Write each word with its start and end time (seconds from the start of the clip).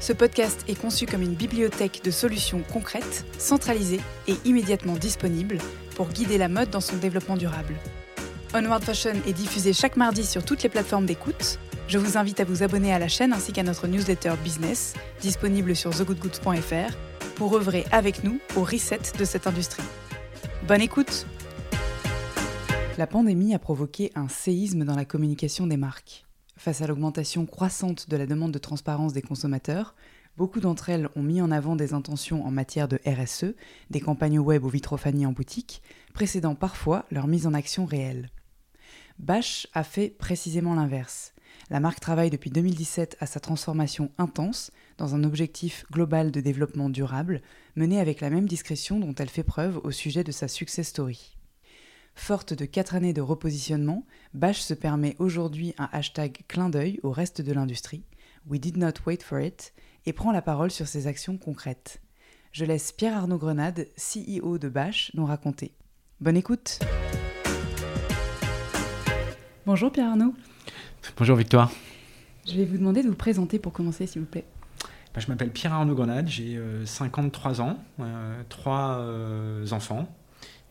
Ce 0.00 0.12
podcast 0.12 0.64
est 0.68 0.78
conçu 0.78 1.06
comme 1.06 1.22
une 1.22 1.34
bibliothèque 1.34 2.02
de 2.04 2.10
solutions 2.10 2.62
concrètes, 2.72 3.24
centralisées 3.38 4.00
et 4.28 4.34
immédiatement 4.44 4.94
disponibles 4.94 5.58
pour 5.96 6.08
guider 6.08 6.36
la 6.36 6.48
mode 6.48 6.70
dans 6.70 6.80
son 6.80 6.96
développement 6.96 7.36
durable. 7.36 7.74
Onward 8.54 8.84
Fashion 8.84 9.14
est 9.26 9.32
diffusé 9.32 9.72
chaque 9.72 9.96
mardi 9.96 10.24
sur 10.24 10.44
toutes 10.44 10.62
les 10.62 10.68
plateformes 10.68 11.06
d'écoute. 11.06 11.58
Je 11.88 11.98
vous 11.98 12.16
invite 12.16 12.38
à 12.40 12.44
vous 12.44 12.62
abonner 12.62 12.92
à 12.92 12.98
la 12.98 13.08
chaîne 13.08 13.32
ainsi 13.32 13.52
qu'à 13.52 13.62
notre 13.62 13.86
newsletter 13.86 14.34
business, 14.42 14.94
disponible 15.20 15.74
sur 15.74 15.90
thegoodgoods.fr, 15.90 16.94
pour 17.34 17.56
œuvrer 17.56 17.84
avec 17.90 18.24
nous 18.24 18.38
au 18.56 18.62
reset 18.62 19.00
de 19.18 19.24
cette 19.24 19.46
industrie. 19.46 19.82
Bonne 20.68 20.82
écoute 20.82 21.26
La 22.96 23.06
pandémie 23.06 23.54
a 23.54 23.58
provoqué 23.58 24.12
un 24.14 24.28
séisme 24.28 24.84
dans 24.84 24.96
la 24.96 25.04
communication 25.04 25.66
des 25.66 25.76
marques. 25.76 26.24
Face 26.56 26.82
à 26.82 26.86
l'augmentation 26.86 27.46
croissante 27.46 28.08
de 28.08 28.16
la 28.16 28.26
demande 28.26 28.52
de 28.52 28.58
transparence 28.58 29.12
des 29.12 29.22
consommateurs, 29.22 29.94
beaucoup 30.36 30.60
d'entre 30.60 30.88
elles 30.88 31.08
ont 31.16 31.22
mis 31.22 31.40
en 31.40 31.50
avant 31.50 31.76
des 31.76 31.94
intentions 31.94 32.44
en 32.46 32.50
matière 32.50 32.88
de 32.88 33.00
RSE, 33.06 33.54
des 33.90 34.00
campagnes 34.00 34.38
web 34.38 34.64
ou 34.64 34.68
vitrophanie 34.68 35.26
en 35.26 35.32
boutique, 35.32 35.82
précédant 36.12 36.54
parfois 36.54 37.06
leur 37.10 37.26
mise 37.26 37.46
en 37.46 37.54
action 37.54 37.84
réelle. 37.84 38.30
Bash 39.18 39.66
a 39.74 39.84
fait 39.84 40.08
précisément 40.08 40.74
l'inverse. 40.74 41.34
La 41.70 41.80
marque 41.80 42.00
travaille 42.00 42.30
depuis 42.30 42.50
2017 42.50 43.16
à 43.20 43.26
sa 43.26 43.40
transformation 43.40 44.10
intense 44.18 44.70
dans 44.98 45.14
un 45.14 45.24
objectif 45.24 45.86
global 45.90 46.30
de 46.30 46.40
développement 46.40 46.90
durable, 46.90 47.42
mené 47.76 48.00
avec 48.00 48.20
la 48.20 48.30
même 48.30 48.48
discrétion 48.48 48.98
dont 48.98 49.14
elle 49.14 49.30
fait 49.30 49.44
preuve 49.44 49.80
au 49.84 49.90
sujet 49.90 50.24
de 50.24 50.32
sa 50.32 50.48
success 50.48 50.88
story. 50.88 51.33
Forte 52.14 52.54
de 52.54 52.64
quatre 52.64 52.94
années 52.94 53.12
de 53.12 53.20
repositionnement, 53.20 54.06
Bash 54.32 54.60
se 54.60 54.72
permet 54.72 55.16
aujourd'hui 55.18 55.74
un 55.78 55.88
hashtag 55.92 56.42
clin 56.48 56.70
d'œil 56.70 57.00
au 57.02 57.10
reste 57.10 57.42
de 57.42 57.52
l'industrie, 57.52 58.04
We 58.48 58.60
did 58.60 58.76
not 58.76 58.92
wait 59.04 59.22
for 59.22 59.40
it, 59.40 59.74
et 60.06 60.12
prend 60.12 60.32
la 60.32 60.40
parole 60.40 60.70
sur 60.70 60.86
ses 60.86 61.06
actions 61.06 61.36
concrètes. 61.36 62.00
Je 62.52 62.64
laisse 62.64 62.92
Pierre-Arnaud 62.92 63.36
Grenade, 63.36 63.88
CEO 63.96 64.58
de 64.58 64.68
Bash, 64.68 65.10
nous 65.14 65.26
raconter. 65.26 65.74
Bonne 66.20 66.36
écoute 66.36 66.78
Bonjour 69.66 69.90
Pierre-Arnaud. 69.90 70.34
Bonjour 71.16 71.36
Victoire. 71.36 71.70
Je 72.46 72.54
vais 72.54 72.64
vous 72.64 72.78
demander 72.78 73.02
de 73.02 73.08
vous 73.08 73.16
présenter 73.16 73.58
pour 73.58 73.72
commencer, 73.72 74.06
s'il 74.06 74.22
vous 74.22 74.28
plaît. 74.28 74.44
Ben, 75.14 75.20
je 75.20 75.28
m'appelle 75.28 75.50
Pierre-Arnaud 75.50 75.94
Grenade, 75.94 76.28
j'ai 76.28 76.60
53 76.84 77.60
ans, 77.60 77.78
euh, 78.00 78.42
trois 78.48 78.98
euh, 78.98 79.66
enfants, 79.72 80.08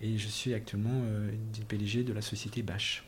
et 0.04 0.18
je 0.18 0.28
suis 0.28 0.54
actuellement 0.54 1.02
euh, 1.06 1.32
PDG 1.68 2.04
de 2.04 2.14
la 2.14 2.22
société 2.22 2.62
Bash. 2.62 3.04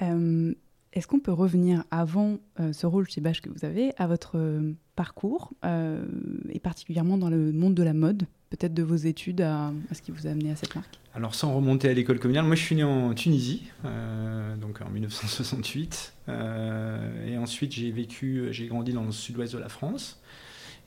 Est-ce 0.00 1.06
qu'on 1.08 1.20
peut 1.20 1.32
revenir 1.32 1.84
avant 1.90 2.38
ce 2.72 2.86
rôle 2.86 3.08
chez 3.08 3.20
Bash 3.20 3.40
que 3.40 3.48
vous 3.48 3.64
avez 3.64 3.92
à 3.96 4.06
votre 4.06 4.60
parcours, 4.94 5.52
et 5.64 6.60
particulièrement 6.60 7.16
dans 7.16 7.30
le 7.30 7.52
monde 7.52 7.74
de 7.74 7.82
la 7.82 7.94
mode 7.94 8.26
peut-être 8.56 8.74
de 8.74 8.82
vos 8.82 8.96
études 8.96 9.40
à, 9.40 9.72
ce 9.92 10.00
qui 10.00 10.12
vous 10.12 10.26
a 10.26 10.30
amené 10.30 10.50
à 10.50 10.56
cette 10.56 10.74
marque? 10.74 10.98
Alors 11.14 11.34
sans 11.34 11.54
remonter 11.54 11.88
à 11.88 11.92
l'école 11.92 12.18
communale, 12.18 12.44
moi 12.44 12.54
je 12.54 12.62
suis 12.62 12.76
né 12.76 12.84
en 12.84 13.14
Tunisie, 13.14 13.64
euh, 13.84 14.56
donc 14.56 14.80
en 14.80 14.90
1968, 14.90 16.14
euh, 16.28 17.26
et 17.26 17.38
ensuite 17.38 17.72
j'ai 17.72 17.90
vécu, 17.90 18.48
j'ai 18.50 18.66
grandi 18.66 18.92
dans 18.92 19.04
le 19.04 19.12
sud-ouest 19.12 19.52
de 19.52 19.58
la 19.58 19.68
France, 19.68 20.20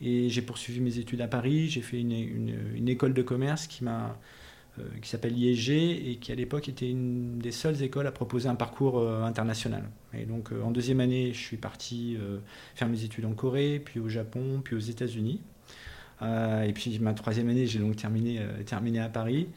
et 0.02 0.30
j'ai 0.30 0.42
poursuivi 0.42 0.80
mes 0.80 1.00
études 1.00 1.22
à 1.22 1.28
Paris. 1.28 1.70
J'ai 1.70 1.82
fait 1.82 2.00
une, 2.00 2.88
école 2.88 3.14
de 3.14 3.22
commerce 3.22 3.68
qui 3.68 3.84
m'a 3.84 4.06
euh, 4.06 4.14
qui 5.02 5.10
s'appelle 5.10 5.38
IEG 5.38 5.72
et 6.10 6.18
qui 6.18 6.32
à 6.32 6.36
l'époque 6.36 6.70
était 6.70 6.90
une 6.90 7.40
des 7.40 7.52
seules 7.52 7.82
écoles 7.82 8.08
à 8.08 8.12
proposer 8.12 8.50
un 8.50 8.56
parcours 8.56 9.08
international. 9.24 9.84
Et 10.14 10.26
donc 10.26 10.52
en 10.64 10.72
deuxième 10.72 11.00
année, 11.00 11.34
je 11.34 11.40
suis 11.40 11.58
parti 11.58 12.18
faire 12.76 12.88
mes 12.88 13.04
études 13.04 13.26
en 13.26 13.34
Corée, 13.34 13.82
puis 13.84 14.00
au 14.00 14.10
Japon, 14.10 14.62
puis 14.64 14.76
aux 14.76 14.80
États-Unis. 14.80 15.42
Euh, 16.22 16.64
et 16.64 16.74
puis 16.74 16.98
ma 17.00 17.14
troisième 17.14 17.50
année, 17.50 17.68
j'ai 17.68 17.80
donc 17.80 17.96
terminé, 17.96 18.40
euh, 18.40 18.64
terminé 18.64 19.00
à 19.00 19.10
Paris. 19.10 19.48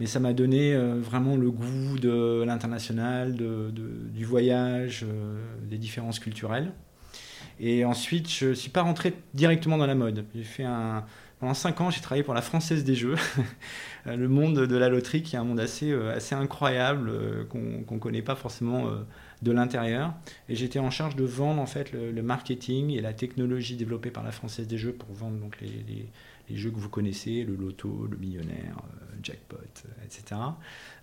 Mais 0.00 0.06
ça 0.06 0.20
m'a 0.20 0.32
donné 0.32 0.74
euh, 0.74 0.98
vraiment 1.00 1.36
le 1.36 1.50
goût 1.50 1.98
de 1.98 2.42
l'international, 2.44 3.34
du 3.34 4.24
voyage, 4.24 5.06
des 5.62 5.78
différences 5.78 6.18
culturelles. 6.18 6.72
Et 7.60 7.84
ensuite, 7.84 8.30
je 8.30 8.48
ne 8.48 8.54
suis 8.54 8.70
pas 8.70 8.82
rentré 8.82 9.14
directement 9.34 9.78
dans 9.78 9.86
la 9.86 9.94
mode. 9.94 10.24
J'ai 10.34 10.42
fait 10.42 10.64
un, 10.64 11.04
pendant 11.42 11.54
cinq 11.54 11.80
ans, 11.80 11.90
j'ai 11.90 12.00
travaillé 12.00 12.22
pour 12.22 12.34
la 12.34 12.40
Française 12.40 12.84
des 12.84 12.94
Jeux, 12.94 13.16
le 14.06 14.28
monde 14.28 14.60
de 14.60 14.76
la 14.76 14.88
loterie 14.88 15.24
qui 15.24 15.34
est 15.34 15.40
un 15.40 15.44
monde 15.44 15.58
assez, 15.58 15.92
assez 15.92 16.36
incroyable 16.36 17.10
qu'on 17.48 17.84
ne 17.90 17.98
connaît 17.98 18.22
pas 18.22 18.36
forcément 18.36 18.88
de 19.42 19.50
l'intérieur. 19.50 20.14
Et 20.48 20.54
j'étais 20.54 20.78
en 20.78 20.92
charge 20.92 21.16
de 21.16 21.24
vendre 21.24 21.60
en 21.60 21.66
fait 21.66 21.90
le, 21.90 22.22
marketing 22.22 22.90
et 22.90 23.00
la 23.00 23.12
technologie 23.12 23.74
développée 23.74 24.12
par 24.12 24.22
la 24.22 24.30
Française 24.30 24.68
des 24.68 24.78
Jeux 24.78 24.92
pour 24.92 25.12
vendre 25.12 25.36
donc 25.38 25.58
les, 25.60 26.56
jeux 26.56 26.70
que 26.70 26.78
vous 26.78 26.88
connaissez, 26.88 27.42
le 27.42 27.56
loto, 27.56 28.06
le 28.08 28.16
millionnaire, 28.18 28.76
euh, 28.78 29.16
jackpot, 29.20 29.56
euh, 29.56 30.04
etc., 30.04 30.40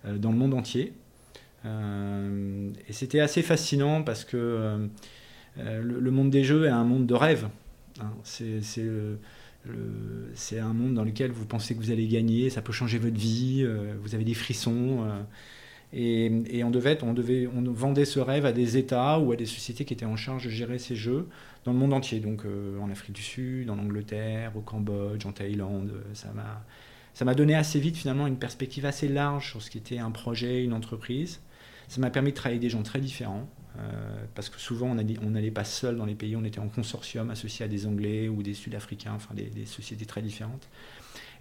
euh, 0.06 0.16
dans 0.16 0.30
le 0.30 0.38
monde 0.38 0.54
entier. 0.54 0.94
et 1.66 2.92
c'était 2.92 3.20
assez 3.20 3.42
fascinant 3.42 4.02
parce 4.02 4.24
que 4.24 4.88
le, 5.58 6.10
monde 6.10 6.30
des 6.30 6.44
jeux 6.44 6.64
est 6.64 6.70
un 6.70 6.84
monde 6.84 7.06
de 7.06 7.12
rêve. 7.12 7.46
Hein. 8.00 8.10
C'est 8.22 8.62
c'est 10.34 10.58
un 10.58 10.72
monde 10.72 10.94
dans 10.94 11.04
lequel 11.04 11.32
vous 11.32 11.44
pensez 11.44 11.74
que 11.74 11.80
vous 11.80 11.90
allez 11.90 12.08
gagner, 12.08 12.50
ça 12.50 12.62
peut 12.62 12.72
changer 12.72 12.98
votre 12.98 13.18
vie, 13.18 13.66
vous 14.02 14.14
avez 14.14 14.24
des 14.24 14.34
frissons. 14.34 15.04
Et, 15.92 16.62
on, 16.62 16.70
devait, 16.70 17.02
on, 17.02 17.12
devait, 17.12 17.48
on 17.48 17.62
vendait 17.62 18.04
ce 18.04 18.20
rêve 18.20 18.46
à 18.46 18.52
des 18.52 18.76
États 18.76 19.18
ou 19.18 19.32
à 19.32 19.36
des 19.36 19.46
sociétés 19.46 19.84
qui 19.84 19.92
étaient 19.92 20.06
en 20.06 20.16
charge 20.16 20.44
de 20.44 20.50
gérer 20.50 20.78
ces 20.78 20.94
jeux 20.94 21.26
dans 21.64 21.72
le 21.72 21.78
monde 21.78 21.92
entier, 21.92 22.20
donc 22.20 22.44
euh, 22.44 22.78
en 22.78 22.90
Afrique 22.90 23.14
du 23.16 23.22
Sud, 23.22 23.70
en 23.70 23.78
Angleterre, 23.78 24.52
au 24.56 24.60
Cambodge, 24.60 25.26
en 25.26 25.32
Thaïlande. 25.32 25.92
Ça 26.14 26.28
m'a, 26.32 26.64
ça 27.12 27.24
m'a 27.24 27.34
donné 27.34 27.56
assez 27.56 27.80
vite 27.80 27.96
finalement 27.96 28.28
une 28.28 28.38
perspective 28.38 28.86
assez 28.86 29.08
large 29.08 29.50
sur 29.50 29.62
ce 29.62 29.70
qui 29.70 29.78
était 29.78 29.98
un 29.98 30.12
projet, 30.12 30.62
une 30.62 30.72
entreprise. 30.72 31.40
Ça 31.88 32.00
m'a 32.00 32.10
permis 32.10 32.30
de 32.30 32.36
travailler 32.36 32.58
avec 32.58 32.62
des 32.62 32.70
gens 32.70 32.84
très 32.84 33.00
différents, 33.00 33.48
euh, 33.78 34.24
parce 34.34 34.48
que 34.48 34.58
souvent 34.58 34.88
on 34.88 35.30
n'allait 35.30 35.50
pas 35.50 35.64
seul 35.64 35.96
dans 35.96 36.04
les 36.04 36.14
pays, 36.14 36.34
on 36.36 36.44
était 36.44 36.58
en 36.58 36.68
consortium 36.68 37.30
associé 37.30 37.64
à 37.64 37.68
des 37.68 37.86
Anglais 37.86 38.28
ou 38.28 38.42
des 38.42 38.54
Sud-Africains, 38.54 39.12
enfin 39.14 39.34
des, 39.34 39.66
sociétés 39.66 40.06
très 40.06 40.22
différentes. 40.22 40.68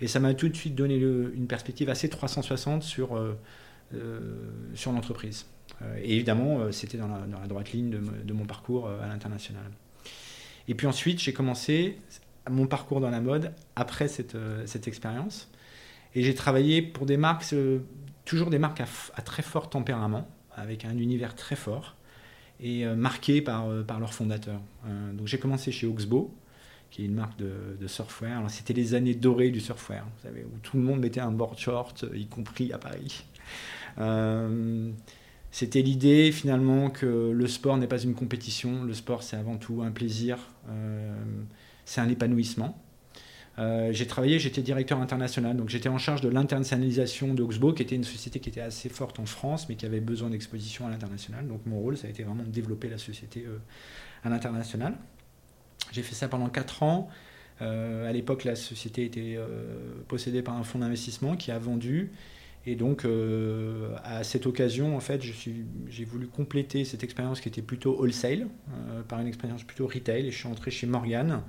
Et 0.02 0.08
ça 0.08 0.20
m'a 0.20 0.34
tout 0.34 0.48
de 0.48 0.56
suite 0.56 0.76
donné 0.76 0.96
une 0.98 1.48
perspective 1.48 1.90
assez 1.90 2.10
360 2.10 2.84
sur... 2.84 3.16
Euh, 3.16 3.38
euh, 3.96 4.20
sur 4.76 4.92
l'entreprise. 4.92 5.48
Et 6.04 6.14
évidemment, 6.14 6.72
c'était 6.72 7.00
dans 7.00 7.08
la, 7.08 7.48
droite 7.48 7.72
ligne 7.72 7.90
de, 7.90 8.34
mon 8.34 8.46
parcours 8.46 8.88
à 8.88 9.08
l'international. 9.08 9.72
Et 10.68 10.76
puis 10.76 10.86
ensuite, 10.86 11.20
j'ai 11.20 11.34
commencé 11.34 11.98
mon 12.48 12.68
parcours 12.68 13.02
dans 13.02 13.10
la 13.10 13.20
mode 13.20 13.52
après 13.76 14.08
cette, 14.08 14.38
cette 14.68 14.88
expérience. 14.88 15.50
Et 16.14 16.22
j'ai 16.22 16.36
travaillé 16.36 16.84
pour 16.84 17.08
des 17.08 17.18
marques, 17.18 17.46
toujours 18.26 18.52
des 18.52 18.60
marques 18.60 18.82
à, 18.82 19.22
très 19.24 19.42
fort 19.42 19.72
tempérament, 19.72 20.28
avec 20.56 20.86
un 20.86 20.96
univers 20.98 21.34
très 21.34 21.56
fort 21.56 21.96
et 22.62 22.86
marqué 22.86 23.42
par, 23.42 23.68
par 23.86 24.00
leurs 24.00 24.14
fondateurs. 24.14 24.62
donc 25.14 25.28
j'ai 25.28 25.40
commencé 25.40 25.72
chez 25.72 25.88
Oxbow, 25.88 26.34
qui 26.92 27.04
est 27.04 27.06
une 27.06 27.14
marque 27.14 27.38
de, 27.40 27.78
de. 27.80 27.88
C'était 28.48 28.74
les 28.74 28.96
années 28.96 29.16
dorées 29.16 29.50
du 29.50 29.60
surfwear, 29.60 30.04
vous 30.04 30.24
savez, 30.28 30.44
où 30.44 30.58
tout 30.62 30.78
le 30.78 30.84
monde 30.84 31.00
mettait 31.00 31.22
un 31.22 31.32
board 31.32 31.58
short, 31.58 32.06
y 32.14 32.28
compris 32.28 32.74
à 32.74 32.78
Paris. 32.78 33.24
Euh, 34.00 34.92
C'était 35.52 35.82
l'idée 35.82 36.32
finalement 36.32 36.90
que 36.90 37.32
le 37.32 37.48
sport 37.48 37.78
n'est 37.78 37.88
pas 37.88 38.02
une 38.02 38.14
compétition, 38.14 38.84
le 38.84 38.94
sport 38.94 39.24
c'est 39.24 39.36
avant 39.38 39.58
tout 39.58 39.82
un 39.82 39.92
plaisir, 39.92 40.38
c'est 41.86 42.02
un 42.02 42.10
épanouissement. 42.10 42.78
Euh, 43.60 43.90
j'ai 43.92 44.08
travaillé, 44.08 44.40
j'étais 44.40 44.62
directeur 44.62 45.02
international, 45.02 45.58
donc 45.58 45.70
j'étais 45.70 45.90
en 45.90 45.98
charge 45.98 46.22
de 46.22 46.30
l'internationalisation 46.30 47.34
d'Oxbow, 47.34 47.74
qui 47.74 47.84
était 47.84 47.96
une 47.96 48.06
société 48.06 48.40
qui 48.40 48.50
était 48.50 48.62
assez 48.62 48.88
forte 48.88 49.20
en 49.20 49.26
France, 49.26 49.68
mais 49.68 49.76
qui 49.76 49.86
avait 49.86 50.00
besoin 50.00 50.30
d'exposition 50.30 50.88
à 50.88 50.90
l'international. 50.90 51.46
Donc 51.48 51.66
mon 51.66 51.80
rôle, 51.80 51.98
ça 51.98 52.08
a 52.08 52.10
été 52.10 52.24
vraiment 52.24 52.44
de 52.44 52.50
développer 52.50 52.88
la 52.88 52.98
société 52.98 53.44
euh, 53.46 53.58
à 54.24 54.30
l'international. 54.30 54.96
J'ai 55.92 56.04
fait 56.04 56.16
ça 56.16 56.30
pendant 56.30 56.48
4 56.48 56.84
ans. 56.84 57.10
Euh, 57.62 58.10
à 58.10 58.14
l'époque, 58.14 58.46
la 58.46 58.56
société 58.56 59.04
était 59.04 59.38
possédée 60.08 60.42
par 60.42 60.56
un 60.56 60.64
fonds 60.64 60.80
d'investissement 60.80 61.36
qui 61.36 61.52
a 61.52 61.60
vendu. 61.60 62.12
Et 62.66 62.76
donc, 62.76 63.06
à 64.04 64.24
cette 64.24 64.46
occasion, 64.46 64.96
en 64.96 65.00
fait, 65.00 65.22
j'ai 65.24 66.06
voulu 66.06 66.28
compléter 66.28 66.86
cette 66.86 67.04
expérience 67.04 67.42
qui 67.42 67.50
était 67.50 67.62
plutôt 67.62 67.98
wholesale 67.98 68.48
par 69.08 69.20
une 69.20 69.28
expérience 69.28 69.64
plutôt 69.64 69.88
retail. 69.88 70.28
Et 70.28 70.32
je 70.32 70.38
suis 70.38 70.48
entré 70.48 70.70
chez 70.70 70.86
Morgan 70.86 71.42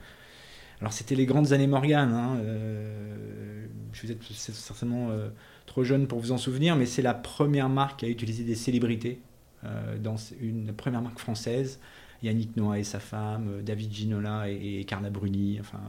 alors 0.80 0.92
c'était 0.92 1.14
les 1.14 1.26
grandes 1.26 1.52
années 1.52 1.66
Morgan. 1.66 2.12
Hein, 2.12 2.36
euh, 2.38 3.66
vous 4.02 4.10
êtes 4.10 4.22
certainement 4.22 5.10
euh, 5.10 5.28
trop 5.66 5.84
jeune 5.84 6.06
pour 6.06 6.20
vous 6.20 6.32
en 6.32 6.38
souvenir, 6.38 6.76
mais 6.76 6.86
c'est 6.86 7.02
la 7.02 7.14
première 7.14 7.68
marque 7.68 8.02
a 8.02 8.08
utilisé 8.08 8.44
des 8.44 8.54
célébrités 8.54 9.20
euh, 9.64 9.98
dans 9.98 10.16
une 10.40 10.72
première 10.72 11.02
marque 11.02 11.18
française. 11.18 11.80
Yannick 12.22 12.56
Noah 12.56 12.78
et 12.78 12.84
sa 12.84 13.00
femme, 13.00 13.62
David 13.62 13.92
Ginola 13.92 14.50
et, 14.50 14.84
Carla 14.86 15.08
Bruni. 15.08 15.58
Enfin, 15.58 15.80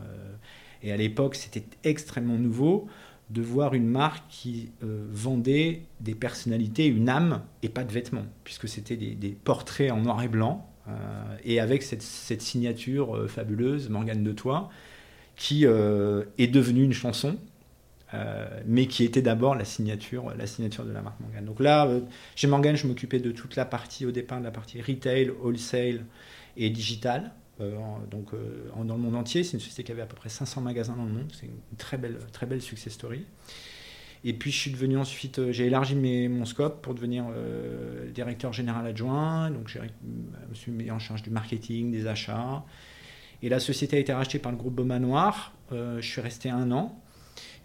et 0.81 0.93
à 0.93 0.95
l'époque, 0.95 1.35
c'était 1.35 1.65
extrêmement 1.83 2.37
nouveau 2.37 2.87
de 3.29 3.41
voir 3.41 3.73
une 3.73 3.87
marque 3.87 4.23
qui 4.29 4.71
vendait 4.81 5.81
des 5.99 6.15
personnalités, 6.15 6.85
une 6.85 7.09
âme 7.09 7.41
et 7.63 7.69
pas 7.69 7.83
de 7.83 7.91
vêtements, 7.91 8.23
puisque 8.45 8.69
c'était 8.69 8.95
des, 8.95 9.37
portraits 9.43 9.91
en 9.91 9.99
noir 9.99 10.23
et 10.23 10.29
blanc 10.29 10.70
euh, 10.70 10.70
et 11.43 11.59
avec 11.59 11.83
cette, 11.83 12.01
signature 12.41 13.15
euh, 13.15 13.27
fabuleuse, 13.27 13.89
Morgane 13.89 14.23
de 14.23 14.31
Toi, 14.31 14.69
qui 15.35 15.65
euh, 15.65 16.23
est 16.37 16.47
devenue 16.47 16.83
une 16.83 16.93
chanson, 16.93 17.37
mais 18.65 18.87
qui 18.87 19.05
était 19.05 19.21
d'abord 19.21 19.55
la 19.55 19.63
signature, 19.63 20.33
la 20.37 20.45
signature 20.45 20.83
de 20.83 20.91
la 20.91 21.01
marque 21.01 21.21
Morgane. 21.21 21.45
Donc 21.45 21.61
là, 21.61 21.87
chez 22.35 22.45
Morgane, 22.47 22.75
je 22.75 22.85
m'occupais 22.85 23.19
de 23.19 23.31
toute 23.31 23.55
la 23.55 23.63
partie, 23.63 24.05
au 24.05 24.11
départ, 24.11 24.39
de 24.39 24.43
la 24.43 24.51
partie 24.51 24.81
retail, 24.81 25.29
wholesale 25.29 26.03
et 26.57 26.69
digital. 26.69 27.31
dans 27.57 28.01
le 28.77 28.97
monde 28.97 29.15
entier, 29.15 29.45
c'est 29.45 29.53
une 29.53 29.61
société 29.61 29.85
qui 29.85 29.93
avait 29.93 30.01
à 30.01 30.07
peu 30.07 30.17
près 30.17 30.27
500 30.27 30.59
magasins 30.59 30.97
dans 30.97 31.05
le 31.05 31.11
monde. 31.13 31.31
C'est 31.31 31.45
une 31.45 31.77
très 31.77 31.97
belle, 31.97 32.17
très 32.33 32.45
belle 32.45 32.61
success 32.61 32.91
story. 32.91 33.23
Et 34.23 34.33
puis 34.33 34.51
je 34.51 34.57
suis 34.57 34.71
devenu 34.71 34.97
ensuite, 34.97 35.39
euh, 35.39 35.51
j'ai 35.51 35.65
élargi 35.65 35.95
mon 35.95 36.45
scope 36.45 36.81
pour 36.81 36.93
devenir 36.93 37.25
euh, 37.35 38.09
directeur 38.11 38.53
général 38.53 38.85
adjoint. 38.85 39.49
Donc 39.49 39.67
je 39.67 39.79
me 39.79 40.53
suis 40.53 40.71
mis 40.71 40.91
en 40.91 40.99
charge 40.99 41.23
du 41.23 41.31
marketing, 41.31 41.91
des 41.91 42.07
achats. 42.07 42.63
Et 43.41 43.49
la 43.49 43.59
société 43.59 43.97
a 43.97 43.99
été 43.99 44.13
rachetée 44.13 44.37
par 44.37 44.51
le 44.51 44.57
groupe 44.57 44.75
Beaumanoir. 44.75 45.53
Euh, 45.71 45.99
je 45.99 46.07
suis 46.07 46.21
resté 46.21 46.49
un 46.49 46.71
an. 46.71 46.95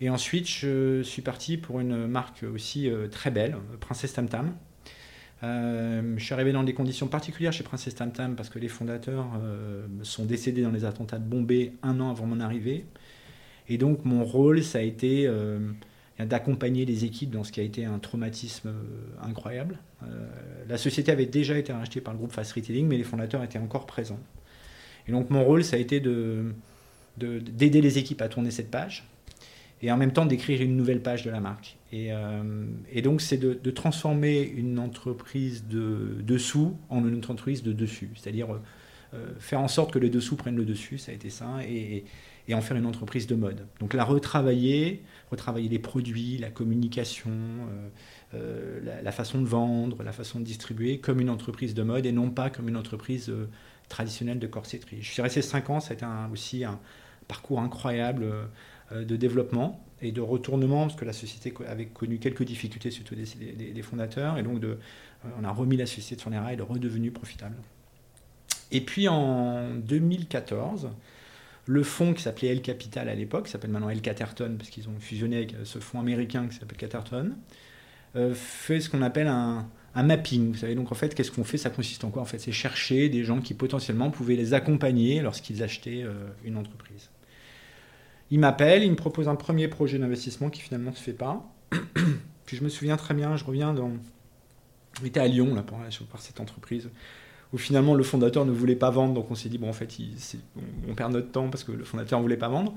Et 0.00 0.08
ensuite, 0.08 0.48
je 0.48 1.02
suis 1.02 1.22
parti 1.22 1.58
pour 1.58 1.80
une 1.80 2.06
marque 2.06 2.44
aussi 2.44 2.88
très 3.10 3.30
belle, 3.30 3.56
Princesse 3.80 4.12
Tam 4.12 4.28
Tam. 4.28 4.54
je 5.42 6.22
suis 6.22 6.34
arrivé 6.34 6.52
dans 6.52 6.62
des 6.62 6.74
conditions 6.74 7.08
particulières 7.08 7.52
chez 7.52 7.64
Princesse 7.64 7.94
Tam 7.94 8.12
Tam 8.12 8.36
parce 8.36 8.48
que 8.50 8.58
les 8.58 8.68
fondateurs 8.68 9.26
sont 10.02 10.26
décédés 10.26 10.62
dans 10.62 10.70
les 10.70 10.84
attentats 10.84 11.18
de 11.18 11.24
Bombay 11.24 11.72
un 11.82 11.98
an 12.00 12.10
avant 12.10 12.26
mon 12.26 12.40
arrivée. 12.40 12.84
Et 13.68 13.78
donc 13.78 14.04
mon 14.04 14.22
rôle, 14.22 14.62
ça 14.62 14.78
a 14.78 14.82
été 14.82 15.28
d'accompagner 16.24 16.86
les 16.86 17.04
équipes 17.04 17.30
dans 17.30 17.44
ce 17.44 17.52
qui 17.52 17.60
a 17.60 17.62
été 17.62 17.84
un 17.84 17.98
traumatisme 17.98 18.68
euh, 18.68 19.28
incroyable. 19.28 19.78
Euh, 20.02 20.06
la 20.66 20.78
société 20.78 21.12
avait 21.12 21.26
déjà 21.26 21.58
été 21.58 21.74
rachetée 21.74 22.00
par 22.00 22.14
le 22.14 22.18
groupe 22.18 22.32
Fast 22.32 22.52
Retailing, 22.52 22.86
mais 22.86 22.96
les 22.96 23.04
fondateurs 23.04 23.42
étaient 23.42 23.58
encore 23.58 23.84
présents. 23.84 24.20
Et 25.06 25.12
donc 25.12 25.28
mon 25.28 25.44
rôle, 25.44 25.62
ça 25.62 25.76
a 25.76 25.78
été 25.78 26.00
de, 26.00 26.54
d'aider 27.18 27.82
les 27.82 27.98
équipes 27.98 28.22
à 28.22 28.28
tourner 28.28 28.50
cette 28.50 28.70
page 28.70 29.04
et 29.82 29.92
en 29.92 29.98
même 29.98 30.12
temps 30.12 30.24
d'écrire 30.24 30.62
une 30.62 30.74
nouvelle 30.74 31.02
page 31.02 31.22
de 31.22 31.30
la 31.30 31.40
marque. 31.40 31.76
Et, 31.92 32.08
euh, 32.12 32.64
donc 33.02 33.20
c'est 33.20 33.36
de, 33.36 33.70
transformer 33.70 34.40
une 34.40 34.78
entreprise 34.78 35.66
de 35.68 36.16
dessous 36.22 36.78
en 36.88 37.06
une 37.06 37.16
entreprise 37.16 37.62
de 37.62 37.72
dessus, 37.72 38.10
c'est-à-dire 38.16 38.58
faire 39.38 39.60
en 39.60 39.68
sorte 39.68 39.92
que 39.92 39.98
les 39.98 40.10
dessous 40.10 40.36
prennent 40.36 40.56
le 40.56 40.66
dessus, 40.66 40.98
ça 40.98 41.12
a 41.12 41.14
été 41.14 41.30
ça, 41.30 41.58
et, 41.66 42.04
et 42.48 42.54
en 42.54 42.60
faire 42.60 42.76
une 42.76 42.86
entreprise 42.86 43.26
de 43.26 43.34
mode. 43.34 43.66
Donc 43.80 43.94
la 43.94 44.04
retravailler, 44.04 45.02
retravailler 45.30 45.68
les 45.68 45.78
produits, 45.78 46.38
la 46.38 46.50
communication, 46.50 47.30
euh, 47.30 47.88
euh, 48.34 49.00
la, 49.02 49.12
façon 49.12 49.40
de 49.40 49.46
vendre, 49.46 50.02
la 50.02 50.12
façon 50.12 50.38
de 50.38 50.44
distribuer 50.44 50.98
comme 50.98 51.20
une 51.20 51.30
entreprise 51.30 51.74
de 51.74 51.82
mode 51.82 52.06
et 52.06 52.12
non 52.12 52.30
pas 52.30 52.50
comme 52.50 52.68
une 52.68 52.76
entreprise 52.76 53.28
euh, 53.30 53.48
traditionnelle 53.88 54.38
de 54.38 54.46
corsetterie. 54.46 55.02
Je 55.02 55.10
suis 55.10 55.22
resté 55.22 55.42
5 55.42 55.70
ans, 55.70 55.78
a 55.78 55.92
été 55.92 56.06
aussi 56.32 56.64
un 56.64 56.78
parcours 57.28 57.60
incroyable 57.60 58.26
de 58.92 59.16
développement 59.16 59.84
et 60.00 60.12
de 60.12 60.20
retournement, 60.20 60.86
parce 60.86 60.98
que 60.98 61.04
la 61.04 61.12
société 61.12 61.52
avait 61.66 61.86
connu 61.86 62.18
quelques 62.18 62.44
difficultés, 62.44 62.90
surtout 62.90 63.14
des, 63.14 63.82
fondateurs, 63.82 64.38
et 64.38 64.42
donc 64.42 64.60
on 65.38 65.44
a 65.44 65.50
remis 65.50 65.76
la 65.76 65.86
société 65.86 66.20
sur 66.20 66.30
les 66.30 66.38
rails, 66.38 66.54
elle 66.54 66.60
est 66.60 66.62
redevenue 66.62 67.10
profitable. 67.10 67.56
Et 68.70 68.80
puis 68.80 69.08
en 69.08 69.74
2014, 69.74 70.90
le 71.66 71.82
fonds 71.82 72.14
qui 72.14 72.22
s'appelait 72.22 72.48
El 72.48 72.62
Capital 72.62 73.08
à 73.08 73.14
l'époque, 73.14 73.46
qui 73.46 73.50
s'appelle 73.50 73.70
maintenant 73.70 73.90
El 73.90 74.00
Caterton, 74.00 74.54
parce 74.56 74.70
qu'ils 74.70 74.88
ont 74.88 74.98
fusionné 75.00 75.36
avec 75.36 75.54
euh, 75.54 75.64
ce 75.64 75.80
fonds 75.80 76.00
américain 76.00 76.46
qui 76.48 76.56
s'appelle 76.56 76.78
Caterton, 76.78 77.36
euh, 78.14 78.34
fait 78.34 78.80
ce 78.80 78.88
qu'on 78.88 79.02
appelle 79.02 79.26
un, 79.26 79.68
mapping. 79.94 80.52
Vous 80.52 80.58
savez, 80.58 80.74
donc 80.74 80.92
en 80.92 80.94
fait, 80.94 81.14
qu'est-ce 81.14 81.32
qu'on 81.32 81.44
fait? 81.44 81.58
Ça 81.58 81.70
consiste 81.70 82.04
en 82.04 82.10
quoi 82.10 82.22
En 82.22 82.26
fait, 82.26 82.38
c'est 82.38 82.52
chercher 82.52 83.08
des 83.08 83.24
gens 83.24 83.40
qui 83.40 83.54
potentiellement 83.54 84.10
pouvaient 84.10 84.36
les 84.36 84.54
accompagner 84.54 85.20
lorsqu'ils 85.22 85.62
achetaient 85.62 86.02
euh, 86.04 86.12
une 86.44 86.56
entreprise. 86.56 87.10
Ils 88.30 88.38
m'appellent, 88.38 88.84
ils 88.84 88.90
me 88.90 88.96
proposent 88.96 89.28
un 89.28 89.36
premier 89.36 89.68
projet 89.68 89.98
d'investissement 89.98 90.50
qui 90.50 90.60
finalement 90.60 90.90
ne 90.90 90.96
se 90.96 91.02
fait 91.02 91.12
pas. 91.12 91.50
Puis 92.46 92.56
je 92.56 92.62
me 92.62 92.68
souviens 92.68 92.96
très 92.96 93.14
bien, 93.14 93.36
je 93.36 93.44
reviens 93.44 93.72
dans. 93.72 93.92
J'étais 95.02 95.20
à 95.20 95.26
Lyon 95.26 95.54
là, 95.54 95.62
pour, 95.62 95.78
par 96.10 96.20
cette 96.20 96.40
entreprise 96.40 96.90
où 97.52 97.58
finalement 97.58 97.94
le 97.94 98.02
fondateur 98.02 98.44
ne 98.44 98.52
voulait 98.52 98.76
pas 98.76 98.90
vendre, 98.90 99.14
donc 99.14 99.30
on 99.30 99.34
s'est 99.34 99.48
dit, 99.48 99.58
bon, 99.58 99.68
en 99.68 99.72
fait, 99.72 99.96
on, 100.88 100.94
perd 100.94 101.12
notre 101.12 101.30
temps 101.30 101.48
parce 101.48 101.64
que 101.64 101.72
le 101.72 101.84
fondateur 101.84 102.18
ne 102.18 102.22
voulait 102.22 102.36
pas 102.36 102.48
vendre. 102.48 102.74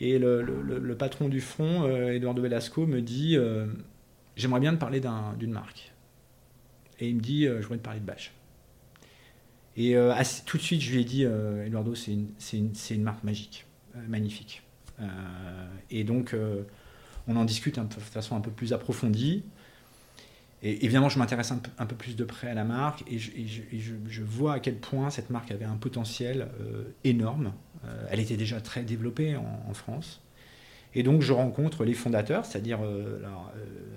Et 0.00 0.18
le, 0.18 0.96
patron 0.98 1.28
du 1.28 1.42
euh, 1.60 2.12
Eduardo 2.12 2.42
Velasco, 2.42 2.86
me 2.86 3.00
dit, 3.00 3.36
euh, 3.36 3.66
j'aimerais 4.36 4.60
bien 4.60 4.74
te 4.74 4.80
parler 4.80 5.00
d'une 5.38 5.52
marque. 5.52 5.92
Et 6.98 7.08
il 7.08 7.16
me 7.16 7.20
dit, 7.20 7.46
euh, 7.46 7.60
je 7.62 7.68
te 7.68 7.82
parler 7.82 8.00
de 8.00 8.06
Bash. 8.06 8.32
Et 9.76 9.94
tout 10.44 10.58
de 10.58 10.62
suite, 10.62 10.82
je 10.82 10.92
lui 10.92 11.00
ai 11.00 11.04
dit, 11.04 11.22
Eduardo, 11.22 11.94
c'est 11.94 12.12
une, 12.12 12.72
une, 12.90 13.02
marque 13.02 13.24
magique, 13.24 13.64
magnifique. 14.06 14.62
et 15.90 16.04
donc, 16.04 16.36
on 17.26 17.36
en 17.36 17.44
discute 17.46 17.78
de 17.78 18.00
façon 18.00 18.36
un 18.36 18.42
peu 18.42 18.50
plus 18.50 18.74
approfondie. 18.74 19.44
Et 20.62 20.84
évidemment, 20.84 21.08
je 21.08 21.18
m'intéresse 21.18 21.52
un, 21.52 21.86
peu 21.86 21.96
plus 21.96 22.14
de 22.14 22.24
près 22.24 22.48
à 22.48 22.54
la 22.54 22.62
marque 22.62 23.02
et 23.10 23.18
je, 23.18 24.22
vois 24.22 24.54
à 24.54 24.60
quel 24.60 24.76
point 24.76 25.10
cette 25.10 25.30
marque 25.30 25.50
avait 25.50 25.64
un 25.64 25.76
potentiel 25.76 26.48
euh, 26.60 26.84
énorme. 27.02 27.52
Euh, 27.84 28.06
elle 28.10 28.20
était 28.20 28.36
déjà 28.36 28.60
très 28.60 28.82
développée 28.82 29.36
en, 29.36 29.74
France. 29.74 30.20
Et 30.94 31.02
donc, 31.02 31.22
je 31.22 31.32
rencontre 31.32 31.84
les 31.84 31.94
fondateurs, 31.94 32.44
c'est-à-dire 32.44 32.78
euh, 32.84 33.18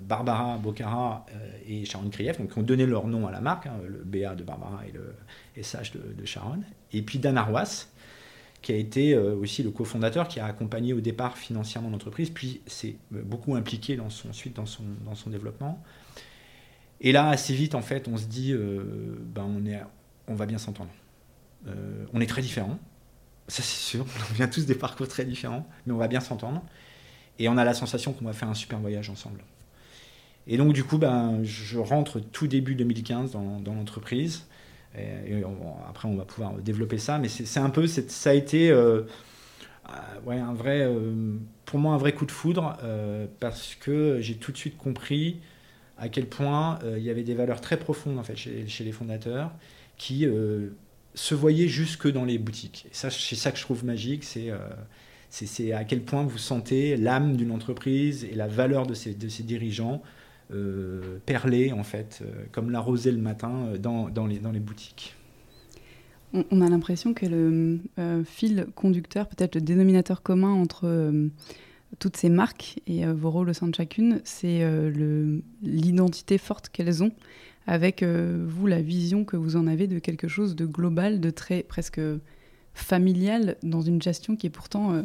Barbara 0.02 0.58
Bocara 0.58 1.24
et 1.68 1.84
Sharon 1.84 2.08
Krief, 2.08 2.38
qui 2.38 2.58
ont 2.58 2.62
donné 2.62 2.84
leur 2.84 3.06
nom 3.06 3.28
à 3.28 3.30
la 3.30 3.40
marque, 3.40 3.66
hein, 3.66 3.76
le 3.86 4.02
BA 4.02 4.34
de 4.34 4.42
Barbara 4.42 4.82
et 4.88 4.92
le 4.92 5.14
SH 5.62 5.92
de, 5.92 6.24
Sharon. 6.24 6.62
Et 6.92 7.02
puis 7.02 7.18
Dan 7.20 7.38
Arwas, 7.38 7.86
qui 8.62 8.72
a 8.72 8.76
été 8.76 9.16
aussi 9.16 9.62
le 9.62 9.70
cofondateur, 9.70 10.26
qui 10.26 10.40
a 10.40 10.46
accompagné 10.46 10.94
au 10.94 11.00
départ 11.00 11.36
financièrement 11.36 11.90
l'entreprise, 11.90 12.30
puis 12.30 12.62
s'est 12.66 12.96
beaucoup 13.10 13.54
impliqué 13.54 13.94
dans 13.94 14.08
dans 14.54 15.14
son 15.14 15.30
développement. 15.30 15.80
Et 17.00 17.12
là, 17.12 17.28
assez 17.28 17.54
vite, 17.54 17.74
en 17.74 17.82
fait, 17.82 18.08
on 18.08 18.16
se 18.16 18.26
dit, 18.26 18.52
euh, 18.52 19.16
ben, 19.20 19.44
on, 19.44 19.66
est, 19.66 19.80
on 20.28 20.34
va 20.34 20.46
bien 20.46 20.58
s'entendre. 20.58 20.90
Euh, 21.66 22.04
on 22.12 22.20
est 22.20 22.26
très 22.26 22.42
différents, 22.42 22.78
ça 23.48 23.62
c'est 23.62 23.80
sûr, 23.80 24.06
on 24.30 24.34
vient 24.34 24.48
tous 24.48 24.66
des 24.66 24.74
parcours 24.74 25.08
très 25.08 25.24
différents, 25.24 25.66
mais 25.86 25.92
on 25.92 25.98
va 25.98 26.08
bien 26.08 26.20
s'entendre. 26.20 26.62
Et 27.38 27.48
on 27.48 27.58
a 27.58 27.64
la 27.64 27.74
sensation 27.74 28.12
qu'on 28.12 28.24
va 28.24 28.32
faire 28.32 28.48
un 28.48 28.54
super 28.54 28.78
voyage 28.78 29.10
ensemble. 29.10 29.40
Et 30.46 30.56
donc, 30.56 30.72
du 30.72 30.84
coup, 30.84 30.96
ben, 30.96 31.40
je 31.42 31.78
rentre 31.78 32.20
tout 32.20 32.46
début 32.46 32.74
2015 32.74 33.32
dans, 33.32 33.60
dans 33.60 33.74
l'entreprise. 33.74 34.46
Après, 35.86 36.08
on 36.08 36.16
va 36.16 36.24
pouvoir 36.24 36.54
développer 36.54 36.96
ça. 36.96 37.18
Mais 37.18 37.28
c'est 37.28 37.60
un 37.60 37.68
peu, 37.68 37.86
ça 37.86 38.30
a 38.30 38.32
été 38.32 38.70
euh, 38.70 39.02
ouais, 40.24 40.38
un 40.38 40.54
vrai, 40.54 40.88
pour 41.66 41.78
moi 41.78 41.92
un 41.92 41.98
vrai 41.98 42.12
coup 42.12 42.24
de 42.24 42.30
foudre 42.30 42.78
parce 43.40 43.74
que 43.74 44.18
j'ai 44.22 44.36
tout 44.36 44.52
de 44.52 44.56
suite 44.56 44.78
compris 44.78 45.40
à 45.98 46.08
quel 46.08 46.26
point 46.26 46.78
euh, 46.84 46.98
il 46.98 47.04
y 47.04 47.10
avait 47.10 47.22
des 47.22 47.34
valeurs 47.34 47.60
très 47.60 47.78
profondes 47.78 48.18
en 48.18 48.22
fait, 48.22 48.36
chez, 48.36 48.84
les 48.84 48.92
fondateurs 48.92 49.52
qui 49.96 50.26
euh, 50.26 50.68
se 51.14 51.34
voyaient 51.34 51.68
jusque 51.68 52.10
dans 52.10 52.24
les 52.24 52.38
boutiques. 52.38 52.86
C'est 52.92 53.10
ça 53.10 53.50
que 53.50 53.58
je 53.58 53.62
trouve 53.62 53.84
magique, 53.84 54.26
euh, 54.36 54.58
c'est 55.30 55.72
à 55.72 55.84
quel 55.84 56.02
point 56.02 56.24
vous 56.24 56.38
sentez 56.38 56.96
l'âme 56.96 57.36
d'une 57.36 57.50
entreprise 57.50 58.24
et 58.24 58.34
la 58.34 58.46
valeur 58.46 58.86
de 58.86 58.94
ces 58.94 59.14
dirigeants 59.14 60.02
perler, 61.26 61.72
en 61.72 61.82
fait, 61.82 62.22
comme 62.52 62.70
la 62.70 62.78
rosée 62.78 63.10
le 63.10 63.20
matin 63.20 63.72
dans 63.80 64.26
les 64.26 64.60
boutiques. 64.60 65.16
On, 66.32 66.60
a 66.60 66.68
l'impression 66.68 67.14
que 67.14 67.26
le 67.26 67.80
fil 68.24 68.66
conducteur, 68.76 69.26
peut-être 69.26 69.56
le 69.56 69.60
dénominateur 69.60 70.22
commun 70.22 70.52
entre 70.52 70.86
toutes 71.98 72.16
ces 72.16 72.28
marques 72.28 72.80
et 72.86 73.06
vos 73.06 73.30
rôles 73.30 73.50
au 73.50 73.52
sein 73.52 73.68
de 73.68 73.74
chacune, 73.74 74.20
c'est 74.24 74.62
l'identité 75.62 76.38
forte 76.38 76.68
qu'elles 76.68 77.02
ont 77.02 77.12
avec 77.66 78.02
vous 78.02 78.66
la 78.66 78.80
vision 78.80 79.24
que 79.24 79.36
vous 79.36 79.56
en 79.56 79.66
avez 79.66 79.86
de 79.86 79.98
quelque 79.98 80.28
chose 80.28 80.56
de 80.56 80.66
global, 80.66 81.20
de 81.20 81.30
très 81.30 81.62
presque 81.62 82.00
familial 82.76 83.56
dans 83.62 83.80
une 83.80 84.00
gestion 84.00 84.36
qui 84.36 84.46
est 84.46 84.50
pourtant 84.50 84.92
euh, 84.92 85.02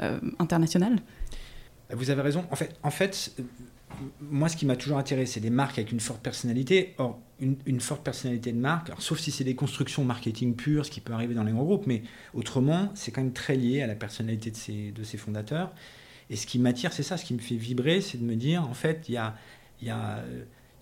euh, 0.00 0.20
internationale 0.38 0.98
Vous 1.92 2.10
avez 2.10 2.22
raison. 2.22 2.44
En 2.50 2.56
fait, 2.56 2.76
en 2.82 2.90
fait 2.90 3.34
moi, 4.20 4.48
ce 4.48 4.56
qui 4.56 4.66
m'a 4.66 4.76
toujours 4.76 4.98
intéressé, 4.98 5.34
c'est 5.34 5.40
des 5.40 5.50
marques 5.50 5.78
avec 5.78 5.92
une 5.92 6.00
forte 6.00 6.22
personnalité. 6.22 6.94
Or, 6.98 7.18
une, 7.40 7.80
forte 7.80 8.04
personnalité 8.04 8.52
de 8.52 8.58
marque, 8.58 8.90
sauf 8.98 9.18
si 9.18 9.30
c'est 9.30 9.44
des 9.44 9.54
constructions 9.54 10.04
marketing 10.04 10.54
pures, 10.54 10.84
ce 10.84 10.90
qui 10.90 11.00
peut 11.00 11.14
arriver 11.14 11.34
dans 11.34 11.42
les 11.42 11.52
grands 11.52 11.64
groupes, 11.64 11.86
mais 11.86 12.02
autrement, 12.34 12.90
c'est 12.94 13.12
quand 13.12 13.22
même 13.22 13.32
très 13.32 13.56
lié 13.56 13.80
à 13.80 13.86
la 13.86 13.94
personnalité 13.94 14.50
de 14.50 14.56
ses, 14.56 14.92
de 14.92 15.02
ses 15.02 15.16
fondateurs. 15.16 15.72
Et 16.30 16.36
ce 16.36 16.46
qui 16.46 16.58
m'attire, 16.58 16.92
c'est 16.92 17.02
ça, 17.02 17.16
ce 17.16 17.24
qui 17.24 17.34
me 17.34 17.40
fait 17.40 17.56
vibrer, 17.56 18.00
c'est 18.00 18.18
de 18.18 18.24
me 18.24 18.36
dire, 18.36 18.62
en 18.62 18.74
fait, 18.74 19.08
il 19.08 19.14
y 19.14 19.16
a, 19.18 19.34
y 19.82 19.90
a 19.90 20.24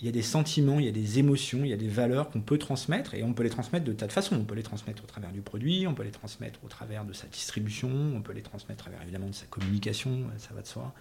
y 0.07 0.09
a 0.09 0.13
des 0.13 0.23
sentiments, 0.23 0.79
il 0.79 0.87
y 0.87 0.89
a 0.89 0.93
des 0.93 1.19
émotions, 1.19 1.61
il 1.65 1.69
y 1.69 1.73
a 1.73 1.77
des 1.77 1.89
valeurs 1.89 2.31
qu'on 2.31 2.41
peut 2.41 2.59
transmettre 2.59 3.15
et 3.15 3.23
on 3.23 3.33
peut 3.33 3.43
les 3.43 3.51
transmettre 3.51 3.85
de 3.85 3.93
tas 3.93 4.07
de 4.07 4.13
façons. 4.13 4.37
On 4.37 4.45
peut 4.45 4.55
les 4.55 4.63
transmettre 4.63 5.03
au 5.03 5.07
travers 5.07 5.33
du 5.33 5.41
produit, 5.41 5.87
on 5.87 5.95
peut 5.95 6.05
les 6.05 6.11
transmettre 6.11 6.61
au 6.65 6.69
travers 6.69 7.05
de 7.05 7.13
sa 7.13 7.27
distribution, 7.27 7.91
on 8.15 8.21
peut 8.21 8.33
les 8.33 8.43
transmettre 8.43 8.81
au 8.81 8.85
travers 8.85 9.03
évidemment 9.03 9.29
de 9.29 9.35
sa 9.35 9.47
communication, 9.47 10.25
ça 10.39 10.55
va 10.55 10.63
de 10.63 10.67
soi. 10.67 10.95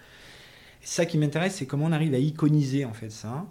Et 0.81 0.85
ça 0.85 1.05
qui 1.05 1.17
m'intéresse, 1.17 1.55
c'est 1.55 1.67
comment 1.67 1.85
on 1.85 1.91
arrive 1.91 2.13
à 2.13 2.19
iconiser 2.19 2.85
en 2.85 2.93
fait 2.93 3.11
ça 3.11 3.45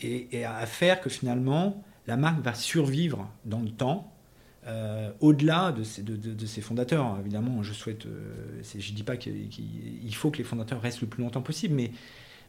et, 0.00 0.44
à 0.44 0.66
faire 0.66 1.00
que 1.00 1.08
finalement 1.08 1.82
la 2.06 2.16
marque 2.16 2.42
va 2.42 2.54
survivre 2.54 3.30
dans 3.44 3.60
le 3.60 3.70
temps. 3.70 4.12
Euh, 4.66 5.10
au-delà 5.20 5.72
de, 5.72 5.82
ses 5.82 6.60
fondateurs, 6.60 7.18
évidemment, 7.20 7.62
je 7.62 7.72
souhaite, 7.72 8.06
euh, 8.06 8.62
je 8.62 8.90
ne 8.90 8.96
dis 8.96 9.02
pas 9.02 9.16
qu'il 9.16 10.14
faut 10.14 10.30
que 10.30 10.38
les 10.38 10.44
fondateurs 10.44 10.80
restent 10.80 11.00
le 11.00 11.08
plus 11.08 11.22
longtemps 11.22 11.42
possible, 11.42 11.74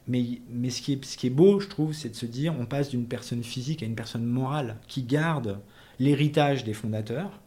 mais 0.08 0.70
ce 0.70 0.82
qui 0.82 1.27
est 1.27 1.29
beau, 1.32 1.60
je 1.60 1.67
trouve, 1.67 1.93
c'est 1.93 2.10
de 2.10 2.15
se 2.15 2.27
dire 2.27 2.53
on 2.60 2.65
passe 2.65 2.89
d'une 2.89 3.08
personne 3.08 3.43
physique 3.43 3.82
à 3.82 3.86
une 3.86 3.96
personne 3.96 4.25
morale 4.25 4.77
qui 4.88 5.03
garde 5.03 5.60
l'héritage 6.00 6.63
des 6.63 6.74
fondateurs 6.74 7.39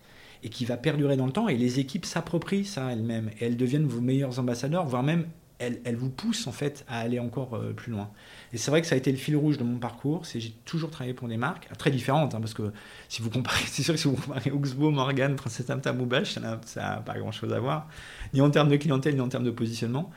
et 0.43 0.49
qui 0.49 0.65
va 0.65 0.77
perdurer 0.77 1.17
dans 1.17 1.27
le 1.27 1.33
temps. 1.33 1.49
Et 1.49 1.57
les 1.57 1.79
équipes 1.79 2.05
s'approprient 2.05 2.65
ça 2.65 2.93
elles-mêmes. 2.93 3.31
Et 3.39 3.47
elles 3.47 3.57
deviennent 3.57 3.87
vos 3.87 4.01
meilleurs 4.01 4.39
ambassadeurs, 4.39 4.87
voire 4.87 5.03
même 5.03 5.27
elles, 5.59 5.97
vous 5.97 6.11
poussent 6.11 6.47
en 6.47 6.53
fait 6.53 6.85
à 6.89 6.99
aller 6.99 7.19
encore 7.19 7.55
euh, 7.55 7.73
plus 7.73 7.93
loin. 7.93 8.11
Et 8.53 8.59
c'est 8.59 8.71
vrai 8.71 8.81
que 8.83 8.87
ça 8.87 8.95
a 8.95 8.99
été 8.99 9.11
le 9.11 9.17
fil 9.17 9.37
rouge 9.37 9.59
de 9.59 9.65
mon 9.65 9.79
parcours. 9.79 10.27
C'est 10.27 10.41
j'ai 10.41 10.53
toujours 10.65 10.91
travaillé 10.91 11.15
pour 11.15 11.29
des 11.29 11.37
marques 11.37 11.69
très 11.79 11.91
différentes, 11.91 12.35
hein, 12.35 12.41
parce 12.41 12.55
que 12.55 12.73
si 13.09 13.23
vous 13.23 13.31
comparez, 13.31 13.63
c'est 13.67 13.83
sûr 13.83 13.95
que 13.95 14.01
si 14.01 14.09
vous 14.09 14.17
comparez 14.17 14.51
Oxbow, 14.51 14.91
Morgan, 14.91 15.37
Princess 15.37 15.67
Tam 15.67 16.01
ou 16.01 16.09
ça 16.25 16.41
n'a 16.77 16.97
pas 16.99 17.19
grand-chose 17.19 17.53
à 17.53 17.61
voir, 17.61 17.89
ni 18.35 18.41
en 18.41 18.51
termes 18.51 18.69
de 18.69 18.77
clientèle, 18.77 19.15
ni 19.15 19.21
en 19.21 19.29
termes 19.29 19.45
de 19.45 19.51
positionnement. 19.51 20.11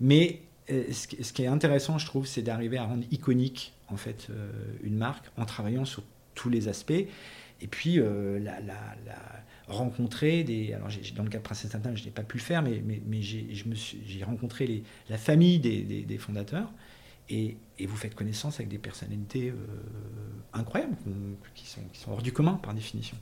Mais 0.00 0.40
ce 0.68 1.32
qui 1.32 1.42
est 1.42 1.46
intéressant, 1.46 1.98
je 1.98 2.06
trouve, 2.06 2.26
c'est 2.26 2.42
d'arriver 2.42 2.78
à 2.78 2.84
rendre 2.84 3.04
iconique 3.10 3.72
en 3.88 3.96
fait 3.96 4.28
euh, 4.30 4.50
une 4.82 4.96
marque 4.96 5.26
en 5.36 5.44
travaillant 5.44 5.84
sur 5.84 6.02
tous 6.34 6.48
les 6.48 6.68
aspects. 6.68 6.92
Et 6.92 7.66
puis 7.68 7.98
euh, 7.98 8.38
la, 8.40 8.56
rencontrer 9.68 10.44
des. 10.44 10.72
Alors 10.72 10.88
dans 11.16 11.22
le 11.22 11.30
cas 11.30 11.38
de 11.38 11.42
Princesse 11.42 11.70
Tintin, 11.70 11.94
je 11.94 12.04
n'ai 12.04 12.10
pas 12.10 12.22
pu 12.22 12.38
le 12.38 12.42
faire, 12.42 12.62
mais, 12.62 12.82
mais, 12.84 13.22
j'ai 13.22 14.24
rencontré 14.24 14.66
les, 14.66 14.82
la 15.08 15.18
famille 15.18 15.58
des 15.58 16.18
fondateurs 16.18 16.72
et, 17.32 17.56
vous 17.84 17.96
faites 17.96 18.14
connaissance 18.14 18.60
avec 18.60 18.68
des 18.68 18.78
personnalités 18.78 19.48
euh, 19.48 19.54
incroyables, 20.52 20.94
qui 21.56 21.66
sont, 21.66 21.80
hors 22.08 22.22
du 22.22 22.32
commun 22.32 22.60
par 22.62 22.74
définition. 22.74 23.16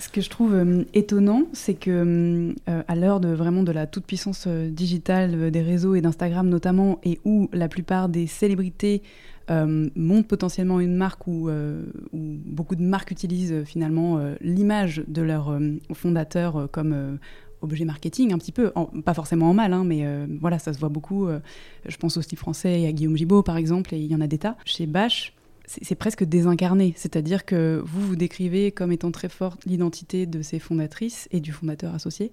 Ce 0.00 0.08
que 0.08 0.20
je 0.20 0.28
trouve 0.28 0.52
euh, 0.52 0.82
étonnant, 0.94 1.44
c'est 1.52 1.74
que 1.74 2.52
euh, 2.68 2.82
à 2.88 2.96
l'heure 2.96 3.20
vraiment 3.20 3.62
de 3.62 3.70
la 3.70 3.86
toute 3.86 4.04
puissance 4.04 4.48
digitale 4.48 5.52
des 5.52 5.62
réseaux 5.62 5.94
et 5.94 6.00
d'Instagram 6.00 6.48
notamment, 6.48 6.98
et 7.04 7.20
où 7.24 7.48
la 7.52 7.68
plupart 7.68 8.08
des 8.08 8.26
célébrités 8.26 9.02
montent 9.50 10.28
potentiellement 10.28 10.80
une 10.80 10.94
marque 10.94 11.26
où, 11.26 11.50
où, 11.50 12.18
beaucoup 12.46 12.76
de 12.76 12.82
marques 12.82 13.10
utilisent 13.10 13.64
finalement 13.64 14.20
l'image 14.40 15.02
de 15.08 15.22
leur 15.22 15.58
fondateur 15.92 16.68
comme 16.70 17.18
objet 17.62 17.84
marketing 17.84 18.32
un 18.32 18.38
petit 18.38 18.52
peu, 18.52 18.72
pas 19.04 19.14
forcément 19.14 19.50
en 19.50 19.54
mal, 19.54 19.72
hein, 19.72 19.84
mais 19.84 20.04
euh, 20.04 20.26
voilà, 20.40 20.58
ça 20.58 20.72
se 20.72 20.78
voit 20.78 20.88
beaucoup. 20.88 21.26
Euh, 21.26 21.40
je 21.86 21.96
pense 21.96 22.16
au 22.16 22.22
style 22.22 22.38
français 22.38 22.82
et 22.82 22.86
à 22.86 22.92
Guillaume 22.92 23.16
Gibault 23.16 23.42
par 23.42 23.56
exemple, 23.56 23.94
et 23.94 23.98
il 23.98 24.10
y 24.10 24.14
en 24.14 24.20
a 24.20 24.26
des 24.26 24.38
tas. 24.38 24.56
Chez 24.64 24.86
Bash, 24.86 25.34
c'est 25.66 25.94
presque 25.94 26.24
désincarné, 26.24 26.94
c'est-à-dire 26.96 27.44
que 27.44 27.82
vous 27.84 28.00
vous 28.00 28.16
décrivez 28.16 28.72
comme 28.72 28.92
étant 28.92 29.10
très 29.10 29.28
forte 29.28 29.64
l'identité 29.66 30.26
de 30.26 30.42
ses 30.42 30.58
fondatrices 30.58 31.28
et 31.30 31.40
du 31.40 31.52
fondateur 31.52 31.94
associé. 31.94 32.32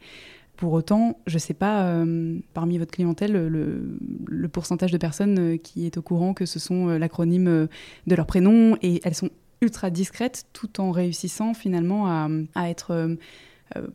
Pour 0.58 0.74
autant, 0.74 1.20
je 1.28 1.36
ne 1.36 1.40
sais 1.40 1.54
pas, 1.54 1.88
euh, 1.88 2.40
parmi 2.54 2.78
votre 2.78 2.92
clientèle, 2.92 3.32
le, 3.48 4.48
pourcentage 4.50 4.92
de 4.92 4.98
personnes 4.98 5.60
qui 5.60 5.86
est 5.86 5.98
au 5.98 6.02
courant 6.02 6.34
que 6.34 6.46
ce 6.46 6.60
sont 6.60 6.88
l'acronyme 6.88 7.68
de 8.08 8.16
leur 8.16 8.26
prénom 8.26 8.78
et 8.82 9.02
elles 9.04 9.14
sont 9.14 9.30
ultra 9.62 9.90
discrètes 9.90 10.46
tout 10.54 10.82
en 10.82 10.92
réussissant 10.92 11.54
finalement 11.54 12.08
à, 12.56 12.70
être 12.70 13.18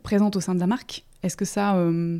présentes 0.03 0.35
au 0.35 0.41
sein 0.41 0.55
de 0.55 0.59
la 0.59 0.67
marque. 0.67 1.03
Est-ce 1.23 1.37
que 1.37 1.45
ça, 1.45 1.77
euh, 1.77 2.19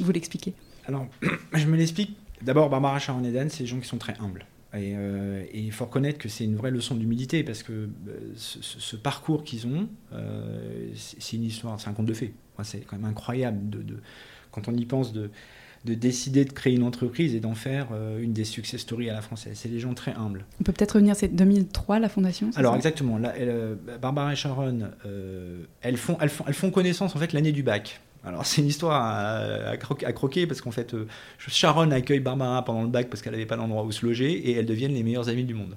vous 0.00 0.12
l'expliquez? 0.12 0.54
Alors, 0.86 1.06
je 1.54 1.66
me 1.66 1.76
l'explique. 1.76 2.16
D'abord, 2.42 2.68
Barbara 2.68 2.98
Sharon 2.98 3.24
Eden, 3.24 3.48
c'est 3.48 3.64
des 3.64 3.66
gens 3.66 3.80
qui 3.80 3.88
sont 3.88 3.98
très 3.98 4.14
humbles. 4.20 4.46
Et, 4.74 4.94
euh, 4.96 5.44
il 5.52 5.72
faut 5.72 5.86
reconnaître 5.86 6.18
que 6.18 6.28
c'est 6.28 6.44
une 6.44 6.56
vraie 6.56 6.70
leçon 6.70 6.94
d'humilité 6.94 7.42
parce 7.42 7.62
que 7.62 7.72
euh, 7.72 7.88
ce, 8.36 8.96
parcours 8.96 9.44
qu'ils 9.44 9.66
ont, 9.66 9.88
c'est 10.94 11.36
une 11.36 11.44
histoire, 11.44 11.80
c'est 11.80 11.88
un 11.88 11.94
conte 11.94 12.06
de 12.06 12.14
fées. 12.14 12.34
C'est 12.62 12.80
quand 12.80 12.96
même 12.96 13.10
incroyable 13.10 13.70
de, 13.70 13.96
quand 14.50 14.68
on 14.68 14.74
y 14.74 14.84
pense 14.84 15.12
de, 15.12 15.30
de 15.84 15.94
décider 15.94 16.44
de 16.44 16.52
créer 16.52 16.74
une 16.74 16.84
entreprise 16.84 17.34
et 17.34 17.40
d'en 17.40 17.54
faire 17.54 17.88
une 18.20 18.32
des 18.32 18.44
success 18.44 18.80
stories 18.80 19.10
à 19.10 19.14
la 19.14 19.22
française. 19.22 19.58
C'est 19.60 19.68
des 19.68 19.80
gens 19.80 19.94
très 19.94 20.14
humbles. 20.14 20.44
On 20.60 20.64
peut 20.64 20.72
peut-être 20.72 20.92
revenir, 20.92 21.16
c'est 21.16 21.28
2003 21.28 21.98
la 21.98 22.08
fondation 22.08 22.50
Alors 22.54 22.76
exactement, 22.76 23.18
là, 23.18 23.34
Barbara 24.00 24.32
et 24.32 24.36
Sharon, 24.36 24.90
elles, 25.80 25.96
font, 25.96 26.16
elles, 26.20 26.28
font, 26.28 26.44
elles 26.46 26.54
font 26.54 26.70
connaissance 26.70 27.16
en 27.16 27.18
fait 27.18 27.32
l'année 27.32 27.52
du 27.52 27.62
bac. 27.62 28.00
Alors 28.24 28.46
c'est 28.46 28.60
une 28.60 28.68
histoire 28.68 29.02
à, 29.02 29.76
croquer 29.76 30.46
parce 30.46 30.60
qu'en 30.60 30.70
fait 30.70 30.94
euh, 30.94 31.06
Sharon 31.38 31.90
accueille 31.90 32.20
Barbara 32.20 32.64
pendant 32.64 32.82
le 32.82 32.88
bac 32.88 33.08
parce 33.10 33.20
qu'elle 33.20 33.32
n'avait 33.32 33.46
pas 33.46 33.56
d'endroit 33.56 33.82
où 33.82 33.90
se 33.90 34.06
loger 34.06 34.32
et 34.32 34.52
elles 34.52 34.66
deviennent 34.66 34.94
les 34.94 35.02
meilleures 35.02 35.28
amies 35.28 35.44
du 35.44 35.54
monde. 35.54 35.76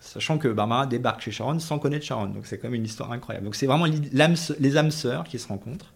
Sachant 0.00 0.38
que 0.38 0.48
Barbara 0.48 0.86
débarque 0.86 1.20
chez 1.20 1.30
Sharon 1.30 1.58
sans 1.58 1.78
connaître 1.78 2.06
Sharon, 2.06 2.28
donc 2.28 2.46
c'est 2.46 2.58
quand 2.58 2.68
même 2.68 2.76
une 2.76 2.84
histoire 2.84 3.12
incroyable. 3.12 3.44
Donc 3.44 3.54
c'est 3.54 3.66
vraiment 3.66 3.86
les 3.86 4.76
âmes 4.76 4.90
sœurs 4.90 5.24
qui 5.24 5.38
se 5.38 5.48
rencontrent. 5.48 5.92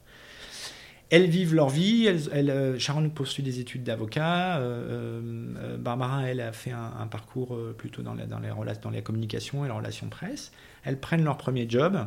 Elles 1.14 1.28
vivent 1.28 1.54
leur 1.54 1.68
vie. 1.68 2.08
Euh, 2.08 2.78
Sharon 2.78 3.08
poursuit 3.10 3.42
des 3.42 3.60
études 3.60 3.84
d'avocat. 3.84 4.58
Euh, 4.58 5.76
Barbara, 5.78 6.28
elle 6.28 6.40
a 6.40 6.52
fait 6.52 6.72
un, 6.72 7.06
parcours 7.06 7.58
plutôt 7.76 8.02
dans, 8.02 8.14
la, 8.14 8.24
les 8.24 8.74
dans 8.82 8.90
la 8.90 9.00
communication 9.00 9.64
et 9.64 9.68
la 9.68 9.74
relation 9.74 10.08
presse. 10.08 10.52
Elles 10.84 10.98
prennent 10.98 11.24
leur 11.24 11.36
premier 11.36 11.68
job. 11.68 12.06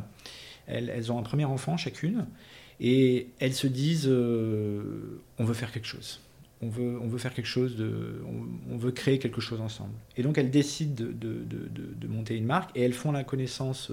Elles, 0.66 1.10
ont 1.10 1.18
un 1.18 1.22
premier 1.22 1.46
enfant 1.46 1.76
chacune. 1.76 2.26
Et 2.80 3.28
elles 3.40 3.54
se 3.54 3.66
disent, 3.66 4.08
euh, 4.08 5.20
on 5.38 5.44
veut 5.44 5.54
faire 5.54 5.72
quelque 5.72 5.86
chose. 5.86 6.20
On 6.60 6.68
veut, 6.68 8.90
créer 8.90 9.18
quelque 9.18 9.40
chose 9.40 9.60
ensemble. 9.60 9.94
Et 10.16 10.22
donc 10.22 10.38
elles 10.38 10.50
décident 10.50 11.04
de, 11.04 11.12
de, 11.12 12.06
monter 12.08 12.36
une 12.36 12.46
marque 12.46 12.76
et 12.76 12.82
elles 12.82 12.92
font 12.92 13.12
la 13.12 13.22
connaissance 13.22 13.92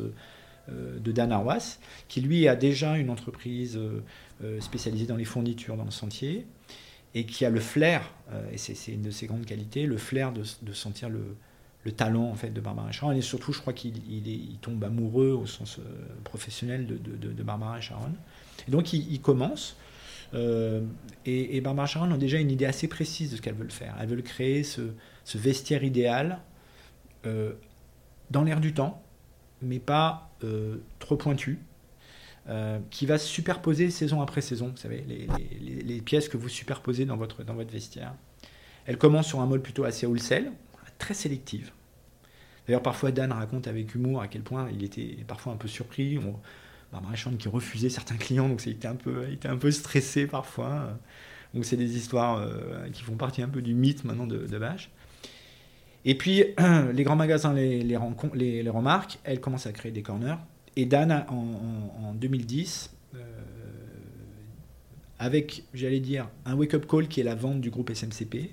euh, 0.70 0.98
de 0.98 1.12
Dan 1.12 1.32
Arwas, 1.32 1.78
qui 2.08 2.22
lui 2.22 2.48
a 2.48 2.56
déjà 2.56 2.98
une 2.98 3.12
entreprise 3.12 3.80
euh, 4.44 4.60
spécialisée 4.62 5.06
dans 5.06 5.16
les 5.16 5.26
fournitures 5.26 5.78
dans 5.78 5.86
le 5.86 5.92
sentier 5.92 6.46
et 7.14 7.26
qui 7.26 7.46
a 7.46 7.50
le 7.50 7.62
flair, 7.62 8.12
et 8.52 8.58
c'est 8.58 8.92
une 8.92 9.02
de 9.02 9.10
ses 9.10 9.26
grandes 9.26 9.46
qualités, 9.46 9.86
le 9.86 9.96
flair 9.96 10.34
de, 10.34 10.74
sentir 10.74 11.08
le, 11.08 11.38
le 11.86 11.94
talent 11.94 12.26
en 12.26 12.36
fait 12.36 12.50
de 12.50 12.60
Barbara 12.60 12.92
Sharon 12.92 13.14
et 13.14 13.22
surtout 13.22 13.54
je 13.54 13.62
crois 13.62 13.72
qu'il 13.72 13.96
il, 14.12 14.28
il 14.28 14.58
tombe 14.58 14.84
amoureux 14.84 15.32
au 15.32 15.46
sens 15.46 15.80
professionnel 16.26 16.86
de, 16.86 16.98
de, 16.98 17.32
de 17.32 17.44
Barbara 17.44 17.80
Sharon 17.80 18.12
donc 18.68 18.94
ils, 18.94 19.22
commencent. 19.22 19.78
Euh, 20.34 20.82
et, 21.26 21.62
Barbara 21.62 21.88
Sharon 21.88 22.12
a 22.12 22.18
déjà 22.18 22.40
une 22.40 22.52
idée 22.52 22.66
assez 22.66 22.88
précise 22.88 23.32
de 23.32 23.38
ce 23.38 23.42
qu'elles 23.42 23.56
veulent 23.56 23.72
faire. 23.72 23.96
Elles 24.00 24.08
veulent 24.08 24.24
créer 24.24 24.64
ce, 24.64 24.82
vestiaire 25.36 25.84
idéal 25.84 26.40
euh, 27.26 27.54
dans 28.32 28.44
l'air 28.44 28.60
du 28.60 28.74
temps, 28.74 29.02
mais 29.62 29.80
pas 29.80 30.32
euh, 30.44 30.78
trop 31.00 31.16
pointu, 31.16 31.60
qui 32.92 33.06
va 33.08 33.18
se 33.18 33.28
superposer 33.28 33.90
saison 33.90 34.22
après 34.22 34.42
saison. 34.42 34.70
Vous 34.70 34.78
savez, 34.78 35.04
les, 35.60 36.02
pièces 36.02 36.30
que 36.30 36.38
vous 36.38 36.50
superposez 36.50 37.06
dans 37.06 37.18
votre, 37.18 37.44
dans 37.44 37.56
votre 37.56 37.72
vestiaire. 37.72 38.14
Elle 38.86 38.98
commence 38.98 39.28
sur 39.28 39.42
un 39.42 39.48
mode 39.48 39.64
plutôt 39.64 39.84
assez 39.84 40.06
wholesale, 40.06 40.52
très 41.00 41.16
sélective. 41.16 41.72
D'ailleurs, 42.68 42.84
parfois, 42.84 43.12
Dan 43.12 43.32
raconte 43.32 43.68
avec 43.68 43.96
humour 43.96 44.22
à 44.22 44.28
quel 44.28 44.42
point 44.42 44.70
il 44.72 44.84
était 44.84 45.18
parfois 45.28 45.54
un 45.54 45.58
peu 45.58 45.68
surpris. 45.68 46.20
Barbara 46.92 47.16
qui 47.38 47.48
refusait 47.48 47.90
certains 47.90 48.16
clients, 48.16 48.48
donc 48.48 48.66
il 48.66 48.74
était 48.74 48.88
un 48.88 48.96
peu, 48.96 49.30
était 49.30 49.48
un 49.48 49.58
peu 49.58 49.72
stressé 49.72 50.28
parfois. 50.28 50.98
Donc 51.54 51.66
c'est 51.66 51.78
des 51.78 51.98
histoires 51.98 52.38
euh, 52.38 52.90
qui 52.92 53.04
font 53.04 53.16
partie 53.16 53.42
un 53.42 53.50
peu 53.50 53.62
du 53.62 53.74
mythe 53.74 54.04
maintenant 54.04 54.28
de, 54.28 54.46
de 54.46 54.62
Et 56.06 56.16
puis, 56.16 56.44
les 56.94 57.04
grands 57.04 57.16
magasins 57.16 57.54
les, 57.54 57.82
les, 57.82 57.98
les, 58.64 58.70
remarquent, 58.70 59.20
elles 59.24 59.40
commencent 59.40 59.68
à 59.68 59.72
créer 59.72 59.92
des 59.92 60.02
corners. 60.02 60.38
Et 60.76 60.86
Dan, 60.86 61.26
en, 61.30 62.14
2010, 62.14 62.92
euh, 63.16 63.20
avec, 65.20 65.64
j'allais 65.74 66.00
dire, 66.00 66.30
un 66.46 66.56
wake-up 66.56 66.86
call 66.86 67.08
qui 67.08 67.22
est 67.22 67.24
la 67.24 67.36
vente 67.36 67.62
du 67.62 67.70
groupe 67.70 67.92
SMCP, 67.94 68.52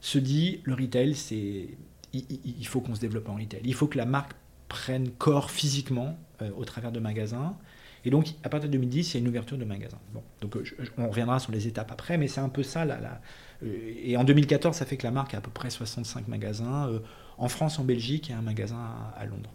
se 0.00 0.18
dit, 0.18 0.60
le 0.64 0.74
retail, 0.74 1.14
c'est 1.14 1.68
il, 2.12 2.66
faut 2.66 2.80
qu'on 2.80 2.94
se 2.94 3.00
développe 3.00 3.28
en 3.28 3.34
retail. 3.34 3.60
Il 3.64 3.74
faut 3.74 3.88
que 3.88 3.98
la 3.98 4.06
marque 4.06 4.32
prenne 4.68 5.10
corps 5.10 5.50
physiquement 5.50 6.16
euh, 6.42 6.50
au 6.56 6.64
travers 6.64 6.92
de 6.92 7.00
magasins. 7.00 7.56
Et 8.04 8.10
donc, 8.10 8.34
à 8.44 8.48
partir 8.48 8.68
de 8.68 8.72
2010, 8.72 9.10
il 9.10 9.14
y 9.14 9.16
a 9.16 9.20
une 9.20 9.28
ouverture 9.28 9.58
de 9.58 9.64
magasins. 9.64 9.98
Bon, 10.12 10.22
donc, 10.40 10.56
euh, 10.56 10.64
on 10.96 11.08
reviendra 11.08 11.40
sur 11.40 11.52
les 11.52 11.66
étapes 11.66 11.90
après, 11.90 12.16
mais 12.16 12.28
c'est 12.28 12.40
un 12.40 12.48
peu 12.48 12.62
ça. 12.62 12.84
Là, 12.84 13.20
et 13.62 14.16
en 14.16 14.24
2014, 14.24 14.76
ça 14.76 14.86
fait 14.86 14.96
que 14.96 15.04
la 15.04 15.10
marque 15.10 15.34
a 15.34 15.38
à 15.38 15.40
peu 15.40 15.50
près 15.50 15.70
65 15.70 16.28
magasins. 16.28 17.00
en 17.38 17.48
France, 17.48 17.78
en 17.78 17.84
Belgique, 17.84 18.30
a 18.30 18.38
un 18.38 18.42
magasin 18.42 18.78
à, 19.16 19.24
Londres. 19.24 19.50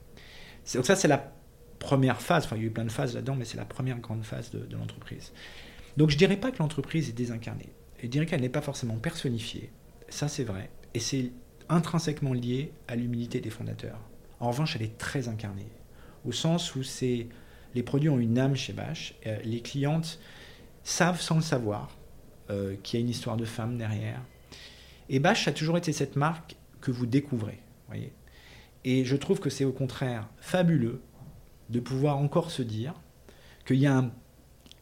Donc 0.74 0.86
ça, 0.86 0.96
c'est 0.96 1.08
la 1.08 1.31
première 1.80 2.22
phase, 2.22 2.46
enfin 2.46 2.56
il 2.56 2.62
y 2.62 2.66
a 2.66 2.68
eu 2.68 2.72
plein 2.72 2.86
de 2.86 2.92
phases 2.92 3.16
là-dedans, 3.16 3.36
mais 3.36 3.46
c'est 3.46 3.58
la 3.58 3.66
première 3.66 4.00
grande 4.00 4.24
phase 4.24 4.52
de, 4.52 4.76
l'entreprise. 4.76 5.32
Donc 5.98 6.10
je 6.10 6.18
dirais 6.18 6.38
pas 6.38 6.52
que 6.52 6.60
l'entreprise 6.60 7.10
est 7.10 7.14
désincarnée, 7.14 7.70
je 8.02 8.08
dirais 8.08 8.26
qu'elle 8.26 8.42
n'est 8.42 8.50
pas 8.50 8.62
forcément 8.62 8.98
personnifiée, 8.98 9.72
ça 10.10 10.28
c'est 10.28 10.44
vrai, 10.44 10.70
et 10.94 11.00
c'est 11.00 11.32
intrinsèquement 11.70 12.34
lié 12.34 12.72
à 12.88 12.96
l'humilité 12.96 13.40
des 13.40 13.50
fondateurs. 13.50 14.00
En 14.40 14.50
revanche, 14.50 14.76
elle 14.76 14.84
est 14.84 14.98
très 14.98 15.28
incarnée, 15.28 15.68
au 16.26 16.32
sens 16.32 16.76
où 16.76 16.84
c'est 16.84 17.28
les 17.76 17.84
produits 17.84 18.10
ont 18.10 18.20
une 18.20 18.40
âme 18.40 18.56
chez 18.56 18.74
Bash, 18.74 19.14
euh, 19.28 19.38
les 19.44 19.62
clientes 19.62 20.20
savent 20.84 21.22
sans 21.22 21.36
le 21.36 21.42
savoir 21.42 21.96
euh, 22.50 22.76
qu'il 22.82 23.00
y 23.00 23.02
a 23.02 23.06
une 23.06 23.12
histoire 23.12 23.38
de 23.38 23.46
femme 23.46 23.78
derrière. 23.78 24.22
Et 25.08 25.20
Bash 25.20 25.48
a 25.48 25.52
toujours 25.52 25.78
été 25.78 25.94
cette 25.94 26.16
marque 26.16 26.56
que 26.82 26.92
vous 26.92 27.06
découvrez, 27.06 27.62
voyez. 27.88 28.12
Et 28.86 29.06
je 29.06 29.16
trouve 29.16 29.40
que 29.40 29.50
c'est 29.50 29.66
au 29.66 29.72
contraire 29.72 30.30
fabuleux 30.40 31.02
de 31.70 31.80
pouvoir 31.80 32.18
encore 32.18 32.52
se 32.52 32.62
dire 32.62 32.94
qu'il 33.66 33.78
y, 33.78 33.88
a 33.88 33.98
un, 33.98 34.12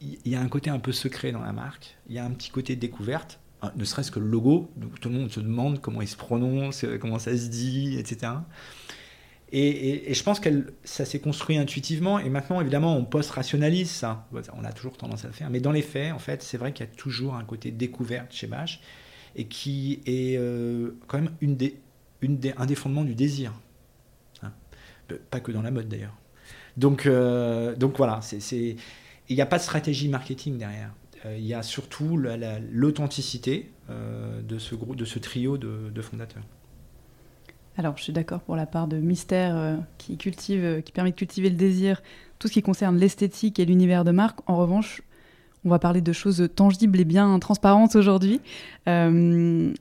il 0.01 0.31
y 0.31 0.35
a 0.35 0.41
un 0.41 0.47
côté 0.47 0.69
un 0.69 0.79
peu 0.79 0.91
secret 0.91 1.31
dans 1.31 1.41
la 1.41 1.53
marque, 1.53 1.97
il 2.07 2.15
y 2.15 2.19
a 2.19 2.25
un 2.25 2.31
petit 2.31 2.49
côté 2.49 2.75
découverte, 2.75 3.39
hein, 3.61 3.71
ne 3.75 3.83
serait-ce 3.83 4.11
que 4.11 4.19
le 4.19 4.27
logo, 4.27 4.71
tout 5.01 5.09
le 5.09 5.15
monde 5.15 5.31
se 5.31 5.39
demande 5.39 5.81
comment 5.81 6.01
il 6.01 6.07
se 6.07 6.17
prononce, 6.17 6.83
euh, 6.83 6.97
comment 6.97 7.19
ça 7.19 7.35
se 7.35 7.47
dit, 7.47 7.97
etc. 7.97 8.33
Et, 9.51 10.13
je 10.13 10.23
pense 10.23 10.39
que 10.39 10.73
ça 10.83 11.05
s'est 11.05 11.19
construit 11.19 11.57
intuitivement, 11.57 12.19
et 12.19 12.29
maintenant, 12.29 12.59
évidemment, 12.59 12.97
on 12.97 13.05
post-rationalise 13.05 13.89
ça. 13.89 14.27
On 14.53 14.65
a 14.65 14.73
toujours 14.73 14.97
tendance 14.97 15.23
à 15.23 15.27
le 15.27 15.33
faire, 15.33 15.49
mais 15.49 15.61
dans 15.61 15.71
les 15.71 15.81
faits, 15.81 16.11
en 16.11 16.19
fait, 16.19 16.43
c'est 16.43 16.57
vrai 16.57 16.73
qu'il 16.73 16.85
y 16.85 16.89
a 16.89 16.91
toujours 16.91 17.35
un 17.35 17.45
côté 17.45 17.71
découverte 17.71 18.33
chez 18.33 18.47
Bash, 18.47 18.81
et 19.35 19.45
qui 19.45 20.01
est 20.05 20.37
euh, 20.37 20.91
quand 21.07 21.19
même 21.19 21.31
une 21.39 21.55
des, 21.55 21.79
une 22.21 22.37
des, 22.37 22.53
un 22.57 22.65
des 22.65 22.75
fondements 22.75 23.05
du 23.05 23.15
désir. 23.15 23.53
Hein. 24.43 24.51
Pas 25.29 25.39
que 25.39 25.51
dans 25.51 25.61
la 25.61 25.71
mode, 25.71 25.87
d'ailleurs. 25.87 26.15
Donc, 26.77 27.05
euh, 27.05 27.75
donc 27.75 27.97
voilà, 27.97 28.19
il 28.51 28.77
n'y 29.29 29.41
a 29.41 29.45
pas 29.45 29.57
de 29.57 29.63
stratégie 29.63 30.07
marketing 30.07 30.57
derrière. 30.57 30.93
Euh, 31.25 31.35
il 31.37 31.45
y 31.45 31.53
a 31.53 31.63
surtout 31.63 32.17
l'authenticité 32.17 33.71
euh, 33.89 34.41
de, 34.43 34.59
ce 34.59 34.75
groupe, 34.75 34.95
de 34.95 35.05
ce 35.05 35.17
trio 35.19 35.57
de, 35.57 36.01
fondateurs. 36.01 36.43
Alors, 37.77 37.97
je 37.97 38.03
suis 38.03 38.13
d'accord 38.13 38.41
pour 38.41 38.55
la 38.55 38.65
part 38.65 38.87
de 38.87 38.97
mystère 38.97 39.77
qui, 39.97 40.17
cultive, 40.17 40.81
qui 40.83 40.91
permet 40.91 41.11
de 41.11 41.15
cultiver 41.15 41.49
le 41.49 41.55
désir, 41.55 42.01
tout 42.39 42.47
ce 42.47 42.53
qui 42.53 42.61
concerne 42.61 42.97
l'esthétique 42.97 43.59
et 43.59 43.65
l'univers 43.65 44.03
de 44.03 44.11
marque. 44.11 44.39
En 44.47 44.57
revanche, 44.57 45.01
on 45.67 45.69
va 45.69 45.79
parler 45.79 46.01
de 46.01 46.13
choses 46.13 46.47
tangibles 46.55 46.99
et 46.99 47.05
bien 47.05 47.37
transparentes 47.39 47.95
aujourd'hui, 47.97 48.39
de, 48.85 49.73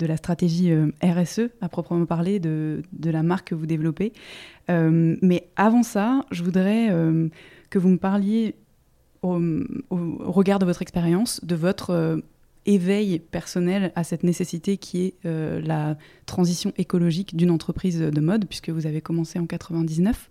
la 0.00 0.16
stratégie 0.16 0.72
RSE 1.02 1.50
à 1.60 1.68
proprement 1.68 2.06
parler, 2.06 2.40
de, 2.40 2.82
la 3.04 3.22
marque 3.22 3.48
que 3.48 3.54
vous 3.54 3.66
développez. 3.66 4.12
Euh, 4.70 5.16
mais 5.20 5.48
avant 5.56 5.82
ça, 5.82 6.24
je 6.30 6.42
voudrais 6.42 6.88
euh, 6.90 7.28
que 7.68 7.78
vous 7.78 7.88
me 7.88 7.98
parliez, 7.98 8.54
au, 9.22 9.38
regard 10.20 10.58
de 10.58 10.64
votre 10.64 10.80
expérience, 10.80 11.44
de 11.44 11.54
votre 11.54 11.90
euh, 11.90 12.16
éveil 12.64 13.18
personnel 13.18 13.92
à 13.96 14.04
cette 14.04 14.22
nécessité 14.22 14.76
qui 14.76 15.06
est 15.06 15.24
la 15.24 15.96
transition 16.26 16.72
écologique 16.76 17.36
d'une 17.36 17.50
entreprise 17.50 18.00
de 18.00 18.20
mode, 18.20 18.46
puisque 18.46 18.70
vous 18.70 18.86
avez 18.86 19.00
commencé 19.00 19.38
en 19.38 19.46
99. 19.46 20.30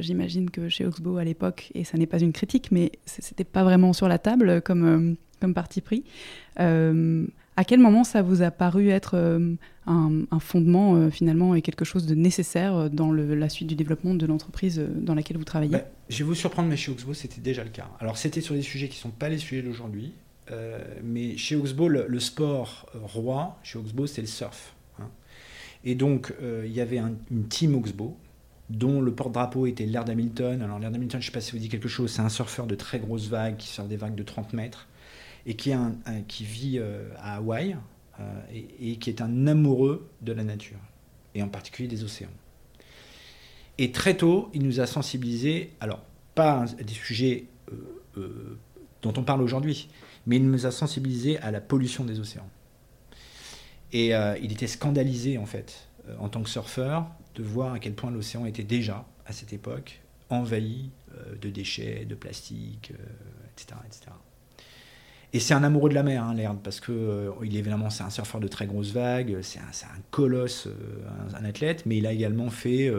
J'imagine 0.00 0.50
que 0.50 0.68
chez 0.68 0.84
Oxbow 0.84 1.16
à 1.16 1.24
l'époque, 1.24 1.70
et 1.74 1.84
ça 1.84 1.96
n'est 1.96 2.06
pas 2.06 2.20
une 2.20 2.32
critique, 2.32 2.70
mais 2.70 2.92
c'était 3.06 3.44
pas 3.44 3.64
vraiment 3.64 3.92
sur 3.92 4.08
la 4.08 4.18
table 4.18 4.60
comme, 4.62 5.16
comme 5.40 5.54
parti 5.54 5.80
pris. 5.80 6.04
À 7.60 7.64
quel 7.64 7.78
moment 7.78 8.04
ça 8.04 8.22
vous 8.22 8.40
a 8.40 8.50
paru 8.50 8.88
être 8.88 9.18
euh, 9.18 9.54
un, 9.86 10.40
fondement 10.40 10.94
euh, 10.96 11.10
finalement 11.10 11.54
et 11.54 11.60
quelque 11.60 11.84
chose 11.84 12.06
de 12.06 12.14
nécessaire 12.14 12.74
euh, 12.74 12.88
dans 12.88 13.12
la 13.12 13.48
suite 13.50 13.68
du 13.68 13.74
développement 13.74 14.14
de 14.14 14.24
l'entreprise 14.24 14.80
dans 14.80 15.14
laquelle 15.14 15.36
vous 15.36 15.44
travaillez? 15.44 15.72
Bah, 15.72 15.84
Je 16.08 16.16
vais 16.18 16.24
vous 16.24 16.34
surprendre, 16.34 16.70
mais 16.70 16.78
chez 16.78 16.90
Oxbow, 16.90 17.12
c'était 17.12 17.42
déjà 17.42 17.62
le 17.62 17.68
cas. 17.68 17.86
Alors 18.00 18.16
c'était 18.16 18.40
sur 18.40 18.54
des 18.54 18.62
sujets 18.62 18.88
qui 18.88 18.96
ne 18.96 19.02
sont 19.02 19.10
pas 19.10 19.28
les 19.28 19.36
sujets 19.36 19.60
d'aujourd'hui, 19.60 20.14
mais 21.04 21.36
chez 21.36 21.54
Oxbow, 21.54 21.88
le, 21.88 22.18
sport 22.18 22.86
roi, 22.94 23.58
chez 23.62 23.78
Oxbow, 23.78 24.06
c'est 24.06 24.22
le 24.22 24.26
surf. 24.26 24.74
Hein. 24.98 25.08
Et 25.84 25.94
donc 25.94 26.32
il 26.64 26.72
y 26.72 26.80
avait 26.80 26.96
une 26.96 27.46
team 27.48 27.74
Oxbow 27.74 28.16
dont 28.70 29.00
le 29.00 29.12
porte-drapeau 29.12 29.66
était 29.66 29.84
Laird 29.84 30.08
Hamilton. 30.08 30.62
Alors 30.62 30.78
Laird 30.78 30.94
Hamilton, 30.94 31.20
je 31.20 31.26
ne 31.26 31.30
sais 31.30 31.34
pas 31.34 31.40
si 31.40 31.52
vous 31.52 31.58
dit 31.58 31.68
quelque 31.68 31.88
chose, 31.88 32.12
c'est 32.12 32.22
un 32.22 32.28
surfeur 32.28 32.66
de 32.66 32.76
très 32.76 33.00
grosses 33.00 33.26
vagues 33.26 33.56
qui 33.56 33.68
sort 33.68 33.86
des 33.86 33.96
vagues 33.96 34.14
de 34.14 34.22
30 34.22 34.52
mètres 34.52 34.86
et 35.44 35.56
qui 35.56 36.44
vit 36.44 36.78
euh, 36.78 37.08
à 37.18 37.36
Hawaï 37.36 37.76
euh, 38.20 38.40
et, 38.78 38.96
qui 38.96 39.10
est 39.10 39.20
un 39.20 39.46
amoureux 39.46 40.08
de 40.20 40.32
la 40.32 40.44
nature, 40.44 40.78
et 41.34 41.42
en 41.42 41.48
particulier 41.48 41.88
des 41.88 42.04
océans. 42.04 42.28
Et 43.78 43.90
très 43.90 44.16
tôt, 44.16 44.50
il 44.52 44.62
nous 44.62 44.80
a 44.80 44.86
sensibilisés, 44.86 45.72
alors 45.80 46.02
pas 46.34 46.64
à 46.78 46.82
des 46.82 46.92
sujets 46.92 47.46
euh, 48.18 48.58
dont 49.02 49.14
on 49.16 49.22
parle 49.24 49.42
aujourd'hui, 49.42 49.88
mais 50.26 50.36
il 50.36 50.48
nous 50.48 50.66
a 50.66 50.70
sensibilisés 50.70 51.38
à 51.38 51.50
la 51.50 51.60
pollution 51.60 52.04
des 52.04 52.20
océans. 52.20 52.48
Et 53.92 54.12
il 54.40 54.52
était 54.52 54.68
scandalisé, 54.68 55.36
en 55.36 55.46
fait, 55.46 55.88
en 56.20 56.28
tant 56.28 56.42
que 56.42 56.48
surfeur, 56.48 57.10
de 57.34 57.42
voir 57.42 57.74
à 57.74 57.78
quel 57.78 57.94
point 57.94 58.10
l'océan 58.10 58.46
était 58.46 58.64
déjà, 58.64 59.06
à 59.26 59.32
cette 59.32 59.52
époque, 59.52 60.00
envahi 60.28 60.90
de 61.40 61.50
déchets, 61.50 62.04
de 62.04 62.14
plastique, 62.14 62.92
etc., 63.56 63.76
etc. 63.86 64.12
Et 65.32 65.38
c'est 65.38 65.54
un 65.54 65.62
amoureux 65.62 65.88
de 65.88 65.94
la 65.94 66.02
mer, 66.02 66.24
hein, 66.24 66.58
parce 66.62 66.80
que 66.80 66.90
euh, 66.90 67.30
il 67.44 67.56
évidemment 67.56 67.88
c'est 67.88 68.02
un 68.02 68.10
surfeur 68.10 68.40
de 68.40 68.48
très 68.48 68.66
grosses 68.66 68.92
vagues, 68.92 69.38
c'est 69.42 69.60
un, 69.60 70.00
colosse, 70.10 70.66
euh, 70.66 71.38
un, 71.38 71.44
athlète, 71.44 71.86
mais 71.86 71.98
il 71.98 72.06
a 72.06 72.12
également 72.12 72.50
fait 72.50 72.92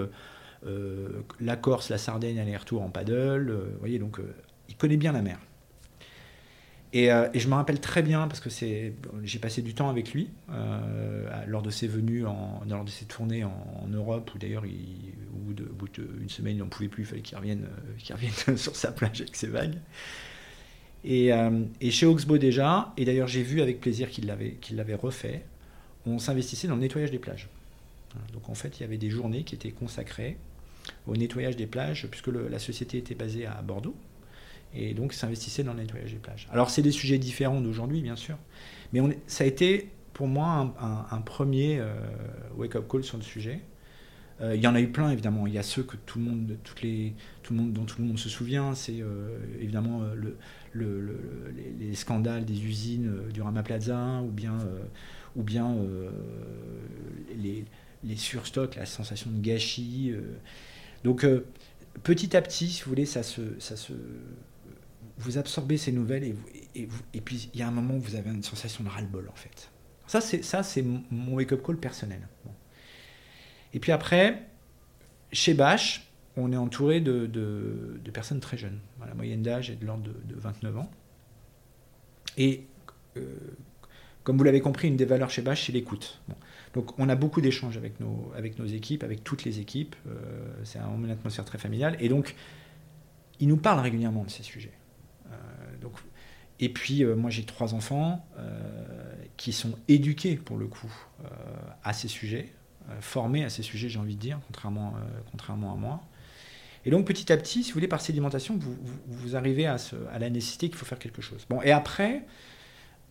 euh, 0.65 1.23
la 1.41 1.57
Corse, 1.57 1.89
la 1.89 1.97
Sardaigne 1.97 2.39
aller-retour 2.39 2.83
en 2.83 2.89
paddle. 2.89 3.53
voyez, 3.79 3.99
donc 3.99 4.19
il 4.69 4.77
connaît 4.77 4.97
bien 4.97 5.11
la 5.11 5.21
mer. 5.21 5.39
Et, 6.93 7.09
je 7.33 7.47
me 7.47 7.53
rappelle 7.53 7.79
très 7.79 8.01
bien 8.01 8.27
parce 8.27 8.39
que 8.39 8.49
j'ai 8.49 9.39
passé 9.39 9.61
du 9.61 9.73
temps 9.73 9.89
avec 9.89 10.13
lui 10.13 10.29
lors 11.47 11.61
de 11.61 11.69
ses 11.69 11.87
venues, 11.87 12.25
en, 12.25 12.61
lors 12.69 12.83
de 12.83 12.89
ses 12.89 13.05
tournées 13.05 13.43
en, 13.43 13.87
Europe, 13.91 14.31
où 14.35 14.37
d'ailleurs, 14.37 14.63
au 14.63 15.73
bout, 15.73 15.89
d'une 15.89 16.29
semaine, 16.29 16.57
il 16.57 16.59
n'en 16.59 16.67
pouvait 16.67 16.89
plus, 16.89 17.03
il 17.03 17.05
fallait 17.05 17.21
qu'il 17.21 17.37
revienne, 17.37 17.67
qu'il 17.97 18.13
revienne 18.13 18.33
sur 18.57 18.75
sa 18.75 18.91
plage 18.91 19.21
avec 19.21 19.35
ses 19.35 19.47
vagues. 19.47 19.77
Euh, 21.05 21.63
et, 21.79 21.91
chez 21.91 22.05
Oxbow 22.05 22.37
déjà, 22.37 22.93
et 22.97 23.05
d'ailleurs 23.05 23.27
j'ai 23.27 23.41
vu 23.41 23.61
avec 23.61 23.79
plaisir 23.79 24.09
qu'il 24.09 24.27
l'avait 24.27 24.95
refait, 24.95 25.43
on 26.05 26.19
s'investissait 26.19 26.67
dans 26.67 26.75
le 26.75 26.81
nettoyage 26.81 27.11
des 27.11 27.19
plages. 27.19 27.47
Donc 28.33 28.49
en 28.49 28.55
fait, 28.55 28.79
il 28.79 28.81
y 28.81 28.83
avait 28.83 28.97
des 28.97 29.09
journées 29.09 29.43
qui 29.43 29.55
étaient 29.55 29.71
consacrées 29.71 30.37
au 31.07 31.15
nettoyage 31.15 31.55
des 31.55 31.67
plages, 31.67 32.07
puisque 32.07 32.27
la 32.27 32.59
société 32.59 32.97
était 32.97 33.15
basée 33.15 33.45
à 33.45 33.61
Bordeaux, 33.61 33.95
et 34.75 34.93
donc 34.93 35.13
s'investissait 35.13 35.63
dans 35.63 35.73
le 35.73 35.81
nettoyage 35.81 36.11
des 36.11 36.19
plages. 36.19 36.47
Alors 36.51 36.69
c'est 36.69 36.81
des 36.81 36.91
sujets 36.91 37.17
différents 37.17 37.61
d'aujourd'hui, 37.61 38.01
bien 38.01 38.15
sûr, 38.15 38.37
mais 38.93 39.01
ça 39.27 39.43
a 39.43 39.47
été 39.47 39.89
pour 40.13 40.27
moi 40.27 40.73
un, 40.79 41.21
premier 41.21 41.79
euh, 41.79 41.93
wake-up 42.57 42.87
call 42.89 43.03
sur 43.03 43.17
le 43.17 43.23
sujet. 43.23 43.61
Euh, 44.41 44.55
il 44.55 44.61
y 44.61 44.67
en 44.67 44.75
a 44.75 44.81
eu 44.81 44.87
plein, 44.87 45.09
évidemment. 45.11 45.47
Il 45.47 45.53
y 45.53 45.57
a 45.57 45.63
ceux 45.63 45.83
que 45.83 45.95
tout 45.97 46.19
le 46.19 46.25
monde, 46.25 46.57
toutes 46.63 46.81
les, 46.81 47.13
tout 47.43 47.53
le 47.53 47.59
monde, 47.59 47.73
dont 47.73 47.85
tout 47.85 48.01
le 48.01 48.07
monde 48.07 48.19
se 48.19 48.29
souvient. 48.29 48.75
C'est 48.75 49.03
évidemment 49.59 50.01
le, 50.13 50.37
les, 50.73 51.95
scandales 51.95 52.45
des 52.45 52.65
usines 52.65 53.07
euh, 53.07 53.31
du 53.31 53.41
Rama 53.41 53.63
Plaza 53.63 54.21
ou 54.21 54.31
bien, 54.31 54.59
euh, 54.61 54.83
ou 55.35 55.43
bien 55.43 55.71
euh, 55.71 56.09
les, 57.37 57.65
les, 58.03 58.15
surstocks, 58.15 58.75
la 58.75 58.85
sensation 58.85 59.31
de 59.31 59.41
gâchis. 59.41 60.13
Donc 61.03 61.25
petit 62.03 62.35
à 62.35 62.41
petit, 62.41 62.67
si 62.67 62.83
vous 62.83 62.89
voulez, 62.89 63.05
ça 63.05 63.23
se, 63.23 63.41
ça 63.59 63.75
se, 63.75 63.93
vous 65.17 65.37
absorbez 65.37 65.77
ces 65.77 65.91
nouvelles 65.91 66.35
et, 66.75 66.85
puis 67.21 67.49
il 67.53 67.59
y 67.59 67.63
a 67.63 67.67
un 67.67 67.71
moment 67.71 67.95
où 67.95 67.99
vous 67.99 68.15
avez 68.15 68.29
une 68.29 68.43
sensation 68.43 68.83
de 68.83 68.89
ras-le-bol 68.89 69.29
en 69.29 69.35
fait. 69.35 69.69
Ça, 70.07 70.19
c'est, 70.19 70.43
ça, 70.43 70.63
c'est 70.63 70.83
mon 70.83 71.35
wake-up 71.35 71.61
call 71.65 71.77
personnel. 71.77 72.27
Et 73.73 73.79
puis 73.79 73.91
après, 73.91 74.43
chez 75.31 75.53
Bash, 75.53 76.11
on 76.35 76.51
est 76.51 76.57
entouré 76.57 76.99
de, 76.99 77.29
personnes 78.13 78.39
très 78.39 78.57
jeunes. 78.57 78.79
La 79.05 79.13
moyenne 79.13 79.41
d'âge 79.41 79.69
est 79.69 79.75
de 79.75 79.85
l'ordre 79.85 80.03
de, 80.03 80.35
29 80.35 80.77
ans. 80.77 80.91
Et 82.37 82.65
euh, 83.17 83.35
comme 84.23 84.37
vous 84.37 84.43
l'avez 84.43 84.61
compris, 84.61 84.87
une 84.87 84.97
des 84.97 85.05
valeurs 85.05 85.29
chez 85.29 85.41
Bash, 85.41 85.65
c'est 85.65 85.71
l'écoute. 85.71 86.21
Donc 86.73 86.97
on 86.99 87.09
a 87.09 87.15
beaucoup 87.15 87.41
d'échanges 87.41 87.77
avec 87.77 87.99
nos, 87.99 88.31
avec 88.35 88.59
nos 88.59 88.65
équipes, 88.65 89.03
avec 89.03 89.23
toutes 89.23 89.43
les 89.43 89.59
équipes. 89.59 89.95
Euh, 90.07 90.53
c'est 90.63 90.79
une 90.79 91.09
atmosphère 91.09 91.45
très 91.45 91.57
familiale. 91.57 91.97
Et 91.99 92.09
donc, 92.09 92.35
ils 93.39 93.47
nous 93.47 93.57
parlent 93.57 93.79
régulièrement 93.79 94.23
de 94.23 94.29
ces 94.29 94.43
sujets. 94.43 94.71
Euh, 95.83 95.87
et 96.59 96.69
puis, 96.69 97.03
euh, 97.03 97.15
moi, 97.15 97.29
j'ai 97.29 97.43
trois 97.43 97.73
enfants 97.73 98.25
qui 99.37 99.53
sont 99.53 99.73
éduqués, 99.87 100.35
pour 100.35 100.57
le 100.57 100.67
coup, 100.67 100.93
à 101.83 101.93
ces 101.93 102.07
sujets, 102.07 102.53
formés 102.99 103.43
à 103.43 103.49
ces 103.49 103.63
sujets, 103.63 103.89
j'ai 103.89 103.97
envie 103.97 104.15
de 104.15 104.21
dire, 104.21 104.39
contrairement, 104.45 104.93
contrairement 105.31 105.73
à 105.73 105.75
moi. 105.75 106.03
Et 106.85 106.91
donc, 106.91 107.07
petit 107.07 107.33
à 107.33 107.37
petit, 107.37 107.63
si 107.63 107.71
vous 107.71 107.75
voulez, 107.75 107.87
par 107.87 108.01
sédimentation, 108.01 108.55
vous, 108.57 108.75
vous, 109.07 109.35
arrivez 109.35 109.65
à, 109.65 109.77
à 110.11 110.19
la 110.19 110.29
nécessité 110.29 110.67
qu'il 110.67 110.77
faut 110.77 110.85
faire 110.85 110.99
quelque 110.99 111.23
chose. 111.23 111.47
Bon, 111.49 111.61
et 111.63 111.71
après, 111.71 112.23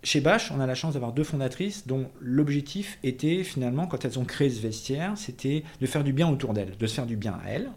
chez 0.02 0.20
Bash, 0.20 0.50
on 0.50 0.60
a 0.60 0.66
la 0.66 0.74
chance 0.74 0.94
d'avoir 0.94 1.12
deux 1.12 1.24
fondatrices 1.24 1.86
dont 1.86 2.10
l'objectif 2.20 2.98
était 3.02 3.44
finalement, 3.44 3.86
quand 3.86 4.04
elles 4.04 4.18
ont 4.18 4.24
créé 4.24 4.48
ce 4.48 4.60
vestiaire, 4.60 5.12
c'était 5.16 5.62
de 5.80 5.86
faire 5.86 6.04
du 6.04 6.12
bien 6.12 6.28
autour 6.28 6.54
d'elles, 6.54 6.76
de 6.76 6.86
se 6.86 6.94
faire 6.94 7.06
du 7.06 7.16
bien 7.16 7.38
à 7.44 7.50
elles, 7.50 7.70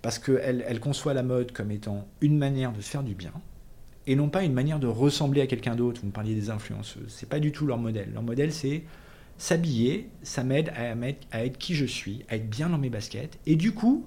parce 0.00 0.18
qu'elles 0.18 0.64
elles 0.66 0.80
conçoivent 0.80 1.14
la 1.14 1.22
mode 1.22 1.52
comme 1.52 1.70
étant 1.70 2.08
une 2.22 2.38
manière 2.38 2.72
de 2.72 2.80
se 2.80 2.88
faire 2.88 3.02
du 3.02 3.14
bien, 3.14 3.32
et 4.06 4.16
non 4.16 4.28
pas 4.28 4.42
une 4.44 4.52
manière 4.52 4.78
de 4.78 4.86
ressembler 4.86 5.40
à 5.40 5.46
quelqu'un 5.46 5.74
d'autre. 5.74 6.00
Vous 6.00 6.08
me 6.08 6.12
parliez 6.12 6.34
des 6.34 6.50
influenceuses, 6.50 7.08
c'est 7.08 7.28
pas 7.28 7.40
du 7.40 7.52
tout 7.52 7.66
leur 7.66 7.78
modèle. 7.78 8.10
Leur 8.12 8.22
modèle, 8.22 8.52
c'est 8.52 8.82
s'habiller, 9.38 10.08
ça 10.22 10.44
m'aide 10.44 10.72
à, 10.76 11.44
être 11.44 11.58
qui 11.58 11.74
je 11.74 11.86
suis, 11.86 12.24
à 12.28 12.36
être 12.36 12.48
bien 12.48 12.68
dans 12.68 12.78
mes 12.78 12.90
baskets, 12.90 13.38
et 13.46 13.56
du 13.56 13.72
coup, 13.72 14.06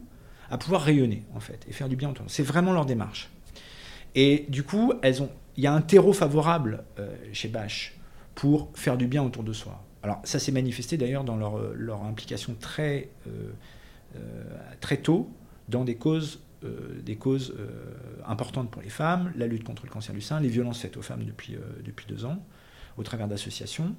à 0.49 0.57
pouvoir 0.57 0.81
rayonner, 0.81 1.23
en 1.33 1.39
fait, 1.39 1.65
et 1.67 1.73
faire 1.73 1.89
du 1.89 1.95
bien 1.95 2.09
autour. 2.09 2.25
C'est 2.27 2.43
vraiment 2.43 2.71
leur 2.71 2.85
démarche. 2.85 3.29
Et 4.13 4.45
du 4.49 4.63
coup, 4.63 4.93
elles 5.01 5.21
ont 5.21 5.29
il 5.57 5.63
y 5.63 5.67
a 5.67 5.73
un 5.73 5.81
terreau 5.81 6.13
favorable 6.13 6.83
euh, 6.99 7.15
chez 7.33 7.47
Bash 7.47 7.95
pour 8.33 8.69
faire 8.73 8.97
du 8.97 9.07
bien 9.07 9.23
autour 9.23 9.43
de 9.43 9.53
soi. 9.53 9.81
Alors 10.03 10.19
ça 10.23 10.39
s'est 10.39 10.51
manifesté 10.51 10.97
d'ailleurs 10.97 11.23
dans 11.23 11.37
leur, 11.37 11.57
euh, 11.57 12.07
implication 12.07 12.55
très, 12.59 13.09
euh, 13.27 13.51
très 14.81 14.97
tôt 14.97 15.29
dans 15.69 15.83
des 15.83 15.95
causes, 15.95 16.41
des 17.03 17.15
causes 17.15 17.53
importantes 18.25 18.71
pour 18.71 18.81
les 18.81 18.89
femmes, 18.89 19.31
la 19.35 19.47
lutte 19.47 19.63
contre 19.63 19.85
le 19.85 19.91
cancer 19.91 20.13
du 20.13 20.21
sein, 20.21 20.39
les 20.39 20.49
violences 20.49 20.79
faites 20.79 20.97
aux 20.97 21.01
femmes 21.01 21.23
depuis, 21.23 21.57
depuis 21.83 22.05
deux 22.07 22.25
ans, 22.25 22.43
au 22.97 23.03
travers 23.03 23.27
d'associations. 23.27 23.95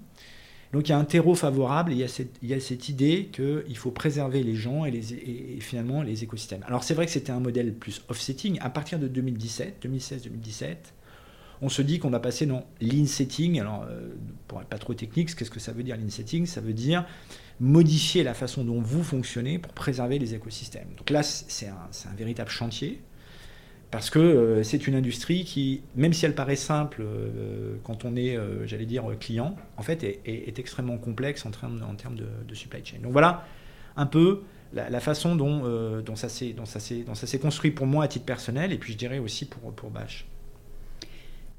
Donc 0.73 0.89
il 0.89 0.93
y 0.93 0.95
a 0.95 0.99
un 0.99 1.05
terreau 1.05 1.35
favorable 1.35 1.93
et 1.93 1.95
il 1.95 2.01
y 2.01 2.05
a 2.05 2.09
cette, 2.09 2.37
il 2.43 2.49
y 2.49 2.55
a 2.55 2.61
cette 2.61 2.89
idée 2.89 3.31
qu'il 3.33 3.77
faut 3.77 3.93
préserver 3.93 4.43
les 4.43 4.55
gens 4.55 4.85
et, 4.85 4.91
les, 4.91 5.15
et 5.15 5.59
finalement 5.61 6.03
les 6.03 6.25
écosystèmes. 6.25 6.65
Alors 6.67 6.83
c'est 6.83 6.95
vrai 6.95 7.07
que 7.07 7.13
c'était 7.13 7.33
un 7.33 7.41
modèle 7.41 7.73
plus 7.75 8.03
offsetting. 8.09 8.59
À 8.61 8.71
partir 8.71 8.99
de 8.99 9.09
2017, 9.09 9.87
2016-2017, 9.87 10.77
on 11.63 11.69
se 11.69 11.83
dit 11.83 11.99
qu'on 11.99 12.11
va 12.11 12.21
passer 12.21 12.47
dans 12.47 12.65
l'in-setting. 12.81 13.61
Alors, 13.61 13.87
euh, 13.89 14.09
pour 14.47 14.61
être 14.61 14.69
pas 14.69 14.79
trop 14.79 14.95
technique, 14.95 15.35
qu'est-ce 15.35 15.51
que 15.51 15.61
ça 15.61 15.73
veut 15.73 15.83
dire 15.83 15.97
l'in-setting? 15.97 16.47
Ça 16.47 16.61
veut 16.61 16.75
dire 16.75 17.07
modifier 17.61 18.23
la 18.23 18.35
façon 18.35 18.65
dont 18.65 18.81
vous 18.81 19.03
fonctionnez 19.03 19.59
pour 19.59 19.73
préserver 19.73 20.19
les 20.19 20.35
écosystèmes. 20.35 20.89
Donc 20.97 21.11
là, 21.11 21.23
c'est 21.23 21.69
un, 21.69 22.15
véritable 22.17 22.51
chantier. 22.51 23.01
Parce 23.91 24.11
que 24.11 24.19
euh, 24.19 24.63
c'est 24.65 24.89
une 24.89 24.97
industrie 24.97 25.45
qui, 25.45 25.83
même 25.95 26.13
si 26.13 26.27
elle 26.27 26.35
paraît 26.35 26.57
simple 26.57 27.03
euh, 27.03 27.77
quand 27.85 28.05
on 28.05 28.17
est, 28.17 28.37
j'allais 28.67 28.85
dire, 28.85 29.05
client, 29.21 29.57
en 29.77 29.83
fait, 29.83 30.03
est, 30.03 30.59
extrêmement 30.59 30.99
complexe 30.99 31.47
en 31.47 31.51
termes, 31.51 32.17
de, 32.17 32.55
supply 32.55 32.85
chain. 32.85 32.99
Donc 33.03 33.13
voilà 33.13 33.45
un 33.97 34.07
peu 34.07 34.43
la, 34.73 35.01
façon 35.01 35.37
dont, 35.37 36.05
ça 36.17 36.29
s'est 36.29 37.39
construit 37.39 37.71
pour 37.71 37.87
moi 37.87 38.05
à 38.05 38.09
titre 38.09 38.27
personnel, 38.27 38.73
et 38.73 38.79
puis 38.79 38.93
je 38.93 38.99
dirais 38.99 39.19
aussi 39.19 39.47
pour, 39.47 39.73
pour 39.73 39.91
Bash. 39.91 40.27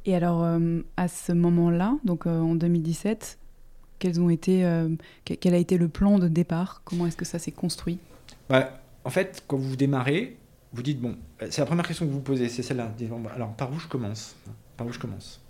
Et 0.07 0.15
alors, 0.15 0.41
euh, 0.41 0.79
à 0.95 1.09
ce 1.09 1.33
moment-là, 1.33 1.97
donc 2.05 2.27
euh, 2.27 2.39
en 2.39 2.55
2017, 2.55 3.39
quels 3.99 4.19
ont 4.19 4.29
été, 4.29 4.65
euh, 4.65 4.89
quel 5.25 5.53
a 5.53 5.57
été 5.57 5.77
le 5.77 5.87
plan 5.87 6.19
de 6.19 6.27
départ? 6.27 6.81
Comment 6.85 7.07
est-ce 7.07 7.17
que 7.17 7.25
ça 7.25 7.39
s'est 7.39 7.51
construit? 7.51 7.99
Bah, 8.49 8.81
En 9.03 9.09
fait, 9.09 9.43
quand 9.47 9.57
vous 9.57 9.75
démarrez, 9.75 10.37
vous 10.73 10.83
dites, 10.83 10.99
bon, 10.99 11.15
c'est 11.49 11.59
la 11.59 11.65
première 11.65 11.87
question 11.87 12.05
que 12.05 12.11
vous 12.11 12.21
posez, 12.21 12.49
c'est 12.49 12.63
celle-là. 12.63 12.91
Alors, 13.35 13.53
par 13.53 13.71
où 13.71 13.79
je 13.79 13.87
commence? 13.87 14.35
Par 14.75 14.85
où 14.87 14.91
je 14.91 14.99
commence? 14.99 15.41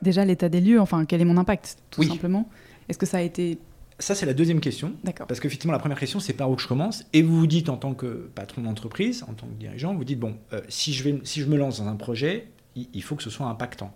Déjà, 0.00 0.24
l'état 0.24 0.48
des 0.48 0.60
lieux, 0.60 0.80
enfin, 0.80 1.04
quel 1.04 1.20
est 1.20 1.24
mon 1.24 1.36
impact, 1.36 1.78
tout 1.90 2.02
simplement? 2.02 2.48
Est-ce 2.88 2.98
que 2.98 3.06
ça 3.06 3.18
a 3.18 3.22
été 3.22 3.58
ça, 3.98 4.16
c'est 4.16 4.26
la 4.26 4.34
deuxième 4.34 4.58
question. 4.58 4.94
D'accord. 5.04 5.28
Parce 5.28 5.38
qu'effectivement, 5.38 5.72
la 5.72 5.78
première 5.78 6.00
question, 6.00 6.18
c'est 6.18 6.32
par 6.32 6.50
où 6.50 6.58
je 6.58 6.66
commence? 6.66 7.04
Et 7.12 7.22
vous 7.22 7.38
vous 7.38 7.46
dites, 7.46 7.68
en 7.68 7.76
tant 7.76 7.94
que 7.94 8.28
patron 8.34 8.62
d'entreprise, 8.62 9.22
en 9.28 9.34
tant 9.34 9.46
que 9.46 9.52
dirigeant, 9.52 9.94
vous 9.94 10.02
dites, 10.02 10.18
bon, 10.18 10.36
si, 10.68 10.92
je 10.92 11.04
vais, 11.04 11.20
si 11.22 11.40
je 11.40 11.46
me 11.46 11.56
lance 11.56 11.78
dans 11.78 11.86
un 11.86 11.94
projet, 11.94 12.48
il 12.74 13.02
faut 13.02 13.14
que 13.14 13.22
ce 13.22 13.30
soit 13.30 13.46
impactant. 13.46 13.94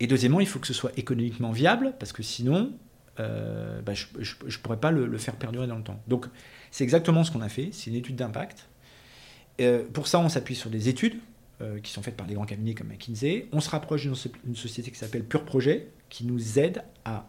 Et 0.00 0.06
deuxièmement, 0.06 0.40
il 0.40 0.46
faut 0.46 0.58
que 0.58 0.66
ce 0.66 0.74
soit 0.74 0.92
économiquement 0.96 1.50
viable, 1.50 1.94
parce 1.98 2.12
que 2.12 2.22
sinon, 2.22 2.72
euh, 3.20 3.80
bah, 3.82 3.94
je 3.94 4.06
ne 4.16 4.56
pourrais 4.62 4.78
pas 4.78 4.90
le, 4.90 5.18
faire 5.18 5.36
perdurer 5.36 5.66
dans 5.66 5.76
le 5.76 5.82
temps. 5.82 6.00
Donc, 6.06 6.26
c'est 6.70 6.84
exactement 6.84 7.24
ce 7.24 7.32
qu'on 7.32 7.40
a 7.40 7.48
fait, 7.48 7.70
c'est 7.72 7.90
une 7.90 7.96
étude 7.96 8.16
d'impact. 8.16 8.68
Euh, 9.60 9.84
pour 9.92 10.06
ça, 10.06 10.20
on 10.20 10.28
s'appuie 10.28 10.54
sur 10.54 10.70
des 10.70 10.88
études 10.88 11.18
euh, 11.60 11.80
qui 11.80 11.90
sont 11.90 12.02
faites 12.02 12.16
par 12.16 12.26
des 12.26 12.34
grands 12.34 12.46
cabinets 12.46 12.74
comme 12.74 12.88
McKinsey. 12.88 13.48
On 13.52 13.60
se 13.60 13.70
rapproche 13.70 14.02
d'une 14.02 14.54
société 14.54 14.90
qui 14.90 14.98
s'appelle 14.98 15.24
Pure 15.24 15.44
Projet, 15.44 15.88
qui 16.08 16.24
nous 16.24 16.58
aide 16.58 16.82
à, 17.04 17.26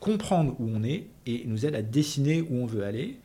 comprendre 0.00 0.56
où 0.58 0.68
on 0.68 0.82
est 0.82 1.06
et 1.26 1.44
nous 1.46 1.64
aide 1.64 1.76
à 1.76 1.82
dessiner 1.82 2.42
où 2.42 2.56
on 2.56 2.66
veut 2.66 2.82
aller 2.82 3.20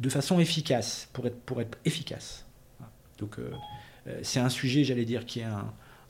de 0.00 0.10
façon 0.10 0.38
efficace, 0.38 1.08
pour 1.14 1.26
être, 1.26 1.78
efficace. 1.86 2.46
Donc, 3.18 3.36
c'est 4.22 4.38
un 4.38 4.50
sujet, 4.50 4.84
j'allais 4.84 5.06
dire, 5.06 5.24
qui 5.24 5.40
est 5.40 5.46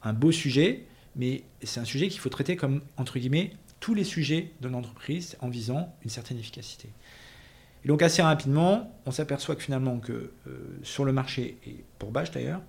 un 0.03 0.13
beau 0.13 0.33
sujet, 0.33 0.85
mais 1.19 1.43
c'est 1.63 1.81
un 1.81 1.85
sujet 1.85 2.09
qu'il 2.09 2.21
faut 2.21 2.29
traiter 2.29 2.57
comme, 2.57 2.81
entre 2.97 3.19
guillemets, 3.19 3.53
tous 3.81 3.95
les 3.95 4.05
sujets 4.05 4.53
de 4.61 4.69
l'entreprise 4.69 5.37
en 5.41 5.49
visant 5.49 5.95
une 6.03 6.11
certaine 6.11 6.39
efficacité. 6.39 6.89
Et 7.85 7.89
donc 7.89 8.03
assez 8.03 8.23
rapidement, 8.23 8.97
on 9.07 9.11
s'aperçoit 9.11 9.55
que 9.55 9.63
finalement 9.63 9.99
que 9.99 10.33
euh, 10.47 10.79
sur 10.83 11.05
le 11.05 11.13
marché, 11.13 11.59
et 11.67 11.85
pour 11.99 12.11
Bash 12.11 12.31
d'ailleurs, 12.31 12.63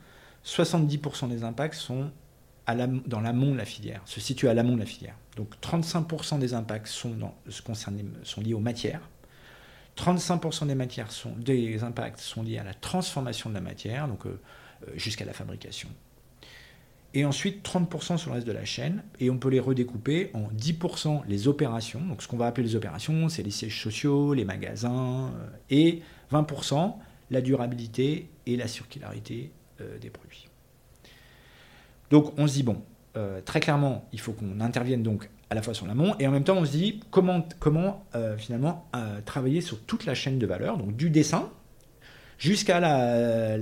70% 0.45 1.29
des 1.29 1.43
impacts 1.43 1.75
sont 1.75 2.11
dans 3.07 3.19
l'amont 3.19 3.51
de 3.51 3.57
la 3.57 3.65
filière, 3.65 4.01
se 4.05 4.19
situent 4.19 4.47
à 4.47 4.53
l'amont 4.53 4.75
de 4.75 4.79
la 4.79 4.85
filière. 4.85 5.15
Donc 5.37 5.55
35% 5.59 6.37
des 6.37 6.53
impacts 6.53 6.87
sont, 6.87 7.15
sont 7.49 8.41
liés 8.41 8.53
aux 8.53 8.59
matières, 8.59 9.01
35% 9.97 10.67
des, 10.67 10.75
matières 10.75 11.11
sont, 11.11 11.31
des 11.31 11.83
impacts 11.83 12.19
sont 12.19 12.43
liés 12.43 12.59
à 12.59 12.63
la 12.63 12.75
transformation 12.75 13.49
de 13.49 13.55
la 13.55 13.61
matière, 13.61 14.07
donc 14.07 14.25
euh, 14.25 14.39
euh, 14.87 14.91
jusqu'à 14.95 15.25
la 15.25 15.33
fabrication 15.33 15.89
et 17.13 17.25
ensuite 17.25 17.65
30% 17.67 18.17
sur 18.17 18.29
le 18.29 18.35
reste 18.35 18.47
de 18.47 18.51
la 18.51 18.65
chaîne, 18.65 19.03
et 19.19 19.29
on 19.29 19.37
peut 19.37 19.49
les 19.49 19.59
redécouper 19.59 20.29
en 20.33 20.49
10% 20.55 21.21
les 21.27 21.47
opérations, 21.47 22.01
donc 22.01 22.21
ce 22.21 22.27
qu'on 22.27 22.37
va 22.37 22.45
appeler 22.45 22.67
les 22.67 22.75
opérations, 22.75 23.29
c'est 23.29 23.41
les 23.41 23.51
sièges 23.51 23.81
sociaux, 23.81 24.33
les 24.33 24.45
magasins, 24.45 25.31
euh, 25.33 25.47
et 25.69 26.01
20% 26.31 26.95
la 27.31 27.41
durabilité 27.41 28.29
et 28.45 28.57
la 28.57 28.67
circularité 28.67 29.51
euh, 29.81 29.97
des 29.99 30.09
produits. 30.09 30.47
Donc 32.11 32.33
on 32.37 32.47
se 32.47 32.53
dit, 32.53 32.63
bon, 32.63 32.81
euh, 33.17 33.41
très 33.41 33.59
clairement, 33.59 34.07
il 34.13 34.19
faut 34.19 34.33
qu'on 34.33 34.59
intervienne 34.61 35.03
donc 35.03 35.29
à 35.49 35.55
la 35.55 35.63
fois 35.63 35.73
sur 35.73 35.87
l'amont, 35.87 36.15
et 36.19 36.27
en 36.27 36.31
même 36.31 36.43
temps 36.43 36.57
on 36.57 36.65
se 36.65 36.71
dit 36.71 36.99
comment, 37.09 37.47
comment 37.57 38.05
finalement 38.37 38.87
travailler 39.25 39.61
sur 39.61 39.81
toute 39.81 40.05
la 40.05 40.13
chaîne 40.13 40.37
de 40.37 40.45
valeur, 40.45 40.77
donc 40.77 40.95
du 40.95 41.09
dessin 41.09 41.49
jusqu'à 42.37 42.79
la 42.79 43.57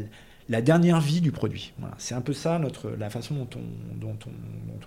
la 0.50 0.62
dernière 0.62 1.02
vie 1.02 1.22
du 1.22 1.32
produit. 1.32 1.74
C'est 1.98 2.16
un 2.16 2.22
peu 2.22 2.34
ça 2.34 2.60
notre, 2.60 2.90
la 2.92 3.10
façon 3.10 3.36
dont 3.36 3.50
on, 3.56 3.98
dont, 3.98 4.18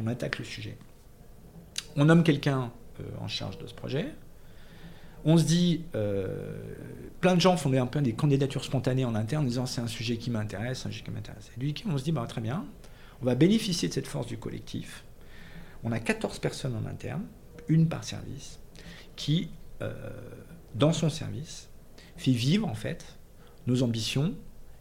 on, 0.01 0.07
attaque 0.07 0.39
le 0.39 0.45
sujet. 0.45 0.77
On 1.97 2.07
nomme 2.07 2.23
quelqu'un 2.23 2.73
euh, 3.01 3.05
en 3.21 3.29
charge 3.29 3.59
de 3.59 3.67
ce 3.67 3.75
projet. 3.75 4.15
On 5.25 5.37
se 5.37 5.45
dit, 5.45 5.85
euh, 5.95 6.63
plein 7.21 7.35
de 7.35 7.41
gens 7.41 7.57
font 7.57 7.73
un 7.73 7.87
peu 7.87 8.01
des 8.01 8.15
candidatures 8.15 8.65
spontanées 8.65 9.05
en 9.05 9.15
interne 9.15 9.45
en 9.45 9.49
disant 9.49 9.67
c'est 9.67 9.83
un 9.83 9.87
sujet 9.87 10.17
qui 10.17 10.31
m'intéresse, 10.31 10.87
un 10.87 10.91
sujet 10.91 11.05
qui 11.05 11.11
m'intéresse. 11.11 11.51
Et 11.57 11.61
lui, 11.61 11.75
on 11.87 11.99
se 11.99 12.05
dit, 12.05 12.13
bah, 12.13 12.25
très 12.27 12.41
bien, 12.41 12.65
on 13.21 13.27
va 13.27 13.35
bénéficier 13.35 13.89
de 13.89 13.93
cette 13.93 14.07
force 14.07 14.27
du 14.27 14.39
collectif. 14.39 15.05
On 15.85 15.93
a 15.93 15.99
14 15.99 16.39
personnes 16.39 16.75
en 16.75 16.89
interne, 16.89 17.25
une 17.69 17.87
par 17.87 18.05
service, 18.05 18.61
qui, 19.17 19.51
euh, 19.83 19.93
dans 20.75 20.93
son 20.93 21.11
service, 21.11 21.69
fait 22.17 22.33
vivre 22.33 22.67
en 22.67 22.75
fait 22.75 23.19
nos 23.67 23.83
ambitions 23.83 24.35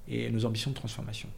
et 0.07 0.29
nos 0.29 0.45
ambitions 0.45 0.71
de 0.71 0.75
transformation. 0.75 1.29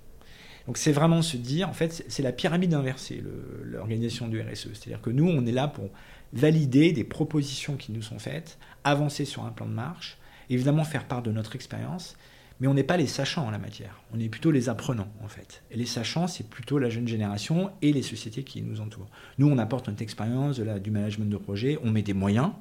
Donc 0.67 0.78
c'est 0.78 0.91
vraiment 0.91 1.21
se 1.21 1.38
dire, 1.38 1.67
en 1.69 1.74
fait, 1.74 2.06
c'est 2.08 2.24
la 2.24 2.32
pyramide 2.32 2.74
inversée, 2.74 3.24
l'organisation 3.63 4.28
du 4.28 4.39
RSE. 4.39 4.69
C'est-à-dire 4.74 5.02
que 5.02 5.10
nous, 5.10 5.28
on 5.28 5.45
est 5.45 5.52
là 5.52 5.67
pour 5.67 5.89
valider 6.34 6.91
des 6.91 7.04
propositions 7.04 7.76
qui 7.76 7.91
nous 7.91 8.02
sont 8.02 8.19
faites, 8.19 8.58
avancer 8.84 9.26
sur 9.26 9.43
un 9.43 9.52
plan 9.52 9.65
de 9.65 9.74
marche, 9.74 10.17
évidemment 10.50 10.84
faire 10.84 11.06
part 11.06 11.21
de 11.21 11.32
notre 11.32 11.56
expérience, 11.56 12.15
mais 12.60 12.67
on 12.67 12.76
n'est 12.76 12.84
pas 12.84 12.95
les 12.95 13.08
sachants 13.08 13.47
en 13.47 13.52
la 13.52 13.58
matière, 13.58 14.04
on 14.13 14.19
est 14.19 14.30
plutôt 14.30 14.52
les 14.52 14.69
apprenants 14.69 15.12
en 15.24 15.28
fait. 15.28 15.63
Et 15.71 15.78
les 15.78 15.88
sachants, 15.88 16.28
c'est 16.28 16.47
plutôt 16.47 16.78
la 16.78 16.89
jeune 16.89 17.08
génération 17.08 17.71
et 17.82 17.91
les 17.91 18.04
sociétés 18.04 18.43
qui 18.43 18.62
nous 18.62 18.82
entourent. 18.82 19.10
Nous, 19.39 19.50
on 19.50 19.58
apporte 19.58 19.88
notre 19.88 20.04
expérience, 20.04 20.60
du 20.60 20.91
management 20.91 21.30
de 21.30 21.38
projet, 21.38 21.80
on 21.84 21.89
met 21.89 22.04
des 22.04 22.13
moyens, 22.13 22.52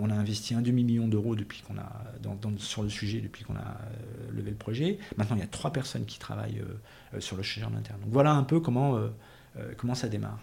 on 0.00 0.10
a 0.10 0.14
investi 0.14 0.54
un 0.54 0.62
demi-million 0.62 1.08
d'euros 1.08 1.34
depuis 1.34 1.62
qu'on 1.62 1.78
a 1.78 2.04
sur 2.58 2.82
le 2.82 2.88
sujet 2.88 3.20
depuis 3.20 3.44
qu'on 3.44 3.54
a 3.54 3.58
euh, 3.58 4.32
levé 4.32 4.50
le 4.50 4.56
projet. 4.56 4.98
Maintenant, 5.16 5.36
il 5.36 5.40
y 5.40 5.44
a 5.44 5.48
trois 5.48 5.72
personnes 5.72 6.04
qui 6.04 6.18
travaillent 6.18 6.62
euh, 7.14 7.20
sur 7.20 7.36
le 7.36 7.42
sujet 7.42 7.64
en 7.64 7.74
interne. 7.76 8.00
Donc 8.00 8.10
voilà 8.10 8.32
un 8.32 8.42
peu 8.42 8.60
comment, 8.60 8.98
comment 9.76 9.94
ça 9.94 10.08
démarre. 10.08 10.38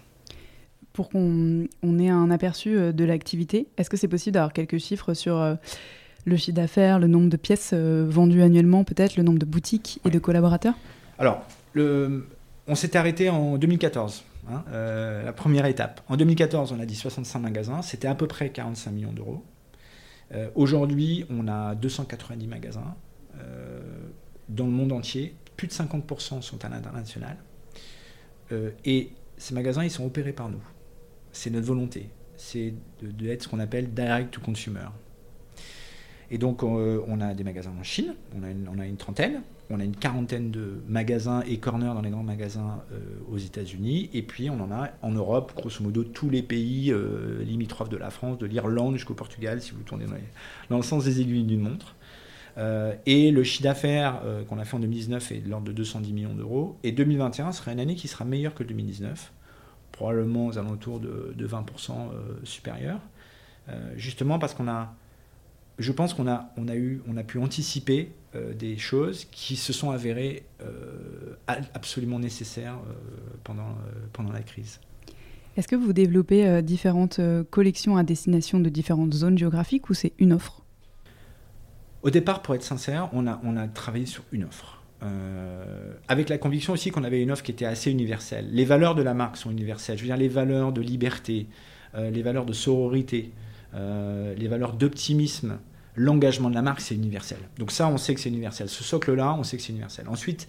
pour 0.94 1.10
qu'on 1.10 1.68
ait 2.00 2.10
un 2.10 2.32
aperçu 2.32 2.94
de 2.94 3.04
l'activité, 3.04 3.68
est-ce 3.78 3.90
que 3.90 3.98
c'est 3.98 4.08
possible 4.08 4.34
d'avoir 4.34 4.54
quelques 4.54 4.78
chiffres 4.78 5.14
sur 5.14 5.58
le 6.26 6.38
chiffre 6.38 6.56
d'affaires, 6.56 7.00
le 7.00 7.08
nombre 7.08 7.30
de 7.30 7.38
pièces 7.38 7.74
vendues 7.74 8.42
annuellement, 8.42 8.84
peut-être 8.84 9.18
le 9.18 9.24
nombre 9.24 9.40
de 9.40 9.46
boutiques 9.46 10.00
et 10.06 10.10
de 10.10 10.20
collaborateurs? 10.20 10.76
Alors, 11.20 11.44
le, 11.74 12.28
on 12.68 12.76
s'était 12.76 12.98
arrêté 12.98 13.30
en 13.30 13.58
2014. 13.58 14.24
Hein, 14.52 14.64
la 15.24 15.34
première 15.34 15.66
étape. 15.66 16.02
En 16.10 16.18
2014, 16.18 16.72
on 16.72 16.80
a 16.80 16.86
dit 16.86 16.96
65 16.96 17.40
magasins, 17.40 17.82
c'était 17.82 18.08
à 18.08 18.16
peu 18.16 18.28
près 18.28 18.50
45 18.50 18.92
millions 18.92 19.14
d'euros. 19.14 19.44
Aujourd'hui, 20.56 21.26
on 21.30 21.48
a 21.48 21.76
290 21.76 22.48
magasins 22.48 22.96
dans 24.52 24.66
le 24.66 24.72
monde 24.72 24.92
entier. 24.92 25.36
Plus 25.58 25.68
de 25.68 25.74
50% 25.74 26.42
sont 26.42 26.64
à 26.66 26.70
l'international. 26.70 27.38
Euh, 28.52 28.72
et 28.86 29.12
ces 29.38 29.54
magasins, 29.54 29.84
ils 29.84 29.92
sont 29.92 30.06
opérés 30.06 30.34
par 30.34 30.50
nous. 30.50 30.62
C'est 31.32 31.50
notre 31.50 31.68
volonté. 31.68 32.10
C'est 32.38 32.74
d'être 33.02 33.44
ce 33.44 33.48
qu'on 33.48 33.60
appelle 33.60 33.94
direct 33.94 34.32
to 34.32 34.42
consumer. 34.42 34.88
Et 36.30 36.38
donc, 36.38 36.64
euh, 36.64 37.02
on 37.08 37.22
a 37.22 37.34
des 37.34 37.44
magasins 37.44 37.74
en 37.78 37.84
Chine, 37.84 38.16
on 38.36 38.44
a, 38.80 38.86
une, 38.86 38.98
trentaine, 38.98 39.42
on 39.72 39.80
a 39.80 39.84
une 39.84 39.96
quarantaine 39.96 40.52
de 40.52 40.82
magasins 40.88 41.42
et 41.48 41.58
corners 41.58 41.94
dans 41.94 42.02
les 42.02 42.10
grands 42.10 42.24
magasins 42.24 42.84
euh, 42.92 43.00
aux 43.32 43.38
États-Unis, 43.38 44.10
et 44.14 44.22
puis 44.22 44.50
on 44.50 44.60
en 44.60 44.72
a 44.72 44.90
en 45.02 45.12
Europe, 45.12 45.54
grosso 45.56 45.84
modo, 45.84 46.04
tous 46.04 46.30
les 46.30 46.44
pays 46.44 46.94
limitrophes 47.46 47.90
de 47.90 47.98
la 47.98 48.10
France, 48.10 48.38
de 48.38 48.46
l'Irlande 48.46 48.96
jusqu'au 48.96 49.14
Portugal, 49.14 49.62
si 49.62 49.72
vous 49.72 49.82
tournez 49.84 50.06
dans, 50.70 50.78
le 50.78 50.84
sens 50.84 51.06
des 51.06 51.22
aiguilles 51.22 51.44
d'une 51.44 51.62
montre. 51.62 51.96
Euh, 52.58 52.94
et 53.06 53.32
le 53.32 53.44
chiffre 53.44 53.64
d'affaires 53.64 54.22
euh, 54.26 54.44
qu'on 54.44 54.60
a 54.60 54.66
fait 54.66 54.76
en 54.76 54.80
2019 54.80 55.32
est 55.32 55.40
de 55.40 55.50
l'ordre 55.50 55.68
de 55.68 55.72
210 55.72 56.14
millions 56.14 56.34
d'euros. 56.34 56.78
Et 56.84 56.92
2021 56.92 57.52
sera 57.52 57.72
une 57.72 57.80
année 57.80 57.96
qui 57.96 58.08
sera 58.08 58.26
meilleure 58.26 58.54
que 58.54 58.64
2019, 58.64 59.32
probablement 59.92 60.48
aux 60.48 60.58
alentours 60.58 61.00
de, 61.00 61.34
20% 61.40 61.92
euh, 61.92 62.40
supérieur. 62.44 63.00
justement 63.96 64.38
parce 64.38 64.54
qu'on 64.54 64.68
a, 64.68 64.94
je 65.80 65.92
pense 65.92 66.14
qu'on 66.14 66.28
a, 66.28 66.52
on 66.58 66.68
a, 66.68 66.76
eu, 66.76 67.02
on 67.08 67.16
a 67.18 67.24
pu 67.24 67.40
anticiper 67.40 68.12
des 68.34 68.78
choses 68.78 69.26
qui 69.26 69.56
se 69.56 69.74
sont 69.74 69.92
avérées 69.92 70.44
absolument 71.48 72.20
nécessaires 72.20 72.80
pendant, 73.44 73.76
pendant 74.14 74.32
la 74.32 74.42
crise. 74.42 74.80
Est-ce 75.58 75.68
que 75.68 75.76
vous 75.76 75.92
développez 75.92 76.62
différentes 76.62 77.20
collections 77.50 77.98
à 77.98 78.04
destination 78.04 78.60
de 78.60 78.70
différentes 78.70 79.14
zones 79.14 79.38
géographiques 79.38 79.90
ou 79.90 79.94
c'est 79.94 80.14
une 80.18 80.32
offre? 80.32 80.64
Au 82.04 82.10
départ, 82.10 82.42
pour 82.42 82.56
être 82.56 82.64
sincère, 82.64 83.10
on 83.14 83.28
a, 83.28 83.40
on 83.44 83.58
a 83.58 83.68
travaillé 83.68 84.06
sur 84.06 84.24
une 84.32 84.46
offre. 84.46 84.82
Euh, 85.04 85.94
avec 86.08 86.30
la 86.30 86.38
conviction 86.38 86.74
aussi 86.74 86.92
qu'on 86.92 87.04
avait 87.04 87.22
une 87.22 87.32
offre 87.32 87.44
qui 87.44 87.52
était 87.52 87.66
assez 87.66 87.90
universelle. 87.90 88.48
Les 88.52 88.66
valeurs 88.66 88.94
de 88.94 89.02
la 89.02 89.14
marque 89.14 89.38
sont 89.38 89.50
universelles. 89.50 89.98
Je 89.98 90.04
veux 90.04 90.08
dire, 90.08 90.18
les 90.18 90.28
valeurs 90.28 90.72
de 90.72 90.82
liberté, 90.82 91.48
euh, 91.96 92.12
les 92.12 92.22
valeurs 92.22 92.46
de 92.46 92.54
sororité, 92.54 93.32
euh, 93.74 94.36
les 94.36 94.48
valeurs 94.48 94.74
d'optimisme, 94.74 95.58
l'engagement 95.96 96.50
de 96.50 96.56
la 96.56 96.62
marque, 96.62 96.82
c'est 96.82 96.96
universel. 96.96 97.40
Donc 97.58 97.72
ça, 97.72 97.88
on 97.88 97.98
sait 97.98 98.14
que 98.14 98.20
c'est 98.20 98.30
universel. 98.30 98.70
Ce 98.70 98.84
socle-là, 98.84 99.36
on 99.38 99.44
sait 99.44 99.58
que 99.58 99.64
c'est 99.64 99.72
universel. 99.72 100.08
Ensuite, 100.08 100.48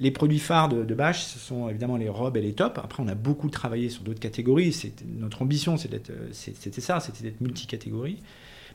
les 0.00 0.10
produits 0.10 0.38
phares 0.38 0.68
de, 0.68 0.84
de 0.84 0.94
Bash, 0.94 1.22
ce 1.22 1.38
sont 1.38 1.68
évidemment 1.68 1.96
les 1.96 2.08
robes 2.08 2.36
et 2.36 2.40
les 2.40 2.54
tops. 2.54 2.78
Après, 2.78 3.02
on 3.02 3.08
a 3.08 3.14
beaucoup 3.14 3.50
travaillé 3.50 3.90
sur 3.90 4.02
d'autres 4.02 4.20
catégories. 4.20 4.74
Notre 5.18 5.42
ambition, 5.42 5.76
c'était 5.76 6.80
ça, 6.80 7.00
c'était 7.00 7.22
d'être 7.22 7.40
multicatégorie. 7.40 8.18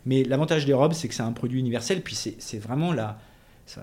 Mais 0.05 0.23
l'avantage 0.23 0.65
des 0.65 0.73
robes, 0.73 0.93
c'est 0.93 1.07
que 1.07 1.15
c'est 1.15 1.23
un 1.23 1.31
produit 1.31 1.59
universel, 1.59 2.01
puis 2.01 2.15
c'est 2.15 2.59
vraiment 2.59 2.93
la, 2.93 3.17
ça, 3.65 3.81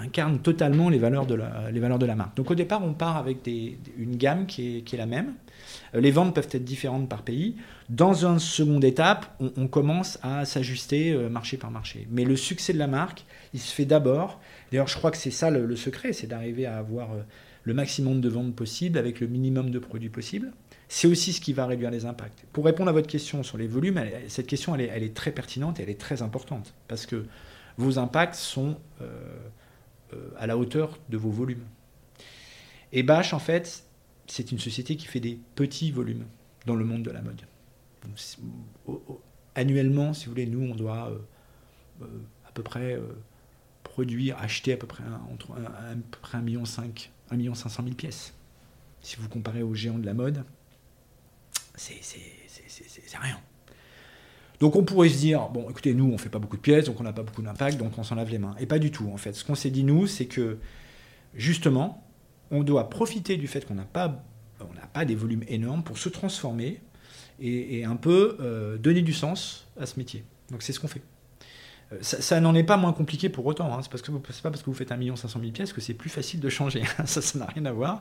incarne 0.00 0.38
totalement 0.38 0.88
les 0.88 0.98
valeurs, 0.98 1.26
de 1.26 1.34
la, 1.34 2.14
marque. 2.14 2.36
Donc 2.36 2.50
au 2.50 2.54
départ, 2.54 2.82
on 2.82 2.94
part 2.94 3.16
avec 3.16 3.46
une 3.46 4.16
gamme 4.16 4.46
qui 4.46 4.78
est, 4.78 4.96
la 4.96 5.06
même. 5.06 5.34
Euh, 5.94 6.00
les 6.00 6.10
ventes 6.10 6.34
peuvent 6.34 6.48
être 6.50 6.64
différentes 6.64 7.08
par 7.08 7.22
pays. 7.22 7.56
Dans 7.88 8.24
une 8.24 8.38
seconde 8.38 8.84
étape, 8.84 9.36
on, 9.56 9.68
commence 9.68 10.18
à 10.22 10.44
s'ajuster 10.44 11.12
euh, 11.12 11.28
marché 11.28 11.56
par 11.56 11.70
marché. 11.70 12.06
Mais 12.10 12.24
le 12.24 12.36
succès 12.36 12.72
de 12.72 12.78
la 12.78 12.86
marque, 12.86 13.24
il 13.52 13.60
se 13.60 13.72
fait 13.74 13.84
d'abord. 13.84 14.40
D'ailleurs, 14.70 14.88
je 14.88 14.96
crois 14.96 15.10
que 15.10 15.18
c'est 15.18 15.30
ça 15.30 15.50
le 15.50 15.76
secret, 15.76 16.12
c'est 16.12 16.26
d'arriver 16.26 16.64
à 16.64 16.78
avoir 16.78 17.12
euh, 17.12 17.22
le 17.64 17.74
maximum 17.74 18.20
de 18.20 18.28
ventes 18.28 18.54
possible 18.54 18.98
avec 18.98 19.20
le 19.20 19.26
minimum 19.26 19.70
de 19.70 19.78
produits 19.78 20.08
possible 20.08 20.52
c'est 20.92 21.08
aussi 21.08 21.32
ce 21.32 21.40
qui 21.40 21.54
va 21.54 21.64
réduire 21.64 21.90
les 21.90 22.04
impacts. 22.04 22.44
Pour 22.52 22.66
répondre 22.66 22.90
à 22.90 22.92
votre 22.92 23.06
question 23.06 23.42
sur 23.42 23.56
les 23.56 23.66
volumes, 23.66 23.98
cette 24.28 24.46
question, 24.46 24.74
elle 24.74 25.02
est, 25.02 25.14
très 25.14 25.32
pertinente 25.32 25.80
et 25.80 25.84
elle 25.84 25.88
est 25.88 25.98
très 25.98 26.20
importante, 26.20 26.74
parce 26.86 27.06
que 27.06 27.24
vos 27.78 27.98
impacts 27.98 28.34
sont 28.34 28.78
euh, 29.00 29.38
euh, 30.12 30.30
à 30.38 30.46
la 30.46 30.56
hauteur 30.56 30.98
de 31.08 31.16
vos 31.16 31.30
volumes. 31.30 31.64
Et 32.92 33.02
Bash, 33.02 33.32
en 33.32 33.38
fait, 33.38 33.84
c'est 34.26 34.52
une 34.52 34.58
société 34.58 34.96
qui 34.96 35.06
fait 35.06 35.20
des 35.20 35.38
petits 35.54 35.90
volumes 35.90 36.26
dans 36.66 36.76
le 36.76 36.84
monde 36.84 37.02
de 37.02 37.10
la 37.10 37.22
mode. 37.22 37.42
annuellement, 39.54 40.12
si 40.12 40.26
vous 40.26 40.32
voulez, 40.32 40.46
nous, 40.46 40.70
on 40.70 40.74
doit 40.74 41.10
euh, 42.02 42.06
à 42.46 42.52
peu 42.52 42.62
près 42.62 42.98
produire, 43.82 44.38
acheter 44.38 44.72
à 44.72 44.76
peu 44.76 44.86
près 44.86 45.04
entre 45.32 45.52
1,5 45.52 46.42
million, 46.42 46.62
1 47.30 47.36
million 47.36 47.54
500 47.54 47.82
000 47.84 47.94
pièces. 47.94 48.34
Si 49.00 49.16
vous 49.16 49.28
comparez 49.28 49.62
aux 49.62 49.74
géants 49.74 49.98
de 49.98 50.06
la 50.06 50.14
mode, 50.14 50.44
c'est 51.74 52.00
rien. 53.18 53.40
Donc 54.62 54.76
on 54.76 54.84
pourrait 54.84 55.08
se 55.08 55.18
dire, 55.18 55.48
bon 55.48 55.68
écoutez, 55.68 55.92
nous 55.92 56.08
on 56.12 56.18
fait 56.18 56.28
pas 56.28 56.38
beaucoup 56.38 56.56
de 56.56 56.62
pièces, 56.62 56.84
donc 56.84 57.00
on 57.00 57.02
n'a 57.02 57.12
pas 57.12 57.24
beaucoup 57.24 57.42
d'impact, 57.42 57.78
donc 57.78 57.98
on 57.98 58.04
s'en 58.04 58.14
lave 58.14 58.30
les 58.30 58.38
mains. 58.38 58.54
Et 58.60 58.66
pas 58.66 58.78
du 58.78 58.92
tout 58.92 59.10
en 59.12 59.16
fait. 59.16 59.32
Ce 59.32 59.44
qu'on 59.44 59.56
s'est 59.56 59.70
dit 59.70 59.82
nous, 59.82 60.06
c'est 60.06 60.26
que 60.26 60.58
justement, 61.34 62.06
on 62.52 62.62
doit 62.62 62.88
profiter 62.88 63.36
du 63.36 63.48
fait 63.48 63.66
qu'on 63.66 63.74
n'a 63.74 63.82
pas, 63.82 64.24
des 65.04 65.16
volumes 65.16 65.42
énormes 65.48 65.82
pour 65.82 65.98
se 65.98 66.08
transformer 66.08 66.80
et, 67.40 67.84
un 67.84 67.96
peu 67.96 68.36
euh, 68.38 68.78
donner 68.78 69.02
du 69.02 69.12
sens 69.12 69.66
à 69.80 69.84
ce 69.84 69.98
métier. 69.98 70.22
Donc 70.52 70.62
c'est 70.62 70.72
ce 70.72 70.78
qu'on 70.78 70.86
fait. 70.86 71.02
Euh, 71.92 71.96
ça, 72.00 72.38
n'en 72.38 72.54
est 72.54 72.62
pas 72.62 72.76
moins 72.76 72.92
compliqué 72.92 73.28
pour 73.28 73.44
autant. 73.46 73.66
Hein. 73.74 73.80
C'est 73.82 73.90
parce 73.90 74.02
pas 74.02 74.50
parce 74.50 74.62
que 74.62 74.70
vous 74.70 74.76
faites 74.76 74.92
1 74.92 75.16
500 75.16 75.40
000 75.40 75.50
pièces 75.50 75.72
que 75.72 75.80
c'est 75.80 75.94
plus 75.94 76.08
facile 76.08 76.38
de 76.38 76.48
changer. 76.48 76.84
ça, 77.04 77.20
ça 77.20 77.36
n'a 77.36 77.46
rien 77.46 77.64
à 77.64 77.72
voir. 77.72 78.00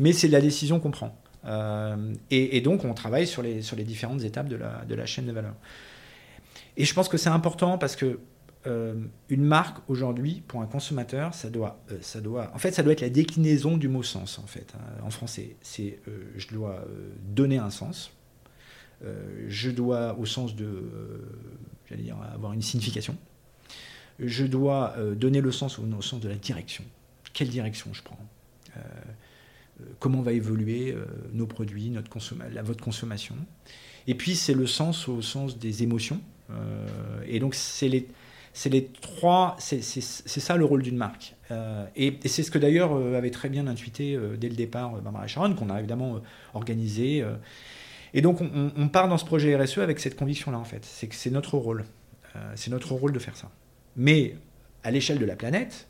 Mais 0.00 0.12
c'est 0.12 0.26
la 0.26 0.40
décision 0.40 0.80
qu'on 0.80 0.90
prend. 0.90 1.16
Euh, 1.44 2.12
et, 2.32 2.60
donc, 2.60 2.84
on 2.84 2.92
travaille 2.92 3.28
sur 3.28 3.42
les, 3.42 3.62
différentes 3.84 4.24
étapes 4.24 4.48
de 4.48 4.94
la 4.96 5.06
chaîne 5.06 5.26
de 5.26 5.32
valeur. 5.32 5.54
Et 6.76 6.84
je 6.84 6.94
pense 6.94 7.08
que 7.08 7.16
c'est 7.16 7.30
important 7.30 7.78
parce 7.78 7.96
que 7.96 8.20
euh, 8.66 8.94
une 9.28 9.44
marque 9.44 9.78
aujourd'hui 9.88 10.42
pour 10.46 10.60
un 10.60 10.66
consommateur, 10.66 11.34
ça 11.34 11.50
doit, 11.50 11.82
euh, 11.90 11.98
ça 12.00 12.20
doit, 12.20 12.50
en 12.54 12.58
fait, 12.58 12.72
ça 12.72 12.82
doit 12.82 12.92
être 12.92 13.00
la 13.00 13.10
déclinaison 13.10 13.76
du 13.76 13.88
mot 13.88 14.02
sens 14.02 14.38
en 14.38 14.46
fait. 14.46 14.72
Hein. 14.76 15.02
en 15.04 15.10
français, 15.10 15.56
c'est 15.62 16.00
je 16.36 16.48
dois 16.48 16.84
donner 17.22 17.58
un 17.58 17.70
sens. 17.70 18.12
je 19.48 19.70
dois 19.70 20.16
au 20.18 20.26
sens 20.26 20.54
de, 20.54 20.68
j'allais 21.88 22.04
dire, 22.04 22.16
avoir 22.32 22.52
une 22.52 22.62
signification. 22.62 23.16
Je 24.20 24.44
dois 24.44 24.94
donner 25.16 25.40
le 25.40 25.50
sens 25.50 25.78
au, 25.78 26.02
sens 26.02 26.20
de 26.20 26.28
la 26.28 26.36
direction. 26.36 26.84
Quelle 27.32 27.48
direction 27.48 27.92
je 27.92 28.02
prends? 28.02 28.18
Euh, 29.80 29.84
comment 29.98 30.22
va 30.22 30.32
évoluer 30.32 30.92
euh, 30.92 31.04
nos 31.32 31.46
produits, 31.46 31.90
notre 31.90 32.10
la, 32.52 32.62
votre 32.62 32.82
consommation? 32.82 33.36
Et 34.06 34.14
puis 34.14 34.34
c'est 34.34 34.54
le 34.54 34.66
sens 34.66 35.08
au 35.08 35.22
sens 35.22 35.58
des 35.58 35.82
émotions. 35.82 36.20
Euh, 36.52 36.86
et 37.26 37.40
donc 37.40 37.54
c'est 37.54 37.88
les, 37.88 38.08
les 38.66 38.86
trois, 38.86 39.56
c'est 39.58 39.80
ça 39.82 40.56
le 40.56 40.64
rôle 40.64 40.82
d'une 40.82 40.96
marque. 40.96 41.34
et, 41.96 42.18
c'est 42.26 42.42
ce 42.42 42.50
que 42.50 42.58
d'ailleurs 42.58 42.94
avait 42.94 43.30
très 43.30 43.48
bien 43.48 43.66
intuité 43.66 44.18
dès 44.38 44.48
le 44.48 44.54
départ 44.54 44.92
Barbara 45.00 45.26
Sharon, 45.26 45.54
qu'on 45.54 45.70
a 45.70 45.78
évidemment 45.78 46.20
organisé. 46.54 47.24
et 48.14 48.20
donc 48.20 48.40
on, 48.40 48.72
on, 48.76 48.88
part 48.88 49.08
dans 49.08 49.18
ce 49.18 49.24
projet 49.24 49.56
RSE 49.56 49.78
avec 49.78 50.00
cette 50.00 50.16
conviction-là 50.16 50.58
en 50.58 50.64
fait, 50.64 50.84
c'est 50.84 51.08
que 51.08 51.14
c'est 51.14 51.30
notre 51.30 51.56
rôle, 51.56 51.84
c'est 52.54 52.70
notre 52.70 52.92
rôle 52.92 53.12
de 53.12 53.18
faire 53.18 53.36
ça. 53.36 53.50
Mais 53.96 54.36
à 54.84 54.90
l'échelle 54.90 55.18
de 55.18 55.26
la 55.26 55.36
planète, 55.36 55.88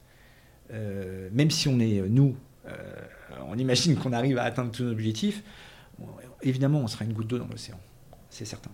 même 0.70 1.50
si 1.50 1.68
on 1.68 1.78
est 1.80 2.02
nous 2.08 2.36
on 3.48 3.58
imagine 3.58 3.96
qu'on 3.96 4.12
arrive 4.12 4.38
à 4.38 4.44
atteindre 4.44 4.70
tous 4.70 4.84
nos 4.84 4.92
objectifs, 4.92 5.42
évidemment, 6.42 6.80
on 6.80 6.86
sera 6.86 7.04
une 7.04 7.12
goutte 7.12 7.28
d'eau 7.28 7.38
dans 7.38 7.48
l'océan. 7.48 7.78
C'est 8.30 8.44
certain. 8.44 8.70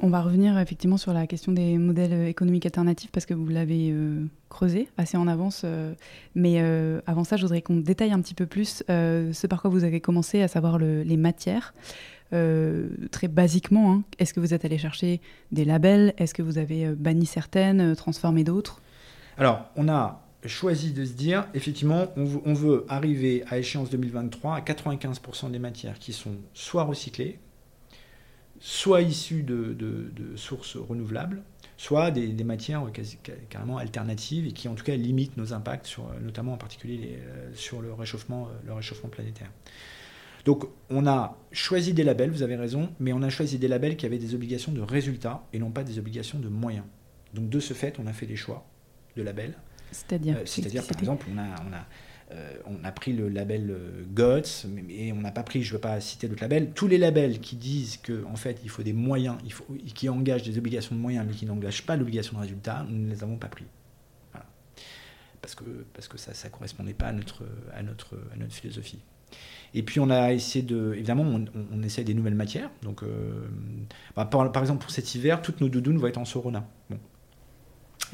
On 0.00 0.08
va 0.08 0.20
revenir 0.20 0.58
effectivement 0.58 0.96
sur 0.96 1.12
la 1.12 1.26
question 1.26 1.52
des 1.52 1.78
modèles 1.78 2.26
économiques 2.26 2.66
alternatifs 2.66 3.12
parce 3.12 3.26
que 3.26 3.34
vous 3.34 3.46
l'avez 3.46 3.90
euh, 3.92 4.24
creusé 4.48 4.88
assez 4.96 5.16
en 5.16 5.28
avance. 5.28 5.62
Euh, 5.64 5.94
mais 6.34 6.56
euh, 6.58 7.00
avant 7.06 7.22
ça, 7.22 7.36
je 7.36 7.42
voudrais 7.42 7.62
qu'on 7.62 7.76
détaille 7.76 8.12
un 8.12 8.20
petit 8.20 8.34
peu 8.34 8.46
plus 8.46 8.82
ce 8.88 9.46
par 9.46 9.60
quoi 9.60 9.70
vous 9.70 9.84
avez 9.84 10.00
commencé, 10.00 10.42
à 10.42 10.48
savoir 10.48 10.78
les 10.78 11.16
matières. 11.16 11.74
très 12.30 13.28
basiquement, 13.28 13.92
hein, 13.92 14.02
est-ce 14.18 14.34
que 14.34 14.40
vous 14.40 14.52
êtes 14.52 14.64
allé 14.64 14.78
chercher 14.78 15.20
des 15.52 15.64
labels? 15.64 16.12
Est-ce 16.18 16.34
que 16.34 16.42
vous 16.42 16.58
avez 16.58 16.88
banni 16.88 17.26
certaines, 17.26 17.94
transformé 17.94 18.42
d'autres? 18.42 18.80
Alors, 19.38 19.70
on 19.76 19.88
a 19.88 20.24
choisi 20.44 20.92
de 20.92 21.04
se 21.04 21.12
dire, 21.12 21.46
effectivement, 21.54 22.08
on 22.16 22.54
veut, 22.54 22.84
arriver 22.88 23.44
à 23.48 23.58
échéance 23.58 23.90
2023 23.90 24.56
à 24.56 24.60
95% 24.60 25.50
des 25.50 25.58
matières 25.58 25.98
qui 25.98 26.12
sont 26.12 26.34
soit 26.52 26.82
recyclées, 26.82 27.38
soit 28.60 29.02
issues 29.02 29.42
de, 29.42 29.76
sources 30.36 30.76
renouvelables, 30.76 31.42
soit 31.76 32.10
des, 32.10 32.44
matières 32.44 32.84
carrément 33.48 33.78
alternatives 33.78 34.46
et 34.46 34.52
qui 34.52 34.68
en 34.68 34.74
tout 34.74 34.84
cas 34.84 34.96
limitent 34.96 35.36
nos 35.36 35.52
impacts, 35.52 35.86
sur, 35.86 36.08
notamment 36.22 36.54
en 36.54 36.58
particulier 36.58 37.18
euh, 37.18 37.50
sur 37.54 37.82
le 37.82 37.92
réchauffement, 37.92 38.48
le 38.64 38.72
réchauffement 38.72 39.08
planétaire. 39.08 39.50
Donc 40.44 40.66
on 40.90 41.06
a 41.06 41.38
choisi 41.52 41.94
des 41.94 42.04
labels, 42.04 42.30
vous 42.30 42.42
avez 42.42 42.56
raison, 42.56 42.90
mais 43.00 43.12
on 43.12 43.22
a 43.22 43.30
choisi 43.30 43.58
des 43.58 43.68
labels 43.68 43.96
qui 43.96 44.06
avaient 44.06 44.18
des 44.18 44.34
obligations 44.34 44.72
de 44.72 44.82
résultats 44.82 45.46
et 45.52 45.58
non 45.58 45.70
pas 45.70 45.84
des 45.84 45.98
obligations 45.98 46.38
de 46.38 46.48
moyens. 46.48 46.84
Donc 47.32 47.48
de 47.48 47.60
ce 47.60 47.74
fait, 47.74 47.98
on 47.98 48.06
a 48.06 48.12
fait 48.12 48.26
des 48.26 48.36
choix 48.36 48.66
de 49.16 49.22
labels. 49.22 49.54
C'est-à-dire 49.90 50.36
Euh, 50.36 50.42
C'est-à-dire, 50.44 50.86
par 50.86 50.98
exemple, 50.98 51.26
on 51.32 51.38
a, 51.38 51.46
on 51.68 51.72
a, 51.72 51.86
euh, 52.34 52.52
on 52.66 52.84
a 52.84 52.92
pris 52.92 53.12
le 53.12 53.28
label 53.28 53.70
euh, 53.70 54.04
GOTS, 54.12 54.66
mais- 54.68 54.84
et 54.88 55.12
on 55.12 55.20
n'a 55.20 55.30
pas 55.32 55.42
pris, 55.42 55.62
je 55.62 55.70
ne 55.70 55.74
veux 55.74 55.80
pas 55.80 56.00
citer 56.00 56.28
d'autres 56.28 56.42
labels, 56.42 56.72
tous 56.74 56.88
les 56.88 56.98
labels 56.98 57.40
qui 57.40 57.56
disent 57.56 57.96
qu'en 57.98 58.32
en 58.32 58.36
fait, 58.36 58.58
il 58.64 58.70
faut 58.70 58.82
des 58.82 58.92
moyens, 58.92 59.36
qui 59.94 60.08
engagent 60.08 60.42
des 60.42 60.58
obligations 60.58 60.94
de 60.96 61.00
moyens, 61.00 61.24
mais 61.28 61.34
qui 61.34 61.46
n'engagent 61.46 61.86
pas 61.86 61.96
l'obligation 61.96 62.36
de 62.36 62.42
résultat, 62.42 62.84
nous 62.88 63.06
ne 63.06 63.10
les 63.10 63.22
avons 63.22 63.36
pas 63.36 63.48
pris. 63.48 63.64
Parce 65.42 65.54
que, 65.54 65.64
parce 65.92 66.08
que 66.08 66.16
ça 66.16 66.32
ne 66.32 66.50
correspondait 66.52 66.94
pas 66.94 67.08
à 67.08 67.12
notre, 67.12 67.44
à, 67.74 67.82
notre, 67.82 68.16
à 68.32 68.36
notre 68.36 68.54
philosophie. 68.54 68.98
Et 69.74 69.82
puis 69.82 70.00
on 70.00 70.08
a 70.08 70.32
essayé 70.32 70.64
de, 70.64 70.94
évidemment, 70.94 71.24
on, 71.24 71.44
on- 71.72 71.82
essaie 71.82 72.04
des 72.04 72.14
nouvelles 72.14 72.34
matières. 72.36 72.70
Donc, 72.82 73.02
euh, 73.02 73.46
bah, 74.16 74.24
par, 74.24 74.50
par 74.52 74.62
exemple, 74.62 74.80
pour 74.80 74.90
cet 74.90 75.14
hiver, 75.14 75.42
toutes 75.42 75.60
nos 75.60 75.68
doudounes 75.68 75.98
vont 75.98 76.06
être 76.06 76.16
en 76.18 76.24
Sorona. 76.24 76.66
Bon. 76.88 76.98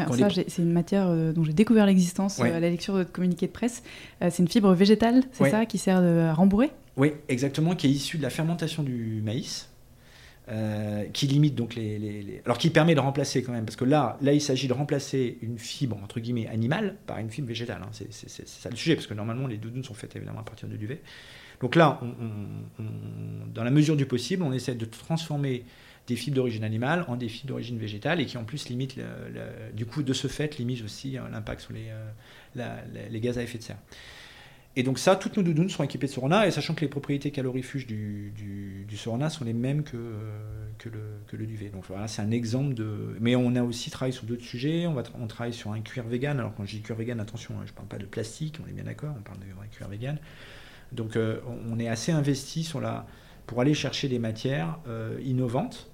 Alors 0.02 0.12
Quand 0.12 0.18
ça, 0.18 0.28
les- 0.28 0.34
j'ai- 0.34 0.44
c'est 0.48 0.62
une 0.62 0.72
matière 0.72 1.06
euh, 1.08 1.32
dont 1.32 1.44
j'ai 1.44 1.52
découvert 1.52 1.86
l'existence 1.86 2.40
euh, 2.40 2.44
à 2.44 2.60
la 2.60 2.70
lecture 2.70 2.94
de 2.94 2.98
votre 3.00 3.12
communiqué 3.12 3.46
de 3.46 3.52
presse. 3.52 3.82
Euh, 4.22 4.28
c'est 4.30 4.42
une 4.42 4.48
fibre 4.48 4.72
végétale, 4.74 5.22
c'est 5.32 5.44
Ouais. 5.44 5.50
ça, 5.50 5.66
qui 5.66 5.78
sert 5.78 5.98
à 5.98 6.32
rembourrer? 6.34 6.70
Oui, 6.96 7.12
exactement, 7.28 7.74
qui 7.74 7.86
est 7.86 7.90
issu 7.90 8.18
de 8.18 8.22
la 8.22 8.30
fermentation 8.30 8.82
du 8.82 9.22
maïs, 9.24 9.68
qui 11.12 11.26
limite 11.28 11.54
donc 11.54 11.76
les, 11.76 11.98
les- 11.98 12.22
les- 12.22 12.42
Alors 12.44 12.58
qui 12.58 12.70
permet 12.70 12.94
de 12.96 13.00
remplacer 13.00 13.42
quand 13.42 13.52
même, 13.52 13.64
parce 13.64 13.76
que 13.76 13.84
là, 13.84 14.18
là 14.20 14.32
il 14.32 14.40
s'agit 14.40 14.66
de 14.66 14.72
remplacer 14.72 15.38
une 15.42 15.58
fibre, 15.58 15.96
entre 16.02 16.18
guillemets, 16.18 16.48
animale 16.48 16.96
par 17.06 17.18
une 17.18 17.30
fibre 17.30 17.46
végétale. 17.48 17.80
hein. 17.82 17.88
C'est 17.92 18.48
ça 18.48 18.68
le 18.68 18.76
sujet, 18.76 18.96
parce 18.96 19.06
que 19.06 19.14
normalement 19.14 19.46
les 19.46 19.58
doudounes 19.58 19.84
sont 19.84 19.94
faites 19.94 20.16
évidemment 20.16 20.40
à 20.40 20.44
partir 20.44 20.68
de 20.68 20.76
duvet. 20.76 21.02
Donc 21.60 21.76
là, 21.76 22.00
on- 22.02 22.06
on- 22.06 22.82
on- 22.82 23.46
dans 23.54 23.62
la 23.62 23.70
mesure 23.70 23.96
du 23.96 24.06
possible, 24.06 24.42
on 24.42 24.52
essaie 24.52 24.74
de 24.74 24.84
transformer 24.86 25.64
des 26.10 26.16
fibres 26.16 26.34
d'origine 26.34 26.64
animale 26.64 27.04
en 27.06 27.16
des 27.16 27.28
fibres 27.28 27.50
d'origine 27.50 27.78
végétale 27.78 28.20
et 28.20 28.26
qui 28.26 28.36
en 28.36 28.42
plus 28.42 28.68
limitent, 28.68 28.98
du 29.74 29.86
coup, 29.86 30.02
de 30.02 30.12
ce 30.12 30.26
fait, 30.26 30.58
limitent 30.58 30.84
aussi 30.84 31.16
euh, 31.16 31.28
l'impact 31.30 31.60
sur 31.60 31.72
les, 31.72 31.86
euh, 32.56 32.76
les 33.08 33.20
gaz 33.20 33.38
à 33.38 33.42
effet 33.42 33.58
de 33.58 33.62
serre. 33.62 33.78
Et 34.74 34.82
donc 34.82 34.98
ça, 34.98 35.14
toutes 35.14 35.36
nos 35.36 35.44
doudounes 35.44 35.68
sont 35.68 35.84
équipées 35.84 36.08
de 36.08 36.12
Sorona, 36.12 36.48
et 36.48 36.50
sachant 36.50 36.74
que 36.74 36.80
les 36.80 36.88
propriétés 36.88 37.30
calorifuges 37.30 37.86
du, 37.86 38.32
du, 38.88 38.96
Sorona 38.96 39.30
sont 39.30 39.44
les 39.44 39.52
mêmes 39.52 39.84
que, 39.84 39.96
euh, 39.96 40.68
que, 40.78 40.88
le, 41.36 41.46
duvet. 41.46 41.68
Donc 41.68 41.84
voilà, 41.86 42.08
c'est 42.08 42.22
un 42.22 42.32
exemple 42.32 42.74
de... 42.74 43.16
Mais 43.20 43.36
on 43.36 43.54
a 43.54 43.62
aussi 43.62 43.90
travaillé 43.90 44.12
sur 44.12 44.24
d'autres 44.24 44.44
sujets, 44.44 44.88
on, 44.88 44.94
va 44.94 45.04
on 45.20 45.28
travaille 45.28 45.52
sur 45.52 45.70
un 45.70 45.80
cuir 45.80 46.04
vegan, 46.08 46.40
alors 46.40 46.54
quand 46.56 46.66
je 46.66 46.76
dis 46.76 46.82
cuir 46.82 46.96
vegan, 46.96 47.20
attention, 47.20 47.54
hein, 47.54 47.62
je 47.66 47.70
ne 47.70 47.76
parle 47.76 47.88
pas 47.88 47.98
de 47.98 48.06
plastique, 48.06 48.58
on 48.64 48.68
est 48.68 48.72
bien 48.72 48.84
d'accord, 48.84 49.14
on 49.16 49.22
parle 49.22 49.38
de 49.38 49.54
vrai 49.56 49.68
cuir 49.70 49.88
vegan. 49.88 50.18
Donc 50.90 51.16
on 51.16 51.78
est 51.78 51.86
assez 51.86 52.10
investi 52.10 52.64
sur 52.64 52.80
la, 52.80 53.06
pour 53.46 53.60
aller 53.60 53.74
chercher 53.74 54.08
des 54.08 54.18
matières 54.18 54.80
innovantes, 55.24 55.88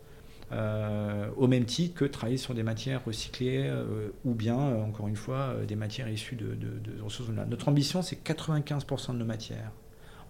euh, 0.53 1.29
au 1.37 1.49
même 1.49 1.65
titre 1.65 1.95
que 1.95 2.05
travailler 2.05 2.39
sur 2.39 2.55
des 2.55 2.63
matières 2.63 3.05
recyclées 3.05 3.65
euh, 3.67 4.11
ou 4.25 4.35
bien, 4.35 4.59
euh, 4.59 4.83
encore 4.85 5.09
une 5.09 5.17
fois, 5.17 5.55
des 5.67 5.77
matières 5.77 6.09
issues 6.09 6.37
de, 6.37 6.55
de- 6.55 6.79
de 6.79 7.01
ressources. 7.03 7.31
Notre 7.31 7.69
ambition, 7.69 8.03
c'est 8.03 8.17
que 8.17 8.33
95% 8.33 9.13
de 9.13 9.19
nos 9.19 9.25
matières 9.25 9.73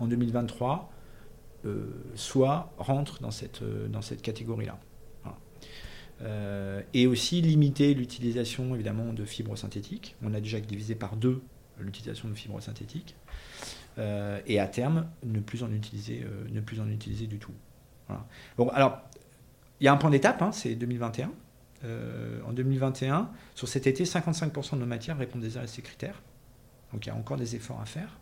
en 0.01 0.07
2023 0.07 0.91
euh, 1.67 1.87
soit 2.15 2.73
rentrent 2.79 3.21
dans 3.21 3.31
cette, 3.31 3.63
dans 3.91 4.03
cette 4.03 4.23
catégorie-là. 4.23 4.79
Et 6.95 7.07
aussi 7.07 7.43
limiter 7.43 7.93
l'utilisation 7.93 8.75
évidemment 8.75 9.13
de 9.13 9.25
fibres 9.27 9.57
synthétiques. 9.57 10.17
On 10.23 10.33
a 10.33 10.41
déjà 10.41 10.59
divisé 10.61 10.95
par 10.95 11.15
deux 11.17 11.43
l'utilisation 11.79 12.27
de 12.31 12.35
fibres 12.35 12.59
synthétiques. 12.61 13.17
Et 13.99 14.59
à 14.59 14.67
terme, 14.67 15.09
ne 15.25 15.41
plus 15.41 15.63
en 15.63 15.71
utiliser, 15.73 16.25
ne 16.51 16.61
plus 16.63 16.81
en 16.81 16.89
utiliser 16.89 17.27
du 17.27 17.39
tout. 17.39 17.53
Bon, 18.57 18.69
alors, 18.71 18.99
il 19.81 19.85
y 19.85 19.89
a 19.89 19.93
un 19.93 19.97
point 19.97 20.11
d'étape, 20.11 20.43
hein, 20.43 20.53
c'est 20.53 20.75
2021. 20.75 21.31
Euh, 21.85 22.41
en 22.47 22.53
2021, 22.53 23.29
sur 23.55 23.69
cet 23.69 23.87
été, 23.87 24.05
55% 24.05 24.75
de 24.75 24.81
nos 24.81 24.87
matières 24.87 25.19
répondent 25.19 25.43
déjà 25.43 25.61
à 25.61 25.67
ces 25.67 25.83
critères. 25.83 26.23
Donc 26.93 27.05
il 27.07 27.09
y 27.09 27.13
a 27.13 27.15
encore 27.15 27.37
des 27.37 27.55
efforts 27.55 27.81
à 27.81 27.85
faire. 27.85 28.19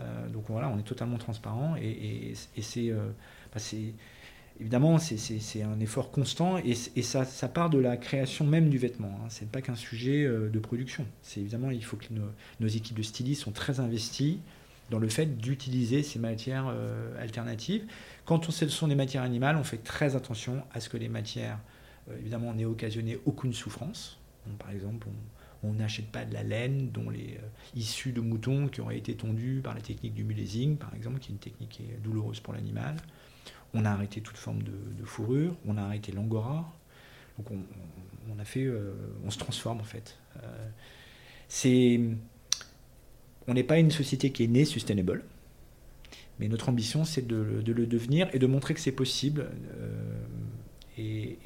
Euh, 0.00 0.28
donc 0.28 0.44
voilà, 0.48 0.68
on 0.68 0.78
est 0.78 0.82
totalement 0.82 1.18
transparent 1.18 1.76
et, 1.76 2.34
euh, 2.78 3.10
bah, 3.52 3.58
c'est- 3.58 3.94
évidemment 4.58 4.98
c'est, 4.98 5.62
un 5.62 5.80
effort 5.80 6.10
constant 6.10 6.58
et, 6.58 6.74
ça, 6.74 7.48
part 7.48 7.70
de 7.70 7.78
la 7.78 7.96
création 7.96 8.44
même 8.44 8.68
du 8.68 8.78
vêtement. 8.78 9.18
Hein. 9.22 9.26
C'est 9.28 9.48
pas 9.48 9.62
qu'un 9.62 9.76
sujet 9.76 10.26
de 10.26 10.58
production. 10.58 11.06
Évidemment 11.36 11.70
il 11.70 11.84
faut 11.84 11.96
que 11.96 12.06
nos, 12.60 12.68
équipes 12.68 12.96
de 12.96 13.02
stylistes 13.02 13.42
sont 13.42 13.52
très 13.52 13.80
investies 13.80 14.40
dans 14.90 14.98
le 14.98 15.08
fait 15.08 15.38
d'utiliser 15.38 16.02
ces 16.02 16.18
matières 16.18 16.74
alternatives. 17.20 17.84
Quand 18.30 18.48
on, 18.48 18.52
ce 18.52 18.68
sont 18.68 18.86
des 18.86 18.94
matières 18.94 19.24
animales, 19.24 19.56
on 19.56 19.64
fait 19.64 19.82
très 19.82 20.14
attention 20.14 20.62
à 20.72 20.78
ce 20.78 20.88
que 20.88 20.96
les 20.96 21.08
matières, 21.08 21.58
euh, 22.08 22.16
évidemment, 22.16 22.54
n'aient 22.54 22.64
occasionné 22.64 23.18
aucune 23.26 23.52
souffrance. 23.52 24.20
Par 24.60 24.70
exemple, 24.70 25.08
on- 25.64 25.72
n'achète 25.72 26.06
pas 26.12 26.24
de 26.24 26.32
la 26.32 26.44
laine 26.44 26.92
dont 26.92 27.10
les 27.10 27.38
euh, 27.42 27.48
issus 27.74 28.12
de 28.12 28.20
moutons 28.20 28.68
qui 28.68 28.80
auraient 28.82 28.98
été 28.98 29.16
tondus 29.16 29.62
par 29.64 29.74
la 29.74 29.80
technique 29.80 30.14
du 30.14 30.22
mulesing, 30.22 30.76
par 30.76 30.94
exemple, 30.94 31.18
qui 31.18 31.32
est 31.32 31.34
une 31.34 31.40
technique 31.40 31.82
douloureuse 32.04 32.38
pour 32.38 32.54
l'animal. 32.54 32.94
On 33.74 33.84
a 33.84 33.90
arrêté 33.90 34.20
toute 34.20 34.36
forme 34.36 34.62
de, 34.62 35.04
fourrure, 35.04 35.56
on 35.66 35.76
a 35.76 35.82
arrêté 35.82 36.12
l'angora. 36.12 36.72
Donc 37.36 37.50
on, 37.50 38.38
a 38.38 38.44
fait, 38.44 38.64
euh, 38.64 38.94
on 39.24 39.32
se 39.32 39.38
transforme 39.38 39.80
en 39.80 39.84
fait. 39.84 40.16
C'est, 41.48 42.00
on 43.48 43.54
n'est 43.54 43.64
pas 43.64 43.80
une 43.80 43.90
société 43.90 44.30
qui 44.30 44.44
est 44.44 44.46
née 44.46 44.64
sustainable, 44.64 45.24
mais 46.40 46.48
notre 46.48 46.68
ambition 46.70 47.04
c'est 47.04 47.26
de, 47.26 47.36
le- 47.36 47.62
de 47.62 47.72
le 47.72 47.86
devenir 47.86 48.28
et 48.32 48.38
de 48.40 48.46
montrer 48.46 48.74
que 48.74 48.80
c'est 48.80 48.90
possible. 48.92 49.50
Euh, 49.78 50.18
et, 50.98 51.38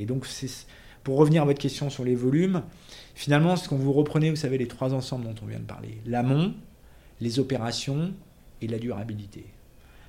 et- 0.00 0.06
donc 0.06 0.26
pour 1.02 1.16
revenir 1.16 1.42
à 1.42 1.44
votre 1.44 1.58
question 1.60 1.90
sur 1.90 2.04
les 2.04 2.14
volumes, 2.14 2.62
finalement, 3.16 3.56
ce 3.56 3.68
qu'on 3.68 3.76
vous 3.76 3.92
reprenez, 3.92 4.30
vous 4.30 4.36
savez, 4.36 4.56
les 4.58 4.68
trois 4.68 4.94
ensembles 4.94 5.24
dont 5.24 5.34
on 5.42 5.46
vient 5.46 5.58
de 5.58 5.64
parler, 5.64 5.98
l'amont, 6.06 6.54
les 7.20 7.40
opérations 7.40 8.14
et 8.60 8.68
la 8.68 8.78
durabilité. 8.78 9.44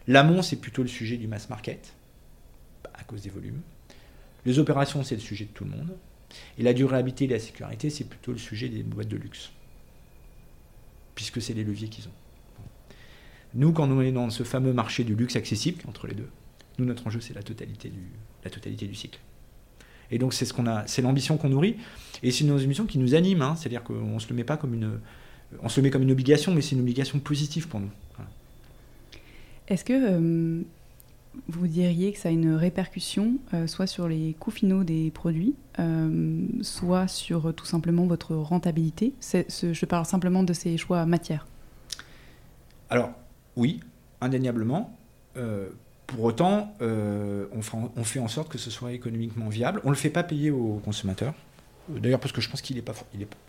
L'amont, 0.08 0.44
c'est 0.44 0.58
plutôt 0.58 0.84
le 0.84 0.88
sujet 0.88 1.18
du 1.18 1.28
mass 1.28 1.50
market, 1.50 1.96
à 2.94 3.04
cause 3.06 3.24
des 3.24 3.30
volumes. 3.32 3.62
Les 4.46 4.60
opérations, 4.60 5.04
c'est 5.04 5.16
le 5.16 5.22
sujet 5.22 5.46
de 5.46 5.50
tout 5.52 5.64
le 5.64 5.72
monde. 5.72 5.96
Et 6.60 6.64
la 6.64 6.74
durabilité 6.74 7.26
et 7.26 7.28
la 7.28 7.40
sécurité, 7.40 7.90
c'est 7.90 8.04
plutôt 8.04 8.32
le 8.32 8.38
sujet 8.38 8.68
des 8.70 8.84
boîtes 8.84 9.08
de 9.08 9.18
luxe, 9.18 9.52
puisque 11.16 11.42
c'est 11.42 11.54
les 11.54 11.64
leviers 11.64 11.88
qu'ils 11.90 12.08
ont. 12.08 12.12
Nous, 13.56 13.72
quand 13.72 13.90
on 13.90 14.02
est 14.02 14.12
dans 14.12 14.30
ce 14.30 14.44
fameux 14.44 14.74
marché 14.74 15.04
du 15.04 15.16
luxe 15.16 15.36
accessible, 15.36 15.78
qui 15.78 15.86
est 15.86 15.90
entre 15.90 16.08
les 16.08 16.16
deux, 16.16 16.30
nous, 16.80 16.86
notre 16.86 17.06
enjeu, 17.08 17.20
c'est 17.22 17.34
la 17.36 17.44
totalité 17.44 17.90
du, 17.90 18.00
la 18.44 18.50
totalité 18.50 18.88
du 18.88 18.96
cycle. 18.96 19.20
Et 20.12 20.18
donc, 20.18 20.34
c'est 20.34 20.46
ce 20.46 20.54
qu'on 20.54 20.66
a, 20.68 20.86
c'est 20.88 21.02
l'ambition 21.02 21.38
qu'on 21.38 21.50
nourrit, 21.50 21.78
et 22.24 22.32
c'est 22.32 22.44
une 22.44 22.52
ambition 22.52 22.86
qui 22.86 22.98
nous 23.00 23.14
anime. 23.16 23.42
hein. 23.42 23.56
C'est-à-dire 23.56 23.84
qu'on 23.84 24.20
se 24.20 24.28
le 24.30 24.36
met 24.36 24.44
pas 24.44 24.58
comme 24.58 24.74
une, 24.74 25.00
on 25.62 25.70
se 25.70 25.80
le 25.80 25.84
met 25.84 25.90
comme 25.92 26.04
une 26.04 26.12
obligation, 26.12 26.54
mais 26.54 26.62
c'est 26.62 26.76
une 26.76 26.82
obligation 26.82 27.20
positive 27.20 27.68
pour 27.68 27.80
nous. 27.80 27.90
Voilà. 28.16 28.30
Est-ce 29.68 29.86
que 29.86 29.94
euh, 29.94 30.62
vous 31.48 31.68
diriez 31.68 32.12
que 32.12 32.18
ça 32.20 32.30
a 32.30 32.32
une 32.32 32.54
répercussion 32.56 33.38
euh, 33.54 33.66
soit 33.68 33.88
sur 33.88 34.08
les 34.08 34.36
coûts 34.40 34.52
finaux 34.52 34.84
des 34.84 35.10
produits, 35.12 35.56
euh, 35.80 36.42
soit 36.62 37.08
sur 37.08 37.54
tout 37.56 37.66
simplement 37.66 38.06
votre 38.06 38.36
rentabilité? 38.36 39.14
Ce- 39.20 39.74
Je 39.74 39.86
parle 39.86 40.06
simplement 40.06 40.44
de 40.44 40.54
ces 40.54 40.78
choix 40.78 41.06
matières. 41.06 41.48
Alors, 42.90 43.12
oui, 43.56 43.80
indéniablement. 44.22 44.98
Euh, 45.38 45.70
pour 46.08 46.24
autant, 46.26 46.76
euh, 46.82 47.46
on, 47.54 48.04
fait 48.04 48.20
en 48.20 48.28
sorte 48.28 48.50
que 48.50 48.58
ce 48.58 48.70
soit 48.70 48.92
économiquement 48.92 49.50
viable. 49.50 49.82
On 49.84 49.88
ne 49.88 49.94
le 49.94 50.00
fait 50.00 50.10
pas 50.10 50.24
payer 50.24 50.52
aux 50.52 50.82
consommateurs. 50.84 51.34
Euh, 51.92 52.00
D'ailleurs, 52.00 52.20
parce 52.20 52.32
que 52.32 52.42
je 52.42 52.50
pense 52.50 52.62
qu'il 52.62 52.76
n'est 52.76 52.82
pas, 52.82 52.94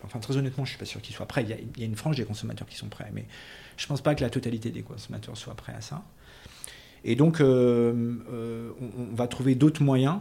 enfin 0.03 0.19
très 0.19 0.37
honnêtement, 0.37 0.65
je 0.65 0.71
suis 0.71 0.79
pas 0.79 0.85
sûr 0.85 1.01
qu'il 1.01 1.13
soit 1.13 1.27
prêt. 1.27 1.43
Il 1.43 1.49
y, 1.49 1.83
a, 1.83 1.85
une 1.85 1.95
frange 1.95 2.15
des 2.15 2.25
consommateurs 2.25 2.67
qui 2.67 2.75
sont 2.75 2.87
prêts, 2.87 3.09
mais 3.13 3.25
je 3.77 3.85
pense 3.87 4.01
pas 4.01 4.15
que 4.15 4.21
la 4.21 4.29
totalité 4.29 4.71
des 4.71 4.81
consommateurs 4.81 5.37
soit 5.37 5.53
prêt 5.53 5.73
à 5.73 5.81
ça. 5.81 6.03
Et 7.03 7.15
donc, 7.15 7.39
on, 7.39 8.15
va 9.13 9.27
trouver 9.27 9.53
d'autres 9.53 9.83
moyens 9.83 10.19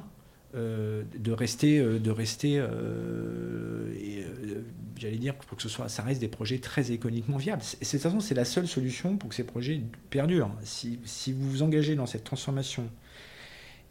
de 0.55 1.33
rester, 1.33 1.79
euh, 1.79 1.99
de 1.99 2.11
rester, 2.11 2.59
euh, 2.59 2.69
euh, 2.69 4.63
j'allais 4.97 5.17
dire, 5.17 5.35
pour 5.35 5.57
que 5.57 5.63
ce 5.63 5.69
soit, 5.69 5.89
ça 5.89 6.03
reste 6.03 6.21
des 6.21 6.29
projets 6.29 6.59
très 6.59 6.93
économiquement 6.93 7.37
viables. 7.37 7.63
De 7.63 7.87
toute 7.87 8.01
façon, 8.01 8.21
c'est 8.21 8.35
la 8.35 8.45
seule 8.45 8.69
solution 8.69 9.17
pour 9.17 9.31
que 9.31 9.35
ces 9.35 9.45
projets 9.45 9.81
perdurent. 10.11 10.51
Si, 10.63 11.01
si 11.05 11.33
vous 11.33 11.51
vous 11.51 11.63
engagez 11.63 11.97
dans 11.97 12.07
cette 12.07 12.25
transformation 12.25 12.89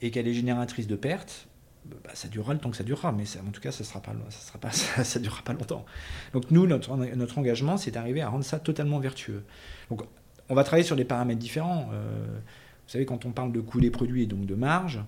et 0.01 0.11
qu'elle 0.11 0.27
est 0.27 0.33
génératrice 0.33 0.87
de 0.87 0.95
pertes, 0.95 1.47
bah, 1.85 2.11
ça 2.13 2.29
durera 2.29 2.53
le 2.53 2.59
temps 2.59 2.71
que 2.71 2.77
ça 2.77 2.83
durera, 2.83 3.11
mais 3.11 3.25
en 3.45 3.51
tout 3.51 3.59
cas, 3.59 3.71
ça 3.71 3.83
sera 3.83 4.01
pas, 4.01 4.15
ça 4.29 4.39
sera 4.39 4.59
pas, 4.59 4.71
ça, 5.03 5.19
durera 5.19 5.41
pas 5.43 5.53
longtemps. 5.53 5.85
Donc 6.31 6.49
nous, 6.49 6.65
notre, 6.65 6.95
notre 6.95 7.37
engagement, 7.37 7.77
c'est 7.77 7.91
d'arriver 7.91 8.21
à 8.21 8.29
rendre 8.29 8.45
ça 8.45 8.59
totalement 8.59 8.99
vertueux. 8.99 9.43
Donc, 9.89 10.03
on 10.49 10.55
va 10.55 10.63
travailler 10.63 10.85
sur 10.85 10.95
des 10.95 11.05
paramètres 11.05 11.39
différents. 11.39 11.89
Euh, 11.93 12.39
vous 12.85 12.89
savez, 12.89 13.05
quand 13.05 13.25
on 13.25 13.31
parle 13.31 13.51
de 13.51 13.61
coût 13.61 13.79
des 13.79 13.91
produits 13.91 14.23
et 14.23 14.27
donc 14.27 14.45
de 14.45 14.55
marge, 14.55 15.01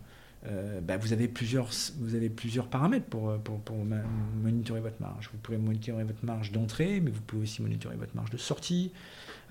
euh, 0.48 0.80
bah, 0.82 0.98
vous, 0.98 1.14
avez 1.14 1.28
plusieurs, 1.28 1.70
vous 2.00 2.16
avez 2.16 2.30
plusieurs 2.30 2.68
paramètres 2.68 3.06
pour, 3.06 3.38
pour, 3.40 3.60
pour 3.62 3.78
monitorer 4.44 4.80
votre 4.80 5.02
marge. 5.02 5.30
Vous 5.32 5.40
pouvez 5.40 5.58
monitorer 5.58 6.04
votre 6.04 6.24
marge 6.24 6.52
d'entrée, 6.52 7.00
mais 7.00 7.12
vous 7.12 7.22
pouvez 7.22 7.44
aussi 7.44 7.62
monitorer 7.62 7.96
votre 7.96 8.16
marge 8.16 8.30
de 8.30 8.38
sortie. 8.38 8.92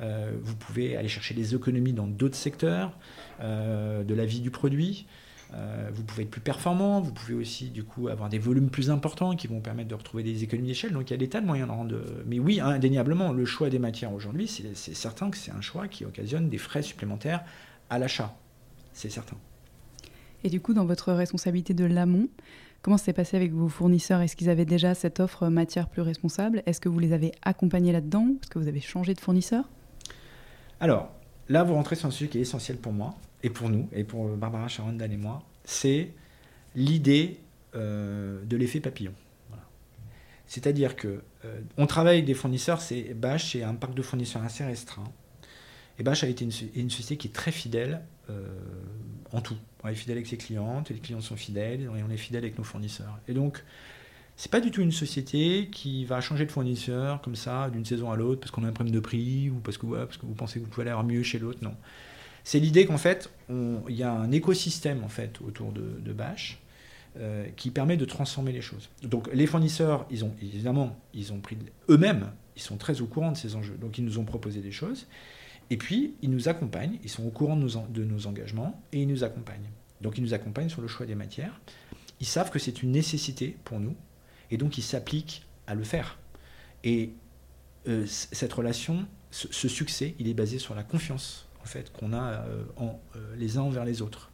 Euh, 0.01 0.32
vous 0.42 0.57
pouvez 0.57 0.97
aller 0.97 1.09
chercher 1.09 1.34
des 1.34 1.55
économies 1.55 1.92
dans 1.92 2.07
d'autres 2.07 2.36
secteurs 2.36 2.92
euh, 3.40 4.05
de 4.05 4.14
la 4.14 4.24
vie 4.24 4.40
du 4.40 4.51
produit. 4.51 5.07
vous 5.92 6.03
pouvez 6.03 6.24
être 6.24 6.30
plus 6.30 6.40
performant, 6.40 7.01
vous 7.01 7.12
pouvez 7.12 7.34
aussi 7.34 7.70
du 7.70 7.84
coup 7.84 8.09
avoir 8.09 8.28
des 8.28 8.40
volumes 8.40 8.70
plus 8.70 8.90
importants 8.90 9.36
qui 9.36 9.47
vont 9.47 9.61
permettre 9.61 9.88
de 9.88 9.95
retrouver 9.95 10.22
des 10.22 10.42
économies 10.42 10.68
d'échelle. 10.68 10.92
Donc 10.92 11.11
il 11.11 11.12
y 11.12 11.14
a 11.14 11.18
des 11.18 11.28
tas 11.28 11.40
de 11.40 11.47
moyens 11.47 11.68
de 11.68 11.74
rendre. 11.74 11.97
Mais 12.26 12.38
oui, 12.38 12.61
indéniablement, 12.61 13.32
le 13.32 13.45
choix 13.45 13.70
des 13.70 13.78
matières 13.78 14.12
aujourd'hui, 14.12 14.49
c'est 14.49 14.95
certain 14.95 15.30
que 15.30 15.36
c'est 15.36 15.53
un 15.53 15.61
choix 15.61 15.88
qui 15.88 16.05
occasionne 16.05 16.49
des 16.49 16.59
frais 16.59 16.82
supplémentaires 16.82 17.45
à 17.90 17.99
l'achat. 17.99 18.36
C'est 18.92 19.11
certain. 19.11 19.36
Et 20.45 20.51
du 20.51 20.61
coup, 20.61 20.74
dans 20.74 20.84
votre 20.84 21.12
responsabilité 21.12 21.74
de 21.74 21.84
l'amont, 21.84 22.28
comment 22.82 22.99
s'est 22.99 23.14
passé 23.14 23.36
avec 23.36 23.53
vos 23.53 23.68
fournisseurs? 23.68 24.20
Est-ce 24.20 24.36
qu'ils 24.36 24.51
avaient 24.51 24.66
déjà 24.66 24.95
cette 24.95 25.18
offre 25.18 25.49
matière 25.49 25.88
plus 25.88 26.03
responsable? 26.03 26.62
Est-ce 26.66 26.80
que 26.80 26.88
vous 26.88 26.99
les 26.99 27.12
avez 27.12 27.32
accompagnés 27.42 27.92
là-dedans? 27.92 28.28
Est-ce 28.42 28.51
que 28.51 28.59
vous 28.59 28.68
avez 28.68 28.80
changé 28.80 29.14
de 29.14 29.20
fournisseur? 29.20 29.64
Alors, 30.80 31.11
là, 31.49 31.64
vous 31.64 31.74
rentrez 31.74 31.97
sur 31.97 32.07
un 32.07 32.11
sujet 32.11 32.28
qui 32.28 32.38
est 32.38 32.42
essentiel 32.42 32.76
pour 32.76 32.92
moi, 32.92 33.14
et 33.42 33.51
pour 33.51 33.70
nous, 33.70 33.88
et 33.92 34.05
pour 34.05 34.28
Barbara 34.36 34.68
Charondal 34.68 35.12
et 35.12 35.16
moi, 35.16 35.42
c'est 35.64 36.12
l'idée 36.74 37.40
euh, 37.74 38.45
de 38.45 38.57
l'effet 38.57 38.80
papillon. 38.80 39.12
C'est-à-dire 40.47 40.95
que 40.95 41.22
euh, 41.45 41.61
on 41.78 41.86
travaille 41.86 42.16
avec 42.16 42.26
des 42.26 42.34
fournisseurs, 42.34 42.80
c'est 42.80 43.14
Bache, 43.14 43.53
c'est 43.53 43.62
un 43.62 43.74
parc 43.74 43.95
de 43.95 44.03
fournisseurs 44.03 44.42
assez 44.42 44.62
restreint. 44.62 45.11
Et 45.99 46.03
Bache 46.03 46.22
a 46.22 46.28
été 46.28 46.45
une, 46.45 46.90
société 46.90 47.16
qui 47.16 47.28
est 47.28 47.32
très 47.32 47.51
fidèle 47.51 48.03
euh, 48.30 48.47
en 49.32 49.40
tout. 49.40 49.57
On 49.85 49.89
est 49.89 49.95
fidèle 49.95 50.16
avec 50.16 50.26
ses 50.26 50.39
clients, 50.39 50.82
les 50.89 50.97
clients 50.97 51.20
sont 51.20 51.37
fidèles, 51.37 51.82
et 51.82 51.89
on 51.89 52.11
est 52.11 52.16
fidèle 52.16 52.43
avec 52.43 52.57
nos 52.57 52.64
fournisseurs. 52.64 53.18
Et 53.28 53.35
donc, 53.35 53.62
c'est 54.37 54.51
pas 54.51 54.61
du 54.61 54.70
tout 54.70 54.80
une 54.80 54.93
société 54.93 55.68
qui 55.70 56.05
va 56.05 56.20
changer 56.20 56.45
de 56.47 56.51
fournisseur 56.51 57.20
comme 57.20 57.37
ça 57.37 57.70
d'une 57.70 57.85
saison 57.85 58.11
à 58.11 58.16
l'autre 58.16 58.41
parce 58.41 58.51
qu'on 58.51 58.64
a 58.64 58.68
un 58.68 58.72
problème 58.72 58.95
de 58.95 59.01
prix 59.01 59.51
ou 59.51 59.61
parce 59.61 59.78
que, 59.78 59.87
parce 59.87 60.16
que 60.16 60.26
vous 60.26 60.35
pensez 60.35 60.59
que 60.59 60.64
vous 60.64 60.70
pouvez 60.70 60.82
aller 60.82 60.91
avoir 60.91 61.07
mieux 61.07 61.22
chez 61.22 61.39
l'autre. 61.39 61.61
Non. 61.62 61.74
C'est 62.43 62.59
l'idée 62.59 62.85
qu'en 62.85 62.99
fait, 62.99 63.30
il 63.49 63.95
y 63.95 64.03
a 64.03 64.12
un 64.12 64.32
écosystème 64.32 65.05
en 65.05 65.09
fait 65.09 65.41
autour 65.41 65.72
de, 65.72 66.01
de 66.01 66.12
Bash 66.12 66.59
euh, 67.16 67.47
qui 67.57 67.70
permet 67.70 67.97
de 67.97 68.05
transformer 68.05 68.51
les 68.53 68.61
choses. 68.61 68.91
Donc 69.03 69.32
les 69.32 69.47
fournisseurs, 69.47 70.05
ils 70.11 70.24
ont 70.24 70.35
évidemment, 70.43 70.99
ils 71.14 71.32
ont 71.32 71.39
pris 71.39 71.57
eux-mêmes, 71.89 72.32
ils 72.57 72.62
sont 72.62 72.76
très 72.76 73.01
au 73.01 73.07
courant 73.07 73.30
de 73.30 73.37
ces 73.37 73.55
enjeux. 73.55 73.76
Donc 73.80 73.99
ils 73.99 74.05
nous 74.05 74.18
ont 74.18 74.24
proposé 74.24 74.61
des 74.61 74.72
choses. 74.72 75.07
Et 75.70 75.76
puis, 75.76 76.14
ils 76.22 76.30
nous 76.30 76.48
accompagnent, 76.48 76.98
ils 77.02 77.10
sont 77.10 77.24
au 77.24 77.30
courant 77.30 77.56
de 77.56 78.04
nos, 78.04 78.26
engagements 78.26 78.82
et 78.92 79.02
ils 79.02 79.08
nous 79.08 79.24
accompagnent. 79.24 79.70
Donc, 80.00 80.18
ils 80.18 80.22
nous 80.22 80.34
accompagnent 80.34 80.68
sur 80.68 80.82
le 80.82 80.88
choix 80.88 81.06
des 81.06 81.14
matières. 81.14 81.60
Ils 82.20 82.26
savent 82.26 82.50
que 82.50 82.58
c'est 82.58 82.82
une 82.82 82.92
nécessité 82.92 83.56
pour 83.64 83.80
nous 83.80 83.96
et 84.50 84.56
donc 84.56 84.78
ils 84.78 84.82
s'appliquent 84.82 85.46
à 85.66 85.74
le 85.74 85.84
faire. 85.84 86.18
Et 86.84 87.10
euh, 87.88 88.04
cette 88.06 88.52
relation, 88.52 89.06
ce, 89.30 89.68
succès, 89.68 90.14
il 90.18 90.28
est 90.28 90.34
basé 90.34 90.58
sur 90.58 90.74
la 90.74 90.82
confiance 90.82 91.48
en 91.62 91.66
fait 91.66 91.92
qu'on 91.92 92.12
a 92.12 92.44
euh, 92.46 92.62
euh, 92.80 93.34
les 93.36 93.56
uns 93.58 93.62
envers 93.62 93.84
les 93.84 94.02
autres. 94.02 94.30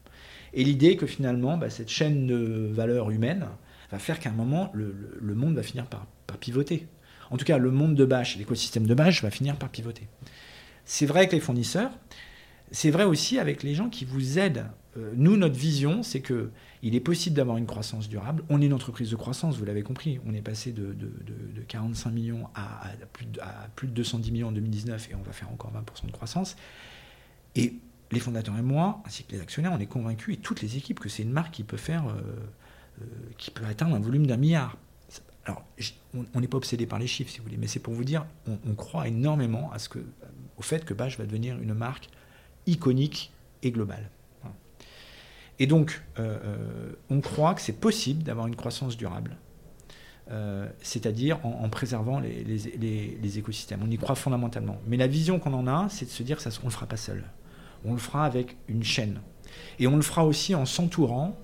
Et 0.52 0.64
l'idée 0.64 0.96
que 0.96 1.06
finalement, 1.06 1.56
bah, 1.56 1.70
cette 1.70 1.88
chaîne 1.88 2.26
de 2.26 2.68
valeur 2.72 3.10
humaine 3.10 3.46
va 3.90 3.98
faire 3.98 4.18
qu'à 4.18 4.30
un 4.30 4.34
moment, 4.34 4.70
le, 4.74 5.34
monde 5.34 5.54
va 5.54 5.62
finir 5.62 5.86
par, 5.86 6.06
par, 6.26 6.38
pivoter. 6.38 6.88
En 7.30 7.36
tout 7.36 7.44
cas, 7.44 7.58
le 7.58 7.70
monde 7.70 7.94
de 7.94 8.04
bâche, 8.04 8.36
l'écosystème 8.36 8.86
de 8.86 8.94
bâche 8.94 9.22
va 9.22 9.30
finir 9.30 9.56
par 9.56 9.68
pivoter. 9.68 10.08
C'est 10.93 11.07
vrai 11.07 11.20
avec 11.20 11.32
les 11.32 11.38
fournisseurs, 11.38 11.93
c'est 12.72 12.91
vrai 12.91 13.05
aussi 13.05 13.38
avec 13.38 13.62
les 13.62 13.76
gens 13.76 13.91
qui 13.91 14.05
vous 14.05 14.41
aident. 14.41 14.66
Euh, 14.97 15.12
nous, 15.14 15.36
notre 15.36 15.55
vision, 15.55 16.03
c'est 16.03 16.20
que 16.20 16.51
il 16.82 16.97
est 16.97 17.01
possible 17.01 17.36
d'avoir 17.36 17.59
une 17.59 17.66
croissance 17.66 18.09
durable. 18.09 18.43
On 18.49 18.61
est 18.61 18.66
une 18.66 18.72
entreprise 18.72 19.09
de 19.09 19.14
croissance, 19.14 19.57
vous 19.57 19.64
l'avez 19.64 19.84
compris. 19.84 20.18
On 20.26 20.34
est 20.34 20.43
passé 20.43 20.72
de, 20.72 20.97
45 21.68 22.11
millions 22.11 22.49
à, 22.57 22.88
plus 23.12 23.26
de, 23.26 23.38
à, 23.41 23.68
plus 23.76 23.86
de, 23.86 23.93
210 23.93 24.32
millions 24.32 24.49
en 24.49 24.53
2019 24.53 25.11
et 25.12 25.14
on 25.14 25.22
va 25.22 25.30
faire 25.30 25.49
encore 25.53 25.70
20% 25.72 26.09
de 26.09 26.11
croissance. 26.11 26.57
Et 27.55 27.74
les 28.11 28.18
fondateurs 28.18 28.59
et 28.59 28.62
moi, 28.62 29.01
ainsi 29.07 29.22
que 29.22 29.30
les 29.30 29.41
actionnaires, 29.41 29.72
on 29.72 29.78
est 29.78 29.86
convaincus, 29.86 30.34
et 30.34 30.38
toutes 30.38 30.61
les 30.61 30.76
équipes, 30.76 30.99
que 30.99 31.09
c'est 31.09 31.22
une 31.22 31.30
marque 31.30 31.55
qui 31.55 31.62
peut 31.62 31.76
faire, 31.76 32.09
euh, 32.09 32.20
euh, 33.01 33.05
qui 33.38 33.53
peut 33.53 33.64
atteindre 33.64 33.95
un 33.95 34.01
volume 34.01 34.26
d'un 34.26 34.38
milliard. 34.38 34.76
Alors, 35.45 35.64
on 36.34 36.41
n'est 36.41 36.49
pas 36.49 36.57
obsédé 36.57 36.86
par 36.86 36.99
les 36.99 37.07
chiffres, 37.07 37.30
si 37.30 37.38
vous 37.38 37.45
voulez, 37.45 37.57
mais 37.57 37.68
c'est 37.68 37.78
pour 37.78 37.95
vous 37.95 38.05
dire, 38.05 38.26
on, 38.49 38.74
croit 38.74 39.07
énormément 39.07 39.70
à 39.72 39.78
ce 39.78 39.88
que, 39.88 40.01
au 40.61 40.62
fait 40.62 40.84
que 40.84 40.92
Bash 40.92 41.18
va 41.18 41.24
devenir 41.24 41.58
une 41.58 41.72
marque 41.72 42.11
iconique 42.66 43.32
et 43.62 43.70
globale. 43.70 44.11
Et 45.58 45.66
donc, 45.66 46.02
euh, 46.18 46.38
euh, 46.44 46.92
on 47.08 47.20
croit 47.20 47.54
que 47.54 47.62
c'est 47.62 47.80
possible 47.80 48.22
d'avoir 48.22 48.46
une 48.46 48.56
croissance 48.56 48.96
durable, 48.96 49.36
euh, 50.30 50.68
c'est-à-dire 50.82 51.38
en, 51.44 51.68
préservant 51.70 52.20
les, 52.20 53.38
écosystèmes. 53.38 53.80
On 53.82 53.90
y 53.90 53.96
croit 53.96 54.14
fondamentalement. 54.14 54.78
Mais 54.86 54.98
la 54.98 55.06
vision 55.06 55.38
qu'on 55.38 55.54
en 55.54 55.66
a, 55.66 55.88
c'est 55.88 56.04
de 56.04 56.11
se 56.11 56.22
dire 56.22 56.40
ça, 56.40 56.50
on 56.61 56.66
ne 56.66 56.70
le 56.70 56.74
fera 56.74 56.86
pas 56.86 56.98
seul. 56.98 57.24
On 57.84 57.92
le 57.92 57.98
fera 57.98 58.26
avec 58.26 58.56
une 58.68 58.84
chaîne. 58.84 59.20
Et 59.78 59.86
on 59.86 59.96
le 59.96 60.02
fera 60.02 60.26
aussi 60.26 60.54
en 60.54 60.66
s'entourant, 60.66 61.38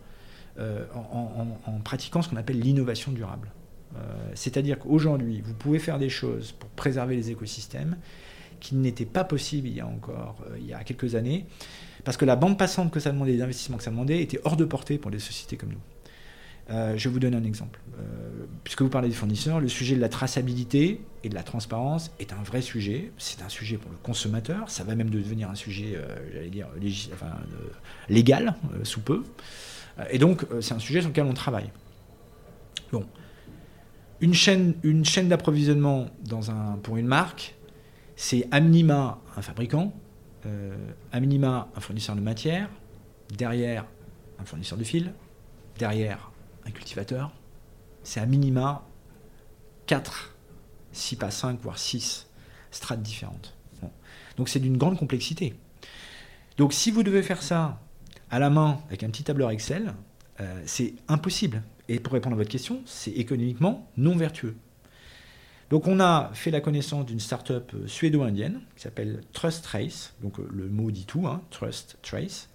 en, 0.59 1.59
en, 1.67 1.81
pratiquant 1.81 2.23
ce 2.23 2.29
qu'on 2.31 2.37
appelle 2.37 2.61
l'innovation 2.61 3.13
durable. 3.13 3.51
c'est-à-dire 4.35 4.79
qu'aujourd'hui, 4.79 5.43
vous 5.43 5.55
pouvez 5.55 5.79
faire 5.79 5.99
des 5.99 6.09
choses 6.09 6.53
pour 6.53 6.71
préserver 6.71 7.17
les 7.17 7.31
écosystèmes 7.31 7.97
qui 8.61 8.75
n'était 8.75 9.05
pas 9.05 9.25
possible 9.25 9.69
il 9.69 9.75
y 9.75 9.81
a 9.81 9.87
encore 9.87 10.37
euh, 10.51 10.57
il 10.59 10.67
y 10.67 10.73
a 10.73 10.83
quelques 10.85 11.15
années, 11.15 11.47
parce 12.05 12.17
que 12.17 12.25
la 12.25 12.37
bande 12.37 12.59
passante 12.59 12.91
que 12.91 13.01
ça 13.01 13.11
demandait, 13.13 13.33
les 13.33 13.43
investissements 13.43 13.77
que 13.77 13.85
ça 13.85 13.91
demandait, 13.91 14.23
était 14.23 14.41
hors 14.45 14.57
de 14.57 14.65
portée 14.65 14.99
pour 14.99 15.11
des 15.11 15.19
sociétés 15.19 15.57
comme 15.57 15.71
nous. 15.71 15.81
Euh, 16.69 16.97
je 16.97 17.09
vais 17.09 17.13
vous 17.13 17.21
donner 17.21 17.37
un 17.37 17.45
exemple. 17.45 17.79
Euh, 17.99 18.47
puisque 18.65 18.83
vous 18.83 18.89
parlez 18.89 19.09
des 19.09 19.15
fournisseurs, 19.15 19.61
le 19.61 19.69
sujet 19.69 19.95
de 19.95 20.01
la 20.01 20.09
traçabilité 20.09 21.01
et 21.23 21.29
de 21.29 21.35
la 21.35 21.45
transparence 21.45 22.11
est 22.19 22.33
un 22.33 22.43
vrai 22.43 22.61
sujet. 22.61 23.13
C'est 23.19 23.43
un 23.43 23.49
sujet 23.49 23.77
pour 23.77 23.91
le 23.91 23.97
consommateur. 23.99 24.69
Ça 24.69 24.83
va 24.83 24.97
même 24.97 25.11
devenir 25.11 25.49
un 25.49 25.55
sujet, 25.55 25.97
j'allais 26.33 26.51
dire, 26.51 26.67
légal 28.09 28.57
sous 28.83 29.01
peu. 29.01 29.23
et 30.11 30.19
donc, 30.19 30.45
c'est 30.61 30.75
un 30.75 30.81
sujet 30.81 31.01
sur 31.01 31.11
lequel 31.11 31.27
on 31.27 31.35
travaille. 31.35 31.71
Bon. 32.93 33.05
Une 34.21 34.35
chaîne, 34.35 34.75
une 34.83 35.05
chaîne 35.05 35.29
d'approvisionnement 35.29 36.07
dans 36.25 36.51
un, 36.51 36.79
pour 36.83 36.97
une 36.97 37.07
marque, 37.07 37.55
c'est 38.17 38.49
à 38.51 38.61
minima 38.61 39.21
un 39.37 39.43
fabricant, 39.43 39.93
euh, 40.47 40.75
à 41.13 41.21
minima 41.21 41.69
un 41.77 41.81
fournisseur 41.81 42.17
de 42.17 42.21
matière, 42.21 42.69
derrière 43.37 43.85
un 44.39 44.45
fournisseur 44.45 44.79
de 44.79 44.85
fil, 44.85 45.13
derrière 45.79 46.33
un 46.67 46.71
cultivateur. 46.71 47.33
C'est 48.03 48.21
à 48.21 48.27
minima 48.27 48.87
4, 49.87 50.35
6 50.93 51.17
pas 51.17 51.31
5, 51.31 51.61
voire 51.61 51.79
6 51.79 52.27
strates 52.71 53.03
différentes. 53.03 53.55
Donc 54.37 54.49
c'est 54.49 54.61
d'une 54.61 54.77
grande 54.77 54.99
complexité. 54.99 55.55
Donc 56.57 56.73
si 56.73 56.91
vous 56.91 57.03
devez 57.03 57.23
faire 57.23 57.43
ça 57.43 57.81
à 58.31 58.39
la 58.39 58.51
main 58.51 58.81
avec 58.89 59.03
un 59.03 59.09
petit 59.09 59.25
tableur 59.25 59.51
Excel, 59.51 59.95
euh, 60.41 60.63
c'est 60.67 60.95
impossible. 61.09 61.63
Et 61.89 62.01
pour 62.01 62.13
répondre 62.13 62.35
à 62.35 62.39
votre 62.39 62.51
question, 62.51 62.83
c'est 62.85 63.13
économiquement 63.13 63.91
non 63.97 64.17
vertueux. 64.17 64.57
Donc 65.71 65.89
on 65.89 65.99
a 65.99 66.31
fait 66.33 66.51
la 66.51 66.61
connaissance 66.61 67.07
d'une 67.07 67.21
start-up 67.21 67.73
euh, 67.75 67.87
suédo-indienne 67.89 68.61
qui 68.77 68.83
s'appelle 68.83 69.23
Trust 69.33 69.65
Trace, 69.65 70.15
donc 70.23 70.39
euh, 70.39 70.49
le 70.53 70.69
mot 70.69 70.91
dit 70.91 71.07
tout, 71.07 71.27
hein, 71.27 71.43
Trust 71.51 71.99
Trace, 72.03 72.49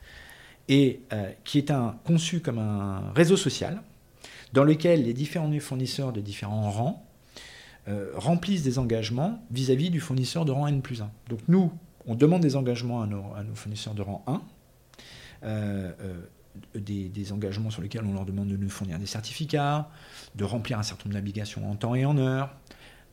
et 0.70 1.02
euh, 1.12 1.32
qui 1.44 1.58
est 1.58 1.72
un, 1.72 1.98
conçu 2.06 2.40
comme 2.40 2.60
un 2.60 3.12
réseau 3.14 3.36
social 3.36 3.82
dans 4.54 4.64
lequel 4.64 5.04
les 5.04 5.14
différents 5.14 5.52
fournisseurs 5.60 6.14
de 6.14 6.22
différents 6.22 6.70
rangs 6.72 7.06
remplissent 8.14 8.64
des 8.64 8.78
engagements 8.78 9.44
vis-à-vis 9.50 9.90
du 9.90 10.00
fournisseur 10.00 10.46
de 10.46 10.52
rang 10.52 10.68
N 10.68 10.82
plus 10.82 11.02
1. 11.02 11.10
Donc 11.30 11.40
nous, 11.48 11.74
on 12.06 12.16
demande 12.16 12.42
des 12.42 12.56
engagements 12.56 13.02
à 13.02 13.08
nos, 13.08 13.24
fournisseurs 13.56 13.96
de 13.96 14.02
rang 14.04 14.24
1. 15.44 15.52
des, 16.76 17.10
des, 17.10 17.32
engagements 17.32 17.70
sur 17.70 17.82
lesquels 17.82 18.06
on 18.06 18.14
leur 18.14 18.26
demande 18.26 18.50
de 18.50 18.56
nous 18.56 18.70
fournir 18.70 19.00
des 19.00 19.08
certificats, 19.08 19.90
de 20.36 20.44
remplir 20.44 20.78
un 20.78 20.84
certain 20.84 21.10
nombre 21.10 21.20
d'obligations 21.20 21.70
en 21.70 21.76
temps 21.76 21.96
et 21.96 22.06
en 22.06 22.18
heure, 22.18 22.56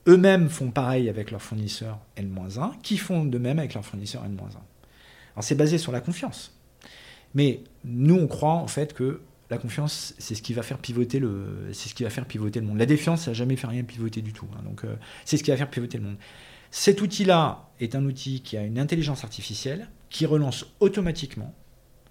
eux-mêmes 0.09 0.49
font 0.49 0.71
pareil 0.71 1.09
avec 1.09 1.31
leurs 1.31 1.43
fournisseurs 1.43 2.01
N-1, 2.17 2.81
qui 2.83 2.97
font 2.97 3.25
de 3.25 3.39
même 3.39 3.59
avec 3.59 3.75
leurs 3.75 3.85
fournisseurs 3.85 4.25
N-1. 4.25 4.41
Alors 4.41 5.45
c'est 5.45 5.55
basé 5.55 5.79
sur 5.79 5.93
la 5.93 6.01
confiance. 6.01 6.59
Mais 7.35 7.61
nous, 7.85 8.17
on 8.17 8.27
croit 8.27 8.55
en 8.55 8.67
fait 8.67 8.95
que 8.95 9.21
la 9.51 9.59
confiance, 9.59 10.15
c'est 10.19 10.35
ce 10.35 10.43
qui 10.43 10.53
va 10.55 10.63
faire 10.63 10.79
pivoter 10.79 11.19
le, 11.19 11.71
pivoter 12.27 12.61
le 12.61 12.67
monde. 12.67 12.79
La 12.79 12.87
défiance, 12.87 13.23
ça 13.23 13.31
n'a 13.31 13.35
jamais 13.35 13.57
fait 13.57 13.67
rien 13.67 13.83
pivoter 13.83 14.23
du 14.23 14.33
tout. 14.33 14.47
Hein. 14.55 14.63
donc 14.65 14.85
euh, 14.85 14.97
c'est 15.25 15.37
ce 15.37 15.45
qui 15.45 15.51
va 15.51 15.57
faire 15.57 15.71
pivoter 15.71 15.99
le 15.99 16.05
monde. 16.05 16.17
Cet 16.71 17.01
outil-là 17.01 17.71
est 17.81 17.95
un 17.95 18.05
outil 18.05 18.43
qui 18.43 18.57
a 18.57 18.63
une 18.63 18.79
intelligence 18.79 19.25
artificielle, 19.25 19.89
qui 20.11 20.27
relance 20.27 20.67
automatiquement, 20.81 21.55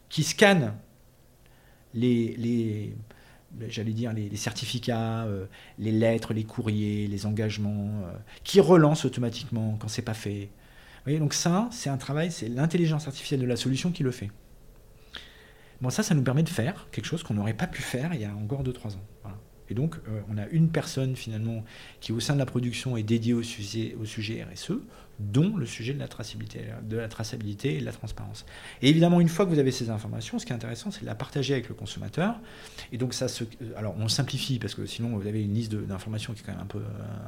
qui 0.10 0.24
scanne 0.24 0.74
les 1.94 2.96
j'allais 3.70 3.94
dire, 3.94 4.14
les, 4.14 4.36
certificats, 4.36 5.26
euh, 5.26 5.46
les 5.80 5.92
lettres, 5.92 6.34
les 6.34 6.44
courriers, 6.44 7.08
les 7.08 7.26
engagements, 7.26 7.90
euh, 8.06 8.14
qui 8.44 8.60
relancent 8.60 9.06
automatiquement 9.06 9.78
quand 9.80 9.88
c'est 9.88 10.02
pas 10.02 10.14
fait. 10.14 10.50
Vous 11.06 11.18
donc 11.18 11.34
ça, 11.34 11.70
c'est 11.72 11.90
un 11.90 11.98
travail, 11.98 12.32
c'est 12.32 12.50
l'intelligence 12.50 13.08
artificielle 13.08 13.40
de 13.40 13.46
la 13.46 13.56
solution 13.56 13.92
qui 13.92 14.04
le 14.04 14.12
fait. 14.12 14.30
Bon, 15.80 15.90
ça, 15.90 16.04
ça 16.04 16.16
nous 16.16 16.24
permet 16.24 16.44
de 16.44 16.50
faire 16.50 16.88
quelque 16.92 17.06
chose 17.06 17.24
qu'on 17.24 17.36
n'aurait 17.36 17.54
pas 17.54 17.68
pu 17.68 17.82
faire 17.82 18.14
il 18.14 18.22
y 18.22 18.26
a 18.26 18.36
encore 18.36 18.64
2-3 18.64 18.96
ans. 18.96 19.06
Et 19.70 19.74
donc, 19.74 19.96
euh, 20.08 20.22
on 20.30 20.38
a 20.38 20.48
une 20.48 20.70
personne 20.70 21.16
finalement 21.16 21.64
qui, 22.00 22.12
au 22.12 22.20
sein 22.20 22.34
de 22.34 22.40
la 22.40 22.46
production, 22.46 22.96
est 22.98 23.04
dédiée 23.04 23.34
au 23.34 23.44
sujet 23.44 24.46
RSE, 24.54 24.80
dont 25.20 25.56
le 25.58 25.66
sujet 25.66 25.94
de 25.94 26.00
la 26.00 26.08
traçabilité, 26.08 26.62
de 26.84 26.98
la 26.98 27.08
traçabilité 27.08 27.76
et 27.76 27.80
de 27.80 27.86
la 27.86 27.92
transparence. 27.92 28.46
Et 28.82 28.90
évidemment, 28.90 29.20
une 29.20 29.30
fois 29.30 29.46
que 29.46 29.52
vous 29.52 29.60
avez 29.60 29.72
ces 29.72 29.90
informations, 29.90 30.40
ce 30.40 30.46
qui 30.46 30.52
est 30.52 30.56
intéressant, 30.56 30.92
c'est 30.92 31.02
de 31.02 31.06
la 31.06 31.16
partager 31.16 31.54
avec 31.54 31.70
le 31.70 31.76
consommateur. 31.76 32.40
Et 32.92 32.98
donc, 32.98 33.14
ça 33.14 33.28
se, 33.28 33.44
alors, 33.76 33.96
on 33.98 34.08
simplifie 34.08 34.60
parce 34.60 34.76
que 34.76 34.86
sinon, 34.86 35.18
vous 35.18 35.28
avez 35.28 35.44
une 35.44 35.54
liste 35.54 35.74
d'informations 35.74 36.34
qui 36.34 36.42
est 36.42 36.44
quand 36.46 36.54
même 36.54 36.62
un 36.62 36.66
peu, 36.66 36.82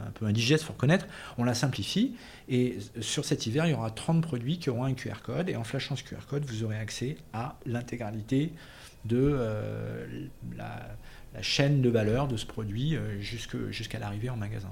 un 0.08 0.12
peu 0.12 0.26
indigeste, 0.26 0.64
faut 0.64 0.74
reconnaître. 0.74 1.08
On 1.38 1.44
la 1.44 1.56
simplifie. 1.56 2.16
Et 2.48 2.78
sur 3.02 3.26
cet 3.26 3.48
hiver, 3.48 3.66
il 3.66 3.72
y 3.72 3.74
aura 3.74 3.92
30 3.92 4.22
produits 4.22 4.60
qui 4.60 4.70
auront 4.70 4.84
un 4.84 4.94
QR 4.94 5.22
code. 5.24 5.50
Et 5.50 5.56
en 5.56 5.64
flashant 5.64 5.96
ce 5.96 6.04
QR 6.04 6.26
code, 6.30 6.46
vous 6.46 6.64
aurez 6.64 6.78
accès 6.78 7.18
à 7.34 7.58
l'intégralité 7.66 8.54
de 9.06 9.18
euh, 9.18 10.06
la 10.58 10.90
la 11.34 11.42
chaîne 11.42 11.82
de 11.82 11.90
valeur 11.90 12.28
de 12.28 12.38
ce 12.38 12.46
produit 12.46 12.96
euh, 12.96 13.20
jusqu'à 13.22 14.00
l'arrivée 14.00 14.30
en 14.30 14.38
magasin. 14.38 14.72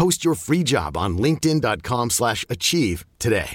Post 0.00 0.24
your 0.24 0.34
free 0.34 0.64
job 0.64 0.96
on 0.96 1.10
linkedin.com/achieve 1.18 3.04
today. 3.18 3.54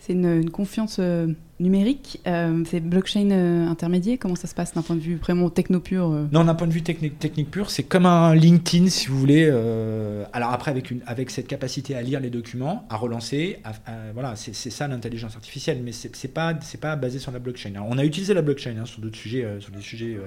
C'est 0.00 0.12
une, 0.14 0.26
une, 0.26 0.50
confiance 0.50 0.96
euh, 0.98 1.28
numérique, 1.60 2.20
euh, 2.26 2.64
c'est 2.68 2.80
blockchain 2.80 3.30
euh, 3.30 3.68
intermédiaire. 3.68 4.16
Comment 4.18 4.34
ça 4.34 4.48
se 4.48 4.56
passe 4.56 4.74
d'un 4.74 4.82
point 4.82 4.96
de 4.96 5.00
vue 5.00 5.18
vraiment 5.18 5.50
techno 5.50 5.78
pur 5.78 6.10
euh 6.10 6.26
Non, 6.32 6.42
d'un 6.42 6.56
point 6.56 6.66
de 6.66 6.72
vue 6.72 6.82
technique, 6.82 7.20
technique 7.20 7.48
pur, 7.48 7.70
c'est 7.70 7.84
comme 7.84 8.06
un 8.06 8.34
LinkedIn, 8.34 8.88
si 8.88 9.06
vous 9.06 9.16
voulez. 9.16 9.48
Euh, 9.48 10.24
alors 10.32 10.50
après, 10.50 10.72
avec, 10.72 10.90
une, 10.90 11.02
avec 11.06 11.30
cette 11.30 11.46
capacité 11.46 11.94
à 11.94 12.02
lire 12.02 12.18
les 12.18 12.30
documents, 12.30 12.88
à 12.90 12.96
relancer, 12.96 13.60
à, 13.62 13.70
à, 13.88 14.12
voilà, 14.14 14.34
c'est 14.34 14.52
ça 14.52 14.88
l'intelligence 14.88 15.36
artificielle, 15.36 15.80
mais 15.84 15.92
c'est 15.92 16.34
pas, 16.34 16.54
c'est 16.60 16.80
pas 16.80 16.96
basé 16.96 17.20
sur 17.20 17.30
la 17.30 17.38
blockchain. 17.38 17.70
Alors, 17.76 17.86
on 17.88 17.98
a 17.98 18.04
utilisé 18.04 18.34
la 18.34 18.42
blockchain 18.42 18.74
hein, 18.80 18.84
sur 18.86 19.00
d'autres 19.00 19.18
sujets, 19.18 19.44
euh, 19.44 19.60
sur 19.60 19.70
des 19.70 19.80
sujets, 19.80 20.18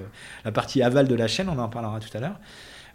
la 0.46 0.52
partie 0.54 0.82
aval 0.82 1.10
de 1.10 1.16
la 1.16 1.28
chaîne, 1.28 1.50
on 1.50 1.60
en 1.60 1.68
parlera 1.68 2.00
tout 2.00 2.16
à 2.16 2.22
l'heure. 2.22 2.40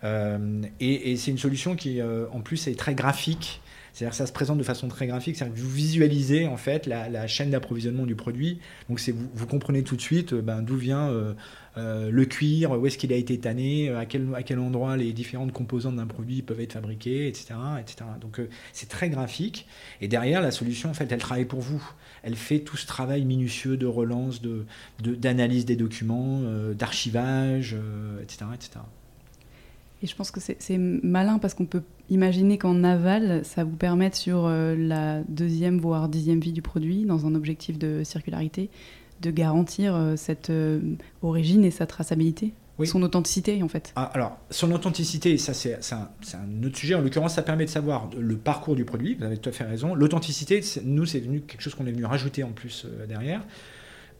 Et, 0.02 1.12
et 1.12 1.16
c'est 1.16 1.30
une 1.30 1.38
solution 1.38 1.76
qui, 1.76 2.00
en 2.02 2.40
plus, 2.40 2.66
est 2.66 2.78
très 2.78 2.94
graphique. 2.94 3.60
C'est-à-dire 3.98 4.12
que 4.12 4.18
ça 4.18 4.26
se 4.26 4.32
présente 4.32 4.58
de 4.58 4.62
façon 4.62 4.86
très 4.86 5.08
graphique, 5.08 5.34
c'est-à-dire 5.34 5.56
que 5.56 5.60
vous 5.60 5.74
visualisez 5.74 6.46
en 6.46 6.56
fait 6.56 6.86
la, 6.86 7.26
chaîne 7.26 7.50
d'approvisionnement 7.50 8.06
du 8.06 8.14
produit. 8.14 8.60
Donc 8.88 9.00
vous, 9.00 9.28
vous, 9.34 9.46
comprenez 9.48 9.82
tout 9.82 9.96
de 9.96 10.00
suite 10.00 10.34
ben, 10.34 10.62
d'où 10.62 10.76
vient 10.76 11.08
euh, 11.08 11.34
euh, 11.78 12.10
le 12.10 12.24
cuir, 12.24 12.72
où 12.72 12.86
est-ce 12.86 12.98
qu'il 12.98 13.12
a 13.12 13.16
été 13.16 13.38
tanné, 13.38 13.90
à 13.90 14.04
quel, 14.04 14.58
endroit 14.58 14.96
les 14.96 15.12
différentes 15.12 15.52
composantes 15.52 15.96
d'un 15.96 16.06
produit 16.06 16.42
peuvent 16.42 16.60
être 16.60 16.74
fabriquées, 16.74 17.28
etc. 17.28 17.54
etc. 17.80 18.04
Donc 18.20 18.40
euh, 18.40 18.48
c'est 18.72 18.88
très 18.88 19.10
graphique. 19.10 19.66
Et 20.00 20.08
derrière, 20.08 20.42
la 20.42 20.50
solution, 20.50 20.90
en 20.90 20.94
fait, 20.94 21.10
elle 21.10 21.18
travaille 21.18 21.44
pour 21.44 21.60
vous. 21.60 21.82
Elle 22.22 22.36
fait 22.36 22.60
tout 22.60 22.76
ce 22.76 22.86
travail 22.86 23.24
minutieux 23.24 23.76
de 23.76 23.86
relance, 23.86 24.42
d'analyse 25.00 25.64
de, 25.64 25.74
des 25.74 25.76
documents, 25.76 26.42
euh, 26.44 26.74
d'archivage, 26.74 27.76
etc., 28.22 28.46
etc. 28.54 28.80
Et 30.02 30.06
je 30.06 30.14
pense 30.14 30.30
que 30.30 30.40
c'est 30.40 30.78
malin 30.78 31.38
parce 31.38 31.54
qu'on 31.54 31.66
peut 31.66 31.82
imaginer 32.08 32.56
qu'en 32.56 32.84
aval, 32.84 33.44
ça 33.44 33.64
vous 33.64 33.76
permette 33.76 34.14
sur 34.14 34.46
euh, 34.46 34.76
la 34.76 35.22
deuxième 35.28 35.78
voire 35.78 36.08
dixième 36.08 36.40
vie 36.40 36.52
du 36.52 36.62
produit, 36.62 37.04
dans 37.04 37.26
un 37.26 37.34
objectif 37.34 37.78
de 37.78 38.02
circularité, 38.04 38.70
de 39.20 39.30
garantir 39.30 39.96
euh, 39.96 40.14
cette 40.16 40.50
euh, 40.50 40.80
origine 41.22 41.64
et 41.64 41.70
sa 41.70 41.86
traçabilité 41.86 42.52
oui. 42.78 42.86
Son 42.86 43.02
authenticité, 43.02 43.60
en 43.64 43.66
fait. 43.66 43.92
Ah, 43.96 44.04
alors, 44.14 44.38
son 44.50 44.70
authenticité, 44.70 45.36
ça 45.36 45.52
c'est 45.52 45.80
un, 45.92 46.08
un, 46.34 46.62
autre 46.62 46.76
sujet. 46.78 46.94
En 46.94 47.00
l'occurrence, 47.00 47.34
ça 47.34 47.42
permet 47.42 47.64
de 47.64 47.70
savoir 47.70 48.08
le 48.16 48.36
parcours 48.36 48.76
du 48.76 48.84
produit. 48.84 49.16
Vous 49.16 49.24
avez 49.24 49.36
tout 49.36 49.48
à 49.48 49.52
fait 49.52 49.64
raison. 49.64 49.96
L'authenticité, 49.96 50.60
nous, 50.84 51.04
c'est 51.04 51.18
venu 51.18 51.40
quelque 51.40 51.60
chose 51.60 51.74
qu'on 51.74 51.86
est 51.86 51.90
venu 51.90 52.04
rajouter 52.04 52.44
en 52.44 52.52
plus 52.52 52.86
derrière. 53.08 53.42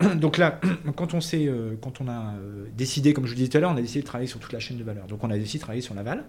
Donc 0.17 0.39
là, 0.39 0.61
quand 0.97 1.15
on, 1.15 1.19
euh, 1.35 1.75
quand 1.81 2.01
on 2.01 2.09
a 2.09 2.35
euh, 2.35 2.67
décidé, 2.77 3.13
comme 3.13 3.27
je 3.27 3.31
vous 3.31 3.37
disais 3.37 3.49
tout 3.49 3.57
à 3.57 3.61
l'heure, 3.61 3.71
on 3.71 3.77
a 3.77 3.81
décidé 3.81 4.01
de 4.01 4.07
travailler 4.07 4.29
sur 4.29 4.39
toute 4.39 4.53
la 4.53 4.61
chaîne 4.61 4.79
de 4.79 4.85
valeur. 4.85 5.07
Donc 5.07 5.25
on 5.25 5.31
a 5.31 5.39
décidé 5.39 5.59
de 5.59 5.63
travailler 5.63 5.83
sur 5.83 5.95
l'aval. 5.95 6.25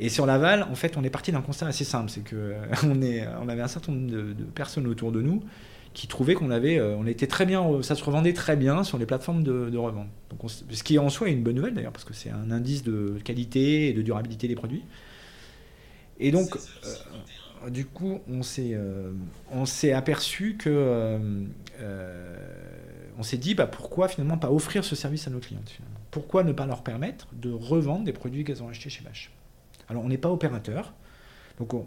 Et 0.00 0.08
sur 0.08 0.26
l'aval, 0.26 0.62
en 0.64 0.74
fait, 0.74 0.96
on 0.96 1.04
est 1.04 1.10
parti 1.10 1.32
d'un 1.32 1.40
constat 1.40 1.66
assez 1.66 1.84
simple, 1.84 2.10
c'est 2.10 2.28
qu'on 2.28 2.88
on 3.42 3.48
avait 3.48 3.62
un 3.62 3.68
certain 3.68 3.92
nombre 3.92 4.10
de, 4.10 4.32
de, 4.32 4.44
personnes 4.44 4.86
autour 4.86 5.12
de 5.12 5.20
nous 5.20 5.42
qui 5.94 6.06
trouvaient 6.06 6.34
qu'on 6.34 6.50
avait, 6.50 6.78
euh, 6.78 6.94
on 6.96 7.06
était 7.06 7.26
très 7.26 7.44
bien, 7.46 7.82
ça 7.82 7.96
se 7.96 8.04
revendait 8.04 8.32
très 8.32 8.56
bien 8.56 8.84
sur 8.84 8.98
les 8.98 9.06
plateformes 9.06 9.42
de, 9.42 9.68
de 9.68 9.78
revente. 9.78 10.06
Donc 10.30 10.44
on, 10.44 10.48
ce 10.48 10.82
qui 10.84 10.98
en 10.98 11.08
soi 11.08 11.28
est 11.28 11.32
une 11.32 11.42
bonne 11.42 11.56
nouvelle 11.56 11.74
d'ailleurs, 11.74 11.92
parce 11.92 12.04
que 12.04 12.14
c'est 12.14 12.30
un 12.30 12.52
indice 12.52 12.84
de 12.84 13.16
qualité 13.24 13.88
et 13.88 13.92
de 13.92 14.02
durabilité 14.02 14.46
des 14.46 14.54
produits. 14.54 14.84
Et 16.20 16.30
donc, 16.30 16.56
euh, 16.56 17.70
du 17.70 17.84
coup, 17.84 18.20
on 18.30 18.44
s'est, 18.44 18.72
euh, 18.74 19.10
on 19.50 19.66
s'est 19.66 19.92
aperçu 19.92 20.56
que 20.56 21.18
on 23.18 23.24
s'est 23.24 23.36
dit 23.36 23.54
bah, 23.54 23.66
pourquoi 23.66 24.08
finalement 24.08 24.38
pas 24.38 24.50
offrir 24.50 24.84
ce 24.84 24.94
service 24.94 25.26
à 25.26 25.30
nos 25.30 25.40
clientes 25.40 25.76
Pourquoi 26.10 26.44
ne 26.44 26.52
pas 26.52 26.66
leur 26.66 26.82
permettre 26.82 27.26
de 27.34 27.50
revendre 27.50 28.04
des 28.04 28.12
produits 28.12 28.44
qu'elles 28.44 28.62
ont 28.62 28.68
achetés 28.68 28.90
chez 28.90 29.02
Bache 29.02 29.32
Alors 29.88 30.04
on 30.04 30.08
n'est 30.08 30.18
pas 30.18 30.30
opérateur, 30.30 30.94
donc 31.58 31.74
on, 31.74 31.84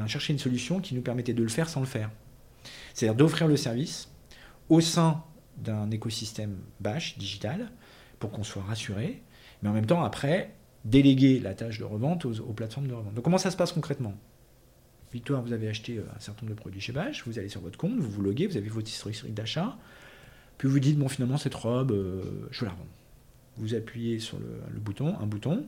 a, 0.00 0.06
cherché 0.06 0.34
une 0.34 0.38
solution 0.38 0.80
qui 0.80 0.94
nous 0.94 1.00
permettait 1.00 1.32
de 1.32 1.42
le 1.42 1.48
faire 1.48 1.70
sans 1.70 1.80
le 1.80 1.86
faire. 1.86 2.10
C'est-à-dire 2.92 3.16
d'offrir 3.16 3.48
le 3.48 3.56
service 3.56 4.10
au 4.68 4.82
sein 4.82 5.24
d'un 5.56 5.90
écosystème 5.90 6.58
Bache 6.80 7.16
digital 7.16 7.70
pour 8.18 8.30
qu'on 8.30 8.44
soit 8.44 8.62
rassuré, 8.62 9.22
mais 9.62 9.70
en 9.70 9.72
même 9.72 9.86
temps 9.86 10.04
après 10.04 10.54
déléguer 10.84 11.40
la 11.40 11.54
tâche 11.54 11.78
de 11.78 11.84
revente 11.84 12.26
aux, 12.26 12.52
plateformes 12.52 12.86
de 12.86 12.92
revente. 12.92 13.14
Donc 13.14 13.24
comment 13.24 13.38
ça 13.38 13.50
se 13.50 13.56
passe 13.56 13.72
concrètement? 13.72 14.14
Victoire, 15.12 15.40
vous 15.40 15.54
avez 15.54 15.68
acheté 15.68 15.98
un 16.14 16.20
certain 16.20 16.42
nombre 16.42 16.56
de 16.56 16.60
produits 16.60 16.80
chez 16.80 16.92
Bache, 16.92 17.26
vous 17.26 17.38
allez 17.38 17.48
sur 17.48 17.62
votre 17.62 17.78
compte, 17.78 17.96
vous 17.96 18.10
vous 18.10 18.22
loguez, 18.22 18.46
vous 18.46 18.58
avez 18.58 18.68
votre 18.68 18.88
historique 18.88 19.32
d'achat, 19.32 19.78
puis 20.58 20.68
vous 20.68 20.80
dites, 20.80 20.98
bon, 20.98 21.08
finalement, 21.08 21.36
cette 21.36 21.54
robe, 21.54 21.92
euh, 21.92 22.22
je 22.50 22.64
la 22.64 22.70
revends. 22.70 22.86
Vous 23.58 23.74
appuyez 23.74 24.18
sur 24.18 24.38
le, 24.38 24.80
bouton, 24.80 25.16
un 25.18 25.26
bouton, 25.26 25.66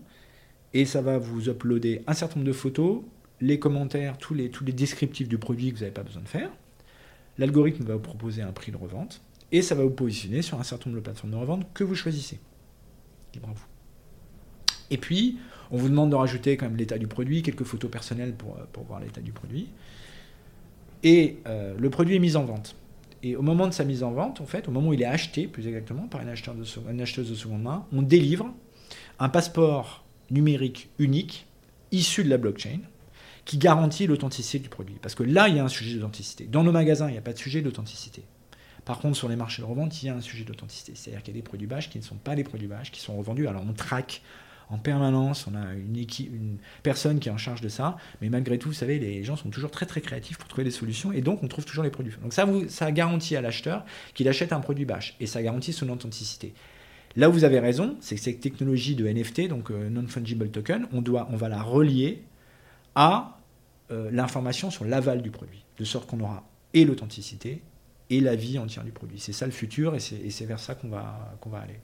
et 0.74 0.84
ça 0.84 1.01
va 1.01 1.18
vous 1.18 1.49
uploader 1.49 2.03
un 2.07 2.12
certain 2.14 2.36
nombre 2.36 2.49
de 2.49 2.53
photos, 2.53 3.03
les 3.41 3.59
commentaires, 3.59 4.18
tous 4.18 4.34
les, 4.34 4.51
tous 4.51 4.64
les 4.64 4.72
descriptifs 4.72 5.28
du 5.28 5.39
produit 5.39 5.70
que 5.70 5.76
vous 5.76 5.80
n'avez 5.82 5.93
pas 5.93 6.03
besoin 6.03 6.22
de 6.22 6.28
faire. 6.28 6.51
L'algorithme 7.39 7.84
va 7.84 7.95
vous 7.95 8.01
proposer 8.01 8.43
un 8.43 8.53
prix 8.53 8.72
de 8.72 8.76
revente, 8.76 9.22
et 9.53 9.62
ça 9.62 9.74
va 9.74 9.84
vous 9.84 9.91
positionner 9.91 10.43
sur 10.43 10.61
un 10.61 10.64
certain 10.64 10.91
nombre 10.91 11.01
de 11.01 11.05
plateformes 11.05 11.32
de 11.32 11.36
revente 11.36 11.66
que 11.72 11.84
vous 11.84 11.95
choisissez. 11.95 12.39
Libre 13.34 13.49
à 13.51 13.53
vous. 13.53 13.66
Et 14.91 14.99
puis, 14.99 15.39
on 15.70 15.76
vous 15.76 15.89
demande 15.89 16.11
de 16.11 16.14
rajouter 16.14 16.57
quand 16.57 16.66
même 16.66 16.76
l'état 16.76 16.99
du 16.99 17.07
produit, 17.07 17.43
quelques 17.43 17.64
photos 17.64 17.91
personnelles 17.91 18.34
pour, 18.34 18.57
pour 18.72 18.84
voir 18.84 19.01
l'état 19.01 19.20
du 19.20 19.32
produit. 19.32 19.68
Et 21.03 21.39
euh, 21.47 21.74
le 21.78 21.91
produit 21.91 22.16
est 22.16 22.20
mis 22.20 22.36
en 22.36 22.45
vente. 22.45 22.74
Et 23.22 23.36
au 23.36 23.42
moment 23.42 23.66
de 23.66 23.72
sa 23.72 23.84
mise 23.84 24.02
en 24.02 24.12
vente, 24.12 24.40
en 24.40 24.46
fait, 24.46 24.68
au 24.68 24.70
moment 24.70 24.90
où 24.90 24.94
il 24.94 25.02
est 25.02 25.06
acheté, 25.06 25.46
plus 25.46 25.66
exactement, 25.66 26.06
par 26.06 26.20
une, 26.20 26.28
acheteur 26.28 26.54
de, 26.54 26.64
une 26.90 27.00
acheteuse 27.00 27.30
de 27.30 27.34
seconde 27.34 27.62
main, 27.62 27.86
on 27.92 28.02
délivre 28.02 28.52
un 29.18 29.28
passeport 29.28 30.04
numérique 30.30 30.90
unique, 30.98 31.46
issu 31.90 32.22
de 32.22 32.30
la 32.30 32.38
blockchain, 32.38 32.80
qui 33.44 33.58
garantit 33.58 34.06
l'authenticité 34.06 34.58
du 34.58 34.68
produit. 34.68 34.96
Parce 35.00 35.14
que 35.14 35.22
là, 35.22 35.48
il 35.48 35.56
y 35.56 35.58
a 35.58 35.64
un 35.64 35.68
sujet 35.68 35.96
d'authenticité. 35.96 36.44
Dans 36.44 36.62
nos 36.62 36.72
magasins, 36.72 37.08
il 37.08 37.12
n'y 37.12 37.18
a 37.18 37.22
pas 37.22 37.32
de 37.32 37.38
sujet 37.38 37.62
d'authenticité. 37.62 38.22
Par 38.84 38.98
contre, 38.98 39.16
sur 39.16 39.28
les 39.28 39.36
marchés 39.36 39.62
de 39.62 39.66
revente, 39.66 40.02
il 40.02 40.06
y 40.06 40.08
a 40.08 40.14
un 40.14 40.20
sujet 40.20 40.44
d'authenticité. 40.44 40.92
C'est-à-dire 40.94 41.22
qu'il 41.22 41.34
y 41.34 41.38
a 41.38 41.40
des 41.40 41.44
produits 41.44 41.66
bâches 41.66 41.90
qui 41.90 41.98
ne 41.98 42.04
sont 42.04 42.16
pas 42.16 42.36
des 42.36 42.44
produits 42.44 42.68
bâches, 42.68 42.90
qui 42.90 43.00
sont 43.00 43.16
revendus. 43.16 43.48
Alors, 43.48 43.64
on 43.68 43.72
traque 43.72 44.22
en 44.70 44.78
permanence, 44.78 45.46
on 45.46 45.54
a 45.54 45.72
une, 45.74 46.58
personne 46.82 47.20
qui 47.20 47.28
est 47.28 47.32
en 47.32 47.38
charge 47.38 47.60
de 47.60 47.68
ça, 47.68 47.96
mais 48.20 48.28
malgré 48.28 48.58
tout, 48.58 48.68
vous 48.68 48.74
savez, 48.74 48.98
les 48.98 49.24
gens 49.24 49.36
sont 49.36 49.48
toujours 49.48 49.70
très 49.70 49.86
très 49.86 50.00
créatifs 50.00 50.36
pour 50.36 50.48
trouver 50.48 50.64
des 50.64 50.70
solutions, 50.70 51.12
et 51.12 51.22
donc 51.22 51.42
on 51.42 51.48
trouve 51.48 51.64
toujours 51.64 51.84
les 51.84 51.90
produits. 51.90 52.14
Donc 52.22 52.32
ça, 52.32 52.44
vous, 52.44 52.68
ça 52.68 52.92
garantit 52.92 53.36
à 53.36 53.40
l'acheteur 53.40 53.84
qu'il 54.14 54.28
achète 54.28 54.52
un 54.52 54.60
produit 54.60 54.84
bâche, 54.84 55.16
et 55.20 55.26
ça 55.26 55.42
garantit 55.42 55.72
son 55.72 55.88
authenticité. 55.88 56.52
Là 57.16 57.30
où 57.30 57.32
vous 57.32 57.44
avez 57.44 57.58
raison, 57.58 57.96
c'est 58.00 58.14
que 58.16 58.20
cette 58.20 58.40
technologie 58.40 58.94
de 58.94 59.08
NFT, 59.08 59.48
donc 59.48 59.70
euh, 59.70 59.88
non-fungible 59.88 60.50
token, 60.50 60.86
on, 60.92 61.00
doit, 61.00 61.26
on 61.30 61.36
va 61.36 61.48
la 61.48 61.62
relier 61.62 62.22
à 62.94 63.38
euh, 63.90 64.10
l'information 64.12 64.70
sur 64.70 64.84
l'aval 64.84 65.22
du 65.22 65.30
produit, 65.30 65.64
de 65.78 65.84
sorte 65.84 66.08
qu'on 66.08 66.20
aura 66.20 66.46
et 66.74 66.84
l'authenticité 66.84 67.62
et 68.10 68.20
la 68.20 68.36
vie 68.36 68.58
entière 68.58 68.84
du 68.84 68.92
produit. 68.92 69.18
C'est 69.18 69.32
ça 69.32 69.46
le 69.46 69.52
futur, 69.52 69.94
et 69.94 70.00
c'est 70.00 70.44
vers 70.44 70.60
ça 70.60 70.74
qu'on 70.74 70.88
va, 70.88 71.36
qu'on 71.40 71.50
va 71.50 71.60
aller. 71.60 71.80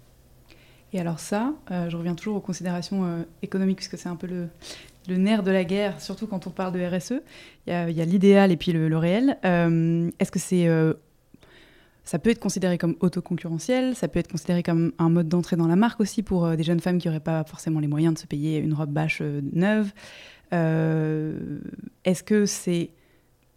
Et 0.95 1.01
alors 1.01 1.19
ça, 1.19 1.53
euh, 1.71 1.91
je 1.91 1.97
reviens 1.97 2.15
toujours 2.15 2.37
aux 2.37 2.41
considérations 2.41 3.05
euh, 3.05 3.23
économiques, 3.43 3.77
puisque 3.77 3.99
c'est 3.99 4.09
un 4.09 4.17
peu 4.17 4.27
le, 4.27 4.49
nerf 5.17 5.43
de 5.43 5.51
la 5.51 5.65
guerre, 5.65 6.01
surtout 6.01 6.27
quand 6.27 6.47
on 6.47 6.51
parle 6.51 6.73
de 6.73 6.83
RSE. 6.83 7.21
Il 7.67 7.73
y 7.73 8.01
a, 8.01 8.05
l'idéal 8.05 8.51
et 8.51 8.57
puis 8.57 8.73
le, 8.73 8.97
réel. 8.97 9.37
Euh, 9.45 10.11
Est-ce 10.19 10.33
que 10.33 10.39
c'est 10.39 10.67
ça 12.05 12.19
peut 12.19 12.31
être 12.31 12.39
considéré 12.39 12.77
comme 12.77 12.97
autoconcurrentiel, 13.01 13.97
ça 13.97 14.09
peut 14.09 14.19
être 14.19 14.31
considéré 14.31 14.63
comme 14.63 14.93
un 14.99 15.09
mode 15.09 15.29
d'entrée 15.29 15.57
dans 15.57 15.67
la 15.67 15.77
marque 15.77 16.01
aussi 16.01 16.23
pour 16.23 16.45
euh, 16.45 16.55
des 16.55 16.63
jeunes 16.63 16.81
femmes 16.81 16.99
qui 16.99 17.09
n'auraient 17.09 17.21
pas 17.21 17.45
forcément 17.45 17.81
les 17.81 17.87
moyens 17.87 18.15
de 18.15 18.19
se 18.19 18.27
payer 18.27 18.59
une 18.59 18.75
robe 18.75 18.91
bâche 18.91 19.19
euh, 19.23 19.41
neuve. 19.53 19.91
Euh, 20.53 21.61
est-ce 22.05 22.23
que 22.23 22.45
c'est 22.45 22.91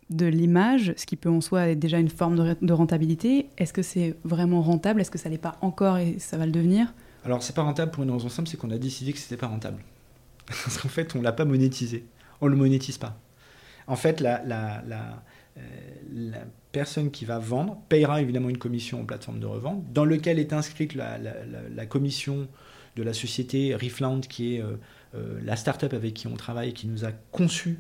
de 0.10 0.26
l'image, 0.26 0.94
ce 0.96 1.06
qui 1.06 1.18
peut 1.18 1.30
en 1.30 1.42
soi 1.42 1.68
être 1.68 1.80
déjà 1.80 2.00
une 2.00 2.08
forme 2.08 2.56
de, 2.62 2.74
rentabilité? 2.74 3.50
Est-ce 3.58 3.74
que 3.74 3.82
c'est 3.82 4.16
vraiment 4.24 4.62
rentable? 4.62 5.02
Est-ce 5.02 5.12
que 5.12 5.18
ça 5.18 5.28
l'est 5.28 5.38
pas 5.38 5.58
encore 5.60 5.98
et 5.98 6.18
ça 6.18 6.38
va 6.38 6.46
le 6.46 6.54
devenir? 6.54 6.94
Alors 7.28 7.43
c'est 7.43 7.53
pas 7.53 7.63
rentable 7.63 7.91
pour 7.91 8.03
une 8.03 8.11
raison 8.11 8.30
simple, 8.30 8.47
c'est 8.47 8.55
qu'on 8.55 8.71
a 8.71 8.78
décidé 8.78 9.11
que 9.11 9.19
c'était 9.19 9.36
pas 9.36 9.47
rentable. 9.47 9.84
Parce 10.45 10.78
qu'en 10.78 10.88
fait, 10.88 11.13
on 11.13 11.21
l'a 11.21 11.34
pas 11.34 11.43
monétisé. 11.43 12.05
On 12.39 12.47
le 12.47 12.55
monétise 12.55 12.97
pas. 12.97 13.19
En 13.86 13.97
fait, 13.97 14.21
la, 14.21 14.41
la, 14.45 14.82
euh, 15.57 15.61
la 16.09 16.39
personne 16.71 17.11
qui 17.11 17.25
va 17.25 17.38
vendre 17.38 17.82
payera 17.89 18.21
évidemment 18.21 18.47
une 18.47 18.57
commission 18.57 19.01
aux 19.01 19.03
plateformes 19.03 19.41
de 19.41 19.45
revente, 19.45 19.84
dans 19.91 20.05
lequel 20.05 20.39
est 20.39 20.53
inscrite 20.53 20.95
la, 20.95 21.86
commission 21.86 22.47
de 22.95 23.03
la 23.03 23.13
société 23.13 23.75
Refland, 23.75 24.21
qui 24.21 24.55
est 24.55 24.61
euh, 24.61 24.78
euh, 25.15 25.38
la 25.43 25.57
start-up 25.57 25.93
avec 25.93 26.13
qui 26.13 26.28
on 26.28 26.36
travaille, 26.36 26.71
qui 26.71 26.88
nous 26.88 27.03
a 27.03 27.11
conçu 27.32 27.80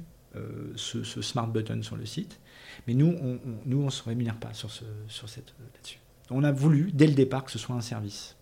ce, 0.75 1.21
smart 1.21 1.47
button 1.47 1.81
sur 1.83 1.95
le 1.95 2.05
site. 2.05 2.39
Mais 2.85 2.93
nous, 2.93 3.15
on, 3.21 3.39
nous, 3.65 3.81
on 3.81 3.89
se 3.89 4.03
rémunère 4.03 4.35
pas 4.35 4.53
sur, 4.53 4.71
ce, 4.71 4.83
sur 5.07 5.29
cette 5.29 5.55
là-dessus. 5.73 5.99
On 6.29 6.43
a 6.43 6.51
voulu, 6.51 6.91
dès 6.93 7.07
le 7.07 7.13
départ, 7.13 7.45
que 7.45 7.51
ce 7.51 7.57
soit 7.57 7.75
un 7.75 7.81
service. 7.81 8.36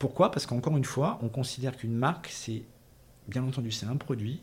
Pourquoi? 0.00 0.30
Parce 0.30 0.46
qu'encore 0.46 0.78
une 0.78 0.84
fois, 0.84 1.18
on 1.22 1.28
considère 1.28 1.76
qu'une 1.76 1.94
marque, 1.94 2.28
c'est, 2.32 2.62
bien 3.28 3.44
entendu, 3.44 3.70
c'est 3.70 3.84
un 3.84 3.96
produit, 3.96 4.40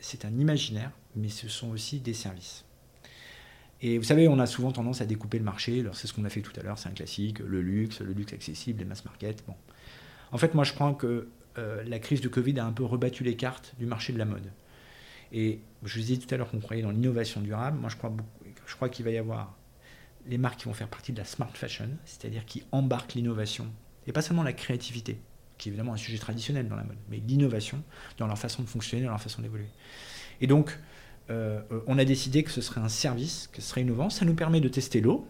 c'est 0.00 0.24
un 0.24 0.32
imaginaire, 0.38 0.92
mais 1.14 1.28
ce 1.28 1.46
sont 1.46 1.68
aussi 1.68 2.00
des 2.00 2.14
services. 2.14 2.64
Et 3.82 3.98
vous 3.98 4.04
savez, 4.04 4.28
on 4.28 4.38
a 4.38 4.46
souvent 4.46 4.72
tendance 4.72 5.02
à 5.02 5.04
découper 5.04 5.36
le 5.38 5.44
marché. 5.44 5.84
C'est 5.92 6.06
ce 6.06 6.14
qu'on 6.14 6.24
a 6.24 6.30
fait 6.30 6.40
tout 6.40 6.58
à 6.58 6.62
l'heure, 6.62 6.78
c'est 6.78 6.88
un 6.88 6.92
classique, 6.92 7.40
le 7.40 7.60
luxe, 7.60 8.00
le 8.00 8.14
luxe 8.14 8.32
accessible, 8.32 8.78
les 8.78 8.86
mass 8.86 9.04
market. 9.04 9.44
En 10.32 10.38
fait, 10.38 10.54
moi, 10.54 10.64
je 10.64 10.72
crois 10.72 10.94
que 10.94 11.28
euh, 11.58 11.84
la 11.84 11.98
crise 11.98 12.22
de 12.22 12.28
Covid 12.28 12.58
a 12.58 12.64
un 12.64 12.72
peu 12.72 12.84
rebattu 12.84 13.24
les 13.24 13.36
cartes 13.36 13.74
du 13.78 13.84
marché 13.84 14.14
de 14.14 14.18
la 14.18 14.24
mode. 14.24 14.50
Et 15.32 15.60
je 15.82 15.98
vous 15.98 16.00
disais 16.00 16.16
tout 16.16 16.34
à 16.34 16.38
l'heure 16.38 16.50
qu'on 16.50 16.60
croyait 16.60 16.82
dans 16.82 16.92
l'innovation 16.92 17.42
durable. 17.42 17.78
Moi, 17.78 17.90
je 17.90 17.96
crois, 17.96 18.10
je 18.64 18.74
crois 18.74 18.88
qu'il 18.88 19.04
va 19.04 19.10
y 19.10 19.18
avoir 19.18 19.54
les 20.24 20.38
marques 20.38 20.60
qui 20.60 20.64
vont 20.64 20.72
faire 20.72 20.88
partie 20.88 21.12
de 21.12 21.18
la 21.18 21.26
smart 21.26 21.50
fashion, 21.52 21.90
c'est-à-dire 22.06 22.46
qui 22.46 22.62
embarquent 22.72 23.12
l'innovation, 23.12 23.66
et 24.06 24.12
pas 24.12 24.22
seulement 24.22 24.42
la 24.42 24.52
créativité, 24.52 25.18
qui 25.58 25.68
est 25.68 25.70
évidemment 25.70 25.94
un 25.94 25.98
sujet 25.98 26.18
traditionnel 26.18 26.68
dans 26.68 26.76
la 26.76 26.84
mode, 26.84 26.96
mais 27.10 27.20
l'innovation 27.26 27.82
dans 28.18 28.26
leur 28.26 28.38
façon 28.38 28.62
de 28.62 28.68
fonctionner, 28.68 29.04
dans 29.04 29.10
leur 29.10 29.20
façon 29.20 29.42
d'évoluer. 29.42 29.68
Et 30.40 30.46
donc, 30.46 30.78
euh, 31.30 31.60
on 31.86 31.98
a 31.98 32.04
décidé 32.04 32.42
que 32.42 32.50
ce 32.50 32.60
serait 32.60 32.80
un 32.80 32.88
service, 32.88 33.48
que 33.52 33.62
ce 33.62 33.68
serait 33.68 33.80
innovant. 33.82 34.10
Ça 34.10 34.24
nous 34.24 34.34
permet 34.34 34.60
de 34.60 34.68
tester 34.68 35.00
l'eau. 35.00 35.26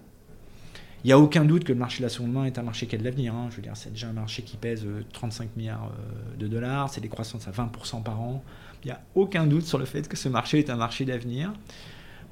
Il 1.04 1.08
n'y 1.08 1.12
a 1.12 1.18
aucun 1.18 1.44
doute 1.44 1.64
que 1.64 1.72
le 1.72 1.78
marché 1.78 1.98
de 1.98 2.04
la 2.04 2.08
seconde 2.08 2.32
main 2.32 2.44
est 2.46 2.58
un 2.58 2.62
marché 2.62 2.86
qui 2.86 2.94
a 2.94 2.98
de 2.98 3.04
l'avenir. 3.04 3.34
Hein. 3.34 3.48
Je 3.50 3.56
veux 3.56 3.62
dire, 3.62 3.76
c'est 3.76 3.90
déjà 3.90 4.08
un 4.08 4.14
marché 4.14 4.42
qui 4.42 4.56
pèse 4.56 4.86
35 5.12 5.44
euh, 5.44 5.48
milliards 5.56 5.92
euh, 5.92 6.36
de 6.36 6.48
dollars, 6.48 6.88
c'est 6.88 7.02
des 7.02 7.08
croissances 7.08 7.46
à 7.46 7.50
20% 7.50 8.02
par 8.02 8.20
an. 8.20 8.42
Il 8.82 8.86
n'y 8.88 8.92
a 8.92 9.00
aucun 9.14 9.46
doute 9.46 9.66
sur 9.66 9.78
le 9.78 9.84
fait 9.84 10.08
que 10.08 10.16
ce 10.16 10.28
marché 10.28 10.58
est 10.58 10.70
un 10.70 10.76
marché 10.76 11.04
d'avenir. 11.04 11.52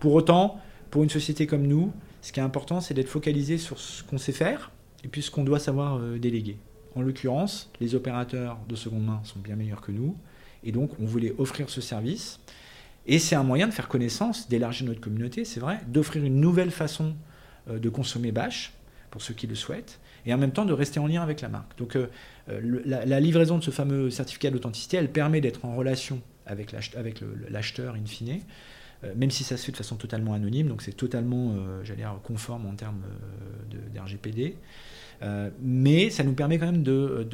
Pour 0.00 0.14
autant, 0.14 0.58
pour 0.90 1.02
une 1.02 1.10
société 1.10 1.46
comme 1.46 1.66
nous, 1.66 1.92
ce 2.22 2.32
qui 2.32 2.40
est 2.40 2.42
important, 2.42 2.80
c'est 2.80 2.94
d'être 2.94 3.08
focalisé 3.08 3.58
sur 3.58 3.78
ce 3.78 4.02
qu'on 4.02 4.18
sait 4.18 4.32
faire 4.32 4.71
et 5.04 5.08
puis 5.08 5.22
ce 5.22 5.30
qu'on 5.30 5.44
doit 5.44 5.58
savoir 5.58 5.98
déléguer. 6.18 6.56
En 6.94 7.02
l'occurrence, 7.02 7.70
les 7.80 7.94
opérateurs 7.94 8.58
de 8.68 8.76
seconde 8.76 9.04
main 9.04 9.20
sont 9.24 9.38
bien 9.38 9.56
meilleurs 9.56 9.80
que 9.80 9.92
nous, 9.92 10.16
et 10.64 10.72
donc 10.72 10.90
on 11.00 11.06
voulait 11.06 11.34
offrir 11.38 11.70
ce 11.70 11.80
service. 11.80 12.38
Et 13.06 13.18
c'est 13.18 13.34
un 13.34 13.42
moyen 13.42 13.66
de 13.66 13.72
faire 13.72 13.88
connaissance, 13.88 14.48
d'élargir 14.48 14.86
notre 14.86 15.00
communauté, 15.00 15.44
c'est 15.44 15.60
vrai, 15.60 15.80
d'offrir 15.88 16.24
une 16.24 16.40
nouvelle 16.40 16.70
façon 16.70 17.14
euh, 17.68 17.78
de 17.78 17.88
consommer 17.88 18.32
Bash, 18.32 18.72
pour 19.10 19.20
ceux 19.20 19.34
qui 19.34 19.46
le 19.46 19.54
souhaitent, 19.54 20.00
et 20.24 20.32
en 20.32 20.38
même 20.38 20.52
temps 20.52 20.64
de 20.64 20.72
rester 20.72 21.00
en 21.00 21.06
lien 21.06 21.22
avec 21.22 21.40
la 21.40 21.48
marque. 21.48 21.76
Donc 21.78 21.96
euh, 21.96 22.06
euh, 22.48 22.80
la, 22.84 23.20
livraison 23.20 23.58
de 23.58 23.64
ce 23.64 23.70
fameux 23.70 24.08
certificat 24.10 24.50
d'authenticité, 24.50 24.96
elle 24.96 25.10
permet 25.10 25.40
d'être 25.40 25.64
en 25.64 25.74
relation 25.74 26.22
avec 26.46 26.74
l'acheteur 27.50 27.94
in 27.94 28.06
fine, 28.06 28.40
même 29.16 29.30
si 29.30 29.42
ça 29.42 29.56
se 29.56 29.64
fait 29.64 29.72
de 29.72 29.76
façon 29.76 29.96
totalement 29.96 30.32
anonyme, 30.32 30.68
donc 30.68 30.82
c'est 30.82 30.92
totalement, 30.92 31.56
j'allais 31.82 32.02
dire, 32.02 32.18
conforme 32.22 32.66
en 32.66 32.74
termes 32.74 33.02
d'RGPD. 33.94 34.56
Euh, 35.22 35.50
mais 35.60 36.10
ça 36.10 36.24
nous 36.24 36.32
permet 36.32 36.58
quand 36.58 36.66
même 36.66 36.82
de, 36.82 37.28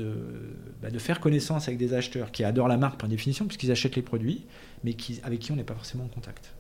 bah, 0.82 0.90
de, 0.90 0.98
faire 0.98 1.20
connaissance 1.20 1.68
avec 1.68 1.78
des 1.78 1.94
acheteurs 1.94 2.30
qui 2.30 2.44
adorent 2.44 2.68
la 2.68 2.76
marque 2.76 3.00
par 3.00 3.08
définition, 3.08 3.46
puisqu'ils 3.46 3.72
achètent 3.72 3.96
les 3.96 4.02
produits, 4.02 4.44
mais 4.84 4.92
qui, 4.92 5.20
avec 5.22 5.40
qui 5.40 5.52
on 5.52 5.56
n'est 5.56 5.64
pas 5.64 5.74
forcément 5.74 6.04
en 6.04 6.08
contact. 6.08 6.54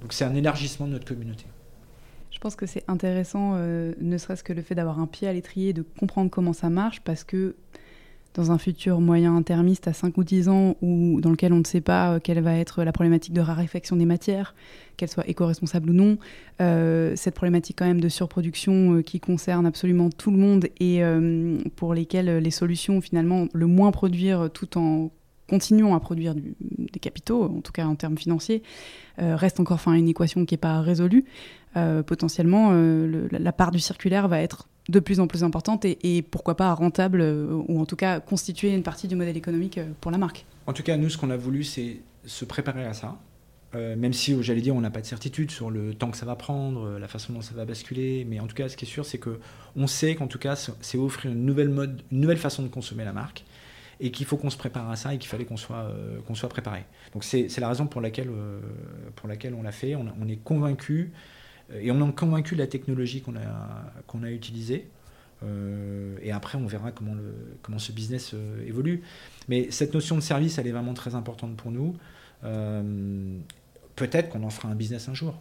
Donc 0.00 0.12
c'est 0.12 0.24
un 0.24 0.34
élargissement 0.34 0.86
de 0.86 0.92
notre 0.92 1.06
communauté. 1.06 1.46
Je 2.30 2.38
pense 2.38 2.56
que 2.56 2.66
c'est 2.66 2.84
intéressant, 2.88 3.54
euh, 3.54 3.94
ne 4.00 4.18
serait-ce 4.18 4.44
que 4.44 4.52
le 4.52 4.60
fait 4.60 4.74
d'avoir 4.74 4.98
un 4.98 5.06
pied 5.06 5.28
à 5.28 5.32
l'étrier, 5.32 5.72
de 5.72 5.82
comprendre 5.82 6.30
comment 6.30 6.52
ça 6.52 6.68
marche, 6.68 7.00
parce 7.00 7.24
que 7.24 7.54
dans 8.34 8.50
un 8.50 8.58
futur 8.58 9.00
moyen 9.00 9.36
intermiste 9.36 9.86
à 9.86 9.92
5 9.92 10.18
ou 10.18 10.24
10 10.24 10.48
ans, 10.48 10.76
ou 10.82 11.20
dans 11.20 11.30
lequel 11.30 11.52
on 11.52 11.58
ne 11.58 11.64
sait 11.64 11.80
pas 11.80 12.14
euh, 12.14 12.20
quelle 12.22 12.40
va 12.40 12.56
être 12.56 12.82
la 12.82 12.92
problématique 12.92 13.32
de 13.32 13.40
raréfaction 13.40 13.96
des 13.96 14.06
matières, 14.06 14.54
qu'elles 14.96 15.08
soient 15.08 15.28
éco-responsables 15.28 15.90
ou 15.90 15.92
non, 15.92 16.18
euh, 16.60 17.14
cette 17.14 17.34
problématique 17.34 17.78
quand 17.78 17.86
même 17.86 18.00
de 18.00 18.08
surproduction 18.08 18.96
euh, 18.96 19.02
qui 19.02 19.20
concerne 19.20 19.66
absolument 19.66 20.10
tout 20.10 20.32
le 20.32 20.36
monde 20.36 20.66
et 20.80 21.02
pour 21.76 21.94
lesquelles 21.94 22.38
les 22.38 22.50
solutions 22.50 23.00
finalement 23.00 23.46
le 23.52 23.66
moins 23.66 23.90
produire 23.92 24.50
tout 24.52 24.78
en 24.78 25.10
continuant 25.48 25.94
à 25.94 26.00
produire 26.00 26.34
des 26.34 27.00
capitaux, 27.00 27.44
en 27.44 27.60
tout 27.60 27.72
cas 27.72 27.86
en 27.86 27.94
termes 27.94 28.16
financiers, 28.16 28.62
reste 29.18 29.60
encore 29.60 29.80
une 29.88 30.08
équation 30.08 30.44
qui 30.46 30.54
n'est 30.54 30.58
pas 30.58 30.80
résolue. 30.80 31.24
potentiellement, 32.06 32.72
la 33.30 33.52
part 33.52 33.70
du 33.70 33.78
circulaire 33.78 34.28
va 34.28 34.40
être 34.40 34.68
de 34.88 35.00
plus 35.00 35.20
en 35.20 35.26
plus 35.26 35.44
importante 35.44 35.84
et, 35.84 36.22
pourquoi 36.22 36.56
pas 36.56 36.72
rentable 36.74 37.20
euh, 37.20 37.62
ou 37.68 37.80
en 37.80 37.86
tout 37.86 37.96
cas 37.96 38.20
constituer 38.20 38.72
une 38.72 38.82
partie 38.82 39.08
du 39.08 39.16
modèle 39.16 39.36
économique 39.36 39.78
euh, 39.78 39.92
pour 40.00 40.10
la 40.10 40.18
marque. 40.18 40.44
En 40.66 40.72
tout 40.72 40.82
cas, 40.82 40.96
nous, 40.96 41.08
ce 41.08 41.18
qu'on 41.18 41.30
a 41.30 41.36
voulu, 41.36 41.64
c'est 41.64 42.00
se 42.24 42.44
préparer 42.44 42.84
à 42.84 42.92
ça. 42.92 43.18
Euh, 43.74 43.96
même 43.96 44.12
si, 44.12 44.40
j'allais 44.42 44.60
dire, 44.60 44.74
on 44.74 44.80
n'a 44.80 44.90
pas 44.90 45.00
de 45.00 45.06
certitude 45.06 45.50
sur 45.50 45.70
le 45.70 45.94
temps 45.94 46.10
que 46.10 46.16
ça 46.16 46.26
va 46.26 46.36
prendre, 46.36 46.98
la 46.98 47.08
façon 47.08 47.32
dont 47.32 47.40
ça 47.40 47.54
va 47.54 47.64
basculer, 47.64 48.24
mais 48.24 48.38
en 48.40 48.46
tout 48.46 48.54
cas, 48.54 48.68
ce 48.68 48.76
qui 48.76 48.84
est 48.84 48.88
sûr, 48.88 49.04
c'est 49.04 49.18
que 49.18 49.40
on 49.74 49.86
sait 49.86 50.14
qu'en 50.14 50.28
tout 50.28 50.38
cas, 50.38 50.54
c'est 50.80 50.98
offrir 50.98 51.32
une 51.32 51.44
nouvelle 51.44 51.70
mode, 51.70 52.02
nouvelle 52.12 52.38
façon 52.38 52.62
de 52.62 52.68
consommer 52.68 53.04
la 53.04 53.12
marque, 53.12 53.44
et 53.98 54.12
qu'il 54.12 54.26
faut 54.26 54.36
qu'on 54.36 54.50
se 54.50 54.56
prépare 54.56 54.88
à 54.90 54.96
ça 54.96 55.14
et 55.14 55.18
qu'il 55.18 55.28
fallait 55.28 55.44
qu'on 55.44 55.56
soit, 55.56 55.92
qu'on 56.26 56.34
soit 56.34 56.48
préparé. 56.48 56.84
Donc 57.12 57.24
c'est 57.24 57.58
la 57.58 57.68
raison 57.68 57.86
pour 57.86 58.00
laquelle, 58.00 58.30
pour 59.16 59.28
laquelle 59.28 59.54
on 59.54 59.62
l'a 59.62 59.72
fait. 59.72 59.96
On, 59.96 60.06
on 60.20 60.28
est 60.28 60.36
convaincu 60.36 61.12
et 61.72 61.90
on 61.90 62.08
est 62.08 62.14
convaincu 62.14 62.54
de 62.54 62.60
la 62.60 62.66
technologie 62.66 63.22
qu'on 63.22 63.36
a, 63.36 63.92
qu'on 64.06 64.22
a 64.22 64.30
utilisée. 64.30 64.88
Euh, 65.42 66.16
et 66.22 66.32
après, 66.32 66.58
on 66.58 66.66
verra 66.66 66.92
comment, 66.92 67.14
le, 67.14 67.34
comment 67.62 67.78
ce 67.78 67.92
business 67.92 68.32
euh, 68.34 68.66
évolue. 68.66 69.02
Mais 69.48 69.70
cette 69.70 69.94
notion 69.94 70.16
de 70.16 70.20
service, 70.20 70.58
elle 70.58 70.66
est 70.66 70.72
vraiment 70.72 70.94
très 70.94 71.14
importante 71.14 71.56
pour 71.56 71.70
nous. 71.70 71.96
Euh, 72.44 73.38
peut-être 73.96 74.28
qu'on 74.30 74.42
en 74.42 74.50
fera 74.50 74.68
un 74.68 74.74
business 74.74 75.08
un 75.08 75.14
jour. 75.14 75.40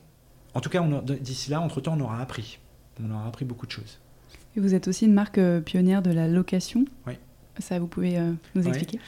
En 0.54 0.62
tout 0.62 0.70
cas, 0.70 0.86
d'ici 1.20 1.50
là, 1.50 1.62
entre-temps, 1.62 1.96
on 1.98 2.02
aura 2.02 2.22
appris. 2.22 2.60
On 3.04 3.10
aura 3.12 3.28
appris 3.28 3.46
beaucoup 3.46 3.66
de 3.66 3.72
choses. 3.72 4.00
Et 4.56 4.60
vous 4.60 4.76
êtes 4.76 4.88
aussi 4.88 5.06
une 5.06 5.14
marque 5.14 5.40
pionnière 5.66 6.04
de 6.04 6.12
la 6.12 6.28
location. 6.28 6.86
Oui. 7.08 7.14
Ça, 7.60 7.80
vous 7.80 7.88
pouvez 7.88 8.20
nous 8.56 8.68
expliquer 8.68 9.00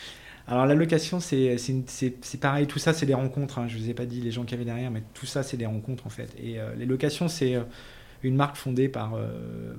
alors 0.47 0.67
la 0.67 0.75
location, 0.75 1.19
c'est 1.19 1.57
pareil, 2.39 2.67
tout 2.67 2.77
ça 2.77 2.93
c'est 2.93 3.07
des 3.07 3.15
rencontres, 3.15 3.57
hein. 3.57 3.67
je 3.67 3.77
ne 3.77 3.81
vous 3.81 3.89
ai 3.89 3.95
pas 3.95 4.05
dit 4.05 4.21
les 4.21 4.31
gens 4.31 4.43
qui 4.43 4.53
avaient 4.53 4.65
derrière, 4.65 4.91
mais 4.91 5.01
tout 5.13 5.25
ça 5.25 5.41
c'est 5.41 5.57
des 5.57 5.65
rencontres 5.65 6.05
en 6.05 6.09
fait. 6.09 6.35
Et 6.37 6.59
euh, 6.59 6.75
les 6.75 6.85
locations, 6.85 7.27
c'est 7.27 7.55
euh, 7.55 7.63
une 8.21 8.35
marque 8.35 8.55
fondée 8.55 8.87
par 8.87 9.15
euh, 9.15 9.75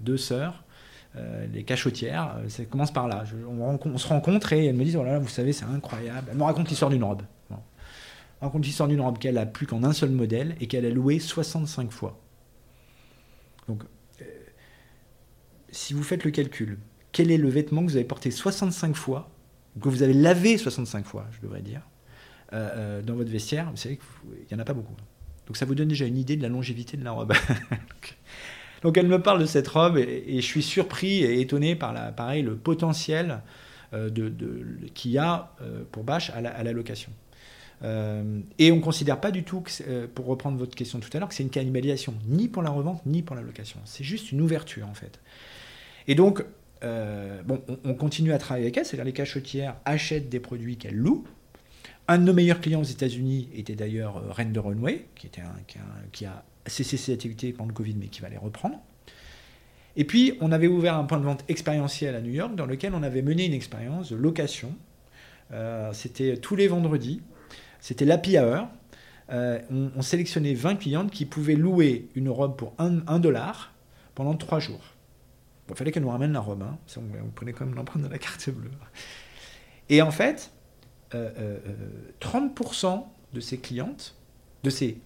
deux 0.00 0.18
sœurs, 0.18 0.64
les 1.52 1.62
cachotières, 1.62 2.38
ça 2.48 2.64
commence 2.64 2.90
par 2.90 3.06
là. 3.06 3.24
on, 3.46 3.98
se 3.98 4.08
rencontre 4.08 4.54
et 4.54 4.64
elles 4.64 4.74
me 4.74 4.82
disent, 4.82 4.96
oh 4.96 5.04
là 5.04 5.12
là, 5.12 5.18
vous 5.18 5.28
savez, 5.28 5.52
c'est 5.52 5.66
incroyable. 5.66 6.28
Elles 6.30 6.38
me 6.38 6.42
racontent 6.42 6.70
l'histoire 6.70 6.90
d'une 6.90 7.04
robe. 7.04 7.20
Bon. 7.50 7.58
Elles 8.40 8.46
racontent 8.46 8.64
l'histoire 8.64 8.88
d'une 8.88 9.02
robe 9.02 9.18
qu'elle 9.18 9.36
a 9.36 9.44
plus 9.44 9.66
qu'en 9.66 9.84
un 9.84 9.92
seul 9.92 10.08
modèle 10.08 10.56
et 10.58 10.68
qu'elle 10.68 10.86
a 10.86 10.88
loué 10.88 11.18
65 11.18 11.90
fois. 11.90 12.18
Donc, 13.68 13.82
si 15.70 15.92
vous 15.92 16.02
faites 16.02 16.24
le 16.24 16.30
calcul, 16.30 16.78
quel 17.12 17.30
est 17.30 17.36
le 17.36 17.50
vêtement 17.50 17.82
que 17.82 17.90
vous 17.90 17.96
avez 17.96 18.06
porté 18.06 18.30
65 18.30 18.96
fois 18.96 19.31
que 19.80 19.88
vous 19.88 20.02
avez 20.02 20.12
lavé 20.12 20.58
65 20.58 21.06
fois, 21.06 21.26
je 21.32 21.40
devrais 21.40 21.62
dire, 21.62 21.82
euh, 22.52 22.70
euh, 22.76 23.02
dans 23.02 23.14
votre 23.14 23.30
vestiaire, 23.30 23.70
vous 23.70 23.76
savez 23.76 23.96
qu'il 23.96 24.56
n'y 24.56 24.60
en 24.60 24.62
a 24.62 24.64
pas 24.64 24.74
beaucoup. 24.74 24.94
Donc 25.46 25.56
ça 25.56 25.64
vous 25.64 25.74
donne 25.74 25.88
déjà 25.88 26.04
une 26.04 26.18
idée 26.18 26.36
de 26.36 26.42
la 26.42 26.48
longévité 26.48 26.96
de 26.96 27.04
la 27.04 27.12
robe. 27.12 27.32
Donc 28.82 28.98
elle 28.98 29.08
me 29.08 29.20
parle 29.20 29.40
de 29.40 29.46
cette 29.46 29.68
robe 29.68 29.96
et, 29.96 30.36
je 30.36 30.46
suis 30.46 30.62
surpris 30.62 31.22
et 31.22 31.40
étonné 31.40 31.76
par 31.76 31.92
la, 31.92 32.12
le 32.42 32.56
potentiel 32.56 33.40
euh, 33.94 34.10
qu'il 34.92 35.12
y 35.12 35.18
a 35.18 35.54
pour 35.92 36.04
Bash 36.04 36.30
à 36.30 36.40
la, 36.40 36.72
location. 36.72 37.12
et 37.82 38.72
on 38.72 38.76
ne 38.76 38.80
considère 38.80 39.20
pas 39.20 39.30
du 39.30 39.44
tout, 39.44 39.62
pour 40.14 40.26
reprendre 40.26 40.58
votre 40.58 40.74
question 40.74 40.98
tout 40.98 41.10
à 41.12 41.20
l'heure, 41.20 41.28
que 41.28 41.34
c'est 41.34 41.44
une 41.44 41.50
cannibalisation, 41.50 42.14
ni 42.26 42.48
pour 42.48 42.62
la 42.62 42.70
revente, 42.70 43.06
ni 43.06 43.22
pour 43.22 43.36
la 43.36 43.42
location. 43.42 43.78
C'est 43.84 44.04
juste 44.04 44.32
une 44.32 44.40
ouverture 44.40 44.88
en 44.88 44.94
fait. 44.94 45.20
Et 46.08 46.14
donc 46.14 46.44
euh, 46.84 47.42
bon, 47.44 47.62
on, 47.84 47.94
continue 47.94 48.32
à 48.32 48.38
travailler 48.38 48.66
avec 48.66 48.76
elles, 48.76 48.84
c'est-à-dire 48.84 49.04
les 49.04 49.12
cachotières 49.12 49.76
achètent 49.84 50.28
des 50.28 50.40
produits 50.40 50.76
qu'elles 50.76 50.96
louent. 50.96 51.24
Un 52.08 52.18
de 52.18 52.24
nos 52.24 52.32
meilleurs 52.32 52.60
clients 52.60 52.80
aux 52.80 52.84
États-Unis 52.84 53.48
était 53.54 53.74
d'ailleurs 53.74 54.16
euh, 54.16 54.32
Reine 54.32 54.52
de 54.52 54.58
Runway, 54.58 55.06
qui, 55.14 55.28
a 56.24 56.44
cessé 56.66 56.96
ses 56.96 57.12
activités 57.12 57.52
pendant 57.52 57.68
le 57.68 57.74
Covid, 57.74 57.94
mais 57.98 58.06
qui 58.06 58.20
va 58.20 58.28
les 58.28 58.36
reprendre. 58.36 58.80
Et 59.94 60.04
puis, 60.04 60.36
on 60.40 60.50
avait 60.50 60.66
ouvert 60.66 60.96
un 60.96 61.04
point 61.04 61.18
de 61.18 61.24
vente 61.24 61.44
expérientiel 61.48 62.16
à 62.16 62.20
New 62.20 62.32
York 62.32 62.54
dans 62.56 62.66
lequel 62.66 62.94
on 62.94 63.02
avait 63.02 63.22
mené 63.22 63.46
une 63.46 63.52
expérience 63.52 64.10
de 64.10 64.16
location. 64.16 64.74
Euh, 65.52 65.92
c'était 65.92 66.36
tous 66.38 66.56
les 66.56 66.66
vendredis. 66.66 67.20
C'était 67.80 68.04
l'happy 68.04 68.38
hour. 68.38 68.68
On, 69.30 70.02
sélectionnait 70.02 70.52
20 70.52 70.76
clientes 70.76 71.10
qui 71.10 71.24
pouvaient 71.24 71.54
louer 71.54 72.08
une 72.14 72.28
robe 72.28 72.56
pour 72.56 72.74
1 72.78 73.18
dollar 73.18 73.72
pendant 74.14 74.34
3 74.34 74.58
jours. 74.58 74.91
Il 75.72 75.76
fallait 75.76 75.92
qu'elles 75.92 76.02
nous 76.02 76.10
ramènent 76.10 76.32
la 76.32 76.40
robe. 76.40 76.62
Hein. 76.62 76.78
on, 76.96 77.30
prenait 77.30 77.52
comme 77.52 77.74
l'empreinte 77.74 78.02
de 78.02 78.08
la 78.08 78.18
carte 78.18 78.48
bleue. 78.50 78.70
Et 79.88 80.02
en 80.02 80.10
fait, 80.10 80.52
30% 81.12 81.14
euh, 81.14 82.96
de 83.32 83.40
ces 83.40 83.58
clientes, 83.58 84.16
de 84.62 84.70
ces 84.70 85.00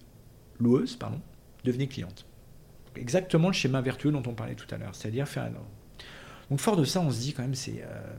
loueuses, 0.59 0.95
pardon, 0.95 1.19
devenaient 1.63 1.87
clientes 1.87 2.27
exactement 2.97 3.47
le 3.47 3.53
schéma 3.53 3.81
vertueux 3.81 4.11
dont 4.11 4.23
on 4.25 4.33
parlait 4.33 4.55
tout 4.55 4.73
à 4.73 4.77
l'heure, 4.77 4.95
c'est-à-dire 4.95 5.27
faire 5.27 5.43
un... 5.43 5.51
Donc 6.49 6.59
fort 6.59 6.77
de 6.77 6.85
ça, 6.85 7.01
on 7.01 7.11
se 7.11 7.19
dit 7.19 7.33
quand 7.33 7.43
même, 7.43 7.55
c'est... 7.55 7.83
Euh, 7.83 8.15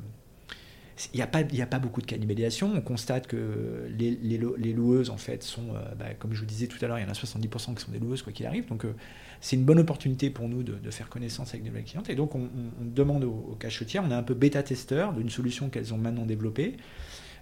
il 1.15 1.17
n'y 1.19 1.23
a, 1.23 1.29
pas, 1.29 1.39
a 1.39 1.67
pas 1.67 1.79
beaucoup 1.79 2.01
de 2.01 2.07
cannibalisation. 2.07 2.73
On 2.75 2.81
constate 2.81 3.29
que 3.29 3.89
les, 3.97 4.73
loueuses, 4.73 5.11
en 5.11 5.17
fait, 5.17 5.45
sont, 5.45 5.73
euh, 5.73 5.95
bah, 5.95 6.13
comme 6.19 6.35
je 6.35 6.41
vous 6.41 6.47
disais 6.47 6.67
tout 6.67 6.85
à 6.85 6.89
l'heure, 6.89 6.99
il 6.99 7.03
y 7.03 7.05
en 7.05 7.09
a 7.09 7.13
70% 7.13 7.77
qui 7.77 7.85
sont 7.85 7.93
des 7.93 8.01
loueuses, 8.01 8.23
quoi 8.23 8.33
qu'il 8.33 8.47
arrive. 8.47 8.67
Donc, 8.67 8.85
euh, 8.85 8.97
c'est 9.41 9.57
une 9.57 9.65
bonne 9.65 9.79
opportunité 9.79 10.31
pour 10.31 10.49
nous 10.49 10.63
de, 10.63 10.91
faire 10.91 11.09
connaissance 11.09 11.51
avec 11.51 11.63
des 11.63 11.69
nouvelles 11.69 11.85
clientes. 11.85 12.11
Et 12.11 12.15
donc, 12.15 12.35
on, 12.35 12.49
demande 12.81 13.25
aux, 13.25 13.57
cachetières, 13.59 14.05
on 14.05 14.11
est 14.11 14.15
un 14.15 14.23
peu 14.23 14.35
bêta-testeur 14.35 15.13
d'une 15.13 15.31
solution 15.31 15.69
qu'elles 15.69 15.95
ont 15.95 15.99
maintenant 15.99 16.27
développée, 16.27 16.77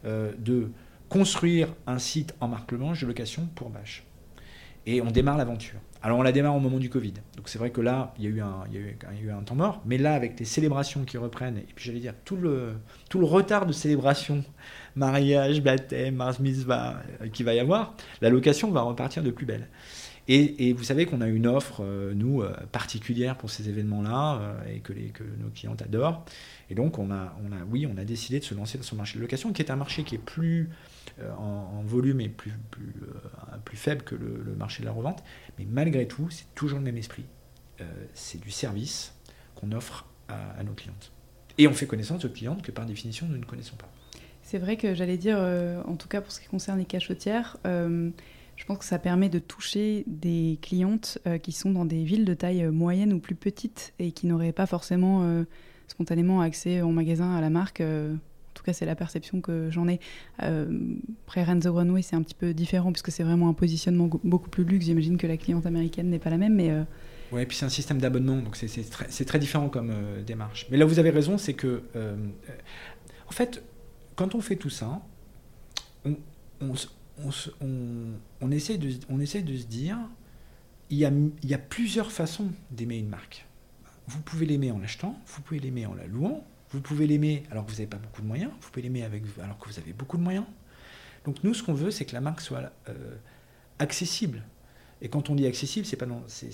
de 0.05 0.71
construire 1.09 1.69
un 1.87 1.99
site 1.99 2.35
en 2.41 2.49
marque 2.49 2.75
blanche 2.75 3.01
de 3.01 3.07
location 3.07 3.49
pour 3.55 3.71
Bâche. 3.71 4.05
Et 4.87 5.01
on 5.01 5.11
démarre 5.11 5.37
l'aventure. 5.37 5.81
Alors 6.01 6.19
on 6.21 6.23
la 6.23 6.31
démarre 6.31 6.55
au 6.55 6.61
moment 6.61 6.79
du 6.79 6.89
Covid. 6.89 7.15
Donc 7.37 7.49
c'est 7.49 7.59
vrai 7.59 7.71
que 7.71 7.81
là, 7.81 8.15
il 8.19 8.25
y, 8.25 8.27
a 8.29 8.31
eu 8.31 8.41
un, 8.41 8.63
il 8.71 8.77
y 8.77 8.79
a 8.79 9.21
eu 9.21 9.31
un 9.33 9.43
temps 9.43 9.57
mort. 9.57 9.83
Mais 9.85 9.99
là, 9.99 10.15
avec 10.15 10.39
les 10.39 10.45
célébrations 10.45 11.05
qui 11.05 11.19
reprennent, 11.19 11.59
et 11.59 11.67
puis 11.75 11.87
j'allais 11.87 11.99
dire 11.99 12.15
tout 12.25 12.37
le, 12.37 12.75
tout 13.11 13.19
le 13.19 13.27
retard 13.27 13.67
de 13.67 13.73
célébration, 13.73 14.45
mariage, 14.95 15.61
baptême, 15.63 16.15
mars 16.15 16.39
mitzvah, 16.39 17.01
euh, 17.21 17.29
qu'il 17.29 17.45
va 17.45 17.55
y 17.55 17.59
avoir, 17.59 17.97
la 18.21 18.31
location 18.31 18.71
va 18.71 18.83
repartir 18.83 19.25
de 19.25 19.33
plus 19.33 19.47
belle. 19.47 19.67
Et, 20.29 20.69
et 20.69 20.73
vous 20.73 20.83
savez 20.83 21.07
qu'on 21.07 21.21
a 21.21 21.29
une 21.29 21.47
offre, 21.47 21.83
euh, 21.85 22.13
nous, 22.15 22.43
euh, 22.43 22.53
particulière 22.73 23.37
pour 23.37 23.51
ces 23.51 23.69
événements-là, 23.69 24.57
et 24.69 24.81
que, 24.81 24.93
nos 24.93 25.51
clients 25.55 25.77
adorent. 25.81 26.25
Et 26.69 26.75
donc 26.75 26.99
on 26.99 27.11
a, 27.11 27.33
oui, 27.71 27.87
on 27.87 27.97
a 27.97 28.05
décidé 28.05 28.41
de 28.41 28.45
se 28.45 28.55
lancer 28.55 28.79
dans 28.79 28.85
ce 28.85 28.95
marché 28.95 29.17
de 29.17 29.23
location, 29.23 29.53
qui 29.53 29.63
est 29.63 29.71
un 29.71 29.77
marché 29.77 30.03
qui 30.03 30.17
est 30.17 30.25
plus 30.25 30.69
euh, 31.21 31.33
en, 31.33 31.83
volume 31.83 32.21
est 32.21 32.29
plus, 32.29 32.53
plus, 32.71 32.93
euh, 33.03 33.59
faible 33.75 34.03
que 34.03 34.15
le, 34.15 34.55
marché 34.57 34.83
de 34.83 34.87
la 34.87 34.93
revente. 34.93 35.23
Mais 35.59 35.67
malgré 35.69 36.07
tout, 36.07 36.29
c'est 36.31 36.47
toujours 36.55 36.79
le 36.79 36.85
même 36.85 36.97
esprit. 36.97 37.25
Euh, 37.81 37.85
c'est 38.13 38.41
du 38.41 38.51
service 38.51 39.15
qu'on 39.55 39.73
offre 39.73 40.07
à, 40.29 40.63
nos 40.65 40.73
clientes. 40.73 41.13
Et 41.57 41.69
on 41.69 41.73
fait 41.73 41.87
connaissance 41.87 42.21
de 42.21 42.29
clientes 42.29 42.63
que 42.63 42.73
par 42.73 42.85
définition 42.85 43.27
nous 43.29 43.39
ne 43.39 43.45
connaissons 43.45 43.77
pas. 43.77 43.89
C'est 44.43 44.59
vrai 44.59 44.77
que 44.77 44.95
j'allais 44.95 45.17
dire, 45.17 45.39
en 45.39 45.95
tout 45.97 46.09
cas 46.09 46.21
pour 46.21 46.33
ce 46.33 46.41
qui 46.41 46.49
concerne 46.49 46.79
les 46.79 46.85
cachotières, 46.85 47.57
je 48.57 48.65
pense 48.65 48.79
que 48.79 48.85
ça 48.85 48.99
permet 48.99 49.29
de 49.29 49.39
toucher 49.39 50.05
des 50.07 50.59
clientes 50.63 51.19
qui 51.43 51.53
sont 51.53 51.71
dans 51.71 51.85
des 51.85 52.05
villes 52.05 52.25
de 52.25 52.35
taille 52.35 52.67
moyenne 52.69 53.13
ou 53.13 53.19
plus 53.19 53.35
petite 53.35 53.93
et 53.99 54.13
qui 54.13 54.27
n'auraient 54.27 54.53
pas 54.53 54.67
forcément 54.67 55.45
spontanément 55.89 56.41
accès 56.41 56.81
en 56.81 56.91
magasin 56.91 57.35
à 57.35 57.41
la 57.41 57.51
marque 57.51 57.83
en 58.57 58.59
tout 58.59 58.65
cas, 58.65 58.73
c'est 58.73 58.87
la 58.87 58.97
perception 58.97 59.43
que 59.43 59.69
j'en 59.71 59.87
ai. 59.87 60.01
Euh, 60.43 60.97
après, 61.27 61.45
Renzo 61.45 61.75
Runway, 61.75 62.01
c'est 62.01 62.17
un 62.17 62.23
petit 62.23 62.35
peu 62.35 62.55
différent 62.55 62.91
puisque 62.91 63.11
c'est 63.11 63.23
vraiment 63.23 63.51
un 63.51 63.53
positionnement 63.53 64.09
beaucoup 64.25 64.49
plus 64.49 64.65
luxe. 64.65 64.87
J'imagine 64.87 65.19
que 65.19 65.27
la 65.27 65.37
cliente 65.37 65.67
américaine 65.67 66.09
n'est 66.09 66.19
pas 66.19 66.31
la 66.31 66.39
même, 66.39 66.55
mais. 66.55 66.71
Euh... 66.71 66.85
Et 67.37 67.45
puis 67.45 67.55
c'est 67.55 67.67
un 67.67 67.71
système 67.71 67.99
d'abonnement, 67.99 68.39
donc 68.39 68.57
c'est 68.57 69.27
très, 69.27 69.39
différent 69.39 69.69
comme 69.69 69.91
euh, 69.91 70.23
démarche. 70.23 70.69
Mais 70.71 70.79
là, 70.79 70.87
vous 70.87 70.99
avez 70.99 71.11
raison, 71.11 71.37
c'est 71.37 71.53
que, 71.53 71.83
euh, 71.97 72.17
en 73.29 73.33
fait, 73.33 73.63
quand 74.15 74.35
on 74.35 74.41
fait 74.41 74.57
tout 74.57 74.71
ça, 74.71 75.03
on, 76.07 76.17
on, 76.63 76.73
on, 77.25 78.51
essaie, 78.51 78.79
de, 78.79 78.91
on 79.09 79.21
essaie 79.21 79.43
de 79.43 79.57
se 79.57 79.67
dire, 79.67 79.99
il 80.91 80.99
y 80.99 81.05
a, 81.05 81.11
il 81.43 81.49
y 81.49 81.55
a 81.55 81.59
plusieurs 81.59 82.13
façons 82.13 82.51
d'aimer 82.71 82.99
une 82.99 83.09
marque. 83.09 83.47
Vous 84.09 84.21
pouvez 84.21 84.47
l'aimer 84.47 84.71
en 84.71 84.79
l'achetant, 84.79 85.19
vous 85.27 85.43
pouvez 85.43 85.59
l'aimer 85.59 85.87
en 85.87 85.95
la 85.95 86.07
louant, 86.07 86.47
vous 86.71 86.81
pouvez 86.81 87.07
l'aimer 87.07 87.45
alors 87.51 87.65
que 87.65 87.71
vous 87.71 87.77
n'avez 87.77 87.89
pas 87.89 87.97
beaucoup 87.97 88.23
de 88.23 88.27
moyens, 88.27 88.51
vous 88.61 88.71
pouvez 88.71 88.83
l'aimer 88.83 89.03
alors 89.43 89.59
que 89.59 89.69
vous 89.69 89.79
avez 89.79 89.93
beaucoup 89.93 90.17
de 90.17 90.23
moyens. 90.23 90.45
Donc 91.25 91.43
nous, 91.43 91.55
ce 91.55 91.63
qu'on 91.63 91.75
veut, 91.75 91.91
c'est 91.91 92.05
que 92.05 92.13
la 92.13 92.21
marque 92.21 92.41
soit 92.41 92.73
euh, 92.89 93.17
accessible. 93.79 94.43
Et 95.03 95.09
quand 95.09 95.29
on 95.29 95.35
dit 95.35 95.47
accessible, 95.47 95.85
c'est 95.87 95.97
pas 95.97 96.07
non, 96.07 96.23
c'est, 96.27 96.51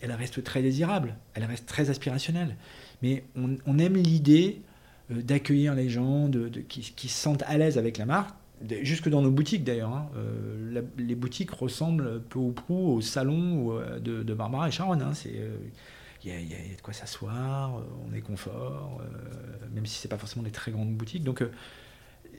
elle 0.00 0.12
reste 0.12 0.42
très 0.42 0.62
désirable, 0.62 1.16
elle 1.34 1.44
reste 1.44 1.66
très 1.66 1.90
aspirationnelle. 1.90 2.56
Mais 3.02 3.24
on, 3.34 3.78
aime 3.78 3.96
l'idée 3.96 4.62
euh, 5.10 5.22
d'accueillir 5.22 5.74
les 5.74 5.88
gens, 5.88 6.28
de, 6.28 6.48
qui, 6.60 6.82
se 6.82 7.08
sentent 7.08 7.42
à 7.42 7.58
l'aise 7.58 7.76
avec 7.76 7.98
la 7.98 8.06
marque, 8.06 8.34
jusque 8.82 9.08
dans 9.08 9.22
nos 9.22 9.30
boutiques 9.30 9.64
d'ailleurs. 9.64 9.92
Hein. 9.92 10.10
Euh, 10.16 10.82
les 10.96 11.14
boutiques 11.14 11.50
ressemblent 11.50 12.22
peu 12.28 12.38
ou 12.38 12.52
prou 12.52 12.94
au 12.94 13.00
salon 13.00 13.80
de, 14.00 14.34
Barbara 14.34 14.68
et 14.68 14.70
Sharon. 14.70 15.00
Hein. 15.00 15.14
C'est 15.14 15.34
il 16.24 16.50
y, 16.50 16.54
a 16.54 16.76
de 16.76 16.80
quoi 16.82 16.92
s'asseoir, 16.92 17.78
euh, 17.78 17.82
on 18.08 18.14
est 18.14 18.20
confort, 18.20 19.00
euh, 19.00 19.66
même 19.72 19.86
si 19.86 19.98
c'est 19.98 20.08
pas 20.08 20.18
forcément 20.18 20.42
des 20.42 20.50
très 20.50 20.72
grandes 20.72 20.94
boutiques. 20.94 21.22
Donc 21.22 21.42
euh, 21.42 21.50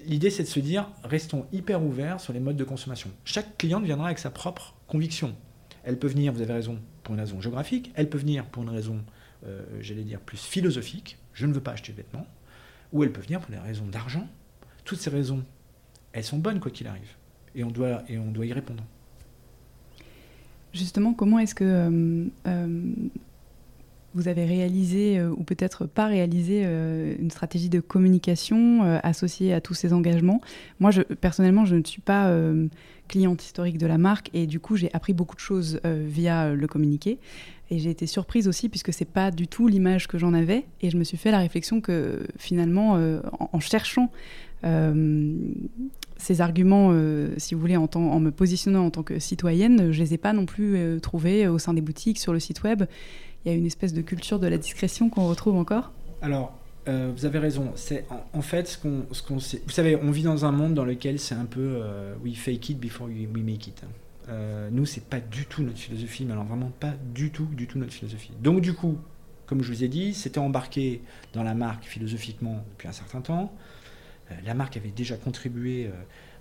l'idée 0.06 0.30
c'est 0.30 0.44
de 0.44 0.48
se 0.48 0.60
dire 0.60 0.88
restons 1.04 1.46
hyper 1.54 1.82
ouverts 1.82 2.20
sur 2.20 2.34
les 2.34 2.40
modes 2.40 2.58
de 2.58 2.64
consommation. 2.64 3.10
Chaque 3.24 3.58
cliente 3.58 3.84
viendra 3.84 4.08
avec 4.08 4.20
sa 4.20 4.30
propre 4.30 4.76
conviction. 4.88 5.36
Elle 5.84 5.98
peut 5.98 6.08
venir, 6.08 6.34
vous 6.34 6.42
avez 6.42 6.54
raison, 6.54 6.80
pour 7.04 7.16
une 7.16 7.22
raison 7.22 7.40
géographique, 7.40 7.92
elle 7.96 8.10
peut 8.10 8.18
venir 8.18 8.46
pour 8.46 8.64
une 8.64 8.70
raison, 8.70 9.02
j'allais 9.80 10.04
dire, 10.04 10.20
plus 10.20 10.38
philosophique, 10.38 11.18
je 11.34 11.46
ne 11.46 11.54
veux 11.54 11.62
pas 11.62 11.72
acheter 11.72 11.94
de 11.94 11.98
vêtements, 11.98 12.28
ou 12.92 13.04
elle 13.04 13.14
peut 13.14 13.22
venir 13.22 13.40
pour 13.40 13.50
des 13.50 13.58
raisons 13.58 13.88
d'argent. 13.88 14.28
Toutes 14.84 15.00
ces 15.00 15.10
raisons, 15.10 15.46
elles 16.14 16.24
sont 16.24 16.38
bonnes 16.38 16.60
quoi 16.60 16.72
qu'il 16.72 16.88
arrive, 16.88 17.16
et 17.56 17.64
on 17.64 17.72
doit, 17.72 18.04
et 18.08 18.18
on 18.18 18.32
doit 18.32 18.46
y 18.46 18.54
répondre. 18.54 18.84
Justement, 20.74 21.14
comment 21.14 21.40
est-ce 21.40 21.56
que 21.56 22.30
vous 24.14 24.28
avez 24.28 24.46
réalisé 24.46 25.20
euh, 25.20 25.30
ou 25.30 25.44
peut-être 25.44 25.86
pas 25.86 26.08
réalisé 26.08 26.64
euh, 26.66 27.16
une 27.20 27.30
stratégie 27.30 27.70
de 27.70 27.80
communication 27.80 28.84
euh, 28.84 28.98
associée 29.04 29.54
à 29.54 29.62
tous 29.62 29.74
ces 29.74 29.94
engagements? 29.94 30.42
Moi, 30.80 30.92
personnellement, 31.22 31.66
je 31.66 31.76
ne 31.76 31.84
suis 31.84 32.02
pas 32.02 32.34
cliente 33.08 33.44
historique 33.44 33.78
de 33.78 33.88
la 33.88 33.98
marque 33.98 34.30
et 34.34 34.48
du 34.48 34.60
coup, 34.60 34.76
j'ai 34.76 34.94
appris 34.94 35.14
beaucoup 35.14 35.36
de 35.36 35.42
choses 35.42 35.80
via 35.84 36.54
le 36.54 36.68
communiqué. 36.68 37.20
Et 37.72 37.80
j'ai 37.80 37.90
été 37.90 38.08
surprise 38.08 38.48
aussi 38.48 38.70
puisque 38.70 38.94
c'est 38.94 39.06
pas 39.06 39.32
du 39.32 39.48
tout 39.48 39.68
l'image 39.68 40.08
que 40.08 40.18
j'en 40.18 40.34
avais. 40.34 40.66
Et 40.82 40.90
je 40.90 40.98
me 40.98 41.04
suis 41.04 41.18
fait 41.18 41.32
la 41.32 41.40
réflexion 41.40 41.82
que 41.82 42.26
finalement, 42.38 43.00
en, 43.52 43.60
cherchant 43.60 44.12
ces 44.64 46.42
arguments, 46.42 46.94
si 47.38 47.56
vous 47.56 47.62
voulez, 47.62 47.78
en, 47.78 48.20
me 48.20 48.30
positionnant 48.30 48.86
en 48.86 48.90
tant 48.90 49.04
que 49.04 49.20
citoyenne, 49.20 49.92
je 49.92 50.00
les 50.00 50.14
ai 50.14 50.18
pas 50.18 50.34
non 50.34 50.46
plus 50.46 51.00
trouvés 51.02 51.48
au 51.48 51.60
sein 51.60 51.74
des 51.74 51.82
boutiques, 51.82 52.20
sur 52.20 52.34
le 52.34 52.40
site 52.40 52.64
web 52.64 52.84
il 53.46 53.52
y 53.52 53.56
a 53.56 53.58
une 53.58 53.66
espèce 53.66 53.94
de 53.94 54.02
culture 54.02 54.40
de 54.40 54.48
la 54.48 54.58
discrétion 54.58 55.10
qu'on 55.10 55.28
retrouve 55.28 55.56
encore 55.56 55.92
Alors, 56.22 56.58
euh, 56.88 57.12
vous 57.16 57.26
avez 57.26 57.40
raison. 57.40 57.72
C'est 57.76 58.06
en, 58.34 58.42
fait 58.42 58.68
ce 58.68 58.78
qu'on, 58.78 59.06
ce 59.12 59.22
qu'on 59.22 59.36
Vous 59.38 59.70
savez, 59.70 59.96
on 59.96 60.12
vit 60.12 60.24
dans 60.24 60.46
un 60.46 60.52
monde 60.52 60.74
dans 60.74 60.86
lequel 60.86 61.20
c'est 61.20 61.36
un 61.36 61.46
peu 61.46 61.80
euh, 61.82 62.14
we 62.24 62.36
fake 62.36 62.70
it 62.70 62.80
before 62.80 63.08
we, 63.08 63.28
make 63.44 63.68
it. 63.68 63.82
Euh, 64.28 64.70
nous, 64.72 64.86
c'est 64.86 65.04
pas 65.04 65.20
du 65.20 65.46
tout 65.46 65.64
notre 65.64 65.78
philosophie, 65.78 66.26
mais 66.26 66.34
alors 66.34 66.46
vraiment 66.46 66.72
pas 66.80 66.94
du 67.14 67.32
tout, 67.32 67.46
du 67.46 67.68
tout 67.68 67.80
notre 67.80 67.94
philosophie. 67.94 68.32
Donc 68.42 68.62
du 68.62 68.74
coup, 68.74 68.98
comme 69.46 69.64
je 69.64 69.72
vous 69.72 69.84
ai 69.84 69.88
dit, 69.88 70.14
c'était 70.14 70.40
embarqué 70.40 71.02
dans 71.34 71.44
la 71.44 71.54
marque 71.54 71.86
philosophiquement 71.86 72.64
depuis 72.72 72.88
un 72.88 72.94
certain 72.94 73.22
temps. 73.22 73.54
Euh, 74.32 74.36
la 74.46 74.54
marque 74.54 74.78
avait 74.78 74.92
déjà 74.92 75.16
contribué 75.18 75.90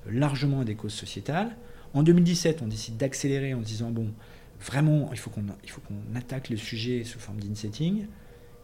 largement 0.07 0.61
à 0.61 0.65
des 0.65 0.75
causes 0.75 0.95
sociétales. 0.95 1.57
En 1.95 2.03
2017, 2.03 2.63
on 2.63 2.67
décide 2.67 2.97
d'accélérer 2.97 3.55
en 3.55 3.61
se 3.63 3.67
disant 3.67 3.91
bon, 3.91 4.13
vraiment, 4.61 5.11
il 5.13 5.19
faut 5.19 5.31
qu'on 5.31 6.15
attaque 6.15 6.51
le 6.51 6.57
sujet 6.57 7.05
sous 7.05 7.19
forme 7.19 7.41
d'insetting, 7.41 8.07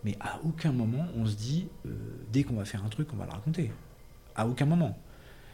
mais 0.05 0.17
à 0.21 0.41
aucun 0.45 0.73
moment 0.73 1.07
on 1.17 1.27
se 1.27 1.37
dit, 1.37 1.69
euh, 1.87 1.91
dès 2.33 2.45
qu'on 2.45 2.55
va 2.55 2.65
faire 2.65 2.85
un 2.85 2.89
truc, 2.89 3.09
on 3.13 3.17
va 3.17 3.25
le 3.25 3.31
raconter. 3.31 3.71
À 4.35 4.47
aucun 4.47 4.67
moment. 4.67 4.99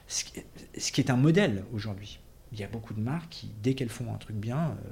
Ce 0.09 0.25
qui, 0.25 1.01
est 1.01 1.11
un 1.11 1.17
modèle 1.17 1.65
aujourd'hui. 1.73 2.19
Il 2.53 2.59
y 2.59 2.65
a 2.65 2.69
beaucoup 2.69 2.95
de 2.95 3.01
marques 3.01 3.29
qui, 3.31 3.53
dès 3.63 3.75
qu'elles 3.75 3.91
font 3.91 4.13
un 4.13 4.19
truc 4.19 4.35
bien, 4.35 4.71
euh, 4.71 4.91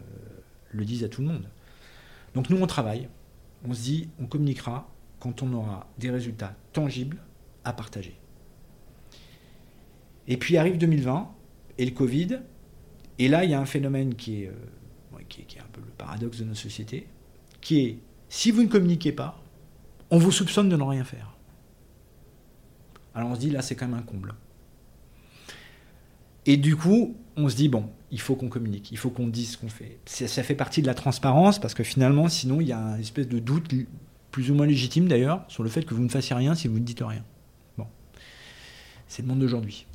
le 0.71 0.85
disent 0.85 1.03
à 1.03 1.09
tout 1.09 1.23
le 1.23 1.29
monde. 1.29 1.49
Donc 2.35 2.51
nous, 2.51 2.59
on 2.59 2.67
travaille. 2.67 3.09
On 3.65 3.75
se 3.75 3.83
dit, 3.83 4.11
on 4.21 4.27
communiquera 4.27 4.89
quand 5.19 5.43
on 5.43 5.53
aura 5.55 5.89
des 5.99 6.11
résultats 6.11 6.55
tangibles 6.73 7.17
à 7.65 7.73
partager. 7.73 8.17
Et 10.29 10.37
puis 10.37 10.57
arrive 10.57 10.79
2020 10.79 11.29
et 11.79 11.85
le 11.85 11.91
Covid. 11.91 12.41
Et 13.19 13.29
là, 13.29 13.45
il 13.45 13.51
y 13.51 13.55
a 13.55 13.61
un 13.61 13.67
phénomène 13.67 14.15
qui 14.15 14.43
est... 14.43 14.49
Euh, 14.49 14.53
qui, 15.29 15.43
est 15.43 15.61
un 15.61 15.67
peu 15.73 15.81
le 15.81 15.91
paradoxe 15.91 16.39
de 16.39 16.45
nos 16.45 16.55
sociétés, 16.55 17.07
qui 17.61 17.81
est 17.81 17.99
si 18.29 18.51
vous 18.51 18.63
ne 18.63 18.69
communiquez 18.69 19.13
pas, 19.13 19.43
on 20.11 20.19
vous 20.19 20.33
soupçonne 20.33 20.69
de 20.69 20.77
ne 20.77 20.83
rien 20.83 21.05
faire. 21.05 21.35
Alors 23.15 23.31
on 23.31 23.35
se 23.35 23.41
dit 23.41 23.51
là 23.51 23.63
c'est 23.63 23.75
quand 23.75 23.87
même 23.87 23.99
un 23.99 24.03
comble. 24.03 24.35
Et 26.47 26.57
du 26.57 26.77
coup, 26.77 27.15
on 27.37 27.47
se 27.51 27.57
dit, 27.57 27.69
bon, 27.69 27.91
il 28.11 28.23
faut 28.23 28.35
qu'on 28.35 28.49
communique, 28.49 28.91
il 28.91 28.97
faut 28.97 29.11
qu'on 29.11 29.27
dise 29.27 29.53
ce 29.53 29.59
qu'on 29.59 29.69
fait. 29.69 29.99
Ça 30.07 30.43
fait 30.43 30.55
partie 30.55 30.81
de 30.81 30.87
la 30.87 30.95
transparence, 30.95 31.59
parce 31.59 31.75
que 31.75 31.83
finalement, 31.85 32.29
sinon, 32.29 32.63
il 32.63 32.69
y 32.69 32.73
a 32.73 32.79
une 32.79 33.01
espèce 33.01 33.29
de 33.29 33.39
doute, 33.39 33.71
plus 34.31 34.51
ou 34.51 34.55
moins 34.55 34.65
légitime 34.65 35.09
d'ailleurs, 35.09 35.45
sur 35.49 35.63
le 35.63 35.69
fait 35.69 35.83
que 35.83 35.93
vous 35.93 36.03
ne 36.03 36.09
fassiez 36.09 36.35
rien 36.35 36.55
si 36.55 36.67
vous 36.67 36.79
ne 36.79 36.85
dites 36.85 37.03
rien. 37.07 37.23
Bon. 37.77 37.87
C'est 39.09 39.21
le 39.21 39.29
monde 39.29 39.41
d'aujourd'hui. 39.41 39.87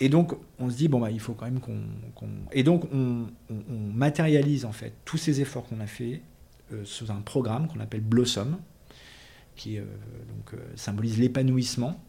Et 0.00 0.08
donc, 0.08 0.34
on 0.58 0.68
se 0.68 0.76
dit, 0.76 0.88
bon, 0.88 1.00
bah, 1.00 1.10
il 1.10 1.20
faut 1.20 1.32
quand 1.32 1.46
même 1.46 1.60
qu'on. 1.60 1.80
Et 2.52 2.62
donc, 2.62 2.84
on, 2.92 3.26
matérialise, 3.94 4.64
en 4.64 4.72
fait, 4.72 4.92
tous 5.04 5.16
ces 5.16 5.40
efforts 5.40 5.64
qu'on 5.64 5.80
a 5.80 5.86
faits 5.86 6.20
euh, 6.72 6.82
sous 6.84 7.10
un 7.10 7.20
programme 7.20 7.68
qu'on 7.68 7.80
appelle 7.80 8.02
Blossom, 8.02 8.58
qui 9.54 9.78
euh, 9.78 9.84
donc, 10.28 10.54
euh, 10.54 10.58
symbolise 10.74 11.18
l'épanouissement 11.18 12.00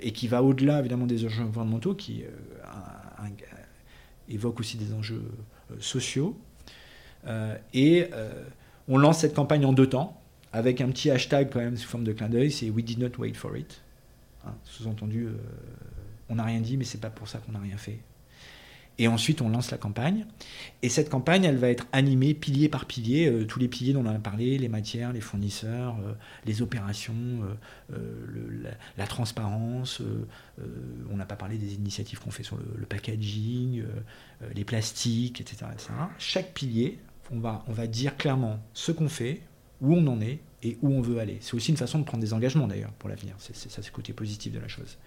et 0.00 0.12
qui 0.12 0.26
va 0.26 0.42
au-delà, 0.42 0.80
évidemment, 0.80 1.06
des 1.06 1.24
enjeux 1.24 1.44
environnementaux, 1.44 1.94
qui 1.94 2.24
évoque 4.28 4.58
aussi 4.58 4.76
des 4.76 4.92
enjeux 4.92 5.22
sociaux. 5.78 6.36
et 7.72 8.10
on 8.88 8.98
lance 8.98 9.20
cette 9.20 9.34
campagne 9.34 9.64
en 9.64 9.72
deux 9.72 9.88
temps, 9.88 10.20
avec 10.52 10.80
un 10.80 10.88
petit 10.88 11.12
hashtag 11.12 11.48
quand 11.52 11.60
même 11.60 11.76
sous 11.76 11.88
forme 11.88 12.02
de 12.02 12.12
clin 12.12 12.28
d'œil, 12.28 12.50
c'est 12.50 12.70
We 12.70 12.84
did 12.84 12.98
not 12.98 13.10
wait 13.18 13.34
for 13.34 13.56
it. 13.56 13.82
Hein, 14.44 14.54
sous-entendu, 14.64 15.28
on 16.28 16.36
n'a 16.36 16.44
rien 16.44 16.60
dit, 16.60 16.76
mais 16.76 16.84
c'est 16.84 17.00
pas 17.00 17.10
pour 17.10 17.28
ça 17.28 17.38
qu'on 17.38 17.52
n'a 17.52 17.60
rien 17.60 17.76
fait. 17.76 17.98
Et 18.98 19.08
ensuite, 19.08 19.42
on 19.42 19.50
lance 19.50 19.70
la 19.70 19.76
campagne. 19.76 20.24
Et 20.82 20.88
cette 20.88 21.10
campagne, 21.10 21.44
elle 21.44 21.58
va 21.58 21.68
être 21.68 21.86
animée 21.92 22.32
pilier 22.32 22.68
par 22.68 22.86
pilier, 22.86 23.28
euh, 23.28 23.44
tous 23.44 23.58
les 23.58 23.68
piliers 23.68 23.92
dont 23.92 24.06
on 24.06 24.06
a 24.06 24.18
parlé, 24.18 24.56
les 24.56 24.68
matières, 24.68 25.12
les 25.12 25.20
fournisseurs, 25.20 25.96
euh, 26.00 26.14
les 26.46 26.62
opérations, 26.62 27.14
euh, 27.92 28.64
la, 28.96 29.06
transparence. 29.06 30.02
on 31.10 31.16
n'a 31.16 31.26
pas 31.26 31.36
parlé 31.36 31.58
des 31.58 31.74
initiatives 31.74 32.20
qu'on 32.20 32.30
fait 32.30 32.42
sur 32.42 32.56
le, 32.56 32.86
packaging, 32.86 33.84
les 34.54 34.64
plastiques, 34.64 35.40
etc., 35.40 35.66
Chaque 36.18 36.52
pilier, 36.52 36.98
on 37.30 37.38
va, 37.38 37.86
dire 37.86 38.16
clairement 38.16 38.58
ce 38.72 38.92
qu'on 38.92 39.08
fait, 39.08 39.42
où 39.80 39.94
on 39.94 40.06
en 40.06 40.20
est 40.20 40.40
et 40.62 40.78
où 40.82 40.90
on 40.90 41.00
veut 41.00 41.18
aller. 41.18 41.38
C'est 41.40 41.54
aussi 41.54 41.70
une 41.70 41.76
façon 41.76 41.98
de 41.98 42.04
prendre 42.04 42.22
des 42.22 42.32
engagements 42.32 42.66
d'ailleurs 42.66 42.92
pour 42.92 43.08
l'avenir. 43.08 43.34
C'est, 43.38 43.54
ça, 43.54 43.68
c'est 43.68 43.86
le 43.86 43.92
côté 43.92 44.12
positif 44.12 44.52
de 44.52 44.58
la 44.58 44.68
chose. 44.68 44.98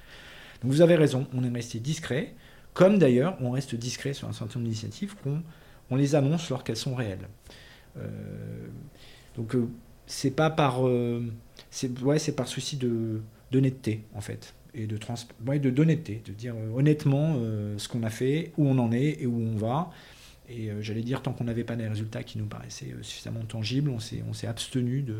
Donc 0.61 0.71
vous 0.71 0.81
avez 0.81 0.95
raison, 0.95 1.27
on 1.33 1.43
est 1.43 1.49
resté 1.49 1.79
discret, 1.79 2.33
comme 2.73 2.99
d'ailleurs 2.99 3.37
on 3.41 3.51
reste 3.51 3.75
discret 3.75 4.13
sur 4.13 4.27
un 4.27 4.33
certain 4.33 4.59
nombre 4.59 4.65
d'initiatives 4.65 5.15
qu'on 5.23 5.41
on 5.89 5.95
les 5.95 6.15
annonce 6.15 6.49
lorsqu'elles 6.49 6.77
sont 6.77 6.95
réelles. 6.95 7.27
Euh, 7.97 8.07
donc 9.35 9.55
euh, 9.55 9.67
c'est 10.05 10.31
pas 10.31 10.49
par 10.49 10.87
euh, 10.87 11.25
c'est 11.71 11.99
ouais, 12.01 12.19
c'est 12.19 12.33
par 12.35 12.47
souci 12.47 12.77
de 12.77 13.21
d'honnêteté 13.51 14.03
en 14.13 14.21
fait 14.21 14.53
et 14.75 14.85
de 14.85 14.97
trans 14.97 15.15
de 15.41 15.69
d'honnêteté, 15.69 16.21
de 16.25 16.31
dire 16.31 16.55
honnêtement 16.75 17.39
ce 17.77 17.87
qu'on 17.87 18.03
a 18.03 18.11
fait, 18.11 18.51
où 18.55 18.67
on 18.67 18.77
en 18.77 18.91
est 18.91 19.19
et 19.19 19.25
où 19.25 19.41
on 19.41 19.55
va. 19.55 19.89
Et 20.47 20.69
j'allais 20.81 21.01
dire 21.01 21.23
tant 21.23 21.33
qu'on 21.33 21.45
n'avait 21.45 21.63
pas 21.63 21.75
des 21.75 21.87
résultats 21.87 22.21
qui 22.21 22.37
nous 22.37 22.45
paraissaient 22.45 22.93
suffisamment 23.01 23.41
tangibles, 23.45 23.89
on 23.89 23.97
s'est 23.97 24.23
on 24.29 24.33
s'est 24.33 24.45
abstenu 24.45 25.01
de 25.01 25.17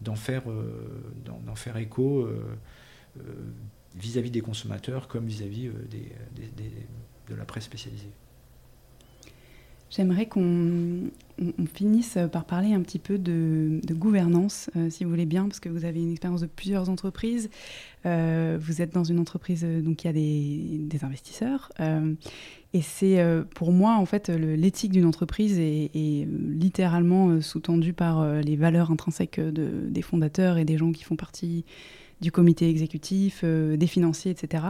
d'en 0.00 0.16
faire 0.16 0.42
d'en, 1.24 1.54
faire 1.54 1.76
écho 1.76 2.28
vis-à-vis 3.96 4.30
des 4.30 4.40
consommateurs 4.40 5.08
comme 5.08 5.26
vis-à-vis 5.26 5.68
euh, 5.68 5.72
de 7.28 7.34
la 7.34 7.44
presse 7.44 7.64
spécialisée. 7.64 8.10
J'aimerais 9.90 10.26
qu'on 10.26 11.10
finisse 11.72 12.18
par 12.32 12.46
parler 12.46 12.74
un 12.74 12.80
petit 12.80 12.98
peu 12.98 13.16
de, 13.16 13.80
gouvernance, 13.92 14.68
euh, 14.76 14.90
si 14.90 15.04
vous 15.04 15.10
voulez 15.10 15.26
bien, 15.26 15.44
parce 15.44 15.60
que 15.60 15.68
vous 15.68 15.84
avez 15.84 16.00
une 16.00 16.10
expérience 16.10 16.40
de 16.40 16.46
plusieurs 16.46 16.88
entreprises. 16.88 17.48
Euh, 18.04 18.58
vous 18.60 18.82
êtes 18.82 18.92
dans 18.92 19.04
une 19.04 19.20
entreprise 19.20 19.64
donc 19.64 19.98
qui 19.98 20.08
a 20.08 20.12
des, 20.12 20.98
investisseurs. 21.02 21.70
et 22.72 22.82
c'est 22.82 23.24
pour 23.54 23.70
moi, 23.70 23.94
en 23.94 24.06
fait, 24.06 24.30
l'éthique 24.30 24.90
d'une 24.90 25.06
entreprise 25.06 25.60
est, 25.60 25.90
littéralement 25.94 27.40
sous-tendue 27.40 27.92
par 27.92 28.26
les 28.40 28.56
valeurs 28.56 28.90
intrinsèques 28.90 29.38
de, 29.38 29.86
des 29.88 30.02
fondateurs 30.02 30.58
et 30.58 30.64
des 30.64 30.76
gens 30.76 30.90
qui 30.90 31.04
font 31.04 31.16
partie 31.16 31.64
du 32.20 32.32
comité 32.32 32.68
exécutif, 32.68 33.40
euh, 33.44 33.76
des 33.76 33.86
financiers, 33.86 34.30
etc. 34.30 34.64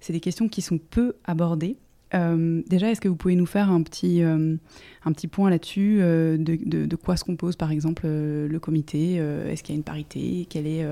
C'est 0.00 0.12
des 0.12 0.20
questions 0.20 0.48
qui 0.48 0.62
sont 0.62 0.78
peu 0.78 1.14
abordées. 1.24 1.76
Euh, 2.14 2.62
déjà, 2.68 2.90
est-ce 2.90 3.00
que 3.00 3.08
vous 3.08 3.16
pouvez 3.16 3.34
nous 3.34 3.46
faire 3.46 3.70
un 3.70 3.82
petit, 3.82 4.22
euh, 4.22 4.56
un 5.04 5.12
petit 5.12 5.26
point 5.26 5.50
là-dessus 5.50 5.98
de, 5.98 6.86
de, 6.86 6.96
quoi 6.96 7.16
se 7.16 7.24
compose 7.24 7.56
par 7.56 7.72
exemple 7.72 8.06
le 8.06 8.58
comité 8.60 9.14
Est-ce 9.14 9.62
qu'il 9.62 9.74
y 9.74 9.76
a 9.76 9.78
une 9.78 9.84
parité 9.84 10.46
Quelle 10.48 10.66
est 10.66 10.86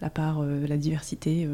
la 0.00 0.10
part, 0.10 0.42
la 0.42 0.76
diversité 0.76 1.48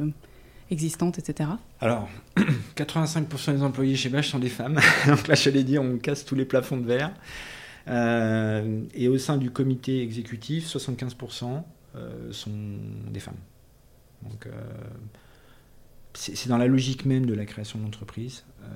existante, 0.70 1.18
etc. 1.18 1.50
Alors, 1.80 2.08
85% 2.76 3.54
des 3.54 3.62
employés 3.62 3.96
chez 3.96 4.08
Bache 4.08 4.30
sont 4.30 4.38
des 4.38 4.48
femmes. 4.48 4.80
Donc 5.06 5.28
là, 5.28 5.34
j'allais 5.34 5.62
dire, 5.62 5.82
on 5.82 5.98
casse 5.98 6.24
tous 6.24 6.34
les 6.34 6.46
plafonds 6.46 6.78
de 6.78 6.86
verre. 6.86 7.12
et 8.94 9.08
au 9.08 9.18
sein 9.18 9.36
du 9.36 9.50
comité 9.50 10.02
exécutif, 10.02 10.66
75% 10.66 11.62
sont 12.30 12.50
des 13.10 13.20
femmes. 13.20 13.36
Euh, 14.46 14.50
c'est 16.14 16.48
dans 16.48 16.56
la 16.56 16.66
logique 16.66 17.04
même 17.04 17.26
de 17.26 17.34
la 17.34 17.44
création 17.44 17.78
d'entreprise. 17.78 18.44
Euh, 18.62 18.66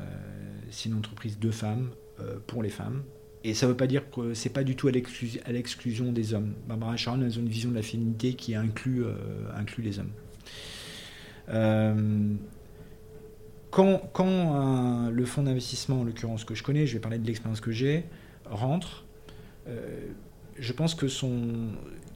c'est 0.70 0.88
une 0.88 0.96
entreprise 0.96 1.38
de 1.38 1.50
femmes 1.50 1.90
euh, 2.20 2.38
pour 2.46 2.62
les 2.62 2.68
femmes. 2.68 3.02
Et 3.44 3.54
ça 3.54 3.66
ne 3.66 3.72
veut 3.72 3.76
pas 3.76 3.86
dire 3.86 4.10
que 4.10 4.34
c'est 4.34 4.50
pas 4.50 4.64
du 4.64 4.76
tout 4.76 4.88
à 4.88 4.90
l'exclusion 4.90 6.12
des 6.12 6.34
hommes. 6.34 6.52
Barbara 6.68 6.96
Sharon 6.98 7.22
a 7.22 7.28
une 7.28 7.48
vision 7.48 7.70
de 7.70 7.74
la 7.74 7.82
féminité 7.82 8.34
qui 8.34 8.54
inclut, 8.54 9.04
les 9.78 9.98
hommes. 9.98 10.12
quand, 13.70 14.10
quand 14.12 15.08
le 15.08 15.24
fonds 15.24 15.44
d'investissement, 15.44 16.02
en 16.02 16.04
l'occurrence 16.04 16.44
que 16.44 16.54
je 16.54 16.62
connais, 16.62 16.86
je 16.86 16.92
vais 16.92 17.00
parler 17.00 17.18
de 17.18 17.26
l'expérience 17.26 17.62
que 17.62 17.72
j'ai, 17.72 18.04
rentre, 18.44 19.06
je 20.58 20.72
pense 20.74 20.94
que 20.94 21.08
son, 21.08 21.70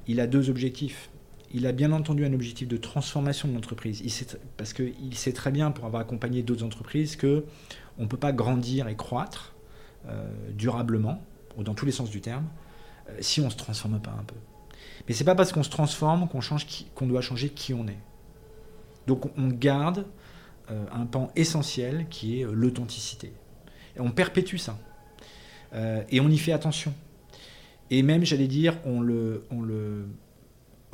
il 0.07 0.21
a 0.21 0.27
deux 0.27 0.51
objectifs 0.51 1.09
il 1.55 1.69
a 1.69 1.73
bien 1.73 1.93
entendu 1.93 2.27
un 2.27 2.33
objectif 2.33 2.67
de 2.67 2.77
transformation 2.77 3.49
de 3.49 3.55
l'entreprise. 3.55 4.03
Parce 4.57 4.73
qu'il 4.73 5.15
sait 5.15 5.33
très 5.33 5.53
bien, 5.53 5.71
pour 5.71 5.87
avoir 5.87 6.03
accompagné 6.03 6.43
d'autres 6.43 6.65
entreprises, 6.65 7.15
que 7.15 7.45
on 7.97 8.03
ne 8.03 8.09
peut 8.09 8.17
pas 8.17 8.33
grandir 8.33 8.89
et 8.89 8.97
croître 8.97 9.55
euh, 10.09 10.29
durablement, 10.51 11.23
ou 11.57 11.63
dans 11.63 11.75
tous 11.75 11.87
les 11.87 11.93
sens 11.93 12.11
du 12.11 12.21
terme, 12.21 12.47
euh, 13.09 13.17
si 13.21 13.41
on 13.41 13.45
ne 13.45 13.51
se 13.51 13.57
transforme 13.57 14.01
pas 14.01 14.11
un 14.11 14.25
peu. 14.25 14.35
Mais 15.07 15.15
c'est 15.15 15.25
pas 15.25 15.37
parce 15.37 15.53
qu'on 15.53 15.63
se 15.63 15.71
transforme 15.71 16.29
qu'on 16.29 17.07
doit 17.07 17.21
changer 17.21 17.51
qui 17.51 17.73
on 17.73 17.87
est. 17.87 17.99
Donc 19.07 19.31
on 19.39 19.47
garde 19.47 20.07
euh, 20.73 20.85
un 20.93 21.07
pan 21.07 21.31
essentiel 21.37 22.07
qui 22.11 22.41
est 22.41 22.47
l'authenticité. 22.51 23.33
Et 23.97 24.01
on 24.01 24.11
perpétue 24.11 24.57
ça. 24.57 24.77
et 26.11 26.21
on 26.21 26.29
y 26.29 26.39
fait 26.39 26.53
attention. 26.53 26.93
Et 27.91 28.03
même, 28.03 28.25
j'allais 28.25 28.49
dire, 28.49 28.77
on 28.85 29.01
le, 29.01 29.45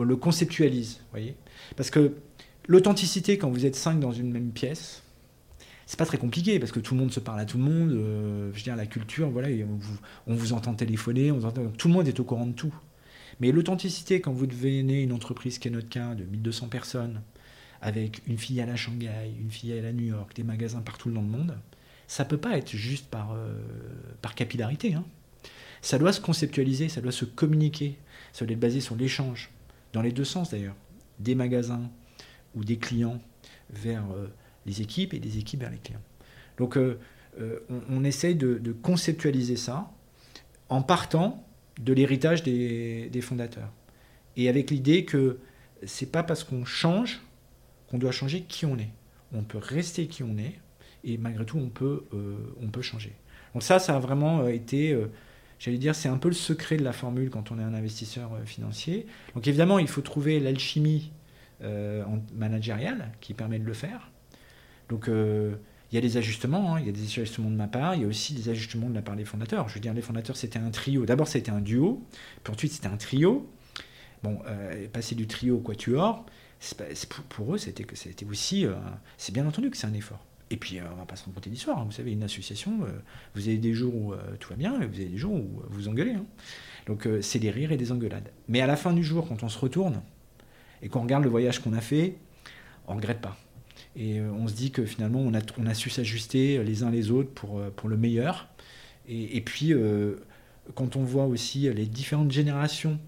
on 0.00 0.04
le 0.04 0.16
conceptualise, 0.16 1.00
voyez 1.10 1.36
Parce 1.76 1.90
que 1.90 2.14
l'authenticité, 2.66 3.36
quand 3.36 3.50
vous 3.50 3.66
êtes 3.66 3.76
cinq 3.76 4.00
dans 4.00 4.12
une 4.12 4.32
même 4.32 4.50
pièce, 4.50 5.02
c'est 5.86 5.98
pas 5.98 6.06
très 6.06 6.18
compliqué 6.18 6.58
parce 6.58 6.72
que 6.72 6.80
tout 6.80 6.94
le 6.94 7.00
monde 7.00 7.12
se 7.12 7.20
parle 7.20 7.40
à 7.40 7.44
tout 7.44 7.58
le 7.58 7.64
monde. 7.64 7.92
Euh, 7.92 8.50
je 8.52 8.58
veux 8.58 8.62
dire, 8.62 8.76
la 8.76 8.86
culture, 8.86 9.28
voilà, 9.28 9.48
on 10.26 10.34
vous, 10.34 10.52
entend 10.52 10.72
téléphoner, 10.72 11.32
on 11.32 11.40
tout 11.76 11.88
le 11.88 11.94
monde 11.94 12.08
est 12.08 12.18
au 12.18 12.24
courant 12.24 12.46
de 12.46 12.52
tout. 12.52 12.74
Mais 13.40 13.52
l'authenticité, 13.52 14.20
quand 14.20 14.32
vous 14.32 14.46
devenez 14.46 15.02
une 15.02 15.12
entreprise 15.12 15.58
qui 15.58 15.68
est 15.68 15.70
notre 15.70 15.88
cas 15.88 16.14
de 16.14 16.24
1200 16.24 16.68
personnes, 16.68 17.20
avec 17.82 18.22
une 18.26 18.38
filiale 18.38 18.70
à 18.70 18.76
Shanghai, 18.76 19.34
une 19.38 19.50
filiale 19.50 19.84
à 19.84 19.92
New 19.92 20.06
York, 20.06 20.34
des 20.34 20.44
magasins 20.44 20.80
partout 20.80 21.10
dans 21.10 21.22
le 21.22 21.26
monde, 21.26 21.58
ça 22.06 22.24
peut 22.24 22.38
pas 22.38 22.56
être 22.56 22.74
juste 22.74 23.06
par, 23.06 23.32
euh, 23.32 23.54
par 24.22 24.34
capillarité. 24.34 24.94
Hein. 24.94 25.04
Ça 25.82 25.98
doit 25.98 26.12
se 26.12 26.20
conceptualiser, 26.20 26.88
ça 26.88 27.00
doit 27.00 27.12
se 27.12 27.24
communiquer, 27.24 27.98
ça 28.32 28.44
doit 28.44 28.52
être 28.52 28.60
basé 28.60 28.80
sur 28.80 28.96
l'échange 28.96 29.50
dans 29.92 30.02
les 30.02 30.12
deux 30.12 30.24
sens 30.24 30.50
d'ailleurs, 30.50 30.76
des 31.18 31.34
magasins 31.34 31.90
ou 32.54 32.64
des 32.64 32.78
clients 32.78 33.20
vers 33.70 34.04
euh, 34.12 34.28
les 34.66 34.80
équipes 34.80 35.14
et 35.14 35.18
des 35.18 35.38
équipes 35.38 35.60
vers 35.60 35.70
les 35.70 35.78
clients. 35.78 36.02
Donc 36.58 36.76
euh, 36.76 36.98
euh, 37.40 37.60
on, 37.88 38.04
essaye 38.04 38.34
de, 38.34 38.72
conceptualiser 38.82 39.56
ça 39.56 39.90
en 40.68 40.82
partant 40.82 41.44
de 41.80 41.92
l'héritage 41.92 42.42
des, 42.42 43.20
fondateurs. 43.22 43.70
Et 44.36 44.48
avec 44.48 44.70
l'idée 44.70 45.04
que 45.04 45.38
c'est 45.86 46.10
pas 46.10 46.22
parce 46.22 46.44
qu'on 46.44 46.64
change 46.64 47.20
qu'on 47.88 47.98
doit 47.98 48.12
changer 48.12 48.42
qui 48.42 48.66
on 48.66 48.76
est. 48.78 48.90
On 49.32 49.42
peut 49.42 49.58
rester 49.58 50.06
qui 50.06 50.22
on 50.22 50.36
est 50.38 50.58
et 51.02 51.18
malgré 51.18 51.44
tout 51.44 51.58
on 51.58 51.68
peut, 51.68 52.04
on 52.60 52.68
peut 52.68 52.82
changer. 52.82 53.12
Donc 53.54 53.62
ça, 53.62 53.78
ça 53.78 53.96
a 53.96 53.98
vraiment 53.98 54.46
été 54.46 54.96
j'allais 55.60 55.78
dire, 55.78 55.94
c'est 55.94 56.08
un 56.08 56.16
peu 56.16 56.28
le 56.28 56.34
secret 56.34 56.76
de 56.76 56.82
la 56.82 56.92
formule 56.92 57.30
quand 57.30 57.52
on 57.52 57.58
est 57.60 57.62
un 57.62 57.74
investisseur 57.74 58.32
euh, 58.32 58.44
financier. 58.44 59.06
Donc 59.34 59.46
évidemment, 59.46 59.78
il 59.78 59.86
faut 59.86 60.00
trouver 60.00 60.40
l'alchimie 60.40 61.12
euh, 61.62 62.02
managériale 62.34 63.12
qui 63.20 63.34
permet 63.34 63.60
de 63.60 63.66
le 63.66 63.74
faire. 63.74 64.10
Donc 64.88 65.08
euh, 65.08 65.54
il 65.92 65.94
y 65.94 65.98
a 65.98 66.00
des 66.00 66.16
ajustements, 66.16 66.74
hein. 66.74 66.80
il 66.80 66.86
y 66.86 66.88
a 66.88 66.92
des 66.92 67.02
ajustements 67.02 67.50
de 67.50 67.56
ma 67.56 67.68
part, 67.68 67.94
il 67.94 68.02
y 68.02 68.04
a 68.04 68.08
aussi 68.08 68.34
des 68.34 68.48
ajustements 68.48 68.88
de 68.88 68.94
la 68.94 69.02
part 69.02 69.16
des 69.16 69.24
fondateurs. 69.24 69.68
Je 69.68 69.74
veux 69.74 69.80
dire, 69.80 69.94
les 69.94 70.02
fondateurs, 70.02 70.36
c'était 70.36 70.58
un 70.58 70.70
trio. 70.70 71.04
D'abord, 71.04 71.28
c'était 71.28 71.50
un 71.50 71.60
duo, 71.60 72.02
puis 72.42 72.52
ensuite, 72.52 72.72
c'était 72.72 72.88
un 72.88 72.96
trio. 72.96 73.48
Bon, 74.22 74.38
passer 74.92 75.14
du 75.14 75.26
trio 75.26 75.56
au 75.56 75.60
quatuor, 75.60 76.26
pour 77.30 77.54
eux, 77.54 77.58
c'était 77.58 77.86
aussi, 78.26 78.66
c'est 79.16 79.32
bien 79.32 79.46
entendu 79.46 79.70
que 79.70 79.78
c'est 79.78 79.86
un 79.86 79.94
effort. 79.94 80.22
Et 80.50 80.56
puis, 80.56 80.80
on 80.80 80.96
va 80.96 81.04
pas 81.04 81.16
se 81.16 81.24
raconter 81.24 81.48
d'histoire. 81.48 81.78
Hein. 81.78 81.84
Vous 81.86 81.92
savez, 81.92 82.12
une 82.12 82.24
association, 82.24 82.80
vous 83.34 83.48
avez 83.48 83.56
des 83.56 83.72
jours 83.72 83.94
où 83.94 84.14
tout 84.40 84.50
va 84.50 84.56
bien 84.56 84.80
et 84.80 84.86
vous 84.86 84.96
avez 84.96 85.04
des 85.06 85.16
jours 85.16 85.34
où 85.34 85.62
vous 85.70 85.88
engueulez. 85.88 86.14
Hein. 86.14 86.24
Donc, 86.86 87.06
c'est 87.20 87.38
des 87.38 87.50
rires 87.50 87.70
et 87.70 87.76
des 87.76 87.92
engueulades. 87.92 88.30
Mais 88.48 88.60
à 88.60 88.66
la 88.66 88.76
fin 88.76 88.92
du 88.92 89.04
jour, 89.04 89.28
quand 89.28 89.44
on 89.44 89.48
se 89.48 89.58
retourne 89.58 90.02
et 90.82 90.88
qu'on 90.88 91.02
regarde 91.02 91.22
le 91.22 91.30
voyage 91.30 91.60
qu'on 91.60 91.72
a 91.72 91.80
fait, 91.80 92.16
on 92.88 92.96
regrette 92.96 93.20
pas. 93.20 93.36
Et 93.94 94.20
on 94.20 94.48
se 94.48 94.54
dit 94.54 94.72
que 94.72 94.84
finalement, 94.84 95.20
on 95.20 95.34
a, 95.34 95.40
on 95.56 95.66
a 95.66 95.74
su 95.74 95.88
s'ajuster 95.88 96.64
les 96.64 96.82
uns 96.82 96.90
les 96.90 97.12
autres 97.12 97.30
pour, 97.30 97.62
pour 97.76 97.88
le 97.88 97.96
meilleur. 97.96 98.48
Et 99.08 99.40
puis, 99.42 99.72
quand 100.74 100.96
on 100.96 101.02
voit 101.02 101.26
aussi 101.26 101.72
les 101.72 101.86
différentes 101.86 102.30
générations 102.30 102.98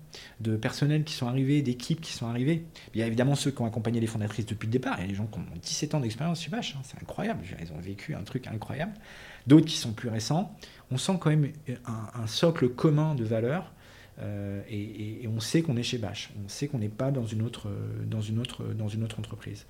de 0.41 0.57
personnel 0.57 1.05
qui 1.05 1.15
sont 1.15 1.27
arrivés, 1.27 1.63
d'équipes 1.63 2.01
qui 2.01 2.13
sont 2.13 2.27
arrivées, 2.27 2.65
il 2.95 3.01
y 3.01 3.03
a 3.03 3.07
évidemment 3.07 3.35
ceux 3.35 3.51
qui 3.51 3.61
ont 3.63 3.67
accompagné 3.67 4.01
les 4.01 4.07
fondatrices 4.07 4.47
depuis 4.47 4.67
le 4.67 4.73
départ. 4.73 4.97
Il 4.99 5.03
y 5.03 5.05
a 5.05 5.09
des 5.09 5.15
gens 5.15 5.27
qui 5.27 5.39
ont 5.39 5.45
17 5.61 5.95
ans 5.95 6.01
d'expérience 6.01 6.49
Bash, 6.49 6.77
hein, 6.77 6.83
c'est 6.85 7.01
incroyable. 7.01 7.41
Ils 7.61 7.73
ont 7.73 7.81
vécu 7.81 8.15
un 8.15 8.23
truc 8.23 8.47
incroyable. 8.47 8.93
D'autres 9.47 9.67
qui 9.67 9.77
sont 9.77 9.93
plus 9.93 10.09
récents. 10.09 10.57
On 10.91 10.99
sent 10.99 11.19
quand 11.21 11.31
même 11.31 11.51
un, 11.87 12.27
socle 12.27 12.69
commun 12.69 13.15
de 13.15 13.25
valeurs. 13.25 13.73
Euh, 14.21 14.63
et, 14.69 15.27
on 15.27 15.41
sait 15.41 15.63
qu'on 15.63 15.77
est 15.77 15.83
chez 15.83 15.99
Bash. 15.99 16.31
On 16.45 16.49
sait 16.49 16.69
qu'on 16.69 16.79
n'est 16.79 16.89
pas 16.89 17.11
dans 17.11 17.27
une 17.27 17.43
autre 17.43 17.69
entreprise. 19.19 19.67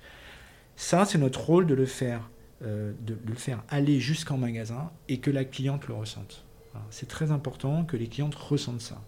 Ça, 0.75 1.05
c'est 1.05 1.17
notre 1.17 1.41
rôle 1.41 1.67
de 1.67 1.73
le 1.73 1.85
faire, 1.85 2.29
euh, 2.63 2.93
de 3.01 3.17
le 3.25 3.35
faire 3.35 3.63
aller 3.69 3.99
jusqu'en 3.99 4.37
magasin 4.37 4.91
et 5.07 5.19
que 5.19 5.31
la 5.31 5.45
cliente 5.45 5.87
le 5.87 5.93
ressente. 5.93 6.45
C'est 6.89 7.07
très 7.07 7.31
important 7.31 7.83
que 7.85 7.97
les 7.97 8.07
clientes 8.07 8.35
ressentent 8.35 8.81
ça. 8.81 9.01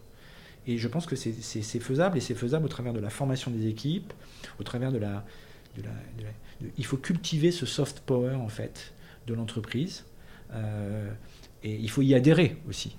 Et 0.68 0.78
je 0.78 0.88
pense 0.88 1.06
que 1.06 1.16
c'est 1.16 1.80
faisable, 1.80 2.18
et 2.18 2.22
c'est 2.22 2.36
faisable 2.36 2.66
au 2.66 2.70
travers 2.70 2.94
de 2.94 3.00
la 3.00 3.10
formation 3.10 3.52
des 3.52 3.68
équipes, 3.68 4.14
au 4.60 4.64
travers 4.64 4.92
de 4.92 4.98
la... 4.98 5.24
il 6.78 6.86
faut 6.86 6.98
cultiver 6.98 7.52
ce 7.52 7.66
soft 7.66 8.00
power, 8.00 8.36
en 8.36 8.50
fait, 8.50 8.94
de 9.28 9.34
l'entreprise. 9.34 10.06
Euh, 10.54 11.12
et 11.64 11.76
il 11.76 11.90
faut 11.90 12.02
y 12.02 12.14
adhérer 12.16 12.58
aussi. 12.68 12.98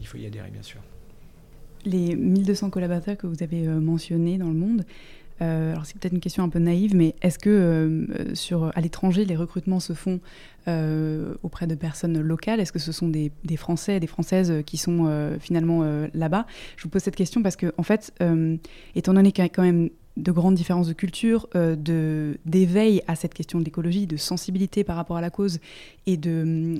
Il 0.00 0.06
faut 0.06 0.18
y 0.18 0.26
adhérer, 0.26 0.50
bien 0.50 0.62
sûr. 0.62 0.80
Les 1.84 2.14
1200 2.14 2.70
collaborateurs 2.70 3.16
que 3.16 3.26
vous 3.26 3.42
avez 3.42 3.66
euh, 3.66 3.80
mentionnés 3.80 4.36
dans 4.36 4.48
le 4.48 4.54
monde, 4.54 4.84
euh, 5.40 5.72
alors 5.72 5.86
c'est 5.86 5.96
peut-être 5.98 6.12
une 6.12 6.20
question 6.20 6.42
un 6.42 6.48
peu 6.48 6.58
naïve, 6.58 6.96
mais 6.96 7.14
est-ce 7.22 7.38
que 7.38 7.50
euh, 7.50 8.34
sur, 8.34 8.70
à 8.74 8.80
l'étranger, 8.80 9.24
les 9.24 9.36
recrutements 9.36 9.80
se 9.80 9.92
font 9.92 10.20
euh, 10.66 11.34
auprès 11.42 11.66
de 11.66 11.74
personnes 11.74 12.20
locales? 12.20 12.60
Est-ce 12.60 12.72
que 12.72 12.78
ce 12.78 12.92
sont 12.92 13.08
des, 13.08 13.30
Français 13.56 13.96
et 13.96 14.00
des 14.00 14.06
Françaises 14.06 14.52
qui 14.66 14.76
sont 14.76 15.36
finalement 15.40 15.82
là-bas? 16.14 16.46
Je 16.76 16.84
vous 16.84 16.88
pose 16.88 17.02
cette 17.02 17.16
question 17.16 17.42
parce 17.42 17.56
que, 17.56 17.72
en 17.76 17.82
fait, 17.82 18.12
étant 18.94 19.14
donné 19.14 19.32
qu'il 19.32 19.44
y 19.44 19.46
a 19.46 19.48
quand 19.48 19.62
même 19.62 19.90
de 20.16 20.32
grandes 20.32 20.56
différences 20.56 20.88
de 20.88 20.92
culture, 20.94 21.48
de, 21.54 22.38
d'éveil 22.44 23.02
à 23.06 23.14
cette 23.14 23.34
question 23.34 23.60
de 23.60 23.64
l'écologie, 23.64 24.08
de 24.08 24.16
sensibilité 24.16 24.82
par 24.82 24.96
rapport 24.96 25.16
à 25.16 25.20
la 25.20 25.30
cause 25.30 25.60
et 26.06 26.16
de 26.16 26.74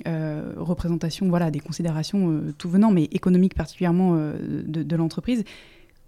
représentation 0.57 1.29
voilà, 1.29 1.51
des 1.51 1.61
considérations 1.61 2.43
tout 2.59 2.69
venant, 2.69 2.91
mais 2.91 3.05
économiques 3.05 3.55
particulièrement 3.55 4.17
de 4.17 4.97
l'entreprise, 4.97 5.45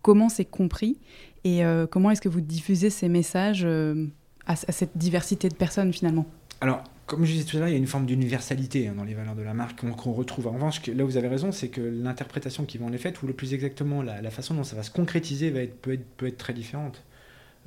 comment 0.02 0.28
c'est 0.28 0.44
compris? 0.44 0.98
Et 1.44 1.64
euh, 1.64 1.86
comment 1.86 2.10
est-ce 2.10 2.20
que 2.20 2.28
vous 2.28 2.40
diffusez 2.40 2.90
ces 2.90 3.08
messages 3.08 3.62
euh, 3.64 4.06
à, 4.46 4.56
cette 4.56 4.96
diversité 4.96 5.48
de 5.48 5.54
personnes 5.54 5.92
finalement? 5.92 6.26
Alors, 6.60 6.84
comme 7.06 7.24
je 7.24 7.32
disais 7.32 7.44
tout 7.44 7.56
à 7.56 7.60
l'heure, 7.60 7.68
il 7.68 7.72
y 7.72 7.76
a 7.76 7.78
une 7.78 7.86
forme 7.86 8.06
d'universalité 8.06 8.88
hein, 8.88 8.94
dans 8.96 9.04
les 9.04 9.14
valeurs 9.14 9.34
de 9.34 9.42
la 9.42 9.54
marque 9.54 9.80
qu'on 9.80 10.12
retrouve. 10.12 10.48
En 10.48 10.52
revanche, 10.52 10.86
là 10.86 11.04
vous 11.04 11.16
avez 11.16 11.28
raison, 11.28 11.50
c'est 11.50 11.68
que 11.68 11.80
l'interprétation 11.80 12.64
qui 12.64 12.78
va 12.78 12.86
en 12.86 12.92
est 12.92 12.98
faite, 12.98 13.22
ou 13.22 13.26
le 13.26 13.32
plus 13.32 13.54
exactement 13.54 14.02
la, 14.02 14.30
façon 14.30 14.54
dont 14.54 14.64
ça 14.64 14.76
va 14.76 14.82
se 14.82 14.90
concrétiser, 14.90 15.50
va 15.50 15.60
peut, 15.66 15.94
être, 15.94 16.04
peut 16.16 16.26
être 16.26 16.36
très 16.36 16.52
différente. 16.52 17.02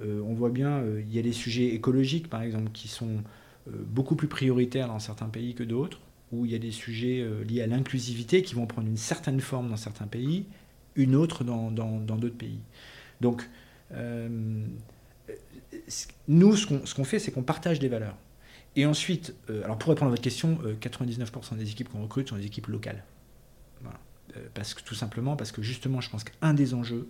Euh, 0.01 0.21
on 0.25 0.33
voit 0.33 0.49
bien, 0.49 0.83
il 0.99 1.13
y 1.13 1.19
a 1.19 1.23
des 1.23 1.33
sujets 1.33 1.73
écologiques, 1.73 2.29
par 2.29 2.41
exemple, 2.41 2.71
qui 2.71 2.87
sont 2.87 3.23
beaucoup 3.67 4.15
plus 4.15 4.27
prioritaires 4.27 4.87
dans 4.87 4.99
certains 4.99 5.29
pays 5.29 5.55
que 5.55 5.63
d'autres, 5.63 5.99
où 6.31 6.45
il 6.45 6.51
y 6.51 6.55
a 6.55 6.59
des 6.59 6.71
sujets 6.71 7.25
liés 7.47 7.61
à 7.61 7.67
l'inclusivité 7.67 8.43
qui 8.43 8.55
vont 8.55 8.65
prendre 8.65 8.87
une 8.87 8.97
certaine 8.97 9.39
forme 9.39 9.69
dans 9.69 9.77
certains 9.77 10.07
pays, 10.07 10.45
une 10.95 11.15
autre 11.15 11.43
dans 11.45 11.71
d'autres 11.71 12.35
pays. 12.35 12.59
Donc, 13.21 13.49
nous, 16.27 16.55
ce 16.55 16.95
qu'on 16.95 17.03
fait, 17.03 17.19
c'est 17.19 17.31
qu'on 17.31 17.43
partage 17.43 17.79
des 17.79 17.89
valeurs. 17.89 18.17
Et 18.75 18.85
ensuite, 18.85 19.35
euh, 19.49 19.63
alors 19.63 19.77
pour 19.77 19.89
répondre 19.89 20.07
à 20.07 20.11
votre 20.11 20.23
question, 20.23 20.57
99% 20.81 21.53
euh, 21.53 21.57
des 21.57 21.69
équipes 21.69 21.89
qu'on 21.89 22.01
recrute 22.01 22.29
sont 22.29 22.37
des 22.37 22.45
équipes 22.45 22.67
locales. 22.67 23.03
parce 24.55 24.73
que, 24.73 24.81
tout 24.81 24.95
simplement 24.95 25.35
parce 25.35 25.51
que 25.51 25.61
justement, 25.61 26.01
je 26.01 26.09
pense 26.09 26.23
qu'un 26.23 26.53
des 26.53 26.73
enjeux 26.73 27.07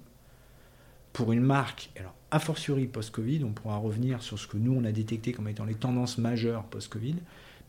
pour 1.14 1.32
une 1.32 1.42
marque, 1.42 1.92
alors 1.98 2.16
a 2.32 2.40
fortiori 2.40 2.88
post-Covid, 2.88 3.44
on 3.44 3.52
pourra 3.52 3.78
revenir 3.78 4.24
sur 4.24 4.38
ce 4.40 4.48
que 4.48 4.58
nous 4.58 4.74
on 4.74 4.84
a 4.84 4.92
détecté 4.92 5.32
comme 5.32 5.48
étant 5.48 5.64
les 5.64 5.76
tendances 5.76 6.18
majeures 6.18 6.64
post-Covid, 6.66 7.16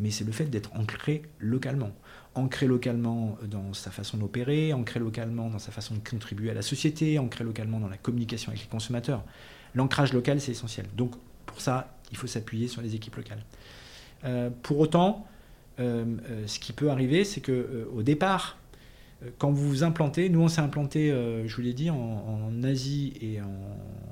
mais 0.01 0.11
c'est 0.11 0.25
le 0.25 0.33
fait 0.33 0.47
d'être 0.47 0.75
ancré 0.75 1.23
localement. 1.39 1.93
Ancré 2.35 2.67
localement 2.67 3.39
dans 3.47 3.73
sa 3.75 3.91
façon 3.91 4.17
d'opérer, 4.17 4.73
ancré 4.73 4.99
localement 4.99 5.49
dans 5.51 5.61
sa 5.61 5.71
façon 5.71 5.95
de 5.95 6.09
contribuer 6.09 6.51
à 6.51 6.55
la 6.55 6.63
société, 6.63 7.19
ancré 7.19 7.45
localement 7.45 7.79
dans 7.79 7.89
la 7.89 7.97
communication 7.97 8.51
avec 8.51 8.63
les 8.63 8.69
consommateurs. 8.69 9.23
L'ancrage 9.75 10.13
local, 10.13 10.41
c'est 10.41 10.53
essentiel. 10.53 10.87
Donc, 10.97 11.15
pour 11.47 11.61
ça, 11.61 11.97
il 12.11 12.17
faut 12.17 12.27
s'appuyer 12.27 12.69
sur 12.69 12.83
les 12.83 12.95
équipes 12.95 13.17
locales. 13.17 13.45
Euh, 14.25 14.51
pour 14.63 14.79
autant, 14.79 15.27
euh, 15.81 16.05
euh, 16.29 16.47
ce 16.47 16.59
qui 16.59 16.73
peut 16.73 16.91
arriver, 16.91 17.25
c'est 17.25 17.41
que 17.41 17.89
au 17.95 18.03
départ, 18.03 18.59
quand 19.39 19.51
vous 19.51 19.69
vous 19.69 19.85
implantez, 19.85 20.29
nous 20.29 20.41
on 20.41 20.49
s'est 20.49 20.61
implanté, 20.61 21.09
je 21.47 21.57
vous 21.57 21.63
l'ai 21.63 21.73
dit, 21.73 21.89
en, 21.89 22.63
Asie 22.63 23.15
et 23.21 23.41
en, 23.41 23.47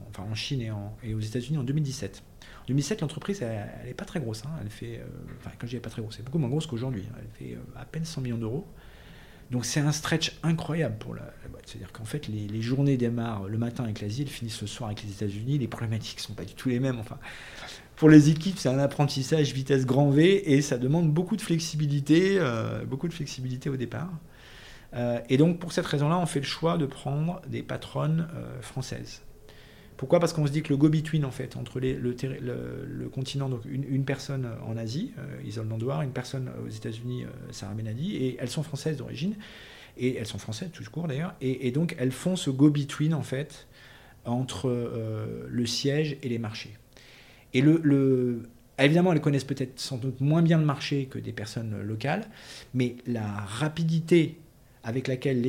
enfin 0.09 0.23
en 0.31 0.35
Chine 0.35 0.63
et, 0.63 0.71
et 1.03 1.15
aux 1.15 1.21
États-Unis 1.21 1.59
en 1.59 1.65
2017. 1.65 2.23
En 2.63 2.67
2007, 2.69 3.01
l'entreprise, 3.01 3.43
elle 3.43 3.69
n'est 3.87 3.95
pas 3.95 4.05
très 4.05 4.21
grosse. 4.21 4.45
Hein. 4.47 4.51
Elle 4.63 4.71
fait, 4.71 4.99
euh, 4.99 5.07
enfin, 5.39 5.51
quand 5.59 5.67
je 5.67 5.77
dis 5.77 5.81
pas 5.81 5.91
très 5.91 6.01
grosse, 6.01 6.17
c'est 6.17 6.25
beaucoup 6.25 6.39
moins 6.39 6.49
grosse 6.49 6.67
qu'aujourd'hui. 6.67 7.05
Hein. 7.11 7.17
Elle 7.19 7.47
fait 7.47 7.55
euh, 7.55 7.81
à 7.81 7.85
peine 7.85 8.05
100 8.05 8.21
millions 8.21 8.39
d'euros. 8.39 8.67
Donc 9.51 9.67
c'est 9.67 9.81
un 9.81 9.93
stretch 9.93 10.39
incroyable 10.45 10.97
pour 10.99 11.15
la, 11.15 11.23
boîte. 11.51 11.65
C'est-à-dire 11.67 11.93
qu'en 11.93 12.05
fait, 12.05 12.29
les, 12.29 12.63
journées 12.63 12.97
démarrent 12.97 13.49
le 13.49 13.59
matin 13.59 13.85
avec 13.85 14.01
l'Asie, 14.01 14.23
elles 14.23 14.29
finissent 14.29 14.63
le 14.63 14.67
soir 14.67 14.89
avec 14.89 15.03
les 15.03 15.11
États-Unis. 15.11 15.59
Les 15.59 15.69
problématiques 15.69 16.19
ne 16.19 16.23
sont 16.23 16.35
pas 16.35 16.45
du 16.45 16.55
tout 16.55 16.69
les 16.69 16.81
mêmes. 16.81 16.99
Enfin, 17.01 17.19
pour 17.97 18.09
les 18.09 18.31
équipes, 18.31 18.57
c'est 18.57 18.71
un 18.71 18.79
apprentissage 18.79 19.53
vitesse 19.53 19.85
grand 19.85 20.11
V 20.11 20.53
et 20.53 20.63
ça 20.63 20.79
demande 20.79 21.13
beaucoup 21.13 21.37
de 21.37 21.43
flexibilité, 21.43 22.37
euh, 22.39 22.85
beaucoup 22.87 23.09
de 23.09 23.13
flexibilité 23.13 23.69
au 23.69 23.77
départ. 23.77 24.11
et 25.29 25.37
donc 25.37 25.59
pour 25.59 25.73
cette 25.73 25.87
raison-là, 25.87 26.19
on 26.19 26.27
fait 26.27 26.41
le 26.41 26.47
choix 26.47 26.79
de 26.79 26.87
prendre 26.87 27.43
des 27.49 27.63
patronnes 27.63 28.29
françaises. 28.61 29.23
Pourquoi? 29.97 30.21
Parce 30.21 30.33
qu'on 30.33 30.47
se 30.47 30.53
dit 30.53 30.63
que 30.63 30.71
le 30.71 30.77
go-between, 30.77 31.25
en 31.25 31.31
fait, 31.31 31.57
entre 31.57 31.81
le, 31.81 33.09
continent, 33.09 33.49
donc 33.49 33.63
une, 33.67 34.05
personne 34.05 34.49
en 34.67 34.77
Asie, 34.77 35.13
euh, 35.19 35.47
Isole 35.47 35.67
une 36.03 36.11
personne 36.11 36.51
aux 36.65 36.69
États-Unis, 36.69 37.25
euh, 37.25 37.29
Sarah 37.51 37.75
Benadi, 37.75 38.17
et 38.17 38.37
elles 38.41 38.49
sont 38.49 38.63
françaises 38.63 38.97
d'origine, 38.97 39.37
et 39.97 40.17
elles 40.17 40.27
sont 40.27 40.39
françaises 40.39 40.71
tout 40.73 40.83
court 40.91 41.07
d'ailleurs, 41.07 41.35
et, 41.41 41.71
donc 41.71 41.95
elles 41.99 42.13
font 42.13 42.37
ce 42.37 42.51
go-between, 42.51 43.15
en 43.15 43.23
fait, 43.23 43.67
entre 44.25 44.69
euh, 44.69 45.47
le 45.49 45.67
siège 45.67 46.17
et 46.23 46.29
les 46.29 46.39
marchés. 46.39 46.77
Et 47.55 47.61
le, 47.61 48.43
évidemment, 48.79 49.13
elles 49.13 49.21
connaissent 49.21 49.45
peut-être 49.45 49.79
sans 49.79 49.99
doute 49.99 50.21
moins 50.21 50.43
bien 50.43 50.59
le 50.59 50.65
marché 50.65 51.07
que 51.07 51.19
des 51.19 51.33
personnes 51.33 51.83
locales, 51.83 52.25
mais 52.73 52.97
la 53.07 53.27
rapidité 53.27 54.39
avec 54.85 55.07
laquelle 55.07 55.47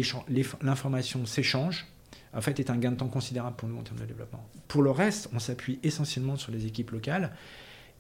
l'information 0.62 1.26
s'échange, 1.26 1.88
en 2.36 2.42
fait, 2.42 2.60
est 2.60 2.70
un 2.70 2.78
gain 2.78 2.92
de 2.92 2.98
temps 2.98 3.08
considérable 3.08 3.56
pour 3.56 3.70
nous 3.70 3.78
en 3.78 3.84
termes 3.84 4.00
de 4.00 4.06
développement. 4.06 4.44
Pour 4.68 4.82
le 4.82 4.92
reste, 4.92 5.30
on 5.34 5.40
s'appuie 5.40 5.80
essentiellement 5.84 6.36
sur 6.36 6.52
les 6.52 6.66
équipes 6.66 6.92
locales. 6.92 7.32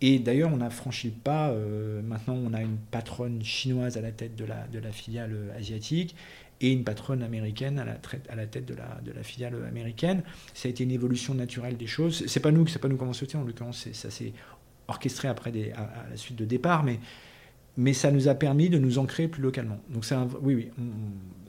Et 0.01 0.19
d'ailleurs, 0.19 0.51
on 0.53 0.59
a 0.59 0.69
franchi 0.69 1.07
le 1.07 1.13
pas. 1.13 1.49
Euh, 1.49 2.01
maintenant, 2.01 2.35
on 2.35 2.53
a 2.53 2.61
une 2.61 2.77
patronne 2.77 3.43
chinoise 3.43 3.97
à 3.97 4.01
la 4.01 4.11
tête 4.11 4.35
de 4.35 4.43
la, 4.43 4.67
de 4.67 4.79
la 4.79 4.91
filiale 4.91 5.53
asiatique 5.57 6.15
et 6.61 6.71
une 6.71 6.83
patronne 6.83 7.21
américaine 7.23 7.77
à 7.77 7.85
la, 7.85 7.97
à 8.29 8.35
la 8.35 8.47
tête 8.47 8.65
de 8.65 8.73
la, 8.73 8.99
de 9.03 9.11
la 9.11 9.23
filiale 9.23 9.55
américaine. 9.67 10.23
Ça 10.53 10.67
a 10.67 10.71
été 10.71 10.83
une 10.83 10.91
évolution 10.91 11.33
naturelle 11.33 11.77
des 11.77 11.87
choses. 11.87 12.25
C'est 12.27 12.39
pas 12.39 12.51
nous, 12.51 12.65
c'est 12.67 12.79
pas 12.79 12.87
nous 12.87 13.13
sauter. 13.13 13.37
En 13.37 13.43
l'occurrence, 13.43 13.87
ça 13.91 14.09
s'est 14.09 14.33
orchestré 14.87 15.27
après 15.27 15.51
à, 15.73 16.09
la 16.09 16.17
suite 16.17 16.37
de 16.37 16.45
départ, 16.45 16.83
mais 16.83 16.99
mais 17.75 17.93
ça 17.93 18.11
nous 18.11 18.27
a 18.27 18.35
permis 18.35 18.69
de 18.69 18.77
nous 18.77 18.99
ancrer 18.99 19.27
plus 19.27 19.41
localement. 19.41 19.79
Donc 19.89 20.05
c'est 20.05 20.15
oui, 20.41 20.55
oui, 20.55 20.71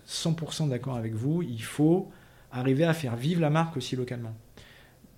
100% 0.08 0.68
d'accord 0.68 0.96
avec 0.96 1.14
vous. 1.14 1.42
Il 1.42 1.62
faut 1.62 2.10
arriver 2.54 2.84
à 2.84 2.94
faire 2.94 3.16
vivre 3.16 3.40
la 3.40 3.50
marque 3.50 3.76
aussi 3.76 3.96
localement. 3.96 4.34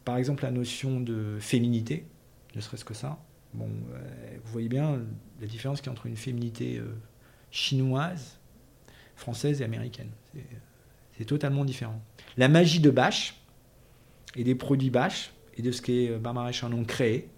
Par 0.05 0.17
exemple, 0.17 0.45
la 0.45 0.51
notion 0.51 1.01
de 1.01 1.37
féminité, 1.41 2.07
ne 2.55 2.61
serait-ce 2.61 2.85
que 2.85 2.95
ça. 2.95 3.19
Euh, 3.61 3.67
vous 4.45 4.53
voyez 4.53 4.69
bien 4.69 5.01
la 5.41 5.47
différence 5.47 5.81
qu'il 5.81 5.87
y 5.87 5.91
a 5.91 5.93
entre 5.93 6.07
une 6.07 6.17
féminité 6.17 6.79
euh, 6.79 6.95
chinoise, 7.51 8.39
française 9.15 9.61
et 9.61 9.65
américaine. 9.65 10.11
C'est 11.17 11.25
totalement 11.25 11.65
différent. 11.65 12.03
La 12.37 12.49
magie 12.49 12.81
de 12.81 12.91
Bash 12.91 13.41
et 14.35 14.45
des 14.45 14.55
produits 14.55 14.91
Bash 14.91 15.33
et 15.57 15.63
de 15.63 15.73
ce 15.73 15.81
qu'est 15.83 16.11
euh, 16.11 16.19
Barbara 16.19 16.53
Charnon 16.53 16.85
créé, 16.85 17.29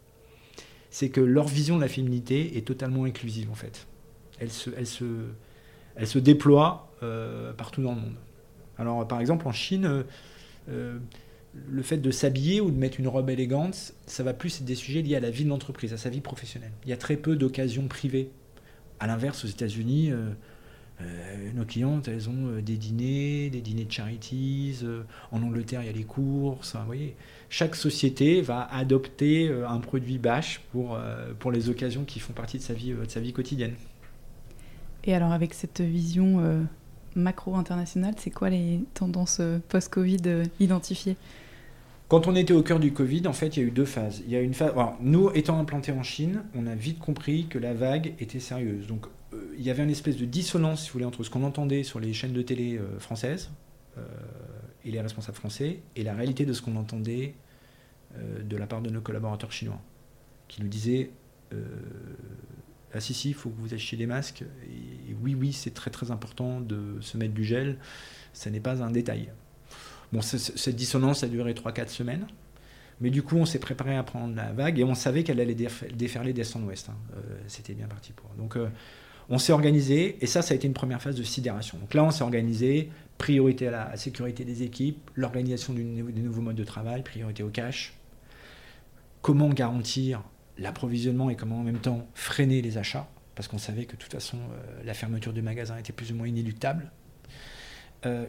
c'est 0.90 1.10
que 1.10 1.20
leur 1.20 1.46
vision 1.46 1.76
de 1.76 1.82
la 1.82 1.88
féminité 1.88 2.56
est 2.56 2.66
totalement 2.66 3.04
inclusive 3.04 3.50
en 3.50 3.54
fait. 3.54 3.86
Elle 4.40 4.50
se 4.50 6.18
déploie 6.18 6.90
partout 7.58 7.82
dans 7.82 7.94
le 7.94 8.00
monde. 8.00 8.16
Alors, 8.78 9.06
par 9.06 9.20
exemple, 9.20 9.46
en 9.48 9.52
Chine, 9.52 9.84
euh, 9.84 10.02
euh, 10.70 10.98
le 11.68 11.82
fait 11.82 11.98
de 11.98 12.10
s'habiller 12.10 12.60
ou 12.60 12.70
de 12.70 12.76
mettre 12.76 13.00
une 13.00 13.08
robe 13.08 13.30
élégante, 13.30 13.94
ça 14.06 14.22
va 14.22 14.32
plus 14.32 14.56
être 14.58 14.64
des 14.64 14.74
sujets 14.74 15.02
liés 15.02 15.16
à 15.16 15.20
la 15.20 15.30
vie 15.30 15.44
de 15.44 15.48
l'entreprise, 15.48 15.92
à 15.92 15.96
sa 15.96 16.10
vie 16.10 16.20
professionnelle. 16.20 16.72
Il 16.84 16.90
y 16.90 16.92
a 16.92 16.96
très 16.96 17.16
peu 17.16 17.36
d'occasions 17.36 17.88
privées. 17.88 18.30
À 19.00 19.06
l'inverse, 19.06 19.44
aux 19.44 19.48
États-Unis, 19.48 20.10
euh, 20.10 21.52
nos 21.54 21.64
clientes, 21.64 22.08
elles 22.08 22.28
ont 22.28 22.60
des 22.60 22.76
dîners, 22.76 23.50
des 23.50 23.60
dîners 23.60 23.84
de 23.84 23.92
charities. 23.92 24.80
en 25.30 25.42
Angleterre, 25.42 25.82
il 25.82 25.86
y 25.86 25.90
a 25.90 25.92
les 25.92 26.04
courses. 26.04 26.74
vous 26.74 26.86
voyez, 26.86 27.16
chaque 27.48 27.76
société 27.76 28.40
va 28.40 28.62
adopter 28.72 29.48
un 29.48 29.78
produit 29.78 30.18
bâche 30.18 30.60
pour, 30.72 30.98
pour 31.38 31.52
les 31.52 31.70
occasions 31.70 32.04
qui 32.04 32.18
font 32.18 32.32
partie 32.32 32.58
de 32.58 32.62
sa 32.62 32.74
vie, 32.74 32.90
de 32.92 33.08
sa 33.08 33.20
vie 33.20 33.32
quotidienne. 33.32 33.74
Et 35.04 35.14
alors, 35.14 35.30
avec 35.30 35.54
cette 35.54 35.80
vision 35.80 36.66
macro-internationale, 37.18 38.14
c'est 38.18 38.30
quoi 38.30 38.50
les 38.50 38.80
tendances 38.94 39.40
post-Covid 39.68 40.44
identifiées? 40.60 41.16
Quand 42.08 42.26
on 42.26 42.34
était 42.34 42.54
au 42.54 42.62
cœur 42.62 42.80
du 42.80 42.92
Covid, 42.92 43.26
en 43.26 43.34
fait, 43.34 43.56
il 43.56 43.60
y 43.60 43.62
a 43.62 43.68
eu 43.68 43.70
deux 43.70 43.84
phases. 43.84 44.22
Il 44.24 44.32
y 44.32 44.36
a 44.36 44.40
une 44.40 44.54
phase. 44.54 44.72
nous, 45.02 45.30
étant 45.34 45.58
implantés 45.58 45.92
en 45.92 46.02
Chine, 46.02 46.42
on 46.54 46.66
a 46.66 46.74
vite 46.74 46.98
compris 46.98 47.46
que 47.48 47.58
la 47.58 47.74
vague 47.74 48.14
était 48.18 48.40
sérieuse. 48.40 48.86
Donc, 48.86 49.06
euh, 49.34 49.54
il 49.58 49.62
y 49.62 49.70
avait 49.70 49.84
une 49.84 49.90
espèce 49.90 50.16
de 50.16 50.24
dissonance, 50.24 50.84
si 50.84 50.88
vous 50.88 50.94
voulez, 50.94 51.04
entre 51.04 51.22
ce 51.22 51.28
qu'on 51.28 51.44
entendait 51.44 51.82
sur 51.82 52.00
les 52.00 52.14
chaînes 52.14 52.32
de 52.32 52.40
télé 52.40 52.78
euh, 52.78 52.98
françaises 52.98 53.50
euh, 53.98 54.06
et 54.86 54.90
les 54.90 55.02
responsables 55.02 55.36
français 55.36 55.80
et 55.96 56.02
la 56.02 56.14
réalité 56.14 56.46
de 56.46 56.54
ce 56.54 56.62
qu'on 56.62 56.76
entendait 56.76 57.34
de 58.42 58.56
la 58.56 58.66
part 58.66 58.80
de 58.80 58.88
nos 58.88 59.02
collaborateurs 59.02 59.52
chinois, 59.52 59.78
qui 60.48 60.62
nous 60.62 60.68
disaient 60.68 61.10
ah 62.94 63.00
si 63.00 63.12
si, 63.12 63.28
il 63.28 63.34
faut 63.34 63.50
que 63.50 63.60
vous 63.60 63.74
achetiez 63.74 63.98
des 63.98 64.06
masques. 64.06 64.44
Oui 65.22 65.34
oui, 65.34 65.52
c'est 65.52 65.74
très 65.74 65.90
très 65.90 66.10
important 66.10 66.60
de 66.60 66.96
se 67.00 67.16
mettre 67.16 67.34
du 67.34 67.44
gel. 67.44 67.78
Ce 68.32 68.48
n'est 68.48 68.60
pas 68.60 68.82
un 68.82 68.90
détail. 68.90 69.30
Bon, 70.12 70.22
cette 70.22 70.76
dissonance 70.76 71.22
a 71.22 71.28
duré 71.28 71.52
3-4 71.52 71.88
semaines. 71.88 72.26
Mais 73.00 73.10
du 73.10 73.22
coup, 73.22 73.36
on 73.36 73.46
s'est 73.46 73.60
préparé 73.60 73.96
à 73.96 74.02
prendre 74.02 74.34
la 74.34 74.52
vague 74.52 74.78
et 74.78 74.84
on 74.84 74.94
savait 74.94 75.22
qu'elle 75.22 75.40
allait 75.40 75.54
déferler 75.54 76.32
d'est 76.32 76.56
en 76.56 76.62
ouest. 76.62 76.88
Hein. 76.88 76.96
Euh, 77.14 77.38
c'était 77.46 77.74
bien 77.74 77.86
parti 77.86 78.12
pour. 78.12 78.28
Donc, 78.36 78.56
euh, 78.56 78.68
on 79.28 79.38
s'est 79.38 79.52
organisé 79.52 80.16
et 80.20 80.26
ça, 80.26 80.42
ça 80.42 80.54
a 80.54 80.56
été 80.56 80.66
une 80.66 80.74
première 80.74 81.00
phase 81.00 81.14
de 81.14 81.22
sidération. 81.22 81.78
Donc 81.78 81.94
là, 81.94 82.02
on 82.02 82.10
s'est 82.10 82.24
organisé, 82.24 82.90
priorité 83.18 83.68
à 83.68 83.70
la 83.70 83.96
sécurité 83.96 84.44
des 84.44 84.62
équipes, 84.62 85.10
l'organisation 85.14 85.74
des 85.74 85.82
nouveaux 85.84 86.40
modes 86.40 86.56
de 86.56 86.64
travail, 86.64 87.02
priorité 87.02 87.42
au 87.42 87.50
cash. 87.50 87.94
Comment 89.22 89.50
garantir 89.50 90.22
l'approvisionnement 90.56 91.30
et 91.30 91.36
comment 91.36 91.60
en 91.60 91.64
même 91.64 91.78
temps 91.78 92.06
freiner 92.14 92.62
les 92.62 92.78
achats 92.78 93.08
parce 93.38 93.46
qu'on 93.46 93.58
savait 93.58 93.84
que 93.84 93.92
de 93.92 93.98
toute 93.98 94.10
façon, 94.10 94.36
euh, 94.36 94.82
la 94.84 94.94
fermeture 94.94 95.32
du 95.32 95.42
magasin 95.42 95.78
était 95.78 95.92
plus 95.92 96.10
ou 96.10 96.16
moins 96.16 96.26
inéluctable. 96.26 96.90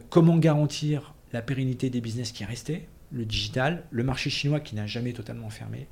comment 0.08 0.36
garantir 0.36 1.14
la 1.32 1.42
pérennité 1.42 1.90
des 1.90 2.00
business 2.00 2.32
qui 2.32 2.44
restaient, 2.44 2.88
le 3.12 3.24
digital, 3.24 3.84
le 3.90 4.04
marché 4.04 4.30
chinois 4.30 4.60
qui 4.60 4.74
n'a 4.74 4.86
jamais 4.86 5.12
totalement 5.12 5.50
fermé, 5.50 5.86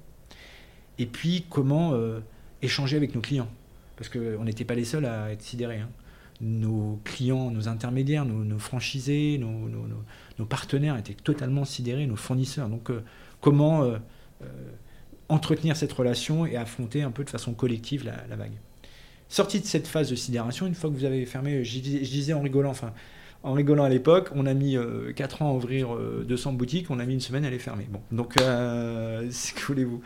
et 0.98 1.06
puis 1.06 1.46
comment 1.48 1.94
euh, 1.94 2.20
échanger 2.62 2.96
avec 2.96 3.14
nos 3.14 3.20
clients? 3.20 3.48
Parce 3.96 4.08
qu'on 4.08 4.44
n'était 4.44 4.64
pas 4.64 4.74
les 4.74 4.84
seuls 4.84 5.06
à 5.06 5.30
être 5.32 5.42
sidérés. 5.42 5.78
Hein. 5.78 5.90
Nos 6.40 7.00
clients, 7.04 7.50
nos 7.50 7.66
intermédiaires, 7.66 8.24
nos, 8.24 8.58
franchisés, 8.58 9.38
nos, 9.38 10.46
partenaires 10.46 10.96
étaient 10.96 11.14
totalement 11.14 11.64
sidérés, 11.64 12.06
nos 12.06 12.16
fournisseurs. 12.16 12.68
Donc 12.68 12.90
euh, 12.90 13.02
comment 13.40 13.82
euh, 13.82 13.98
entretenir 15.28 15.76
cette 15.76 15.92
relation 15.92 16.46
et 16.46 16.56
affronter 16.56 17.02
un 17.02 17.10
peu 17.10 17.24
de 17.24 17.30
façon 17.30 17.54
collective 17.54 18.04
la 18.04 18.36
vague? 18.36 18.58
Sorti 19.28 19.60
de 19.60 19.66
cette 19.66 19.86
phase 19.86 20.08
de 20.08 20.14
sidération, 20.14 20.66
une 20.66 20.74
fois 20.74 20.88
que 20.88 20.94
vous 20.94 21.04
avez 21.04 21.26
fermé, 21.26 21.62
je 21.62 21.80
disais 21.80 22.32
en 22.32 22.40
rigolant, 22.40 22.70
enfin, 22.70 22.92
en 23.42 23.52
rigolant 23.52 23.84
à 23.84 23.88
l'époque, 23.88 24.30
on 24.34 24.46
a 24.46 24.54
mis 24.54 24.76
4 25.14 25.42
euh, 25.42 25.44
ans 25.44 25.50
à 25.50 25.54
ouvrir 25.54 25.96
200 26.26 26.50
euh, 26.50 26.52
boutiques, 26.54 26.90
on 26.90 26.98
a 26.98 27.04
mis 27.04 27.14
une 27.14 27.20
semaine 27.20 27.44
à 27.44 27.50
les 27.50 27.58
fermer. 27.58 27.86
Bon, 27.90 28.00
donc, 28.10 28.40
euh, 28.40 29.26
c'est 29.30 29.54
que 29.54 29.62
voulez-vous 29.64 30.00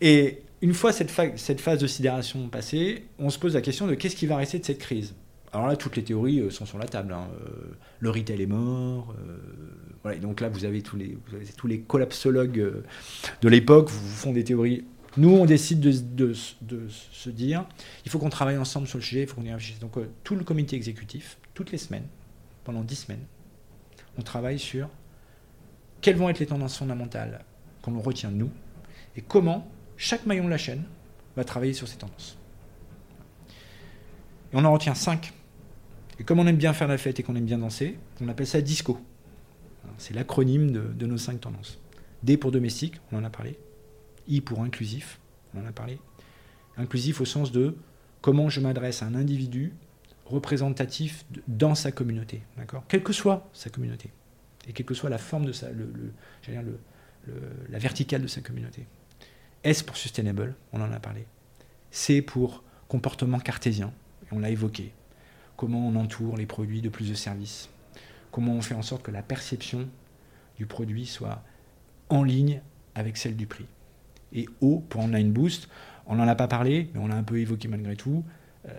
Et 0.00 0.42
une 0.60 0.74
fois 0.74 0.92
cette, 0.92 1.10
phase 1.10 1.78
de 1.78 1.86
sidération 1.86 2.48
passée, 2.48 3.04
on 3.18 3.30
se 3.30 3.38
pose 3.38 3.54
la 3.54 3.60
question 3.60 3.86
de 3.86 3.94
qu'est-ce 3.94 4.16
qui 4.16 4.26
va 4.26 4.36
rester 4.36 4.58
de 4.58 4.64
cette 4.64 4.78
crise? 4.78 5.14
Alors 5.52 5.68
là, 5.68 5.76
toutes 5.76 5.94
les 5.94 6.02
théories 6.02 6.50
sont 6.50 6.66
sur 6.66 6.78
la 6.78 6.86
table. 6.86 7.12
Hein. 7.12 7.28
Le 8.00 8.10
retail 8.10 8.42
est 8.42 8.46
mort. 8.46 9.14
voilà, 10.02 10.18
donc 10.18 10.40
là, 10.40 10.48
vous 10.48 10.64
avez 10.64 10.82
tous 10.82 10.96
les, 10.96 11.16
vous 11.28 11.36
avez 11.36 11.46
tous 11.46 11.68
les 11.68 11.78
collapsologues 11.78 12.82
de 13.40 13.48
l'époque 13.48 13.88
vous 13.88 14.08
font 14.08 14.32
des 14.32 14.42
théories 14.42 14.82
nous, 15.16 15.30
on 15.30 15.44
décide 15.44 15.80
de, 15.80 15.92
de, 15.92 16.34
de, 16.62 16.88
se 16.88 17.30
dire, 17.30 17.66
il 18.04 18.10
faut 18.10 18.18
qu'on 18.18 18.30
travaille 18.30 18.58
ensemble 18.58 18.86
sur 18.86 18.98
le 18.98 19.04
sujet, 19.04 19.22
il 19.22 19.26
faut 19.28 19.36
qu'on 19.36 19.44
y 19.44 19.52
réfléchisse. 19.52 19.78
Donc, 19.78 19.96
tout 20.24 20.34
le 20.34 20.44
comité 20.44 20.76
exécutif, 20.76 21.38
toutes 21.54 21.70
les 21.70 21.78
semaines, 21.78 22.06
pendant 22.64 22.82
dix 22.82 22.96
semaines. 22.96 23.24
On 24.18 24.22
travaille 24.22 24.58
sur 24.58 24.88
quelles 26.00 26.16
vont 26.16 26.28
être 26.28 26.38
les 26.38 26.46
tendances 26.46 26.76
fondamentales 26.76 27.44
qu'on 27.82 27.98
retient 28.00 28.30
nous 28.30 28.50
et 29.16 29.22
comment 29.22 29.70
chaque 29.96 30.26
maillon 30.26 30.44
de 30.44 30.50
la 30.50 30.58
chaîne 30.58 30.84
va 31.36 31.44
travailler 31.44 31.72
sur 31.72 31.88
ces 31.88 31.96
tendances. 31.96 32.36
Et 34.52 34.56
on 34.56 34.64
en 34.64 34.72
retient 34.72 34.94
cinq. 34.94 35.32
Et 36.18 36.24
comme 36.24 36.38
on 36.38 36.46
aime 36.46 36.56
bien 36.56 36.72
faire 36.72 36.88
la 36.88 36.98
fête 36.98 37.18
et 37.20 37.22
qu'on 37.22 37.36
aime 37.36 37.44
bien 37.44 37.58
danser, 37.58 37.98
on 38.20 38.28
appelle 38.28 38.46
ça 38.46 38.60
DISCO. 38.60 39.00
C'est 39.98 40.14
l'acronyme 40.14 40.72
de, 40.72 40.80
de, 40.80 41.06
nos 41.06 41.18
cinq 41.18 41.40
tendances. 41.40 41.78
D 42.22 42.36
pour 42.36 42.50
domestique, 42.50 43.00
on 43.12 43.18
en 43.18 43.24
a 43.24 43.30
parlé. 43.30 43.58
I 44.28 44.40
pour 44.40 44.62
inclusif, 44.62 45.20
on 45.54 45.62
en 45.62 45.66
a 45.66 45.72
parlé. 45.72 45.98
Inclusif 46.76 47.20
au 47.20 47.24
sens 47.24 47.52
de 47.52 47.76
comment 48.20 48.48
je 48.48 48.60
m'adresse 48.60 49.02
à 49.02 49.06
un 49.06 49.14
individu 49.14 49.72
représentatif 50.26 51.24
dans 51.46 51.74
sa 51.74 51.92
communauté, 51.92 52.42
d'accord? 52.56 52.84
Quelle 52.88 53.02
que 53.02 53.12
soit 53.12 53.48
sa 53.52 53.70
communauté, 53.70 54.10
et 54.66 54.72
quelle 54.72 54.86
que 54.86 54.94
soit 54.94 55.10
la 55.10 55.18
forme 55.18 55.44
de 55.44 55.52
sa, 55.52 55.70
le, 55.70 56.14
la 57.68 57.78
verticale 57.78 58.22
de 58.22 58.26
sa 58.26 58.40
communauté. 58.40 58.86
S 59.62 59.82
pour 59.82 59.96
sustainable, 59.96 60.54
on 60.72 60.80
en 60.80 60.92
a 60.92 61.00
parlé. 61.00 61.26
C 61.90 62.22
pour 62.22 62.64
comportement 62.88 63.38
cartésien, 63.38 63.92
et 64.24 64.34
on 64.34 64.38
l'a 64.38 64.50
évoqué. 64.50 64.92
Comment 65.56 65.86
on 65.86 65.94
entoure 65.96 66.36
les 66.36 66.46
produits 66.46 66.82
de 66.82 66.88
plus 66.88 67.08
de 67.08 67.14
services. 67.14 67.68
Comment 68.30 68.54
on 68.54 68.62
fait 68.62 68.74
en 68.74 68.82
sorte 68.82 69.02
que 69.02 69.10
la 69.10 69.22
perception 69.22 69.88
du 70.56 70.66
produit 70.66 71.06
soit 71.06 71.42
en 72.08 72.22
ligne 72.22 72.60
avec 72.94 73.16
celle 73.16 73.36
du 73.36 73.46
prix. 73.46 73.66
Et 74.34 74.46
O 74.60 74.80
pour 74.88 75.02
online 75.02 75.32
boost, 75.32 75.68
on 76.06 76.16
n'en 76.16 76.28
a 76.28 76.34
pas 76.34 76.48
parlé, 76.48 76.90
mais 76.94 77.00
on 77.00 77.06
l'a 77.06 77.16
un 77.16 77.22
peu 77.22 77.38
évoqué 77.38 77.68
malgré 77.68 77.96
tout. 77.96 78.24
Euh, 78.68 78.72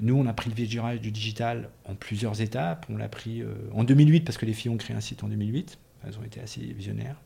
nous, 0.00 0.14
on 0.14 0.26
a 0.26 0.32
pris 0.32 0.50
le 0.50 0.54
virage 0.54 1.00
du 1.00 1.10
digital 1.10 1.70
en 1.86 1.94
plusieurs 1.94 2.40
étapes. 2.40 2.86
On 2.90 2.96
l'a 2.96 3.08
pris 3.08 3.42
euh, 3.42 3.54
en 3.72 3.84
2008 3.84 4.20
parce 4.20 4.38
que 4.38 4.46
les 4.46 4.52
filles 4.52 4.70
ont 4.70 4.76
créé 4.76 4.96
un 4.96 5.00
site 5.00 5.24
en 5.24 5.28
2008. 5.28 5.78
Elles 6.06 6.18
ont 6.18 6.22
été 6.22 6.40
assez 6.40 6.60
visionnaires. 6.60 7.16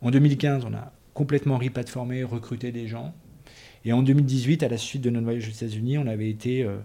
En 0.00 0.10
2015, 0.10 0.64
on 0.64 0.74
a 0.74 0.92
complètement 1.12 1.58
replatformé, 1.58 2.24
recruté 2.24 2.72
des 2.72 2.88
gens. 2.88 3.14
Et 3.84 3.92
en 3.92 4.02
2018, 4.02 4.62
à 4.62 4.68
la 4.68 4.78
suite 4.78 5.02
de 5.02 5.10
notre 5.10 5.24
voyage 5.24 5.48
aux 5.48 5.52
États-Unis, 5.52 5.98
on 5.98 6.06
avait 6.06 6.28
été 6.28 6.62
euh, 6.62 6.78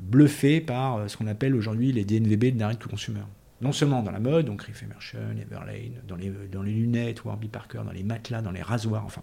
bluffé 0.00 0.60
par 0.60 1.08
ce 1.08 1.16
qu'on 1.16 1.26
appelle 1.26 1.54
aujourd'hui 1.54 1.92
les 1.92 2.04
DNVB, 2.04 2.44
de 2.44 2.50
direct 2.50 2.82
to 2.82 2.88
consumer. 2.88 3.22
Non 3.62 3.70
seulement 3.70 4.02
dans 4.02 4.10
la 4.10 4.18
mode, 4.18 4.46
donc 4.46 4.62
Riff 4.62 4.82
Emerson, 4.82 5.36
Everlane, 5.40 6.02
dans 6.06 6.16
les, 6.16 6.72
lunettes, 6.72 7.24
Warby 7.24 7.46
Parker, 7.48 7.82
dans 7.84 7.92
les 7.92 8.02
matelas, 8.02 8.42
dans 8.42 8.50
les 8.50 8.62
rasoirs, 8.62 9.04
enfin. 9.04 9.22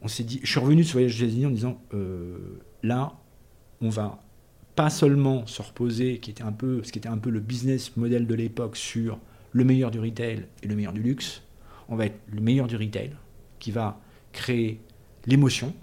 On 0.00 0.08
s'est 0.08 0.24
dit, 0.24 0.40
je 0.42 0.50
suis 0.50 0.60
revenu 0.60 0.82
de 0.82 0.86
ce 0.86 0.92
voyage 0.92 1.14
aux 1.20 1.24
États-Unis 1.24 1.46
en 1.46 1.50
disant, 1.50 1.82
là, 2.82 3.12
on 3.82 3.90
va 3.90 4.22
pas 4.76 4.90
seulement 4.90 5.44
se 5.46 5.60
reposer, 5.60 6.14
ce 6.14 6.20
qui 6.20 6.30
était 6.30 7.08
un 7.08 7.18
peu 7.18 7.30
le 7.30 7.40
business 7.40 7.96
model 7.96 8.26
de 8.26 8.34
l'époque, 8.34 8.76
sur 8.76 9.18
le 9.52 9.64
meilleur 9.64 9.90
du 9.90 9.98
retail 9.98 10.46
et 10.62 10.66
le 10.66 10.76
meilleur 10.76 10.92
du 10.92 11.02
luxe. 11.02 11.42
On 11.88 11.96
va 11.96 12.06
être 12.06 12.18
le 12.32 12.40
meilleur 12.40 12.66
du 12.66 12.76
retail, 12.76 13.10
qui 13.58 13.72
va 13.72 14.00
créer 14.32 14.80
l'émotion, 15.26 15.74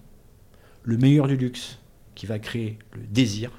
le 0.82 0.96
meilleur 0.96 1.28
du 1.28 1.36
luxe, 1.36 1.78
qui 2.14 2.26
va 2.26 2.38
créer 2.38 2.78
le 2.92 3.02
désir, 3.06 3.50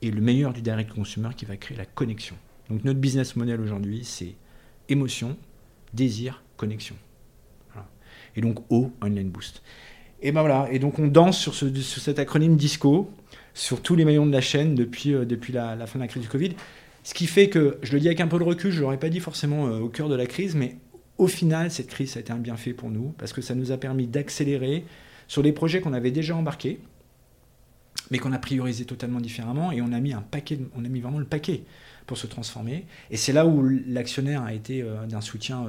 et 0.00 0.10
le 0.10 0.20
meilleur 0.22 0.52
du 0.52 0.62
direct 0.62 0.92
consumer, 0.92 1.30
qui 1.36 1.44
va 1.44 1.56
créer 1.56 1.76
la 1.76 1.86
connexion. 1.86 2.36
Donc 2.70 2.84
notre 2.84 3.00
business 3.00 3.36
model 3.36 3.60
aujourd'hui, 3.60 4.04
c'est 4.04 4.34
émotion, 4.88 5.36
désir, 5.92 6.42
connexion. 6.56 6.96
Et 8.36 8.40
donc 8.40 8.64
O, 8.70 8.90
Online 9.00 9.28
Boost. 9.28 9.62
Et 10.20 10.32
ben 10.32 10.40
voilà, 10.40 10.68
et 10.72 10.78
donc 10.78 10.98
on 10.98 11.06
danse 11.06 11.38
sur, 11.38 11.54
ce, 11.54 11.72
sur 11.74 12.02
cet 12.02 12.18
acronyme 12.18 12.56
DISCO, 12.56 13.10
sur 13.52 13.80
tous 13.82 13.94
les 13.94 14.04
maillons 14.04 14.26
de 14.26 14.32
la 14.32 14.40
chaîne 14.40 14.74
depuis, 14.74 15.14
euh, 15.14 15.24
depuis 15.24 15.52
la, 15.52 15.86
fin 15.86 15.98
de 15.98 16.04
la 16.04 16.08
crise 16.08 16.22
du 16.22 16.28
Covid. 16.28 16.52
Ce 17.02 17.14
qui 17.14 17.26
fait 17.26 17.48
que, 17.48 17.78
je 17.82 17.92
le 17.92 18.00
dis 18.00 18.08
avec 18.08 18.20
un 18.20 18.26
peu 18.26 18.38
de 18.38 18.44
recul, 18.44 18.70
je 18.70 18.78
ne 18.78 18.82
l'aurais 18.82 18.98
pas 18.98 19.10
dit 19.10 19.20
forcément 19.20 19.66
euh, 19.66 19.80
au 19.80 19.88
cœur 19.88 20.08
de 20.08 20.14
la 20.14 20.26
crise, 20.26 20.56
mais 20.56 20.76
au 21.18 21.26
final, 21.26 21.70
cette 21.70 21.88
crise, 21.88 22.12
ça 22.12 22.18
a 22.18 22.20
été 22.20 22.32
un 22.32 22.38
bienfait 22.38 22.72
pour 22.72 22.90
nous, 22.90 23.14
parce 23.18 23.32
que 23.32 23.42
ça 23.42 23.54
nous 23.54 23.70
a 23.70 23.76
permis 23.76 24.06
d'accélérer 24.06 24.84
sur 25.28 25.42
des 25.42 25.52
projets 25.52 25.80
qu'on 25.80 25.92
avait 25.92 26.10
déjà 26.10 26.34
embarqués, 26.34 26.80
mais 28.10 28.18
qu'on 28.18 28.32
a 28.32 28.38
priorisé 28.38 28.84
totalement 28.84 29.20
différemment, 29.20 29.70
et 29.70 29.80
on 29.80 29.92
a 29.92 30.00
mis 30.00 30.12
un 30.12 30.22
paquet, 30.22 30.58
on 30.74 30.84
a 30.84 30.88
mis 30.88 31.00
vraiment 31.00 31.18
le 31.18 31.26
paquet 31.26 31.62
pour 32.06 32.18
se 32.18 32.26
transformer. 32.26 32.86
Et 33.10 33.16
c'est 33.16 33.32
là 33.32 33.46
où 33.46 33.66
l'actionnaire 33.86 34.42
a 34.42 34.52
été 34.52 34.82
euh, 34.82 35.06
d'un 35.06 35.20
soutien 35.20 35.66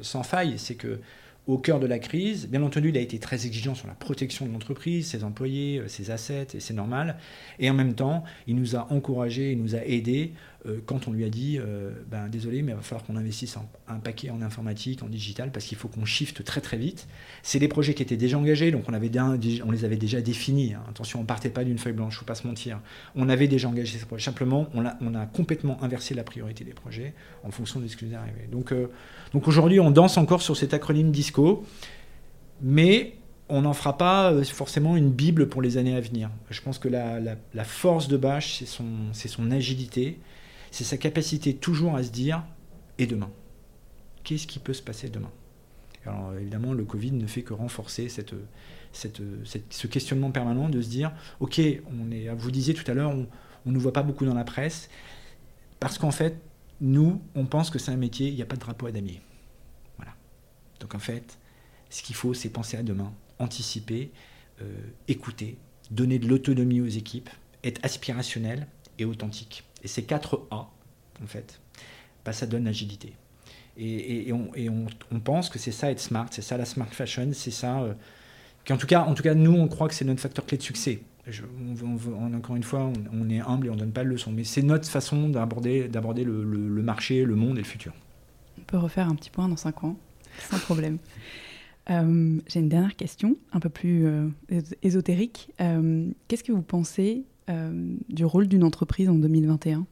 sans 0.00 0.22
faille, 0.22 0.58
c'est 0.58 0.74
que 0.74 1.00
au 1.46 1.58
cœur 1.58 1.80
de 1.80 1.86
la 1.86 1.98
crise. 1.98 2.48
Bien 2.48 2.62
entendu, 2.62 2.90
il 2.90 2.96
a 2.96 3.00
été 3.00 3.18
très 3.18 3.46
exigeant 3.46 3.74
sur 3.74 3.88
la 3.88 3.94
protection 3.94 4.46
de 4.46 4.52
l'entreprise, 4.52 5.08
ses 5.08 5.24
employés, 5.24 5.78
euh, 5.78 5.88
ses 5.88 6.10
assets, 6.10 6.48
et 6.54 6.60
c'est 6.60 6.74
normal. 6.74 7.16
Et 7.58 7.68
en 7.68 7.74
même 7.74 7.94
temps, 7.94 8.22
il 8.46 8.56
nous 8.56 8.76
a 8.76 8.92
encouragés, 8.92 9.52
il 9.52 9.60
nous 9.60 9.74
a 9.74 9.84
aidés 9.84 10.32
euh, 10.66 10.78
quand 10.86 11.08
on 11.08 11.12
lui 11.12 11.24
a 11.24 11.28
dit 11.28 11.58
euh, 11.58 11.90
ben, 12.08 12.28
désolé, 12.28 12.62
mais 12.62 12.70
il 12.70 12.74
va 12.76 12.82
falloir 12.82 13.04
qu'on 13.04 13.16
investisse 13.16 13.56
un 13.88 13.98
paquet 13.98 14.30
en 14.30 14.42
informatique, 14.42 15.02
en 15.02 15.08
digital, 15.08 15.50
parce 15.50 15.64
qu'il 15.64 15.76
faut 15.76 15.88
qu'on 15.88 16.04
shift 16.04 16.44
très 16.44 16.60
très 16.60 16.76
vite. 16.76 17.08
C'est 17.42 17.58
des 17.58 17.66
projets 17.66 17.94
qui 17.94 18.02
étaient 18.02 18.16
déjà 18.16 18.38
engagés, 18.38 18.70
donc 18.70 18.84
on, 18.88 18.92
les 18.92 19.84
avait 19.84 19.96
déjà 19.96 20.20
définis. 20.20 20.74
Hein. 20.74 20.82
Attention, 20.88 21.20
on 21.20 21.24
partait 21.24 21.50
pas 21.50 21.64
d'une 21.64 21.78
feuille 21.78 21.94
blanche, 21.94 22.14
il 22.14 22.16
ne 22.16 22.20
faut 22.20 22.26
pas 22.26 22.36
se 22.36 22.46
mentir. 22.46 22.80
On 23.16 23.28
avait 23.28 23.48
déjà 23.48 23.68
engagé 23.68 23.98
ces 23.98 24.06
projets. 24.06 24.24
Simplement, 24.24 24.68
on 24.74 24.84
a, 24.84 25.26
complètement 25.26 25.82
inversé 25.82 26.14
la 26.14 26.22
priorité 26.22 26.64
des 26.64 26.74
projets 26.74 27.14
en 27.42 27.50
fonction 27.50 27.80
de 27.80 27.88
ce 27.88 27.96
qui 27.96 28.04
nous 28.04 28.14
arrivé. 28.14 28.46
Donc, 28.50 28.72
euh, 28.72 28.88
donc 29.32 29.48
aujourd'hui, 29.48 29.80
on 29.80 29.90
danse 29.90 30.16
encore 30.16 30.42
sur 30.42 30.56
cet 30.56 30.74
acronyme 30.74 31.10
DISCO, 31.10 31.64
mais 32.60 33.14
on 33.48 33.62
n'en 33.62 33.72
fera 33.72 33.98
pas 33.98 34.32
forcément 34.44 34.96
une 34.96 35.10
bible 35.10 35.48
pour 35.48 35.60
les 35.60 35.76
années 35.76 35.96
à 35.96 36.00
venir. 36.00 36.30
Je 36.50 36.60
pense 36.60 36.78
que 36.78 36.88
la, 36.88 37.64
force 37.64 38.06
de 38.06 38.16
Bâche, 38.16 38.62
c'est 39.12 39.28
son 39.28 39.50
agilité 39.50 40.18
c'est 40.72 40.84
sa 40.84 40.96
capacité 40.96 41.54
toujours 41.54 41.94
à 41.94 42.02
se 42.02 42.10
dire 42.10 42.42
et 42.98 43.06
demain? 43.06 43.30
Qu'est-ce 44.24 44.48
qui 44.48 44.58
peut 44.58 44.72
se 44.72 44.82
passer 44.82 45.08
demain? 45.08 45.30
Alors 46.04 46.34
évidemment, 46.34 46.72
le 46.72 46.84
Covid 46.84 47.12
ne 47.12 47.26
fait 47.28 47.42
que 47.42 47.54
renforcer 47.54 48.08
ce 48.08 49.86
questionnement 49.86 50.32
permanent 50.32 50.68
de 50.68 50.82
se 50.82 50.88
dire 50.88 51.12
ok, 51.38 51.60
on 51.86 52.10
est, 52.10 52.28
vous 52.34 52.50
disiez 52.50 52.74
tout 52.74 52.90
à 52.90 52.94
l'heure, 52.94 53.12
on 53.12 53.28
ne 53.66 53.72
nous 53.72 53.80
voit 53.80 53.92
pas 53.92 54.02
beaucoup 54.02 54.24
dans 54.24 54.34
la 54.34 54.44
presse, 54.44 54.90
parce 55.78 55.98
qu'en 55.98 56.10
fait, 56.10 56.40
nous, 56.80 57.22
on 57.36 57.44
pense 57.44 57.70
que 57.70 57.78
c'est 57.78 57.92
un 57.92 57.96
métier, 57.96 58.28
il 58.28 58.34
n'y 58.34 58.42
a 58.42 58.46
pas 58.46 58.56
de 58.56 58.60
drapeau 58.60 58.86
à 58.86 58.92
damier. 58.92 59.20
Voilà. 59.98 60.14
Donc 60.80 60.96
en 60.96 60.98
fait, 60.98 61.38
ce 61.90 62.02
qu'il 62.02 62.16
faut, 62.16 62.34
c'est 62.34 62.48
penser 62.48 62.76
à 62.76 62.82
demain, 62.82 63.12
anticiper, 63.38 64.10
euh, 64.60 64.74
écouter, 65.06 65.58
donner 65.90 66.18
de 66.18 66.26
l'autonomie 66.26 66.80
aux 66.80 66.88
équipes, 66.88 67.30
être 67.62 67.84
aspirationnel 67.84 68.66
et 68.98 69.04
authentique. 69.04 69.64
Et 69.82 69.88
ces 69.88 70.04
quatre 70.04 70.46
A, 70.50 70.70
en 71.22 71.26
fait, 71.26 71.60
bah, 72.24 72.32
ça 72.32 72.46
donne 72.46 72.64
l'agilité. 72.64 73.14
Et, 73.76 74.32
on, 74.32 75.20
pense 75.20 75.48
que 75.48 75.58
c'est 75.58 75.72
ça 75.72 75.90
être 75.90 76.00
smart, 76.00 76.26
c'est 76.30 76.42
ça 76.42 76.56
la 76.56 76.64
smart 76.64 76.88
fashion, 76.88 77.30
c'est 77.32 77.50
ça. 77.50 77.80
Euh, 77.80 77.94
en, 78.70 78.76
tout 78.76 78.86
cas, 78.86 79.02
en 79.02 79.14
tout 79.14 79.22
cas, 79.22 79.34
nous, 79.34 79.52
on 79.52 79.66
croit 79.66 79.88
que 79.88 79.94
c'est 79.94 80.04
notre 80.04 80.20
facteur 80.20 80.44
clé 80.44 80.58
de 80.58 80.62
succès. 80.62 81.00
encore 82.34 82.56
une 82.56 82.62
fois, 82.62 82.92
on, 83.12 83.30
est 83.30 83.40
humble 83.40 83.68
et 83.68 83.70
on 83.70 83.74
ne 83.74 83.80
donne 83.80 83.92
pas 83.92 84.04
de 84.04 84.08
leçons, 84.08 84.30
mais 84.30 84.44
c'est 84.44 84.62
notre 84.62 84.88
façon 84.88 85.28
d'aborder, 85.28 85.88
d'aborder 85.88 86.24
le, 86.24 86.44
marché, 86.82 87.24
le 87.24 87.34
monde 87.34 87.56
et 87.56 87.62
le 87.62 87.66
futur. 87.66 87.94
On 88.58 88.64
peut 88.64 88.78
refaire 88.78 89.08
un 89.08 89.14
petit 89.14 89.30
point 89.30 89.48
dans 89.48 89.56
5 89.56 89.84
ans, 89.84 89.96
sans 90.50 90.58
problème. 90.58 90.98
Euh, 91.90 92.38
j'ai 92.46 92.60
une 92.60 92.68
dernière 92.68 92.94
question, 92.94 93.36
un 93.52 93.58
peu 93.58 93.68
plus 93.68 94.06
euh, 94.06 94.28
ésotérique. 94.82 95.50
Qu'est-ce 95.58 96.44
que 96.44 96.52
vous 96.52 96.62
pensez 96.62 97.24
du 97.48 98.24
rôle 98.24 98.48
d'une 98.48 98.64
entreprise 98.64 99.08
en 99.08 99.14
2021 99.14 99.86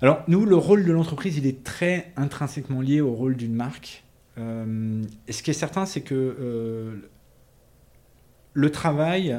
Alors, 0.00 0.22
nous, 0.28 0.44
le 0.44 0.56
rôle 0.56 0.84
de 0.84 0.92
l'entreprise, 0.92 1.36
il 1.36 1.46
est 1.46 1.64
très 1.64 2.12
intrinsèquement 2.16 2.80
lié 2.80 3.00
au 3.00 3.12
rôle 3.12 3.36
d'une 3.36 3.54
marque. 3.54 4.04
Euh, 4.38 5.02
ce 5.28 5.42
qui 5.42 5.50
est 5.50 5.54
certain, 5.54 5.86
c'est 5.86 6.02
que 6.02 6.14
euh, 6.14 7.10
le 8.52 8.70
travail, 8.70 9.36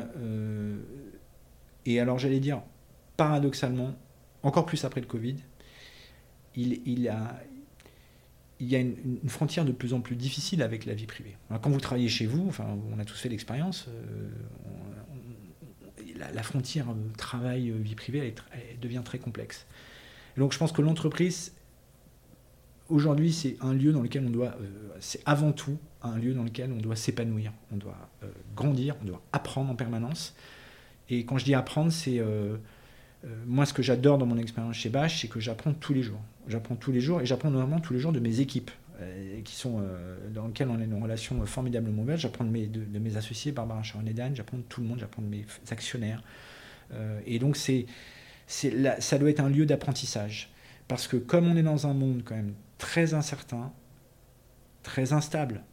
et 1.85 1.99
alors 1.99 2.19
j'allais 2.19 2.39
dire 2.39 2.61
paradoxalement, 3.17 3.93
encore 4.43 4.65
plus 4.65 4.85
après 4.85 5.01
le 5.01 5.07
Covid, 5.07 5.35
il, 6.55 6.81
il 6.85 7.07
a, 7.09 7.39
il 8.59 8.67
y 8.67 8.75
a 8.75 8.79
une, 8.79 9.19
frontière 9.27 9.65
de 9.65 9.71
plus 9.71 9.93
en 9.93 10.01
plus 10.01 10.15
difficile 10.15 10.61
avec 10.61 10.85
la 10.85 10.93
vie 10.93 11.05
privée. 11.05 11.37
quand 11.61 11.69
vous 11.69 11.79
travaillez 11.79 12.09
chez 12.09 12.25
vous, 12.25 12.47
enfin, 12.47 12.77
on 12.93 12.99
a 12.99 13.05
tous 13.05 13.19
fait 13.19 13.29
l'expérience, 13.29 13.89
la, 16.19 16.43
frontière 16.43 16.89
euh, 16.89 16.93
travail-vie 17.17 17.93
euh, 17.93 17.95
privée 17.95 18.35
devient 18.81 19.01
très 19.03 19.19
complexe. 19.19 19.65
donc 20.37 20.53
je 20.53 20.57
pense 20.57 20.71
que 20.71 20.81
l'entreprise, 20.81 21.53
aujourd'hui, 22.89 23.31
c'est 23.31 23.57
un 23.61 23.73
lieu 23.73 23.91
dans 23.91 24.01
lequel 24.01 24.25
on 24.25 24.29
doit, 24.29 24.55
euh, 24.61 24.89
c'est 24.99 25.21
avant 25.25 25.51
tout 25.51 25.77
un 26.01 26.17
lieu 26.17 26.33
dans 26.33 26.43
lequel 26.43 26.71
on 26.71 26.77
doit 26.77 26.95
s'épanouir, 26.95 27.51
on 27.71 27.77
doit 27.77 28.09
grandir, 28.55 28.95
on 29.01 29.05
doit 29.05 29.21
apprendre 29.33 29.69
en 29.69 29.75
permanence. 29.75 30.33
Et 31.09 31.25
quand 31.25 31.37
je 31.37 31.43
dis 31.43 31.53
apprendre, 31.53 31.91
c'est 31.91 32.23
moi 33.45 33.65
ce 33.65 33.73
que 33.73 33.83
j'adore 33.83 34.17
dans 34.17 34.25
mon 34.25 34.37
expérience 34.37 34.77
chez 34.77 34.87
Bash, 34.87 35.19
c'est 35.19 35.27
que 35.27 35.41
j'apprends 35.41 35.73
tous 35.73 35.93
les 35.93 36.03
jours. 36.03 36.21
J'apprends 36.47 36.77
tous 36.77 36.93
les 36.93 37.01
jours 37.01 37.19
et 37.19 37.25
j'apprends 37.25 37.51
normalement 37.51 37.81
tous 37.81 37.91
les 37.91 37.99
jours 37.99 38.13
de 38.13 38.21
mes 38.21 38.39
équipes. 38.39 38.71
Euh, 39.01 39.41
qui 39.43 39.55
sont, 39.55 39.79
euh, 39.79 40.29
dans 40.29 40.47
lesquels 40.47 40.67
on 40.67 40.79
a 40.79 40.83
une 40.83 41.01
relation 41.01 41.45
formidablement 41.45 42.03
belle. 42.03 42.17
J'apprends 42.17 42.43
de 42.43 42.49
mes, 42.49 42.67
de, 42.67 42.99
mes 42.99 43.15
associés, 43.15 43.51
Barbara 43.51 43.81
Charon-Edan, 43.81 44.31
j'apprends 44.33 44.57
de 44.57 44.63
tout 44.63 44.81
le 44.81 44.87
monde, 44.87 44.99
j'apprends 44.99 45.21
de 45.21 45.27
mes 45.27 45.45
actionnaires. 45.71 46.21
Euh, 46.93 47.21
et 47.25 47.39
donc, 47.39 47.55
c'est, 47.55 47.85
c'est 48.47 48.99
ça 48.99 49.17
doit 49.17 49.29
être 49.29 49.39
un 49.39 49.49
lieu 49.49 49.65
d'apprentissage. 49.65 50.51
Parce 50.87 51.07
que 51.07 51.15
comme 51.15 51.47
on 51.47 51.55
est 51.55 51.63
dans 51.63 51.87
un 51.87 51.93
monde 51.93 52.23
quand 52.25 52.35
même 52.35 52.53
très 52.77 53.13
incertain, 53.13 53.71
très 54.83 55.13
instable, 55.13 55.63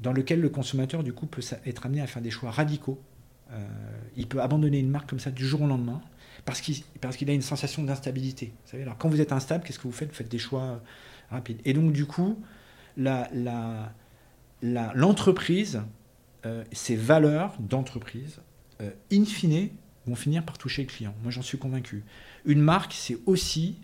dans 0.00 0.12
lequel 0.12 0.40
le 0.40 0.48
consommateur, 0.48 1.02
du 1.02 1.12
coup, 1.12 1.26
peut 1.26 1.42
être 1.64 1.86
amené 1.86 2.02
à 2.02 2.06
faire 2.06 2.22
des 2.22 2.30
choix 2.30 2.50
radicaux, 2.50 3.00
il 4.16 4.28
peut 4.28 4.40
abandonner 4.40 4.78
une 4.78 4.90
marque 4.90 5.10
comme 5.10 5.18
ça 5.18 5.30
du 5.30 5.44
jour 5.44 5.62
au 5.62 5.66
lendemain, 5.66 6.00
parce 6.44 6.60
qu'il, 6.60 6.76
parce 7.00 7.16
qu'il 7.16 7.28
a 7.30 7.32
une 7.32 7.42
sensation 7.42 7.82
d'instabilité. 7.82 8.52
Alors 8.74 8.96
quand 8.96 9.08
vous 9.08 9.20
êtes 9.20 9.32
instable, 9.32 9.64
qu'est-ce 9.64 9.78
que 9.78 9.88
vous 9.88 9.92
faites? 9.92 10.08
Vous 10.08 10.14
faites 10.14 10.30
des 10.30 10.38
choix 10.38 10.80
Et 11.64 11.72
donc, 11.72 11.92
du 11.92 12.06
coup, 12.06 12.38
l'entreprise, 14.62 15.74
la, 15.74 15.84
euh, 16.46 16.64
ses 16.72 16.96
valeurs 16.96 17.54
d'entreprise, 17.60 18.40
euh, 18.80 18.90
in 19.12 19.24
fine, 19.24 19.68
vont 20.06 20.14
finir 20.14 20.44
par 20.44 20.58
toucher 20.58 20.82
le 20.82 20.88
client. 20.88 21.14
Moi, 21.22 21.30
j'en 21.30 21.42
suis 21.42 21.58
convaincu. 21.58 22.04
Une 22.44 22.60
marque, 22.60 22.92
c'est 22.94 23.18
aussi, 23.26 23.76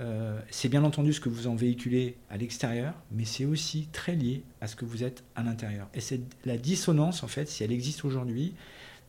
euh, 0.00 0.40
c'est 0.50 0.68
bien 0.68 0.84
entendu 0.84 1.12
ce 1.12 1.20
que 1.20 1.28
vous 1.28 1.48
en 1.48 1.56
véhiculez 1.56 2.16
à 2.30 2.36
l'extérieur, 2.36 2.94
mais 3.10 3.24
c'est 3.24 3.44
aussi 3.44 3.88
très 3.92 4.14
lié 4.14 4.44
à 4.60 4.68
ce 4.68 4.76
que 4.76 4.84
vous 4.84 5.02
êtes 5.04 5.24
à 5.34 5.42
l'intérieur. 5.42 5.88
Et 5.94 6.00
la 6.44 6.56
dissonance, 6.56 7.22
en 7.22 7.28
fait, 7.28 7.48
si 7.48 7.64
elle 7.64 7.72
existe 7.72 8.04
aujourd'hui, 8.04 8.54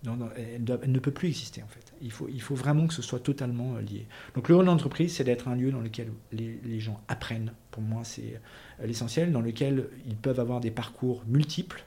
elle, 0.05 0.91
ne 0.91 0.99
peut 0.99 1.11
plus 1.11 1.27
exister 1.29 1.63
en 1.63 1.67
fait. 1.67 1.86
Il 2.01 2.11
faut, 2.11 2.27
il 2.29 2.41
faut 2.41 2.55
vraiment 2.55 2.87
que 2.87 2.93
ce 2.93 3.01
soit 3.01 3.19
totalement 3.19 3.75
euh, 3.75 3.81
lié. 3.81 4.05
Donc 4.35 4.49
le 4.49 4.55
rôle 4.55 4.65
de 4.65 4.69
l'entreprise, 4.69 5.15
c'est 5.15 5.23
d'être 5.23 5.47
un 5.47 5.55
lieu 5.55 5.71
dans 5.71 5.81
lequel 5.81 6.11
les, 6.31 6.79
gens 6.79 7.01
apprennent. 7.07 7.53
Pour 7.71 7.81
moi, 7.81 8.03
c'est 8.03 8.39
euh, 8.81 8.85
l'essentiel, 8.85 9.31
dans 9.31 9.41
lequel 9.41 9.87
ils 10.05 10.15
peuvent 10.15 10.39
avoir 10.39 10.59
des 10.59 10.71
parcours 10.71 11.23
multiples, 11.27 11.83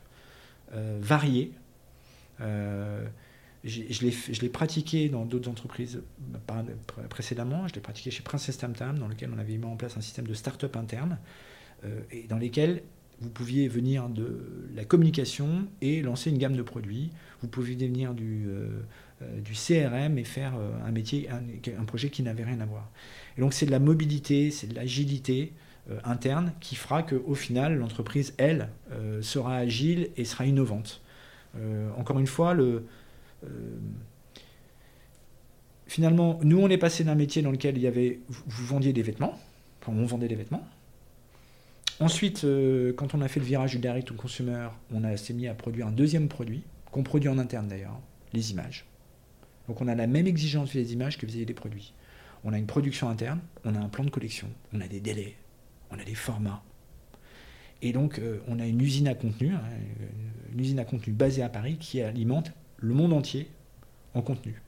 euh, 0.74 0.98
variés. 1.00 1.52
je 3.64 4.42
l'ai 4.42 4.48
pratiqué 4.48 5.08
dans 5.08 5.24
d'autres 5.24 5.50
entreprises 5.50 6.02
précédemment. 7.08 7.68
Je 7.68 7.74
l'ai 7.74 7.80
pratiqué 7.80 8.10
chez 8.10 8.22
Princess 8.22 8.58
Tam 8.58 8.72
Tam, 8.72 8.98
dans 8.98 9.08
lequel 9.08 9.30
on 9.34 9.38
avait 9.38 9.56
mis 9.56 9.64
en 9.64 9.76
place 9.76 9.96
un 9.96 10.00
système 10.00 10.26
de 10.26 10.34
start-up 10.34 10.76
interne, 10.76 11.18
et 12.10 12.26
dans 12.28 12.38
lesquels 12.38 12.82
vous 13.20 13.28
pouviez 13.28 13.68
venir 13.68 14.08
de 14.08 14.68
la 14.74 14.84
communication 14.84 15.66
et 15.82 16.02
lancer 16.02 16.30
une 16.30 16.38
gamme 16.38 16.56
de 16.56 16.62
produits. 16.62 17.10
Vous 17.42 17.48
pouviez 17.48 17.76
venir 17.76 18.14
du, 18.14 18.48
du 19.20 19.52
CRM 19.52 20.18
et 20.18 20.24
faire 20.24 20.54
euh, 20.56 20.70
un 20.86 20.90
métier, 20.90 21.28
un, 21.30 21.84
projet 21.84 22.10
qui 22.10 22.22
n'avait 22.22 22.44
rien 22.44 22.60
à 22.60 22.66
voir. 22.66 22.90
Et 23.36 23.40
donc 23.40 23.52
c'est 23.52 23.66
de 23.66 23.70
la 23.70 23.78
mobilité, 23.78 24.50
c'est 24.50 24.66
de 24.66 24.74
l'agilité 24.74 25.52
interne 26.04 26.52
qui 26.60 26.76
fera 26.76 27.02
qu'au 27.02 27.34
final, 27.34 27.76
l'entreprise, 27.76 28.34
elle, 28.36 28.68
sera 29.22 29.56
agile 29.56 30.10
et 30.16 30.24
sera 30.24 30.46
innovante. 30.46 31.00
encore 31.96 32.20
une 32.20 32.28
fois, 32.28 32.54
le, 32.54 32.84
finalement, 35.88 36.38
nous, 36.44 36.60
on 36.60 36.68
est 36.68 36.78
passé 36.78 37.02
d'un 37.02 37.16
métier 37.16 37.42
dans 37.42 37.50
lequel 37.50 37.76
il 37.76 37.82
y 37.82 37.88
avait, 37.88 38.20
vous 38.28 38.66
vendiez 38.66 38.92
des 38.92 39.02
vêtements, 39.02 39.36
enfin, 39.80 39.92
on 39.96 40.04
vendait 40.04 40.28
des 40.28 40.36
vêtements, 40.36 40.64
Ensuite, 42.00 42.44
euh, 42.44 42.94
quand 42.94 43.14
on 43.14 43.20
a 43.20 43.28
fait 43.28 43.40
le 43.40 43.46
virage 43.46 43.72
du 43.72 43.78
direct 43.78 44.10
au 44.10 44.14
consumer, 44.14 44.68
on 44.90 45.16
s'est 45.18 45.34
mis 45.34 45.46
à 45.48 45.54
produire 45.54 45.86
un 45.86 45.92
deuxième 45.92 46.28
produit, 46.28 46.62
qu'on 46.90 47.02
produit 47.02 47.28
en 47.28 47.38
interne 47.38 47.68
d'ailleurs, 47.68 48.00
les 48.32 48.52
images. 48.52 48.86
Donc 49.70 49.80
on 49.80 49.86
a 49.86 49.94
la 49.94 50.08
même 50.08 50.26
exigence 50.26 50.70
vis-à-vis 50.70 50.88
des 50.88 50.92
images 50.94 51.16
que 51.16 51.26
vis-à-vis 51.26 51.46
des 51.46 51.54
produits. 51.54 51.94
On 52.42 52.52
a 52.52 52.58
une 52.58 52.66
production 52.66 53.08
interne, 53.08 53.38
on 53.64 53.76
a 53.76 53.78
un 53.78 53.88
plan 53.88 54.02
de 54.02 54.10
collection, 54.10 54.48
on 54.72 54.80
a 54.80 54.88
des 54.88 54.98
délais, 54.98 55.36
on 55.92 55.98
a 56.00 56.02
des 56.02 56.16
formats. 56.16 56.64
Et 57.80 57.92
donc 57.92 58.18
euh, 58.18 58.40
on 58.48 58.58
a 58.58 58.66
une 58.66 58.80
usine 58.80 59.06
à 59.06 59.14
contenu, 59.14 59.54
hein, 59.54 59.62
une 60.52 60.58
usine 60.58 60.80
à 60.80 60.84
contenu 60.84 61.12
basée 61.12 61.44
à 61.44 61.48
Paris 61.48 61.76
qui 61.78 62.02
alimente 62.02 62.50
le 62.78 62.94
monde 62.94 63.12
entier 63.12 63.48
en 64.14 64.22
contenu. 64.22 64.60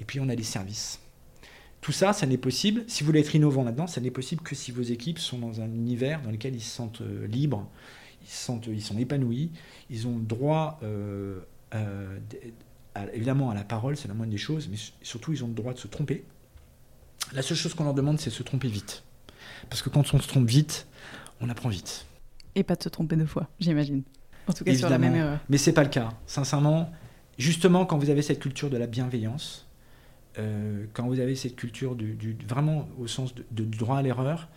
Et 0.00 0.04
puis 0.04 0.18
on 0.18 0.28
a 0.28 0.34
des 0.34 0.42
services. 0.42 0.98
Tout 1.80 1.92
ça, 1.92 2.12
ça 2.12 2.26
n'est 2.26 2.36
possible, 2.36 2.82
si 2.88 3.04
vous 3.04 3.06
voulez 3.06 3.20
être 3.20 3.36
innovant 3.36 3.62
là-dedans, 3.62 3.86
ça 3.86 4.00
n'est 4.00 4.10
possible 4.10 4.42
que 4.42 4.56
si 4.56 4.72
vos 4.72 4.82
équipes 4.82 5.20
sont 5.20 5.38
dans 5.38 5.60
un 5.60 5.66
univers 5.66 6.20
dans 6.22 6.32
lequel 6.32 6.56
ils 6.56 6.60
se 6.60 6.74
sentent 6.74 7.02
euh, 7.02 7.28
libres, 7.28 7.70
ils, 8.20 8.28
se 8.28 8.46
sentent, 8.46 8.66
ils 8.66 8.82
sont 8.82 8.98
épanouis, 8.98 9.52
ils 9.90 10.08
ont 10.08 10.18
droit, 10.18 10.80
euh, 10.82 11.38
évidemment, 13.12 13.50
à 13.50 13.54
la 13.54 13.64
parole, 13.64 13.96
c'est 13.96 14.08
la 14.08 14.14
moindre 14.14 14.32
des 14.32 14.38
choses, 14.38 14.68
mais 14.70 14.76
surtout, 15.02 15.32
ils 15.32 15.44
ont 15.44 15.48
le 15.48 15.54
droit 15.54 15.72
de 15.72 15.78
se 15.78 15.88
tromper. 15.88 16.24
La 17.32 17.42
seule 17.42 17.56
chose 17.56 17.74
qu'on 17.74 17.84
leur 17.84 17.94
demande, 17.94 18.18
c'est 18.20 18.30
de 18.30 18.34
se 18.34 18.42
tromper 18.42 18.68
vite. 18.68 19.02
Parce 19.68 19.82
que 19.82 19.90
quand 19.90 20.14
on 20.14 20.20
se 20.20 20.28
trompe 20.28 20.48
vite, 20.48 20.86
on 21.40 21.48
apprend 21.48 21.68
vite. 21.68 22.06
Et 22.54 22.62
pas 22.62 22.76
de 22.76 22.82
se 22.82 22.88
tromper 22.88 23.16
deux 23.16 23.26
fois, 23.26 23.48
j'imagine. 23.58 24.02
En 24.46 24.52
tout 24.52 24.64
cas, 24.64 24.74
sur 24.74 24.90
la 24.90 24.98
même 24.98 25.14
erreur. 25.14 25.38
Mais 25.48 25.58
c'est 25.58 25.72
pas 25.72 25.82
le 25.82 25.88
cas. 25.88 26.10
Sincèrement, 26.26 26.92
justement, 27.38 27.86
quand 27.86 27.98
vous 27.98 28.10
avez 28.10 28.22
cette 28.22 28.40
culture 28.40 28.70
de 28.70 28.76
la 28.76 28.86
bienveillance, 28.86 29.66
euh, 30.38 30.86
quand 30.92 31.06
vous 31.06 31.20
avez 31.20 31.34
cette 31.34 31.56
culture 31.56 31.94
du, 31.94 32.36
vraiment 32.46 32.88
au 32.98 33.06
sens 33.06 33.34
de, 33.34 33.64
droit 33.64 33.98
à 33.98 34.02
l'erreur, 34.02 34.48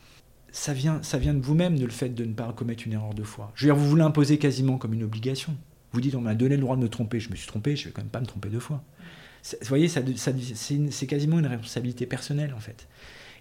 ça 0.51 0.73
vient, 0.73 1.01
ça 1.03 1.17
vient 1.17 1.33
de 1.33 1.41
vous-même, 1.41 1.77
de 1.77 1.85
le 1.85 1.91
fait 1.91 2.09
de 2.09 2.25
ne 2.25 2.33
pas 2.33 2.51
commettre 2.53 2.83
une 2.85 2.93
erreur 2.93 3.13
deux 3.13 3.23
fois. 3.23 3.51
Je 3.55 3.65
veux 3.65 3.73
dire, 3.73 3.81
vous 3.81 3.89
vous 3.89 3.95
l'imposez 3.95 4.37
quasiment 4.37 4.77
comme 4.77 4.93
une 4.93 5.03
obligation. 5.03 5.55
Vous 5.97 6.01
dites, 6.01 6.13
on 6.13 6.21
m'a 6.21 6.35
donné 6.35 6.57
le 6.57 6.61
droit 6.61 6.75
de 6.75 6.81
me 6.83 6.89
tromper, 6.89 7.19
je 7.19 7.31
me 7.31 7.35
suis 7.35 7.47
trompé, 7.47 7.75
je 7.75 7.85
vais 7.85 7.91
quand 7.91 8.03
même 8.03 8.11
pas 8.11 8.19
me 8.19 8.27
tromper 8.27 8.49
deux 8.49 8.59
fois. 8.59 8.83
Vous 9.43 9.67
voyez, 9.67 9.87
c'est 9.87 11.07
quasiment 11.07 11.39
une 11.39 11.47
responsabilité 11.47 12.05
personnelle, 12.05 12.53
en 12.53 12.59
fait. 12.59 12.87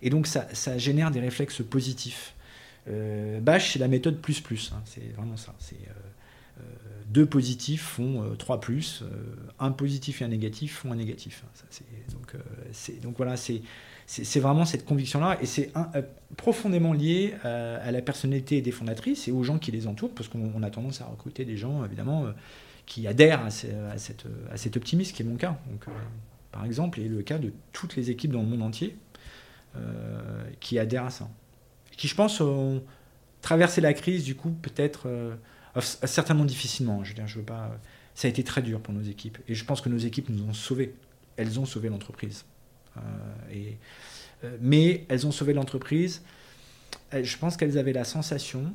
Et 0.01 0.09
donc, 0.09 0.27
ça, 0.27 0.79
génère 0.79 1.11
des 1.11 1.21
réflexes 1.21 1.63
positifs. 1.63 2.33
Euh, 2.89 3.41
Bash, 3.41 3.75
c'est 3.75 3.79
la 3.79 3.89
méthode 3.89 4.23
plus 4.23 4.41
plus. 4.41 4.73
Hein, 4.75 4.81
c'est 4.87 5.15
vraiment 5.15 5.37
ça. 5.37 5.55
C'est 5.59 5.75
euh, 5.75 6.61
euh, 6.61 6.63
deux 7.09 7.27
positifs 7.27 7.83
font 7.83 8.35
trois 8.39 8.59
plus, 8.59 9.05
un 9.59 9.71
positif 9.71 10.23
et 10.23 10.25
un 10.25 10.29
négatif 10.29 10.79
font 10.79 10.93
un 10.93 10.97
négatif. 10.97 11.45
Donc, 12.11 12.37
donc 13.03 13.19
voilà, 13.19 13.37
c'est 13.37 13.61
c'est 14.07 14.41
vraiment 14.41 14.65
cette 14.65 14.85
conviction-là, 14.85 15.39
et 15.43 15.47
c'est 15.47 15.73
profondément 16.37 16.93
lié 16.93 17.35
à, 17.43 17.91
la 17.91 18.03
personnalité 18.03 18.61
des 18.61 18.71
fondatrices 18.71 19.27
et 19.27 19.33
aux 19.33 19.43
gens 19.43 19.59
qui 19.59 19.73
les 19.73 19.87
entourent, 19.87 20.15
parce 20.15 20.29
qu'on 20.29 20.63
a 20.63 20.71
tendance 20.71 21.01
à 21.01 21.07
recruter 21.07 21.45
des 21.45 21.57
gens, 21.57 21.85
évidemment, 21.85 22.27
qui 22.87 23.09
adhèrent 23.09 23.45
à, 23.45 23.51
cette, 23.51 24.27
cet 24.55 24.77
optimisme, 24.77 25.13
qui 25.15 25.23
est 25.23 25.27
mon 25.27 25.37
cas. 25.37 25.59
Donc, 25.71 25.87
par 26.53 26.65
exemple, 26.65 27.01
et 27.01 27.09
le 27.09 27.23
cas 27.23 27.39
de 27.39 27.53
toutes 27.73 27.97
les 27.97 28.11
équipes 28.11 28.31
dans 28.31 28.43
le 28.43 28.49
monde 28.49 28.63
entier 28.63 28.97
qui 30.61 30.79
adhèrent 30.79 31.07
à 31.07 31.11
ça 31.11 31.29
qui, 31.97 32.09
je 32.09 32.15
pense, 32.15 32.41
ont 32.41 32.83
traversé 33.43 33.81
la 33.81 33.95
crise, 33.95 34.25
du 34.25 34.35
coup, 34.35 34.51
peut-être 34.51 35.05
euh, 35.07 35.35
certainement 35.81 36.45
difficilement. 36.45 37.05
Je 37.05 37.15
je 37.27 37.39
veux 37.39 37.45
pas. 37.45 37.79
Ça 38.15 38.29
a 38.29 38.31
été 38.31 38.45
très 38.45 38.63
dur 38.63 38.81
pour 38.81 38.95
nos 38.95 39.03
équipes. 39.03 39.39
Et 39.49 39.55
je 39.55 39.65
pense 39.65 39.81
que 39.81 39.89
nos 39.89 39.99
équipes 39.99 40.29
nous 40.31 40.43
ont 40.45 40.55
sauvés. 40.55 40.95
Elles 41.37 41.61
ont 41.61 41.67
sauvé 41.67 41.89
l'entreprise. 41.89 42.45
Euh, 42.97 43.71
euh, 44.45 44.57
mais 44.61 45.05
elles 45.09 45.27
ont 45.27 45.33
sauvé 45.33 45.53
l'entreprise. 45.53 46.23
Je 47.13 47.37
pense 47.39 47.57
qu'elles 47.57 47.79
avaient 47.79 47.93
la 47.93 48.05
sensation 48.05 48.73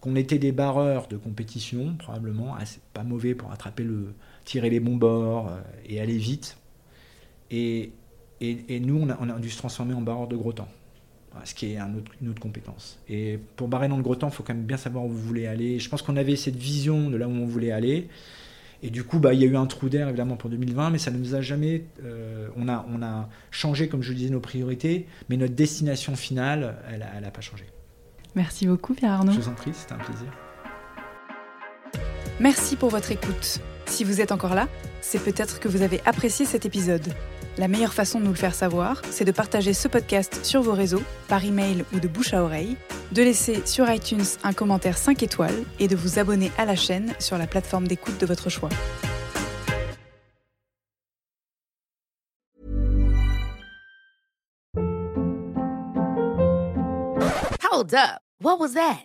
qu'on 0.00 0.16
était 0.16 0.38
des 0.38 0.52
barreurs 0.52 1.06
de 1.06 1.16
compétition, 1.16 1.94
probablement, 1.96 2.56
assez, 2.56 2.80
pas 2.92 3.04
mauvais 3.04 3.34
pour 3.34 3.52
attraper 3.52 3.84
le, 3.84 4.14
tirer 4.44 4.68
les 4.68 4.80
bons 4.80 4.96
bords 4.96 5.50
et 5.86 6.00
aller 6.00 6.18
vite. 6.18 6.56
Et, 7.50 7.92
nous, 8.40 9.00
on 9.00 9.08
a, 9.10 9.16
on 9.20 9.28
a, 9.28 9.38
dû 9.38 9.48
se 9.48 9.58
transformer 9.58 9.94
en 9.94 10.00
barreurs 10.00 10.26
de 10.26 10.36
gros 10.36 10.52
temps 10.52 10.68
ce 11.44 11.54
qui 11.54 11.66
est 11.66 11.78
une 12.20 12.28
autre 12.28 12.40
compétence. 12.40 12.98
Et 13.08 13.38
pour 13.56 13.68
barrer 13.68 13.88
dans 13.88 13.96
le 13.96 14.02
gros 14.02 14.14
temps, 14.14 14.28
il 14.28 14.34
faut 14.34 14.42
quand 14.42 14.54
même 14.54 14.64
bien 14.64 14.76
savoir 14.76 15.04
où 15.04 15.08
vous 15.08 15.18
voulez 15.18 15.46
aller. 15.46 15.78
Je 15.78 15.88
pense 15.88 16.02
qu'on 16.02 16.16
avait 16.16 16.36
cette 16.36 16.56
vision 16.56 17.10
de 17.10 17.16
là 17.16 17.26
où 17.26 17.30
on 17.30 17.46
voulait 17.46 17.72
aller. 17.72 18.08
Et 18.82 18.90
du 18.90 19.04
coup, 19.04 19.20
bah, 19.20 19.32
il 19.32 19.40
y 19.40 19.44
a 19.44 19.46
eu 19.46 19.56
un 19.56 19.66
trou 19.66 19.88
d'air 19.88 20.08
évidemment 20.08 20.36
pour 20.36 20.50
2020, 20.50 20.90
mais 20.90 20.98
ça 20.98 21.10
ne 21.10 21.18
nous 21.18 21.34
a 21.34 21.40
jamais. 21.40 21.84
Euh, 22.04 22.48
on, 22.56 22.68
a, 22.68 22.84
on 22.92 23.00
a 23.02 23.28
changé, 23.50 23.88
comme 23.88 24.02
je 24.02 24.10
le 24.10 24.16
disais, 24.16 24.30
nos 24.30 24.40
priorités, 24.40 25.06
mais 25.28 25.36
notre 25.36 25.54
destination 25.54 26.16
finale, 26.16 26.76
elle 26.90 27.00
n'a 27.00 27.06
elle 27.16 27.24
a 27.24 27.30
pas 27.30 27.40
changé. 27.40 27.64
Merci 28.34 28.66
beaucoup, 28.66 28.94
Pierre 28.94 29.12
Arnaud. 29.12 29.32
Je 29.32 29.40
vous 29.40 29.48
en 29.48 29.54
prie, 29.54 29.70
c'était 29.72 29.92
un 29.92 29.98
plaisir. 29.98 30.26
Merci 32.40 32.76
pour 32.76 32.88
votre 32.88 33.12
écoute. 33.12 33.60
Si 33.86 34.04
vous 34.04 34.20
êtes 34.20 34.32
encore 34.32 34.54
là, 34.54 34.68
c'est 35.00 35.22
peut-être 35.22 35.60
que 35.60 35.68
vous 35.68 35.82
avez 35.82 36.00
apprécié 36.04 36.44
cet 36.44 36.66
épisode. 36.66 37.06
La 37.58 37.68
meilleure 37.68 37.92
façon 37.92 38.18
de 38.18 38.24
nous 38.24 38.30
le 38.30 38.36
faire 38.36 38.54
savoir, 38.54 39.02
c'est 39.10 39.26
de 39.26 39.30
partager 39.30 39.74
ce 39.74 39.86
podcast 39.86 40.42
sur 40.42 40.62
vos 40.62 40.72
réseaux, 40.72 41.02
par 41.28 41.44
email 41.44 41.84
ou 41.92 42.00
de 42.00 42.08
bouche 42.08 42.32
à 42.32 42.42
oreille, 42.42 42.78
de 43.12 43.22
laisser 43.22 43.66
sur 43.66 43.90
iTunes 43.90 44.24
un 44.42 44.54
commentaire 44.54 44.96
5 44.96 45.22
étoiles 45.22 45.64
et 45.78 45.86
de 45.86 45.94
vous 45.94 46.18
abonner 46.18 46.50
à 46.56 46.64
la 46.64 46.76
chaîne 46.76 47.12
sur 47.18 47.36
la 47.36 47.46
plateforme 47.46 47.86
d'écoute 47.86 48.18
de 48.18 48.24
votre 48.24 48.48
choix. 48.48 48.70
Hold 57.70 57.94
up. 57.94 58.22
What 58.40 58.58
was 58.58 58.74
that? 58.74 59.04